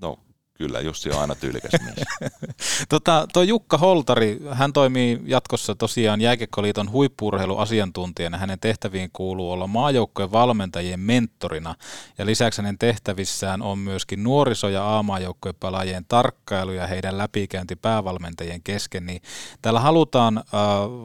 No 0.00 0.18
Kyllä, 0.58 0.80
Jussi 0.80 1.10
on 1.10 1.20
aina 1.20 1.34
tyylikäs 1.34 1.72
mies. 1.84 2.06
tota, 2.88 3.26
tuo 3.32 3.42
Jukka 3.42 3.78
Holtari, 3.78 4.40
hän 4.50 4.72
toimii 4.72 5.20
jatkossa 5.26 5.74
tosiaan 5.74 6.20
Jääkiekkoliiton 6.20 6.92
huippurheiluasiantuntijana. 6.92 8.38
Hänen 8.38 8.60
tehtäviin 8.60 9.10
kuuluu 9.12 9.50
olla 9.50 9.66
maajoukkojen 9.66 10.32
valmentajien 10.32 11.00
mentorina 11.00 11.74
ja 12.18 12.26
lisäksi 12.26 12.62
hänen 12.62 12.78
tehtävissään 12.78 13.62
on 13.62 13.78
myöskin 13.78 14.24
nuoriso- 14.24 14.68
ja 14.68 14.98
A-maajoukkojen 14.98 15.56
pelaajien 15.60 16.04
tarkkailu 16.08 16.72
ja 16.72 16.86
heidän 16.86 17.18
läpikäynti 17.18 17.76
päävalmentajien 17.76 18.62
kesken. 18.62 19.06
Niin 19.06 19.22
täällä 19.62 19.80
halutaan 19.80 20.38
äh, 20.38 20.44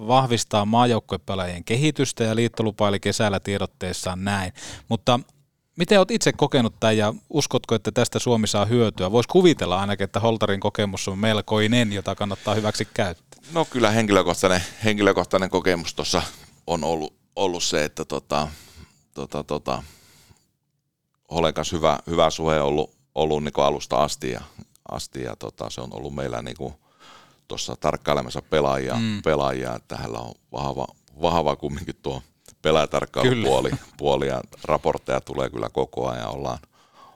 vahvistaa 0.07 0.65
maajoukkojen 0.65 1.21
pelaajien 1.25 1.63
kehitystä 1.63 2.23
ja 2.23 2.35
liitto 2.35 2.63
lupaili 2.63 2.99
kesällä 2.99 3.39
tiedotteessaan 3.39 4.23
näin. 4.23 4.53
Mutta 4.89 5.19
Miten 5.79 5.99
olet 5.99 6.11
itse 6.11 6.33
kokenut 6.33 6.73
tämän 6.79 6.97
ja 6.97 7.13
uskotko, 7.29 7.75
että 7.75 7.91
tästä 7.91 8.19
Suomi 8.19 8.47
saa 8.47 8.65
hyötyä? 8.65 9.11
Voisi 9.11 9.29
kuvitella 9.29 9.79
ainakin, 9.79 10.03
että 10.03 10.19
Holtarin 10.19 10.59
kokemus 10.59 11.07
on 11.07 11.19
melkoinen, 11.19 11.93
jota 11.93 12.15
kannattaa 12.15 12.55
hyväksi 12.55 12.85
käyttää. 12.93 13.41
No 13.53 13.65
kyllä 13.65 13.91
henkilökohtainen, 13.91 14.61
henkilökohtainen 14.83 15.49
kokemus 15.49 15.93
tuossa 15.93 16.21
on 16.67 16.83
ollut, 16.83 17.13
ollut 17.35 17.63
se, 17.63 17.85
että 17.85 18.05
tota, 18.05 18.47
tota, 19.13 19.43
tota, 19.43 19.83
Holen 21.31 21.53
kanssa 21.53 21.75
hyvä, 21.75 21.99
hyvä 22.07 22.29
suhe 22.29 22.61
ollut, 22.61 22.91
ollut 23.15 23.43
niin 23.43 23.53
alusta 23.57 24.03
asti 24.03 24.31
ja, 24.31 24.41
asti 24.91 25.21
ja 25.21 25.35
tota, 25.35 25.69
se 25.69 25.81
on 25.81 25.89
ollut 25.93 26.15
meillä 26.15 26.41
niin 26.41 26.73
tuossa 27.47 27.75
tarkkailemassa 27.79 28.41
pelaajia, 28.41 28.95
mm. 28.95 29.21
pelaajia, 29.21 29.75
että 29.75 29.95
hänellä 29.95 30.19
on 30.19 30.33
vahva, 30.51 30.87
vahva 31.21 31.55
kumminkin 31.55 31.95
tuo 32.01 32.21
puoli 33.97 34.27
ja 34.27 34.41
raportteja 34.63 35.21
tulee 35.21 35.49
kyllä 35.49 35.69
koko 35.69 36.09
ajan. 36.09 36.29
Ollaan, 36.29 36.59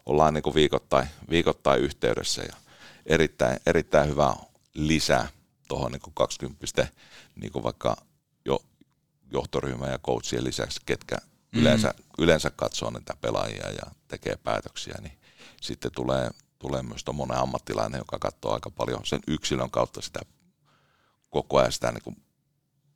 ollaan 0.05 0.33
niin 0.33 0.43
kuin 0.43 0.53
viikoittain, 0.53 1.07
viikoittain 1.29 1.81
yhteydessä 1.81 2.41
ja 2.41 2.55
erittäin, 3.05 3.59
erittäin 3.65 4.09
hyvä 4.09 4.35
lisä 4.73 5.27
tuohon 5.67 5.91
niin 5.91 6.01
20 6.13 6.87
niin 7.35 7.51
kuin 7.51 7.63
vaikka 7.63 7.97
jo 8.45 8.59
johtoryhmän 9.31 9.91
ja 9.91 9.99
coachien 9.99 10.43
lisäksi, 10.43 10.79
ketkä 10.85 11.15
mm. 11.15 11.61
yleensä, 11.61 11.93
yleensä 12.17 12.49
katsoo 12.49 12.89
näitä 12.89 13.13
pelaajia 13.21 13.71
ja 13.71 13.91
tekee 14.07 14.35
päätöksiä, 14.43 14.95
niin 15.01 15.17
sitten 15.61 15.91
tulee, 15.95 16.29
tulee 16.59 16.83
myös 16.83 17.03
tuommoinen 17.03 17.37
ammattilainen, 17.37 17.97
joka 17.97 18.19
katsoo 18.19 18.53
aika 18.53 18.69
paljon 18.69 19.05
sen 19.05 19.19
yksilön 19.27 19.71
kautta 19.71 20.01
sitä 20.01 20.19
koko 21.29 21.57
ajan 21.57 21.71
sitä 21.71 21.91
niin 21.91 22.03
kuin 22.03 22.15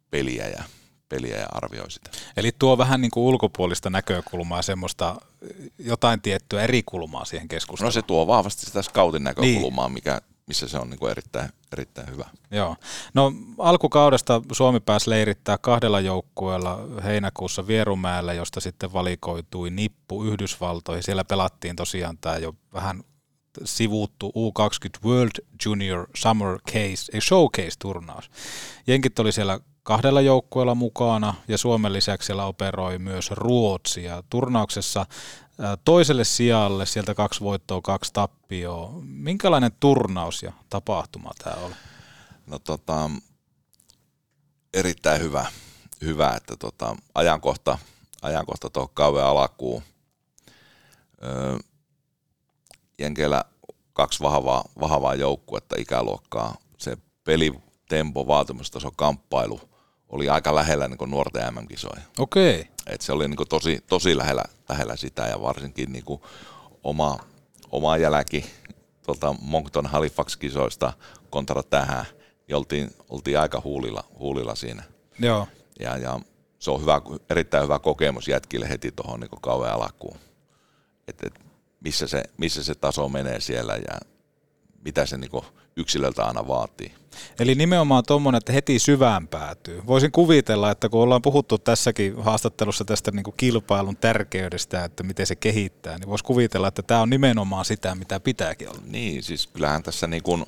peliä 0.09 0.47
ja 0.47 0.63
peliä 1.09 1.37
ja 1.37 1.47
arvioi 1.51 1.91
sitä. 1.91 2.09
Eli 2.37 2.51
tuo 2.59 2.77
vähän 2.77 3.01
niin 3.01 3.11
kuin 3.11 3.23
ulkopuolista 3.23 3.89
näkökulmaa, 3.89 4.61
semmoista 4.61 5.15
jotain 5.79 6.21
tiettyä 6.21 6.61
eri 6.61 6.83
kulmaa 6.83 7.25
siihen 7.25 7.47
keskusteluun. 7.47 7.87
No 7.87 7.91
se 7.91 8.01
tuo 8.01 8.27
vahvasti 8.27 8.65
sitä 8.65 8.81
scoutin 8.81 9.23
näkökulmaa, 9.23 9.87
niin. 9.87 9.93
mikä, 9.93 10.21
missä 10.47 10.67
se 10.67 10.77
on 10.77 10.89
niin 10.89 10.99
kuin 10.99 11.11
erittäin, 11.11 11.49
erittäin 11.73 12.11
hyvä. 12.11 12.25
Joo. 12.51 12.75
No 13.13 13.33
alkukaudesta 13.57 14.41
Suomi 14.51 14.79
pääsi 14.79 15.09
leirittää 15.09 15.57
kahdella 15.57 15.99
joukkueella 15.99 16.79
heinäkuussa 17.03 17.67
Vierumäellä, 17.67 18.33
josta 18.33 18.59
sitten 18.59 18.93
valikoitui 18.93 19.69
nippu 19.69 20.23
Yhdysvaltoihin. 20.23 21.03
Siellä 21.03 21.23
pelattiin 21.23 21.75
tosiaan 21.75 22.17
tämä 22.17 22.37
jo 22.37 22.55
vähän 22.73 23.03
sivuuttu 23.63 24.33
U20 24.35 25.05
World 25.05 25.45
Junior 25.65 26.07
Summer 26.15 26.59
Case, 26.67 27.11
ei 27.13 27.21
Showcase-turnaus. 27.21 28.31
Jenkit 28.87 29.19
oli 29.19 29.31
siellä 29.31 29.59
kahdella 29.87 30.21
joukkueella 30.21 30.75
mukana 30.75 31.33
ja 31.47 31.57
Suomen 31.57 31.93
lisäksi 31.93 32.25
siellä 32.25 32.45
operoi 32.45 32.99
myös 32.99 33.31
Ruotsi. 33.31 34.03
Ja 34.03 34.23
turnauksessa 34.29 35.05
toiselle 35.85 36.23
sijalle 36.23 36.85
sieltä 36.85 37.13
kaksi 37.13 37.41
voittoa, 37.41 37.81
kaksi 37.81 38.13
tappioa. 38.13 38.91
Minkälainen 39.03 39.71
turnaus 39.79 40.43
ja 40.43 40.53
tapahtuma 40.69 41.31
tämä 41.43 41.55
oli? 41.55 41.73
No 42.47 42.59
tota, 42.59 43.09
erittäin 44.73 45.21
hyvä, 45.21 45.45
hyvä 46.01 46.33
että 46.35 46.55
tota, 46.57 46.95
ajankohta, 47.15 47.77
ajankohta 48.21 48.69
tuohon 48.69 48.93
kauan 48.93 49.25
alkuun. 49.25 49.83
Öö, 51.23 51.57
Jenkeillä 52.99 53.45
kaksi 53.93 54.23
vahvaa, 54.23 54.63
vahvaa 54.79 55.15
joukkuetta 55.15 55.75
ikäluokkaa. 55.79 56.55
Se 56.77 56.97
pelitempo, 57.23 58.27
vaatimustaso, 58.27 58.91
kamppailu– 58.95 59.61
oli 60.09 60.29
aika 60.29 60.55
lähellä 60.55 60.87
niin 60.87 60.97
kuin 60.97 61.11
nuorten 61.11 61.53
MM-kisoja. 61.53 62.01
Okei. 62.19 62.59
Okay. 62.59 62.73
Et 62.87 63.01
se 63.01 63.11
oli 63.11 63.27
niin 63.27 63.37
kuin 63.37 63.49
tosi, 63.49 63.83
tosi 63.87 64.17
lähellä, 64.17 64.43
lähellä 64.69 64.95
sitä 64.95 65.27
ja 65.27 65.41
varsinkin 65.41 65.91
niin 65.91 66.05
kuin 66.05 66.21
oma, 66.83 67.19
oma 67.71 67.97
jälki 67.97 68.45
tuolta 69.05 69.35
Moncton 69.41 69.85
Halifax-kisoista 69.85 70.93
kontra 71.29 71.63
tähän, 71.63 72.05
niin 72.47 72.55
oltiin, 72.55 72.91
oltiin 73.09 73.39
aika 73.39 73.61
huulilla, 73.63 74.03
huulilla 74.19 74.55
siinä. 74.55 74.83
Joo. 75.19 75.47
Ja, 75.79 75.97
ja 75.97 76.19
se 76.59 76.71
on 76.71 76.81
hyvä, 76.81 77.01
erittäin 77.29 77.63
hyvä 77.63 77.79
kokemus 77.79 78.27
jätkille 78.27 78.69
heti 78.69 78.91
tuohon 78.91 79.19
niin 79.19 79.41
kauan 79.41 79.73
alkuun. 79.73 80.17
Et, 81.07 81.23
et 81.23 81.39
missä, 81.79 82.07
se, 82.07 82.23
missä 82.37 82.63
se 82.63 82.75
taso 82.75 83.09
menee 83.09 83.39
siellä 83.39 83.75
ja 83.75 83.99
mitä 84.85 85.05
se 85.05 85.17
niin 85.17 85.31
yksilöltä 85.77 86.25
aina 86.25 86.47
vaatii. 86.47 86.91
Eli 87.39 87.55
nimenomaan 87.55 88.03
tuommoinen, 88.07 88.37
että 88.37 88.53
heti 88.53 88.79
syvään 88.79 89.27
päätyy. 89.27 89.81
Voisin 89.87 90.11
kuvitella, 90.11 90.71
että 90.71 90.89
kun 90.89 91.01
ollaan 91.01 91.21
puhuttu 91.21 91.57
tässäkin 91.57 92.23
haastattelussa 92.23 92.85
tästä 92.85 93.11
niin 93.11 93.23
kuin 93.23 93.33
kilpailun 93.37 93.97
tärkeydestä, 93.97 94.83
että 94.83 95.03
miten 95.03 95.27
se 95.27 95.35
kehittää, 95.35 95.97
niin 95.97 96.09
voisi 96.09 96.23
kuvitella, 96.23 96.67
että 96.67 96.81
tämä 96.81 97.01
on 97.01 97.09
nimenomaan 97.09 97.65
sitä, 97.65 97.95
mitä 97.95 98.19
pitääkin 98.19 98.69
olla. 98.69 98.81
Niin, 98.85 99.23
siis 99.23 99.47
kyllähän 99.47 99.83
tässä 99.83 100.07
niin 100.07 100.23
kuin, 100.23 100.45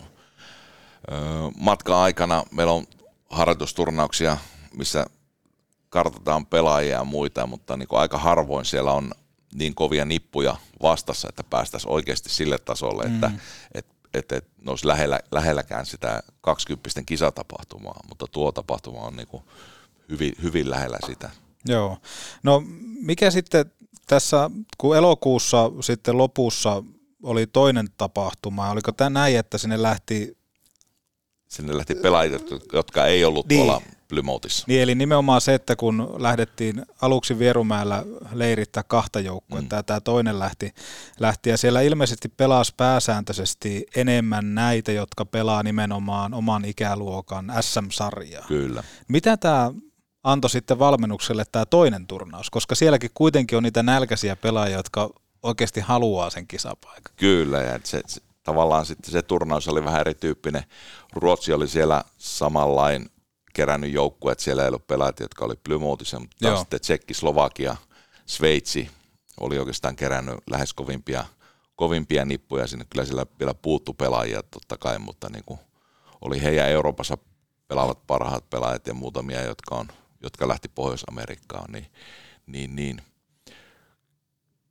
matka-aikana 1.57 2.43
meillä 2.51 2.73
on 2.73 2.85
harjoitusturnauksia, 3.29 4.37
missä 4.73 5.05
kartoitetaan 5.89 6.45
pelaajia 6.45 6.97
ja 6.97 7.03
muita, 7.03 7.47
mutta 7.47 7.77
niin 7.77 7.87
kuin 7.87 7.99
aika 7.99 8.17
harvoin 8.17 8.65
siellä 8.65 8.91
on 8.91 9.11
niin 9.53 9.75
kovia 9.75 10.05
nippuja 10.05 10.55
vastassa, 10.81 11.29
että 11.29 11.43
päästäisiin 11.43 11.91
oikeasti 11.91 12.29
sille 12.29 12.57
tasolle, 12.57 13.03
mm. 13.03 13.15
että, 13.15 13.31
että 13.73 13.93
että 14.13 14.35
et 14.35 14.47
ne 14.61 14.71
olisi 14.71 14.87
lähellä, 14.87 15.19
lähelläkään 15.31 15.85
sitä 15.85 16.23
20 16.41 16.89
kisatapahtumaa, 17.05 17.99
mutta 18.09 18.25
tuo 18.31 18.51
tapahtuma 18.51 18.99
on 18.99 19.15
niin 19.15 19.27
hyvin, 20.09 20.33
hyvin 20.43 20.69
lähellä 20.69 20.97
sitä. 21.05 21.29
Joo. 21.65 21.97
No 22.43 22.63
mikä 23.01 23.31
sitten 23.31 23.71
tässä, 24.07 24.51
kun 24.77 24.97
elokuussa 24.97 25.71
sitten 25.81 26.17
lopussa 26.17 26.83
oli 27.23 27.47
toinen 27.47 27.87
tapahtuma, 27.97 28.69
oliko 28.69 28.91
tämä 28.91 29.09
näin, 29.09 29.37
että 29.37 29.57
sinne 29.57 29.81
lähti... 29.81 30.37
Sinne 31.47 31.77
lähti 31.77 31.95
pelaajat, 31.95 32.41
jotka 32.73 33.05
ei 33.05 33.25
ollut 33.25 33.47
niin. 33.47 33.57
tuolla 33.57 33.81
Plymouthissa. 34.09 34.65
Niin, 34.67 34.81
eli 34.81 34.95
nimenomaan 34.95 35.41
se, 35.41 35.53
että 35.53 35.75
kun 35.75 36.15
lähdettiin 36.17 36.85
aluksi 37.01 37.39
Vierumäellä 37.39 38.03
leirittää 38.33 38.83
kahta 38.83 39.19
joukkoa, 39.19 39.61
mm. 39.61 39.67
tämä 39.67 39.99
toinen 39.99 40.39
lähti, 40.39 40.73
lähti, 41.19 41.49
ja 41.49 41.57
siellä 41.57 41.81
ilmeisesti 41.81 42.29
pelasi 42.29 42.73
pääsääntöisesti 42.77 43.85
enemmän 43.95 44.55
näitä, 44.55 44.91
jotka 44.91 45.25
pelaa 45.25 45.63
nimenomaan 45.63 46.33
oman 46.33 46.65
ikäluokan 46.65 47.53
SM-sarjaa. 47.61 48.45
Kyllä. 48.47 48.83
Mitä 49.07 49.37
tämä 49.37 49.71
antoi 50.23 50.49
sitten 50.49 50.79
valmennukselle 50.79 51.43
tämä 51.51 51.65
toinen 51.65 52.07
turnaus, 52.07 52.49
koska 52.49 52.75
sielläkin 52.75 53.11
kuitenkin 53.13 53.57
on 53.57 53.63
niitä 53.63 53.83
nälkäisiä 53.83 54.35
pelaajia, 54.35 54.77
jotka 54.77 55.09
oikeasti 55.43 55.79
haluaa 55.79 56.29
sen 56.29 56.47
kisapaikan. 56.47 57.13
Kyllä, 57.15 57.61
ja 57.61 57.79
se, 57.83 58.01
se, 58.07 58.21
tavallaan 58.43 58.85
sitten 58.85 59.11
se 59.11 59.21
turnaus 59.21 59.67
oli 59.67 59.85
vähän 59.85 60.01
erityyppinen. 60.01 60.63
Ruotsi 61.13 61.53
oli 61.53 61.67
siellä 61.67 62.03
samanlain 62.17 63.09
kerännyt 63.59 63.91
joukkueet, 63.91 64.39
siellä 64.39 64.61
ei 64.61 64.67
ollut 64.67 64.87
pelaajat, 64.87 65.19
jotka 65.19 65.45
oli 65.45 65.55
Plymouthissa, 65.63 66.19
mutta 66.19 66.37
taas 66.41 66.59
sitten 66.59 66.81
Tsekki, 66.81 67.13
Slovakia, 67.13 67.75
Sveitsi 68.25 68.89
oli 69.39 69.59
oikeastaan 69.59 69.95
kerännyt 69.95 70.35
lähes 70.49 70.73
kovimpia, 70.73 71.25
kovimpia 71.75 72.25
nippuja 72.25 72.67
sinne. 72.67 72.85
Kyllä 72.89 73.05
siellä 73.05 73.25
vielä 73.39 73.53
puuttu 73.53 73.93
pelaajia 73.93 74.43
totta 74.43 74.77
kai, 74.77 74.99
mutta 74.99 75.29
niin 75.29 75.43
kuin 75.45 75.59
oli 76.21 76.41
heidän 76.41 76.69
Euroopassa 76.69 77.17
pelaavat 77.67 78.07
parhaat 78.07 78.49
pelaajat 78.49 78.87
ja 78.87 78.93
muutamia, 78.93 79.41
jotka, 79.41 79.75
on, 79.75 79.87
jotka 80.23 80.47
lähti 80.47 80.67
Pohjois-Amerikkaan, 80.67 81.71
niin, 81.71 81.85
niin, 82.47 82.75
niin. 82.75 83.01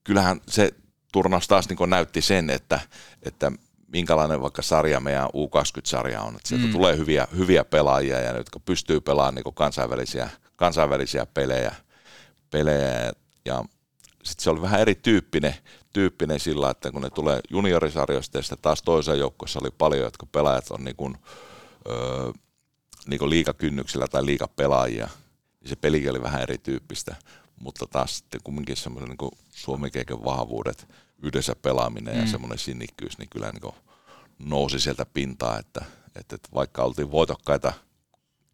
kyllähän 0.05 0.41
se 0.49 0.75
turnaus 1.13 1.49
taas 1.49 1.69
niin 1.69 1.91
näytti 1.91 2.21
sen, 2.21 2.51
että, 2.51 2.81
että 3.23 3.53
minkälainen 3.93 4.41
vaikka 4.41 4.63
sarja 4.63 5.01
meidän 5.01 5.27
U20-sarja 5.27 6.23
on. 6.23 6.37
Että 6.37 6.49
sieltä 6.49 6.67
mm. 6.67 6.73
tulee 6.73 6.97
hyviä, 6.97 7.29
hyviä 7.37 7.65
pelaajia, 7.65 8.21
ja 8.21 8.37
jotka 8.37 8.61
pystyy 8.61 9.01
pelaamaan 9.01 9.35
niin 9.35 9.55
kansainvälisiä, 9.55 10.31
kansainvälisiä 10.57 11.27
pelejä. 11.27 11.75
pelejä 12.51 13.13
ja 13.45 13.65
sitten 14.25 14.45
se 14.45 14.51
oli 14.51 14.63
vähän 14.63 14.81
erityyppinen 14.81 15.55
tyyppinen 15.93 16.41
sillä, 16.41 16.71
että 16.71 16.93
kun 16.93 17.03
ne 17.03 17.11
tulee 17.11 17.41
juniorisarjoista 17.51 18.39
ja 18.39 18.43
sitten 18.43 18.59
taas 18.63 18.83
toisen 18.83 19.19
joukkueessa 19.19 19.61
oli 19.63 19.71
paljon, 19.71 20.03
jotka 20.03 20.27
pelaajat 20.27 20.71
on 20.71 20.85
niin 20.85 20.97
kuin, 20.97 21.17
öö, 21.89 22.33
niin 23.07 23.19
kuin 23.19 23.31
liikakynnyksillä 23.31 24.09
tai 24.09 24.27
liikapelaajia, 24.27 25.09
niin 25.61 25.69
se 25.69 25.77
peli 25.77 26.09
oli 26.09 26.23
vähän 26.23 26.43
erityyppistä, 26.43 27.17
mutta 27.61 27.87
taas 27.87 28.19
sitten 28.19 28.41
kumminkin 28.45 28.77
semmoinen 28.77 29.17
niin 29.21 29.31
suomikeiken 29.51 30.25
vahvuudet– 30.25 30.87
yhdessä 31.23 31.57
pelaaminen 31.63 32.15
mm. 32.15 32.21
ja 32.21 32.27
semmoinen 32.27 32.59
sinnikkyys, 32.59 33.19
niin 33.19 33.29
kyllä 33.29 33.53
niin 33.53 33.75
nousi 34.39 34.81
sieltä 34.81 35.07
pintaa, 35.15 35.59
että, 35.59 35.85
että, 36.17 36.35
että 36.35 36.49
vaikka 36.55 36.83
oltiin 36.83 37.11
voitokkaita 37.11 37.73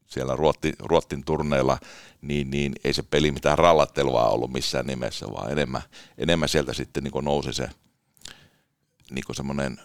siellä 0.06 0.36
Ruotti, 0.36 0.72
Ruottin 0.78 1.24
turneilla, 1.24 1.78
niin, 2.22 2.50
niin 2.50 2.72
ei 2.84 2.92
se 2.92 3.02
peli 3.02 3.32
mitään 3.32 3.58
rallattelua 3.58 4.28
ollut 4.28 4.52
missään 4.52 4.86
nimessä, 4.86 5.26
vaan 5.32 5.52
enemmän, 5.52 5.82
enemmän 6.18 6.48
sieltä 6.48 6.72
sitten 6.72 7.04
niin 7.04 7.24
nousi 7.24 7.52
se 7.52 7.70
niin 9.10 9.24
semmoinen 9.32 9.78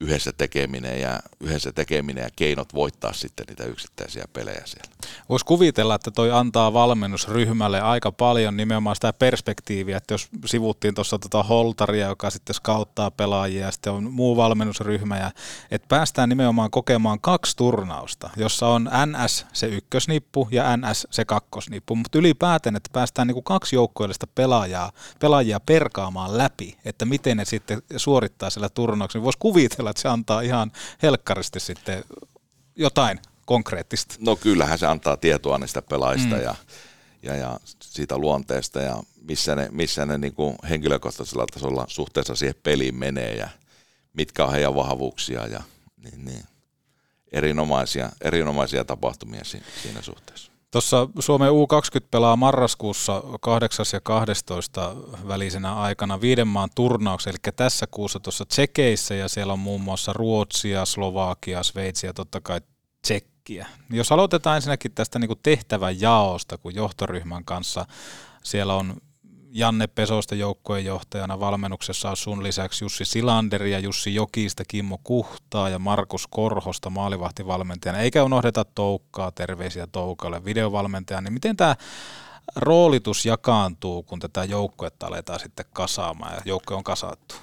yhdessä 0.00 0.32
tekeminen 0.32 1.00
ja, 1.00 1.20
yhdessä 1.40 1.72
tekeminen 1.72 2.24
ja 2.24 2.30
keinot 2.36 2.74
voittaa 2.74 3.12
sitten 3.12 3.46
niitä 3.48 3.64
yksittäisiä 3.64 4.24
pelejä 4.32 4.62
siellä. 4.64 4.90
Voisi 5.28 5.44
kuvitella, 5.44 5.94
että 5.94 6.10
toi 6.10 6.32
antaa 6.32 6.72
valmennusryhmälle 6.72 7.80
aika 7.80 8.12
paljon 8.12 8.56
nimenomaan 8.56 8.96
sitä 8.96 9.12
perspektiiviä, 9.12 9.96
että 9.96 10.14
jos 10.14 10.28
sivuttiin 10.46 10.94
tuossa 10.94 11.18
tota 11.18 11.42
Holtaria, 11.42 12.06
joka 12.06 12.30
sitten 12.30 12.54
skauttaa 12.54 13.10
pelaajia 13.10 13.66
ja 13.66 13.72
sitten 13.72 13.92
on 13.92 14.12
muu 14.12 14.36
valmennusryhmä, 14.36 15.18
ja 15.18 15.30
että 15.70 15.88
päästään 15.88 16.28
nimenomaan 16.28 16.70
kokemaan 16.70 17.20
kaksi 17.20 17.56
turnausta, 17.56 18.30
jossa 18.36 18.68
on 18.68 18.90
NS 19.06 19.46
se 19.52 19.66
ykkösnippu 19.66 20.48
ja 20.50 20.76
NS 20.76 21.06
se 21.10 21.24
kakkosnippu, 21.24 21.94
mutta 21.94 22.18
ylipäätään, 22.18 22.76
että 22.76 22.90
päästään 22.92 23.28
niinku 23.28 23.42
kaksi 23.42 23.76
joukkueellista 23.76 24.26
pelaajaa, 24.34 24.92
pelaajia 25.18 25.60
perkaamaan 25.60 26.38
läpi, 26.38 26.76
että 26.84 27.04
miten 27.04 27.36
ne 27.36 27.44
sitten 27.44 27.82
suorittaa 27.96 28.50
siellä 28.50 28.68
turnauksessa. 28.68 29.24
Voisi 29.24 29.38
kuvitella, 29.38 29.85
että 29.90 30.02
se 30.02 30.08
antaa 30.08 30.40
ihan 30.40 30.72
helkkaristi 31.02 31.60
sitten 31.60 32.04
jotain 32.76 33.20
konkreettista. 33.46 34.14
No 34.18 34.36
kyllähän 34.36 34.78
se 34.78 34.86
antaa 34.86 35.16
tietoa 35.16 35.58
niistä 35.58 35.82
pelaajista 35.82 36.36
mm. 36.36 36.42
ja, 36.42 36.54
ja, 37.22 37.36
ja 37.36 37.60
siitä 37.80 38.18
luonteesta 38.18 38.80
ja 38.80 39.02
missä 39.20 39.54
ne, 39.56 39.68
missä 39.70 40.06
ne 40.06 40.18
niin 40.18 40.34
kuin 40.34 40.56
henkilökohtaisella 40.68 41.46
tasolla 41.46 41.84
suhteessa 41.88 42.36
siihen 42.36 42.56
peliin 42.62 42.94
menee 42.94 43.34
ja 43.34 43.48
mitkä 44.12 44.44
on 44.44 44.52
heidän 44.52 44.74
vahvuuksia 44.74 45.46
ja 45.46 45.62
niin, 46.04 46.24
niin. 46.24 46.44
Erinomaisia, 47.32 48.10
erinomaisia 48.20 48.84
tapahtumia 48.84 49.44
siinä, 49.44 49.66
siinä 49.82 50.02
suhteessa. 50.02 50.52
Tuossa 50.76 51.08
Suomen 51.18 51.50
U20 51.50 52.06
pelaa 52.10 52.36
marraskuussa 52.36 53.22
8. 53.40 53.86
ja 53.92 54.00
12. 54.00 54.94
välisenä 55.28 55.74
aikana 55.74 56.20
viiden 56.20 56.48
maan 56.48 56.68
turnauksen, 56.74 57.30
eli 57.30 57.52
tässä 57.56 57.86
kuussa 57.90 58.20
tuossa 58.20 58.46
Tsekeissä, 58.46 59.14
ja 59.14 59.28
siellä 59.28 59.52
on 59.52 59.58
muun 59.58 59.80
muassa 59.80 60.12
Ruotsia, 60.12 60.84
Slovakia, 60.84 61.62
Sveitsi 61.62 62.06
ja 62.06 62.14
totta 62.14 62.40
kai 62.40 62.60
Tsekkiä. 63.02 63.66
Jos 63.90 64.12
aloitetaan 64.12 64.56
ensinnäkin 64.56 64.92
tästä 64.92 65.18
niin 65.18 65.30
tehtävän 65.42 66.00
jaosta, 66.00 66.58
kun 66.58 66.74
johtoryhmän 66.74 67.44
kanssa 67.44 67.86
siellä 68.42 68.74
on 68.74 68.96
Janne 69.56 69.86
Pesosta 69.86 70.34
joukkueen 70.34 70.84
johtajana 70.84 71.40
valmennuksessa 71.40 72.10
on 72.10 72.16
sun 72.16 72.42
lisäksi 72.42 72.84
Jussi 72.84 73.04
Silanderi 73.04 73.72
ja 73.72 73.78
Jussi 73.78 74.14
Jokista, 74.14 74.64
Kimmo 74.68 74.98
Kuhtaa 75.04 75.68
ja 75.68 75.78
Markus 75.78 76.26
Korhosta 76.26 76.90
maalivahtivalmentajana. 76.90 77.98
Eikä 77.98 78.24
unohdeta 78.24 78.64
Toukkaa, 78.64 79.32
terveisiä 79.32 79.86
Toukalle 79.86 80.44
videovalmentajana. 80.44 81.24
Niin 81.24 81.32
miten 81.32 81.56
tämä 81.56 81.76
roolitus 82.56 83.26
jakaantuu, 83.26 84.02
kun 84.02 84.18
tätä 84.18 84.44
joukkuetta 84.44 85.06
aletaan 85.06 85.40
sitten 85.40 85.66
kasaamaan 85.72 86.34
ja 86.34 86.40
joukkue 86.44 86.76
on 86.76 86.84
kasattu? 86.84 87.34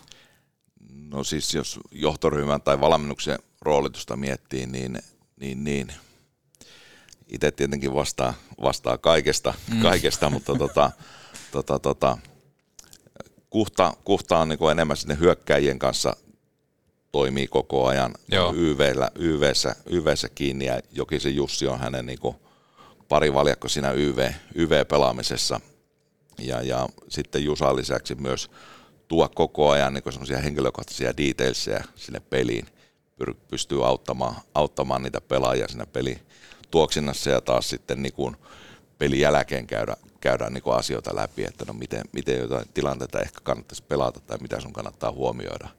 No 1.10 1.24
siis 1.24 1.54
jos 1.54 1.80
johtoryhmän 1.92 2.62
tai 2.62 2.80
valmennuksen 2.80 3.40
roolitusta 3.62 4.16
miettii, 4.16 4.66
niin, 4.66 5.00
niin, 5.40 5.64
niin 5.64 5.94
itse 7.28 7.52
tietenkin 7.52 7.94
vastaa, 7.94 8.34
vastaa 8.62 8.98
kaikesta, 8.98 9.54
mm. 9.72 9.82
kaikesta 9.82 10.30
mutta 10.30 10.56
tota, 10.56 10.92
tota, 11.54 11.80
tota, 11.80 12.18
Kuhta, 13.50 13.94
Kuhta 14.04 14.38
on 14.38 14.50
niin 14.50 14.72
enemmän 14.72 14.98
sinne 14.98 15.18
hyökkäjien 15.20 15.80
kanssa 15.80 16.16
toimii 17.12 17.48
koko 17.48 17.88
ajan. 17.88 18.14
YVllä, 18.56 19.12
YVssä, 19.16 19.76
YVssä 19.86 20.30
kiinni 20.30 20.66
ja 20.66 20.80
Jokisen 20.92 21.36
Jussi 21.36 21.68
on 21.68 21.80
hänen 21.80 22.06
niin 22.06 22.20
parivaljakko 23.10 23.68
siinä 23.68 23.92
YV, 23.92 24.32
YV-pelaamisessa. 24.56 25.62
Ja, 26.40 26.62
ja 26.62 26.90
sitten 27.10 27.44
Jusa 27.44 27.76
lisäksi 27.76 28.16
myös 28.16 28.52
tuo 29.08 29.30
koko 29.36 29.70
ajan 29.70 29.94
niin 29.94 30.04
semmoisia 30.10 30.40
henkilökohtaisia 30.40 31.18
detailsia 31.18 31.84
sinne 31.96 32.20
peliin, 32.20 32.66
pystyy 33.48 33.88
auttamaan, 33.88 34.36
auttamaan 34.56 35.04
niitä 35.04 35.22
pelaajia 35.22 35.68
siinä 35.68 35.86
peli 35.86 36.18
tuoksinnassa 36.72 37.30
ja 37.30 37.42
taas 37.42 37.70
sitten 37.70 38.04
niin 38.04 38.14
kuin 38.14 38.36
pelin 38.98 39.20
jälkeen 39.20 39.68
käydä, 39.68 39.98
käydään 40.24 40.54
niin 40.54 40.64
asioita 40.66 41.16
läpi, 41.16 41.44
että 41.44 41.66
no 41.68 41.74
miten, 41.74 42.02
miten 42.12 42.38
jotain 42.38 42.66
tilanteita 42.74 43.22
ehkä 43.22 43.40
kannattaisi 43.44 43.84
pelata 43.84 44.20
tai 44.20 44.38
mitä 44.42 44.60
sun 44.60 44.74
kannattaa 44.74 45.12
huomioida. 45.12 45.70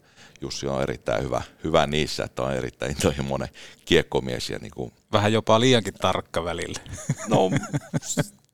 Jussi 0.41 0.67
on 0.67 0.83
erittäin 0.83 1.23
hyvä, 1.25 1.43
hyvä 1.65 1.87
niissä, 1.87 2.25
että 2.25 2.43
on 2.43 2.55
erittäin 2.55 2.91
intohimoinen 2.91 3.49
kiekkomies. 3.85 4.51
Ja 4.51 4.59
niin 4.59 4.71
kuin, 4.71 4.93
Vähän 5.13 5.33
jopa 5.33 5.61
liiankin 5.61 5.95
tarkka 5.95 6.45
välillä. 6.45 6.81
No 7.29 7.51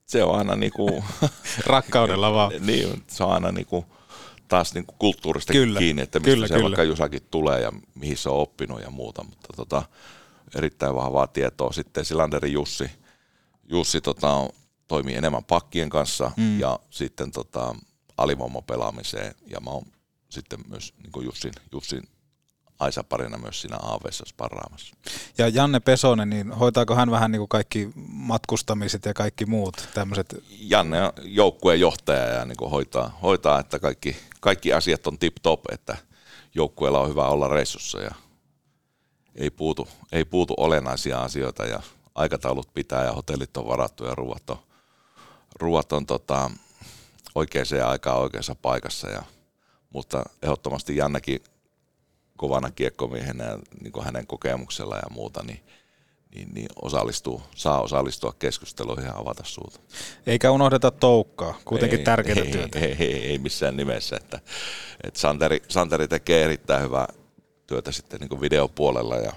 se 0.06 0.24
on 0.24 0.38
aina 0.38 0.56
niin 0.56 0.72
kuin, 0.72 1.04
Rakkaudella 1.66 2.32
vaan. 2.32 2.52
niin, 2.60 3.02
se 3.06 3.24
on 3.24 3.32
aina 3.32 3.52
niin 3.52 3.66
kuin, 3.66 3.84
taas 4.48 4.74
niin 4.74 4.86
kuin 4.86 4.96
kulttuurista 4.98 5.52
kyllä, 5.52 5.78
kiinni, 5.78 6.02
että 6.02 6.18
mistä 6.18 6.34
kyllä, 6.34 6.46
se 6.46 6.54
kyllä. 6.54 6.64
vaikka 6.64 6.82
Jusakin 6.82 7.22
tulee 7.30 7.60
ja 7.60 7.72
mihin 7.94 8.16
se 8.16 8.28
on 8.28 8.38
oppinut 8.38 8.80
ja 8.80 8.90
muuta, 8.90 9.24
mutta 9.24 9.48
tota, 9.56 9.82
erittäin 10.54 10.94
vahvaa 10.94 11.26
tietoa. 11.26 11.72
Sitten 11.72 12.04
Silanderin 12.04 12.52
Jussi, 12.52 12.90
Jussi 13.68 14.00
tota, 14.00 14.48
toimii 14.90 15.16
enemmän 15.16 15.44
pakkien 15.44 15.88
kanssa 15.88 16.30
mm. 16.36 16.60
ja 16.60 16.78
sitten 16.90 17.30
tota, 17.30 17.74
alivoimapelaamiseen 18.16 19.34
ja 19.46 19.60
mä 19.60 19.70
oon 19.70 19.84
sitten 20.28 20.58
myös 20.68 20.94
niin 21.02 21.24
Jussin, 21.24 21.52
Jussin 21.72 22.02
Aisa 22.78 23.04
parina 23.04 23.38
myös 23.38 23.60
siinä 23.60 23.76
AVssa 23.82 24.24
sparraamassa. 24.26 24.96
Ja 25.38 25.48
Janne 25.48 25.80
Pesonen, 25.80 26.30
niin 26.30 26.52
hoitaako 26.52 26.94
hän 26.94 27.10
vähän 27.10 27.32
niin 27.32 27.40
kuin 27.40 27.48
kaikki 27.48 27.90
matkustamiset 28.08 29.04
ja 29.04 29.14
kaikki 29.14 29.46
muut 29.46 29.88
tämmöiset? 29.94 30.44
Janne 30.60 31.02
on 31.02 31.12
joukkueen 31.22 31.80
johtaja 31.80 32.26
ja 32.26 32.44
niin 32.44 32.56
kuin 32.56 32.70
hoitaa, 32.70 33.18
hoitaa, 33.22 33.60
että 33.60 33.78
kaikki, 33.78 34.16
kaikki 34.40 34.72
asiat 34.72 35.06
on 35.06 35.18
tip-top, 35.18 35.60
että 35.72 35.96
joukkueella 36.54 37.00
on 37.00 37.08
hyvä 37.08 37.28
olla 37.28 37.48
reissussa 37.48 38.00
ja 38.00 38.10
ei 39.34 39.50
puutu, 39.50 39.88
ei 40.12 40.24
puutu 40.24 40.54
olennaisia 40.56 41.22
asioita 41.22 41.64
ja 41.64 41.82
aikataulut 42.14 42.74
pitää 42.74 43.04
ja 43.04 43.12
hotellit 43.12 43.56
on 43.56 43.66
varattu 43.66 44.04
ja 44.04 44.14
ruuat 44.14 44.50
on, 44.50 44.58
ruuat 45.54 45.92
on 45.92 46.06
tota, 46.06 46.50
oikeaan 47.34 47.66
aikaan 47.86 48.20
oikeassa 48.20 48.54
paikassa. 48.54 49.10
Ja, 49.10 49.22
mutta 49.92 50.24
ehdottomasti 50.42 50.96
Jannekin 50.96 51.40
kovana 52.36 52.70
kiekkomiehenä 52.70 53.44
ja 53.44 53.58
niin 53.80 53.92
kuin 53.92 54.04
hänen 54.04 54.26
kokemuksella 54.26 54.96
ja 54.96 55.10
muuta, 55.10 55.42
niin, 55.42 55.60
niin, 56.34 56.48
niin 56.54 56.68
osallistuu, 56.82 57.42
saa 57.54 57.80
osallistua 57.80 58.34
keskusteluihin 58.38 59.06
ja 59.06 59.16
avata 59.16 59.44
suuta. 59.44 59.80
Eikä 60.26 60.50
unohdeta 60.50 60.90
toukkaa, 60.90 61.58
kuitenkin 61.64 62.04
tärkeää 62.04 62.44
työtä. 62.44 62.78
Ei, 62.78 62.96
ei, 62.98 63.26
ei, 63.26 63.38
missään 63.38 63.76
nimessä. 63.76 64.16
Että, 64.16 64.40
että 65.04 65.20
Santeri, 65.20 65.62
Santeri 65.68 66.08
tekee 66.08 66.44
erittäin 66.44 66.82
hyvää 66.82 67.08
työtä 67.66 67.92
sitten 67.92 68.20
niin 68.20 68.28
kuin 68.28 68.40
videopuolella 68.40 69.16
ja 69.16 69.32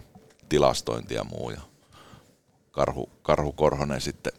tilastointi 0.50 1.14
ja 1.14 1.24
muu. 1.24 1.50
Ja 1.50 1.62
Karhu, 2.72 3.10
Karhu 3.22 3.52
Korhonen 3.52 4.02
sitten 4.02 4.34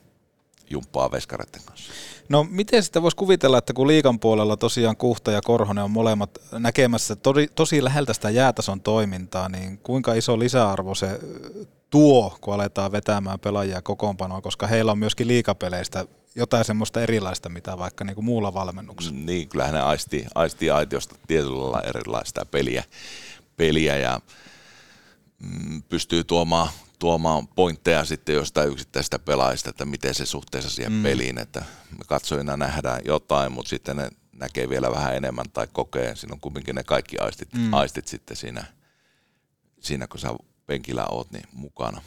jumppaa 0.71 1.11
veskareiden 1.11 1.61
kanssa. 1.67 1.93
No 2.29 2.47
miten 2.51 2.83
sitä 2.83 3.03
voisi 3.03 3.17
kuvitella, 3.17 3.59
että 3.59 3.73
kun 3.73 3.87
liikan 3.87 4.21
puolella 4.21 4.57
tosiaan 4.57 4.97
Kuhta 4.97 5.31
ja 5.31 5.41
Korhonen 5.43 5.85
on 5.85 5.91
molemmat 5.91 6.39
näkemässä 6.53 7.17
tosi, 7.17 7.51
tosi 7.55 7.85
läheltä 7.85 8.13
sitä 8.13 8.31
jäätason 8.31 8.81
toimintaa, 8.81 9.49
niin 9.49 9.79
kuinka 9.79 10.15
iso 10.15 10.39
lisäarvo 10.39 10.95
se 10.95 11.21
tuo, 11.91 12.39
kun 12.41 12.55
aletaan 12.55 12.93
vetämään 12.93 13.41
pelaajia 13.41 13.83
kokoonpanoa, 13.83 14.41
koska 14.41 14.67
heillä 14.67 14.93
on 14.93 14.99
myöskin 14.99 15.29
liikapeleistä 15.29 16.07
jotain 16.35 16.65
semmoista 16.65 17.03
erilaista, 17.03 17.49
mitä 17.49 17.79
vaikka 17.79 18.05
niin 18.05 18.15
kuin 18.15 18.25
muulla 18.25 18.55
valmennuksella. 18.55 19.19
Niin, 19.19 19.49
kyllähän 19.49 19.75
ne 19.75 19.81
aistii, 19.81 20.27
aistii 20.35 20.71
aitiosta 20.71 21.15
tietyllä 21.27 21.61
lailla 21.61 21.83
erilaista 21.83 22.47
peliä, 22.47 22.85
peliä 23.57 23.97
ja 23.97 24.21
mm, 25.39 25.83
pystyy 25.83 26.25
tuomaan 26.25 26.69
tuomaan 27.05 27.49
pointteja 27.49 28.05
sitten 28.05 28.35
jostain 28.35 28.71
yksittäistä 28.71 29.19
pelaajista, 29.19 29.71
että 29.71 29.85
miten 29.85 30.15
se 30.15 30.27
suhteessa 30.27 30.71
siihen 30.71 30.93
mm. 30.93 31.03
peliin, 31.03 31.39
että 31.39 31.61
me 31.91 32.05
katsojina 32.07 32.57
nähdään 32.57 33.01
jotain, 33.05 33.53
mutta 33.53 33.69
sitten 33.69 33.97
ne 33.97 34.11
näkee 34.33 34.69
vielä 34.69 34.91
vähän 34.91 35.17
enemmän 35.17 35.45
tai 35.53 35.67
kokee, 35.73 36.17
siinä 36.17 36.33
on 36.33 36.41
kumminkin 36.41 36.75
ne 36.75 36.85
kaikki 36.85 37.19
aistit, 37.19 37.49
mm. 37.53 37.75
aistit 37.75 38.09
sitten 38.09 38.37
siinä, 38.37 38.65
siinä, 39.81 40.07
kun 40.07 40.21
sä 40.21 40.29
penkillä 40.67 41.07
oot 41.07 41.31
niin 41.31 41.45
mukana. 41.53 42.03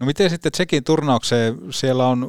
No 0.00 0.06
miten 0.06 0.30
sitten 0.30 0.52
Tsekin 0.52 0.84
turnaukseen, 0.84 1.58
siellä 1.70 2.06
on 2.06 2.28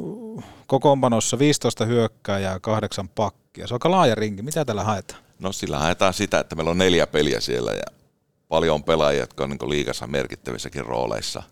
kokoonpanossa 0.68 1.40
15 1.40 1.86
hyökkääjää 1.86 2.54
ja 2.54 2.60
kahdeksan 2.60 3.10
pakkia. 3.10 3.68
Se 3.68 3.74
on 3.74 3.76
aika 3.76 3.92
laaja 3.92 4.16
rinki. 4.16 4.42
Mitä 4.42 4.66
tällä 4.66 4.84
haetaan? 4.84 5.24
No 5.40 5.52
sillä 5.52 5.80
haetaan 5.80 6.14
sitä, 6.14 6.40
että 6.40 6.56
meillä 6.56 6.72
on 6.72 6.78
neljä 6.78 7.08
peliä 7.08 7.40
siellä 7.40 7.72
ja 7.72 8.05
paljon 8.50 8.84
pelaajia, 8.84 9.20
jotka 9.20 9.44
on 9.44 9.50
niin 9.50 9.70
liikassa 9.70 10.08
merkittävissäkin 10.08 10.86
rooleissa. 10.86 11.44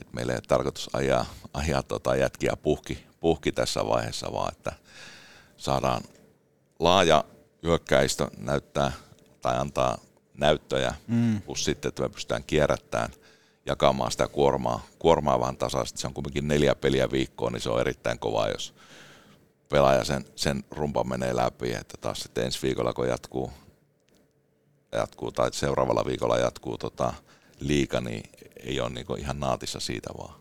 Et 0.00 0.12
meillä 0.12 0.32
ei 0.32 0.36
ole 0.36 0.42
tarkoitus 0.48 0.90
ajaa, 0.92 1.26
ajaa 1.54 1.82
tota 1.82 2.16
jätkiä 2.16 2.56
puhki, 2.62 3.06
puhki 3.20 3.52
tässä 3.52 3.86
vaiheessa, 3.86 4.32
vaan 4.32 4.52
että 4.52 4.72
saadaan 5.56 6.02
laaja 6.78 7.24
hyökkäistä 7.62 8.28
näyttää 8.38 8.92
tai 9.42 9.56
antaa 9.58 9.98
näyttöjä, 10.38 10.94
Mm. 11.06 11.42
plus 11.42 11.64
sitten, 11.64 11.88
että 11.88 12.02
me 12.02 12.08
pystytään 12.08 12.44
kierrättämään, 12.44 13.10
jakamaan 13.66 14.10
sitä 14.12 14.28
kuormaa, 14.28 14.86
kuormaa 14.98 15.40
vähän 15.40 15.56
tasaisesti. 15.56 16.00
Se 16.00 16.06
on 16.06 16.14
kuitenkin 16.14 16.48
neljä 16.48 16.74
peliä 16.74 17.10
viikkoon, 17.10 17.52
niin 17.52 17.60
se 17.60 17.70
on 17.70 17.80
erittäin 17.80 18.18
kova, 18.18 18.48
jos 18.48 18.74
pelaaja 19.68 20.04
sen, 20.04 20.24
sen 20.36 20.64
rumpan 20.70 21.08
menee 21.08 21.36
läpi, 21.36 21.72
että 21.72 21.94
taas 22.00 22.20
sitten 22.20 22.44
ensi 22.44 22.62
viikolla, 22.62 22.92
kun 22.92 23.08
jatkuu, 23.08 23.52
jatkuu 24.96 25.32
tai 25.32 25.52
seuraavalla 25.52 26.04
viikolla 26.06 26.38
jatkuu 26.38 26.78
tota, 26.78 27.12
liika, 27.60 28.00
niin 28.00 28.30
ei 28.64 28.80
ole 28.80 28.90
niin 28.90 29.18
ihan 29.18 29.40
naatissa 29.40 29.80
siitä 29.80 30.10
vaan. 30.18 30.34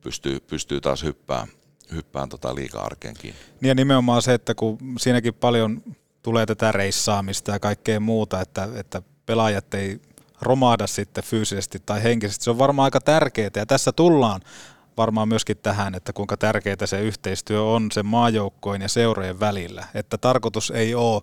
Pystyy, 0.00 0.40
pystyy 0.40 0.80
taas 0.80 1.02
hyppään, 1.02 1.48
hyppään 1.92 2.28
tota 2.28 2.54
liika-arkeen 2.54 3.14
kiinni. 3.14 3.40
Niin 3.60 3.68
ja 3.68 3.74
nimenomaan 3.74 4.22
se, 4.22 4.34
että 4.34 4.54
kun 4.54 4.78
siinäkin 4.98 5.34
paljon 5.34 5.82
tulee 6.22 6.46
tätä 6.46 6.72
reissaamista 6.72 7.52
ja 7.52 7.58
kaikkea 7.58 8.00
muuta, 8.00 8.40
että, 8.40 8.68
että 8.74 9.02
pelaajat 9.26 9.74
ei 9.74 10.00
romahda 10.40 10.86
sitten 10.86 11.24
fyysisesti 11.24 11.78
tai 11.86 12.02
henkisesti. 12.02 12.44
Se 12.44 12.50
on 12.50 12.58
varmaan 12.58 12.84
aika 12.84 13.00
tärkeää 13.00 13.50
ja 13.56 13.66
tässä 13.66 13.92
tullaan 13.92 14.40
varmaan 14.96 15.28
myöskin 15.28 15.56
tähän, 15.56 15.94
että 15.94 16.12
kuinka 16.12 16.36
tärkeää 16.36 16.86
se 16.86 17.00
yhteistyö 17.00 17.62
on 17.62 17.92
sen 17.92 18.06
maajoukkojen 18.06 18.82
ja 18.82 18.88
seurojen 18.88 19.40
välillä. 19.40 19.84
Että 19.94 20.18
tarkoitus 20.18 20.70
ei 20.70 20.94
ole 20.94 21.22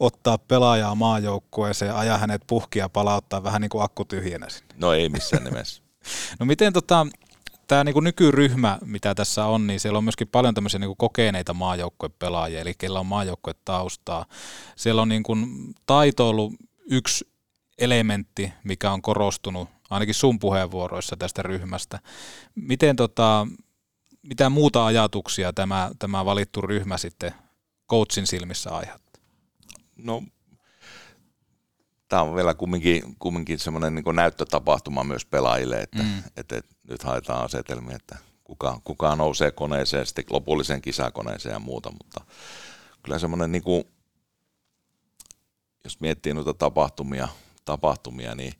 ottaa 0.00 0.38
pelaajaa 0.38 0.94
maajoukkueeseen 0.94 1.88
ja 1.88 1.98
ajaa 1.98 2.18
hänet 2.18 2.42
puhkia 2.46 2.88
palauttaa 2.88 3.42
vähän 3.42 3.60
niin 3.60 3.68
kuin 3.68 3.84
akku 3.84 4.04
tyhjänä 4.04 4.48
sinne. 4.48 4.74
No 4.78 4.92
ei 4.92 5.08
missään 5.08 5.44
nimessä. 5.44 5.82
No 6.40 6.46
miten 6.46 6.72
tota, 6.72 7.06
tämä 7.68 7.84
niinku 7.84 8.00
nykyryhmä, 8.00 8.78
mitä 8.84 9.14
tässä 9.14 9.46
on, 9.46 9.66
niin 9.66 9.80
siellä 9.80 9.98
on 9.98 10.04
myöskin 10.04 10.28
paljon 10.28 10.54
tämmöisiä 10.54 10.80
niinku 10.80 10.94
kokeneita 10.94 11.54
maajoukkuepelaajia, 11.54 12.60
eli 12.60 12.74
keillä 12.78 13.00
on 13.00 13.06
maajoukkuetaustaa. 13.06 14.26
Siellä 14.76 15.02
on 15.02 15.08
niinku 15.08 15.36
taito 15.86 16.28
ollut 16.28 16.52
yksi 16.90 17.28
elementti, 17.78 18.52
mikä 18.64 18.92
on 18.92 19.02
korostunut 19.02 19.68
ainakin 19.90 20.14
sun 20.14 20.38
puheenvuoroissa 20.38 21.16
tästä 21.16 21.42
ryhmästä. 21.42 21.98
Miten 22.54 22.96
tota, 22.96 23.46
mitä 24.22 24.50
muuta 24.50 24.86
ajatuksia 24.86 25.52
tämä, 25.52 25.90
tämä 25.98 26.24
valittu 26.24 26.60
ryhmä 26.60 26.98
sitten 26.98 27.34
coachin 27.90 28.26
silmissä 28.26 28.70
aiheuttaa? 28.70 29.09
No, 30.02 30.22
tämä 32.08 32.22
on 32.22 32.34
vielä 32.34 32.54
kumminkin, 32.54 33.02
kumminkin 33.18 33.58
semmoinen 33.58 33.94
niin 33.94 34.16
näyttötapahtuma 34.16 35.04
myös 35.04 35.24
pelaajille, 35.24 35.80
että, 35.80 36.02
mm. 36.02 36.18
että, 36.36 36.56
että 36.56 36.74
nyt 36.90 37.02
haetaan 37.02 37.44
asetelmia, 37.44 37.96
että 37.96 38.18
kuka, 38.44 38.80
kuka 38.84 39.16
nousee 39.16 39.50
koneeseen, 39.50 40.06
sitten 40.06 40.24
lopulliseen 40.30 40.82
kisakoneeseen 40.82 41.52
ja 41.52 41.58
muuta, 41.58 41.90
mutta 41.90 42.20
kyllä 43.02 43.18
semmoinen, 43.18 43.52
niin 43.52 43.62
kuin, 43.62 43.84
jos 45.84 46.00
miettii 46.00 46.34
noita 46.34 46.54
tapahtumia, 46.54 47.28
tapahtumia, 47.64 48.34
niin 48.34 48.52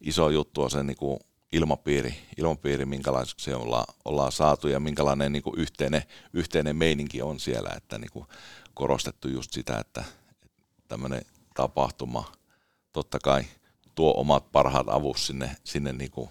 iso 0.00 0.30
juttu 0.30 0.62
on 0.62 0.70
se 0.70 0.82
niin 0.82 0.96
kuin 0.96 1.18
ilmapiiri, 1.52 2.14
ilmapiiri, 2.38 2.84
minkälaiseksi 2.84 3.54
ollaan, 3.54 3.94
ollaan 4.04 4.32
saatu 4.32 4.68
ja 4.68 4.80
minkälainen 4.80 5.32
niin 5.32 5.42
kuin 5.42 5.60
yhteinen, 5.60 6.02
yhteinen 6.32 6.76
meininki 6.76 7.22
on 7.22 7.40
siellä, 7.40 7.70
että 7.76 7.98
niin 7.98 8.10
kuin 8.10 8.26
korostettu 8.74 9.28
just 9.28 9.52
sitä, 9.52 9.78
että 9.78 10.04
tämmöinen 10.88 11.22
tapahtuma 11.54 12.32
totta 12.92 13.18
kai 13.18 13.44
tuo 13.94 14.14
omat 14.16 14.52
parhaat 14.52 14.86
avut 14.88 15.18
sinne, 15.18 15.56
sinne 15.64 15.92
niin 15.92 16.10
kuin 16.10 16.30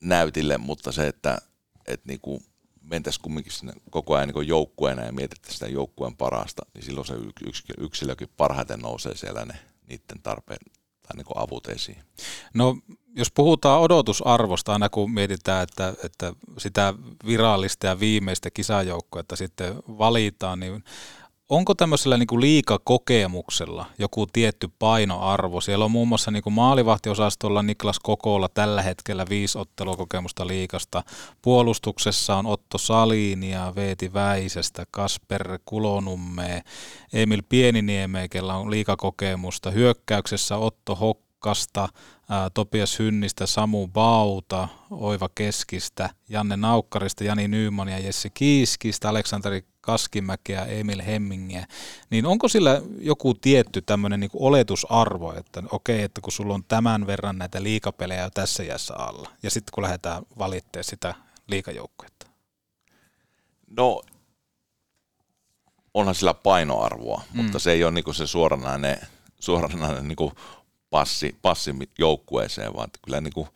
näytille, 0.00 0.58
mutta 0.58 0.92
se, 0.92 1.06
että, 1.06 1.38
että 1.86 2.08
niin 2.08 2.20
kuin 2.20 2.44
mentäisiin 2.82 3.22
kumminkin 3.22 3.52
sinne 3.52 3.72
koko 3.90 4.14
ajan 4.14 4.28
niin 4.28 4.48
joukkueena 4.48 5.04
ja 5.04 5.12
mietittäisiin 5.12 5.58
sitä 5.58 5.66
joukkueen 5.66 6.16
parasta, 6.16 6.62
niin 6.74 6.84
silloin 6.84 7.06
se 7.06 7.14
yksilökin 7.78 8.28
parhaiten 8.36 8.80
nousee 8.80 9.16
siellä 9.16 9.44
ne 9.44 9.58
niiden 9.88 10.22
tarpeen 10.22 10.58
tai 11.02 11.16
niin 11.16 11.26
avut 11.34 11.68
esiin. 11.68 12.02
No 12.54 12.76
jos 13.16 13.30
puhutaan 13.30 13.80
odotusarvosta, 13.80 14.72
aina 14.72 14.88
kun 14.88 15.10
mietitään, 15.10 15.62
että, 15.62 15.94
että 16.04 16.32
sitä 16.58 16.94
virallista 17.26 17.86
ja 17.86 18.00
viimeistä 18.00 18.50
kisajoukkoa, 18.50 19.22
sitten 19.34 19.74
valitaan, 19.76 20.60
niin 20.60 20.84
onko 21.48 21.74
tämmöisellä 21.74 22.16
niin 22.16 22.26
kuin 22.26 22.40
liikakokemuksella 22.40 23.86
joku 23.98 24.26
tietty 24.26 24.68
painoarvo? 24.78 25.60
Siellä 25.60 25.84
on 25.84 25.90
muun 25.90 26.08
muassa 26.08 26.30
niin 26.30 26.42
kuin 26.42 26.52
maalivahtiosastolla 26.54 27.62
Niklas 27.62 27.98
Kokolla 27.98 28.48
tällä 28.48 28.82
hetkellä 28.82 29.24
viisi 29.28 29.58
ottelukokemusta 29.58 30.46
liikasta. 30.46 31.02
Puolustuksessa 31.42 32.36
on 32.36 32.46
Otto 32.46 32.78
Salinia, 32.78 33.72
Veeti 33.76 34.12
Väisestä, 34.12 34.84
Kasper 34.90 35.58
Kulonumme, 35.64 36.62
Emil 37.12 37.42
Pieniniemeä, 37.48 38.28
kellä 38.28 38.54
on 38.54 38.70
liikakokemusta. 38.70 39.70
Hyökkäyksessä 39.70 40.56
Otto 40.56 40.94
Hokkasta, 40.94 41.88
Topias 42.54 42.98
Hynnistä, 42.98 43.46
Samu 43.46 43.88
Bauta, 43.88 44.68
Oiva 44.90 45.28
Keskistä, 45.34 46.10
Janne 46.28 46.56
Naukkarista, 46.56 47.24
Jani 47.24 47.48
Nyyman 47.48 47.88
ja 47.88 47.98
Jesse 47.98 48.30
Kiiskistä, 48.30 49.08
Aleksanteri 49.08 49.64
Kaskimäkeä, 49.88 50.64
Emil 50.64 51.02
Hemmingiä, 51.06 51.66
niin 52.10 52.26
onko 52.26 52.48
sillä 52.48 52.82
joku 53.00 53.34
tietty 53.34 53.82
tämmöinen 53.82 54.20
niin 54.20 54.30
oletusarvo, 54.34 55.32
että 55.32 55.62
okei, 55.70 56.02
että 56.02 56.20
kun 56.20 56.32
sulla 56.32 56.54
on 56.54 56.64
tämän 56.64 57.06
verran 57.06 57.38
näitä 57.38 57.62
liikapelejä 57.62 58.22
jo 58.22 58.30
tässä 58.30 58.62
jässä 58.62 58.94
alla, 58.94 59.30
ja 59.42 59.50
sitten 59.50 59.72
kun 59.74 59.82
lähdetään 59.82 60.22
valittamaan 60.38 60.84
sitä 60.84 61.14
liikajoukkuetta? 61.46 62.26
No, 63.76 64.02
onhan 65.94 66.14
sillä 66.14 66.34
painoarvoa, 66.34 67.22
mm. 67.32 67.42
mutta 67.42 67.58
se 67.58 67.72
ei 67.72 67.84
ole 67.84 67.92
niin 67.92 68.14
se 68.14 68.26
suoranainen, 68.26 68.98
suoranainen 69.40 70.08
niin 70.08 70.32
passi, 70.90 71.36
passi 71.42 71.74
joukkueeseen, 71.98 72.74
vaan 72.74 72.90
kyllä 73.04 73.20
niin 73.20 73.34
kuin 73.34 73.48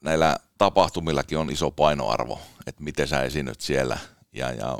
näillä 0.00 0.36
tapahtumillakin 0.60 1.38
on 1.38 1.50
iso 1.50 1.70
painoarvo, 1.70 2.40
että 2.66 2.82
miten 2.82 3.08
sä 3.08 3.22
esiinnyt 3.22 3.60
siellä. 3.60 3.98
Ja, 4.32 4.52
ja 4.52 4.78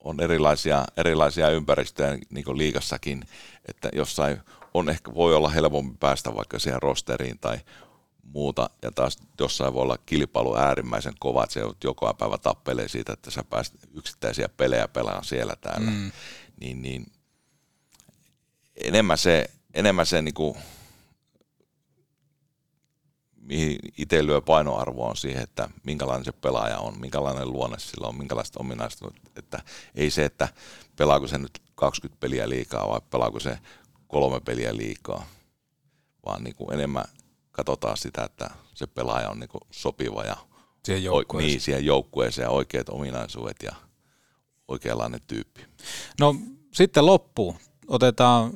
on 0.00 0.20
erilaisia, 0.20 0.84
erilaisia 0.96 1.50
ympäristöjä 1.50 2.18
niin 2.30 2.44
kuin 2.44 2.58
liikassakin, 2.58 3.24
että 3.68 3.88
jossain 3.92 4.40
on 4.74 4.88
ehkä, 4.88 5.14
voi 5.14 5.34
olla 5.34 5.48
helpompi 5.48 5.96
päästä 6.00 6.34
vaikka 6.34 6.58
siihen 6.58 6.82
rosteriin 6.82 7.38
tai 7.38 7.58
muuta, 8.22 8.70
ja 8.82 8.90
taas 8.90 9.18
jossain 9.40 9.74
voi 9.74 9.82
olla 9.82 9.98
kilpailu 10.06 10.56
äärimmäisen 10.56 11.14
kova, 11.18 11.44
että 11.44 11.54
se 11.54 11.60
joka 11.84 12.14
päivä 12.14 12.38
tappelee 12.38 12.88
siitä, 12.88 13.12
että 13.12 13.30
sä 13.30 13.44
pääset 13.44 13.74
yksittäisiä 13.94 14.48
pelejä 14.48 14.88
pelaamaan 14.88 15.24
siellä 15.24 15.56
täällä, 15.60 15.90
mm. 15.90 16.10
niin, 16.60 16.82
niin 16.82 17.06
enemmän 18.76 19.18
se, 19.18 19.50
enemmän 19.74 20.06
se 20.06 20.22
niin 20.22 20.34
kuin 20.34 20.56
mihin 23.40 23.78
itse 23.98 24.26
lyö 24.26 24.40
painoarvoa 24.40 25.08
on 25.08 25.16
siihen, 25.16 25.42
että 25.42 25.68
minkälainen 25.84 26.24
se 26.24 26.32
pelaaja 26.32 26.78
on, 26.78 27.00
minkälainen 27.00 27.52
luonne 27.52 27.78
sillä 27.78 28.06
on, 28.06 28.16
minkälaiset 28.16 28.56
ominaisuudet, 28.56 29.20
että 29.36 29.62
ei 29.94 30.10
se, 30.10 30.24
että 30.24 30.48
pelaako 30.96 31.26
se 31.26 31.38
nyt 31.38 31.62
20 31.74 32.20
peliä 32.20 32.48
liikaa 32.48 32.88
vai 32.88 33.00
pelaako 33.10 33.40
se 33.40 33.58
kolme 34.08 34.40
peliä 34.40 34.76
liikaa, 34.76 35.26
vaan 36.26 36.44
niin 36.44 36.54
kuin 36.56 36.74
enemmän 36.74 37.04
katsotaan 37.52 37.96
sitä, 37.96 38.24
että 38.24 38.50
se 38.74 38.86
pelaaja 38.86 39.30
on 39.30 39.40
niin 39.40 39.48
kuin 39.48 39.62
sopiva 39.70 40.22
ja 40.22 40.36
siihen 40.84 41.04
joukkueeseen. 41.04 41.50
niin, 41.50 41.60
siihen 41.60 41.84
joukkueeseen 41.84 42.44
ja 42.44 42.50
oikeat 42.50 42.88
ominaisuudet 42.88 43.56
ja 43.62 43.72
oikeanlainen 44.68 45.20
tyyppi. 45.26 45.64
No 46.20 46.34
sitten 46.72 47.06
loppu. 47.06 47.56
Otetaan 47.88 48.52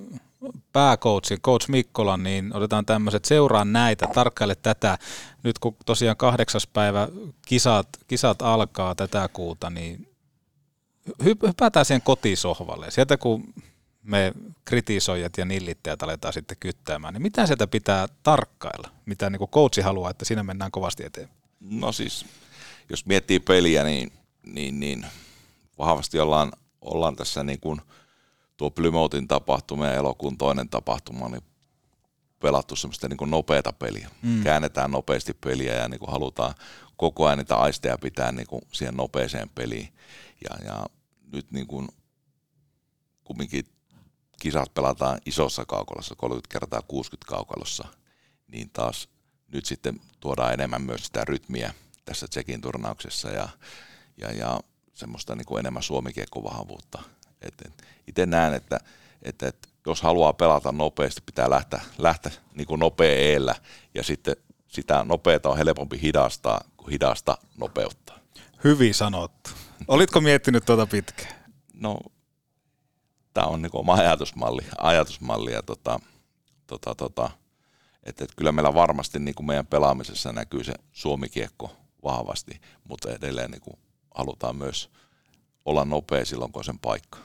pääkoutsi, 0.72 1.36
coach 1.36 1.68
Mikkola, 1.68 2.16
niin 2.16 2.56
otetaan 2.56 2.86
tämmöiset, 2.86 3.24
seuraa 3.24 3.64
näitä, 3.64 4.06
tarkkaile 4.14 4.54
tätä. 4.54 4.98
Nyt 5.42 5.58
kun 5.58 5.76
tosiaan 5.86 6.16
kahdeksas 6.16 6.66
päivä 6.66 7.08
kisat, 7.46 7.88
kisat 8.08 8.42
alkaa 8.42 8.94
tätä 8.94 9.28
kuuta, 9.32 9.70
niin 9.70 10.08
hypätään 11.24 11.86
siihen 11.86 12.02
kotisohvalle. 12.02 12.90
Sieltä 12.90 13.16
kun 13.16 13.54
me 14.02 14.32
kritisoijat 14.64 15.38
ja 15.38 15.44
nillittäjät 15.44 16.02
aletaan 16.02 16.34
sitten 16.34 16.56
kyttäämään, 16.60 17.14
niin 17.14 17.22
mitä 17.22 17.46
sieltä 17.46 17.66
pitää 17.66 18.06
tarkkailla? 18.22 18.88
Mitä 19.06 19.30
niin 19.30 19.48
coachi 19.48 19.80
haluaa, 19.80 20.10
että 20.10 20.24
siinä 20.24 20.42
mennään 20.42 20.70
kovasti 20.70 21.04
eteen? 21.04 21.28
No 21.60 21.92
siis, 21.92 22.26
jos 22.90 23.06
miettii 23.06 23.40
peliä, 23.40 23.84
niin, 23.84 24.12
niin, 24.46 24.80
niin 24.80 25.06
vahvasti 25.78 26.20
ollaan, 26.20 26.52
ollaan 26.80 27.16
tässä 27.16 27.44
niin 27.44 27.60
kuin– 27.60 27.80
tuo 28.56 28.70
Plymoutin 28.70 29.28
tapahtuma 29.28 29.86
ja 29.86 29.94
elokuun 29.94 30.38
toinen 30.38 30.68
tapahtuma, 30.68 31.28
niin 31.28 31.42
pelattu 32.40 32.76
semmoista 32.76 33.08
niin 33.08 33.30
nopeata 33.30 33.72
peliä. 33.72 34.10
Mm. 34.22 34.42
Käännetään 34.42 34.90
nopeasti 34.90 35.34
peliä 35.34 35.74
ja 35.74 35.88
niin 35.88 36.00
kuin 36.00 36.10
halutaan 36.10 36.54
koko 36.96 37.26
ajan 37.26 37.38
niitä 37.38 37.56
aisteja 37.56 37.98
pitää 37.98 38.32
niin 38.32 38.46
kuin 38.46 38.62
siihen 38.72 38.96
nopeeseen 38.96 39.48
peliin. 39.48 39.88
Ja, 40.44 40.64
ja 40.64 40.86
nyt 41.32 41.50
niin 41.50 41.66
kuin, 41.66 41.88
kumminkin 43.24 43.64
kisat 44.40 44.74
pelataan 44.74 45.20
isossa 45.26 45.64
kaukalossa, 45.64 46.14
30 46.14 46.52
kertaa 46.52 46.82
60 46.82 47.28
kaukalossa, 47.28 47.84
niin 48.48 48.70
taas 48.70 49.08
nyt 49.52 49.66
sitten 49.66 50.00
tuodaan 50.20 50.52
enemmän 50.52 50.82
myös 50.82 51.06
sitä 51.06 51.24
rytmiä 51.24 51.74
tässä 52.04 52.28
Tsekin 52.28 52.60
turnauksessa 52.60 53.30
ja, 53.30 53.48
ja, 54.16 54.32
ja 54.32 54.60
semmoista 54.92 55.34
niin 55.34 55.46
kuin 55.46 55.60
enemmän 55.60 55.82
suomikiekkovahvuutta. 55.82 57.02
Et, 57.46 57.54
et, 57.66 57.84
itse 58.06 58.26
näen, 58.26 58.54
että, 58.54 58.80
että, 59.22 59.48
että 59.48 59.68
jos 59.86 60.02
haluaa 60.02 60.32
pelata 60.32 60.72
nopeasti, 60.72 61.22
pitää 61.26 61.50
lähteä, 61.50 61.80
lähteä 61.98 62.32
niin 62.54 62.66
kuin 62.66 62.78
nopea 62.80 63.12
eellä 63.12 63.54
ja 63.94 64.02
sitten 64.02 64.36
sitä 64.68 65.04
nopeata 65.04 65.48
on 65.48 65.56
helpompi 65.56 66.00
hidastaa 66.02 66.60
kuin 66.76 66.90
hidasta 66.90 67.38
nopeuttaa. 67.58 68.18
Hyvin 68.64 68.94
sanottu. 68.94 69.50
Olitko 69.88 70.20
miettinyt 70.20 70.64
tuota 70.64 70.86
pitkään? 70.86 71.34
No, 71.74 71.98
tämä 73.34 73.46
on 73.46 73.62
niin 73.62 73.70
oma 73.72 73.94
ajatusmalli, 73.94 74.64
ajatusmalli 74.78 75.52
ja 75.52 75.62
tota, 75.62 76.00
tota, 76.66 76.94
tota, 76.94 77.30
että, 78.04 78.24
että 78.24 78.36
kyllä 78.36 78.52
meillä 78.52 78.74
varmasti 78.74 79.18
niin 79.18 79.34
kuin 79.34 79.46
meidän 79.46 79.66
pelaamisessa 79.66 80.32
näkyy 80.32 80.64
se 80.64 80.74
suomikiekko 80.92 81.76
vahvasti, 82.04 82.60
mutta 82.88 83.12
edelleen 83.12 83.50
niin 83.50 83.60
kuin 83.60 83.78
halutaan 84.14 84.56
myös 84.56 84.90
olla 85.64 85.84
nopea 85.84 86.24
silloin, 86.24 86.52
kun 86.52 86.64
sen 86.64 86.78
paikka. 86.78 87.18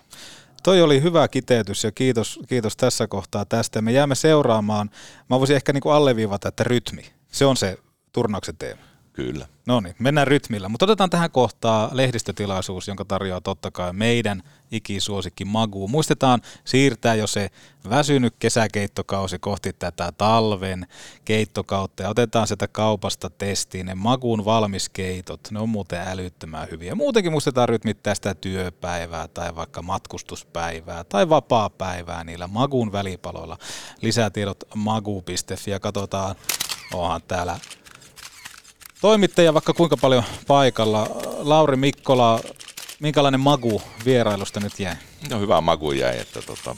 Toi 0.63 0.81
oli 0.81 1.01
hyvä 1.01 1.27
kiteytys 1.27 1.83
ja 1.83 1.91
kiitos, 1.91 2.39
kiitos 2.47 2.77
tässä 2.77 3.07
kohtaa 3.07 3.45
tästä. 3.45 3.81
Me 3.81 3.91
jäämme 3.91 4.15
seuraamaan. 4.15 4.89
Mä 5.29 5.39
voisin 5.39 5.55
ehkä 5.55 5.73
niin 5.73 5.81
kuin 5.81 5.93
alleviivata, 5.93 6.47
että 6.47 6.63
rytmi. 6.63 7.05
Se 7.31 7.45
on 7.45 7.57
se 7.57 7.77
turnauksen 8.11 8.57
teema. 8.57 8.88
Kyllä. 9.13 9.47
No 9.65 9.79
niin, 9.79 9.95
mennään 9.99 10.27
rytmillä. 10.27 10.69
Mutta 10.69 10.85
otetaan 10.85 11.09
tähän 11.09 11.31
kohtaa 11.31 11.89
lehdistötilaisuus, 11.93 12.87
jonka 12.87 13.05
tarjoaa 13.05 13.41
totta 13.41 13.71
kai 13.71 13.93
meidän 13.93 14.43
ikisuosikki 14.71 15.45
Magu. 15.45 15.87
Muistetaan 15.87 16.41
siirtää 16.65 17.15
jo 17.15 17.27
se 17.27 17.49
väsynyt 17.89 18.33
kesäkeittokausi 18.39 19.39
kohti 19.39 19.73
tätä 19.73 20.11
talven 20.17 20.87
keittokautta 21.25 22.03
ja 22.03 22.09
otetaan 22.09 22.47
sitä 22.47 22.67
kaupasta 22.67 23.29
testiin 23.29 23.85
ne 23.85 23.95
Maguun 23.95 24.45
valmiskeitot. 24.45 25.39
Ne 25.51 25.59
on 25.59 25.69
muuten 25.69 26.07
älyttömän 26.07 26.67
hyviä. 26.71 26.95
Muutenkin 26.95 27.31
muistetaan 27.31 27.69
rytmittää 27.69 28.15
sitä 28.15 28.35
työpäivää 28.35 29.27
tai 29.27 29.55
vaikka 29.55 29.81
matkustuspäivää 29.81 31.03
tai 31.03 31.29
vapaa-päivää 31.29 32.23
niillä 32.23 32.47
Maguun 32.47 32.91
välipaloilla. 32.91 33.57
Lisätiedot 34.01 34.63
magu.fi 34.75 35.71
ja 35.71 35.79
katsotaan, 35.79 36.35
onhan 36.93 37.21
täällä 37.27 37.59
toimittaja 39.01 39.53
vaikka 39.53 39.73
kuinka 39.73 39.97
paljon 39.97 40.23
paikalla. 40.47 41.07
Lauri 41.37 41.77
Mikkola, 41.77 42.39
minkälainen 42.99 43.39
magu 43.39 43.81
vierailusta 44.05 44.59
nyt 44.59 44.79
jäi? 44.79 44.95
No 45.29 45.39
hyvä 45.39 45.61
magu 45.61 45.91
jäi, 45.91 46.19
että 46.19 46.41
tota, 46.41 46.75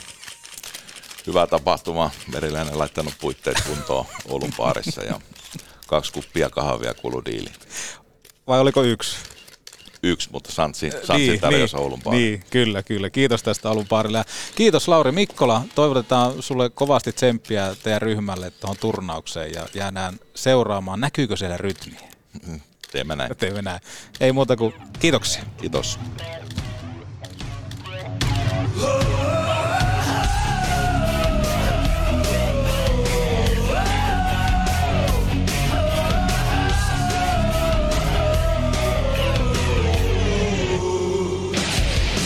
hyvä 1.26 1.46
tapahtuma. 1.46 2.10
Meriläinen 2.32 2.78
laittanut 2.78 3.14
puitteet 3.20 3.60
kuntoon 3.66 4.06
Oulun 4.28 4.52
baarissa 4.56 5.02
ja 5.04 5.20
kaksi 5.86 6.12
kuppia 6.12 6.50
kahvia 6.50 6.94
kulu 6.94 7.22
diili. 7.24 7.50
Vai 8.46 8.60
oliko 8.60 8.82
yksi? 8.82 9.16
Yksi, 10.04 10.28
mutta 10.32 10.52
Santsi, 10.52 10.90
Santsi 10.90 11.28
niin, 11.28 11.40
tarjosi 11.40 11.76
niin, 11.76 11.82
Oulun 11.82 12.02
baari. 12.02 12.18
Niin, 12.18 12.44
kyllä, 12.50 12.82
kyllä. 12.82 13.10
Kiitos 13.10 13.42
tästä 13.42 13.68
Oulun 13.68 13.88
baarille. 13.88 14.24
Kiitos 14.54 14.88
Lauri 14.88 15.12
Mikkola. 15.12 15.62
Toivotetaan 15.74 16.42
sulle 16.42 16.70
kovasti 16.70 17.12
tsemppiä 17.12 17.76
teidän 17.82 18.02
ryhmälle 18.02 18.50
tuohon 18.50 18.76
turnaukseen 18.80 19.52
ja 19.52 19.66
jäädään 19.74 20.18
seuraamaan. 20.34 21.00
Näkyykö 21.00 21.36
siellä 21.36 21.56
rytmiä? 21.56 22.11
Teemme 22.92 23.16
näin. 23.16 23.36
Teemme 23.36 23.62
näin. 23.62 23.80
Ei 24.20 24.32
muuta 24.32 24.56
kuin 24.56 24.74
kiitoksia. 24.98 25.42
Kiitos. 25.56 25.98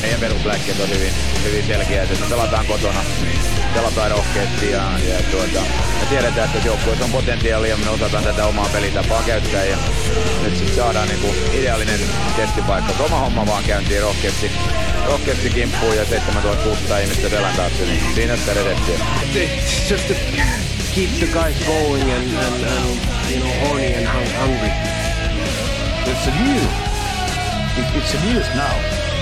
Meidän 0.03 0.21
perusläkkeet 0.21 0.81
on 0.81 0.89
hyvin, 0.89 1.13
hyvin 1.47 1.67
selkeä, 1.67 2.03
että 2.03 2.21
me 2.21 2.27
pelataan 2.29 2.67
kotona, 2.67 3.01
pelataan 3.75 4.11
rohkeasti 4.11 4.71
ja, 4.71 4.83
ja 5.09 5.23
tuota, 5.31 5.61
me 6.01 6.07
tiedetään, 6.09 6.51
että 6.55 6.69
joukkueessa 6.69 7.05
on 7.05 7.11
potentiaalia 7.11 7.71
ja 7.71 7.77
me 7.77 7.91
osataan 7.91 8.25
tätä 8.25 8.47
omaa 8.47 8.69
pelitapaa 8.73 9.23
käyttää 9.23 9.65
ja 9.65 9.77
nyt 10.43 10.57
sitten 10.57 10.77
saadaan 10.77 11.09
niinku 11.09 11.35
ideaalinen 11.53 12.01
testipaikka. 12.37 13.05
Oma 13.05 13.19
homma 13.21 13.47
vaan 13.47 13.65
käyntiin 13.65 14.03
rohkeasti, 14.03 14.51
rohkeasti 15.07 15.51
kimppuun 15.51 15.97
ja 15.97 16.05
7600 16.05 16.99
ihmistä 16.99 17.29
selän 17.29 17.57
taakse, 17.57 17.83
niin 17.85 18.03
siinä 18.15 18.37
sitä 18.37 18.55
reseptiä. 18.55 18.99
It's 19.35 19.91
just 19.91 20.09
to 20.09 20.15
keep 20.95 21.11
the 21.19 21.27
guys 21.27 21.57
going 21.67 22.03
and, 22.03 22.37
and, 22.47 22.65
and 22.65 23.01
you 23.31 23.41
know, 23.41 23.69
horny 23.69 23.95
and 23.95 24.07
hung- 24.07 24.41
hungry. 24.41 24.71
It's 26.07 26.29
a 26.29 26.43
news. 26.45 26.71
It, 27.79 28.03
it's 28.03 28.15
a 28.15 28.33
news 28.33 28.47
now 28.55 29.06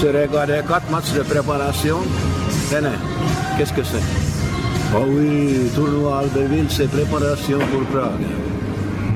J'ai 0.00 0.10
regardé 0.10 0.60
quatre 0.66 0.90
matchs 0.90 1.12
de 1.12 1.20
préparation. 1.22 1.98
René, 2.72 2.96
qu'est-ce 3.58 3.72
que 3.74 3.82
c'est 3.82 4.00
Oh 4.96 5.04
oui, 5.06 5.70
tournoi 5.74 6.20
Albertville, 6.20 6.70
c'est 6.70 6.90
préparation 6.90 7.58
pour 7.58 7.82
Prague. 7.92 8.26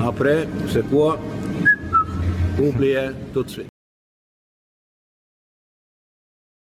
Après, 0.06 0.47
c'est 0.69 0.86
quoi 0.90 1.19
Oubliez 2.59 3.11
tout 3.32 3.44
de 3.44 3.48
suite. 3.48 3.73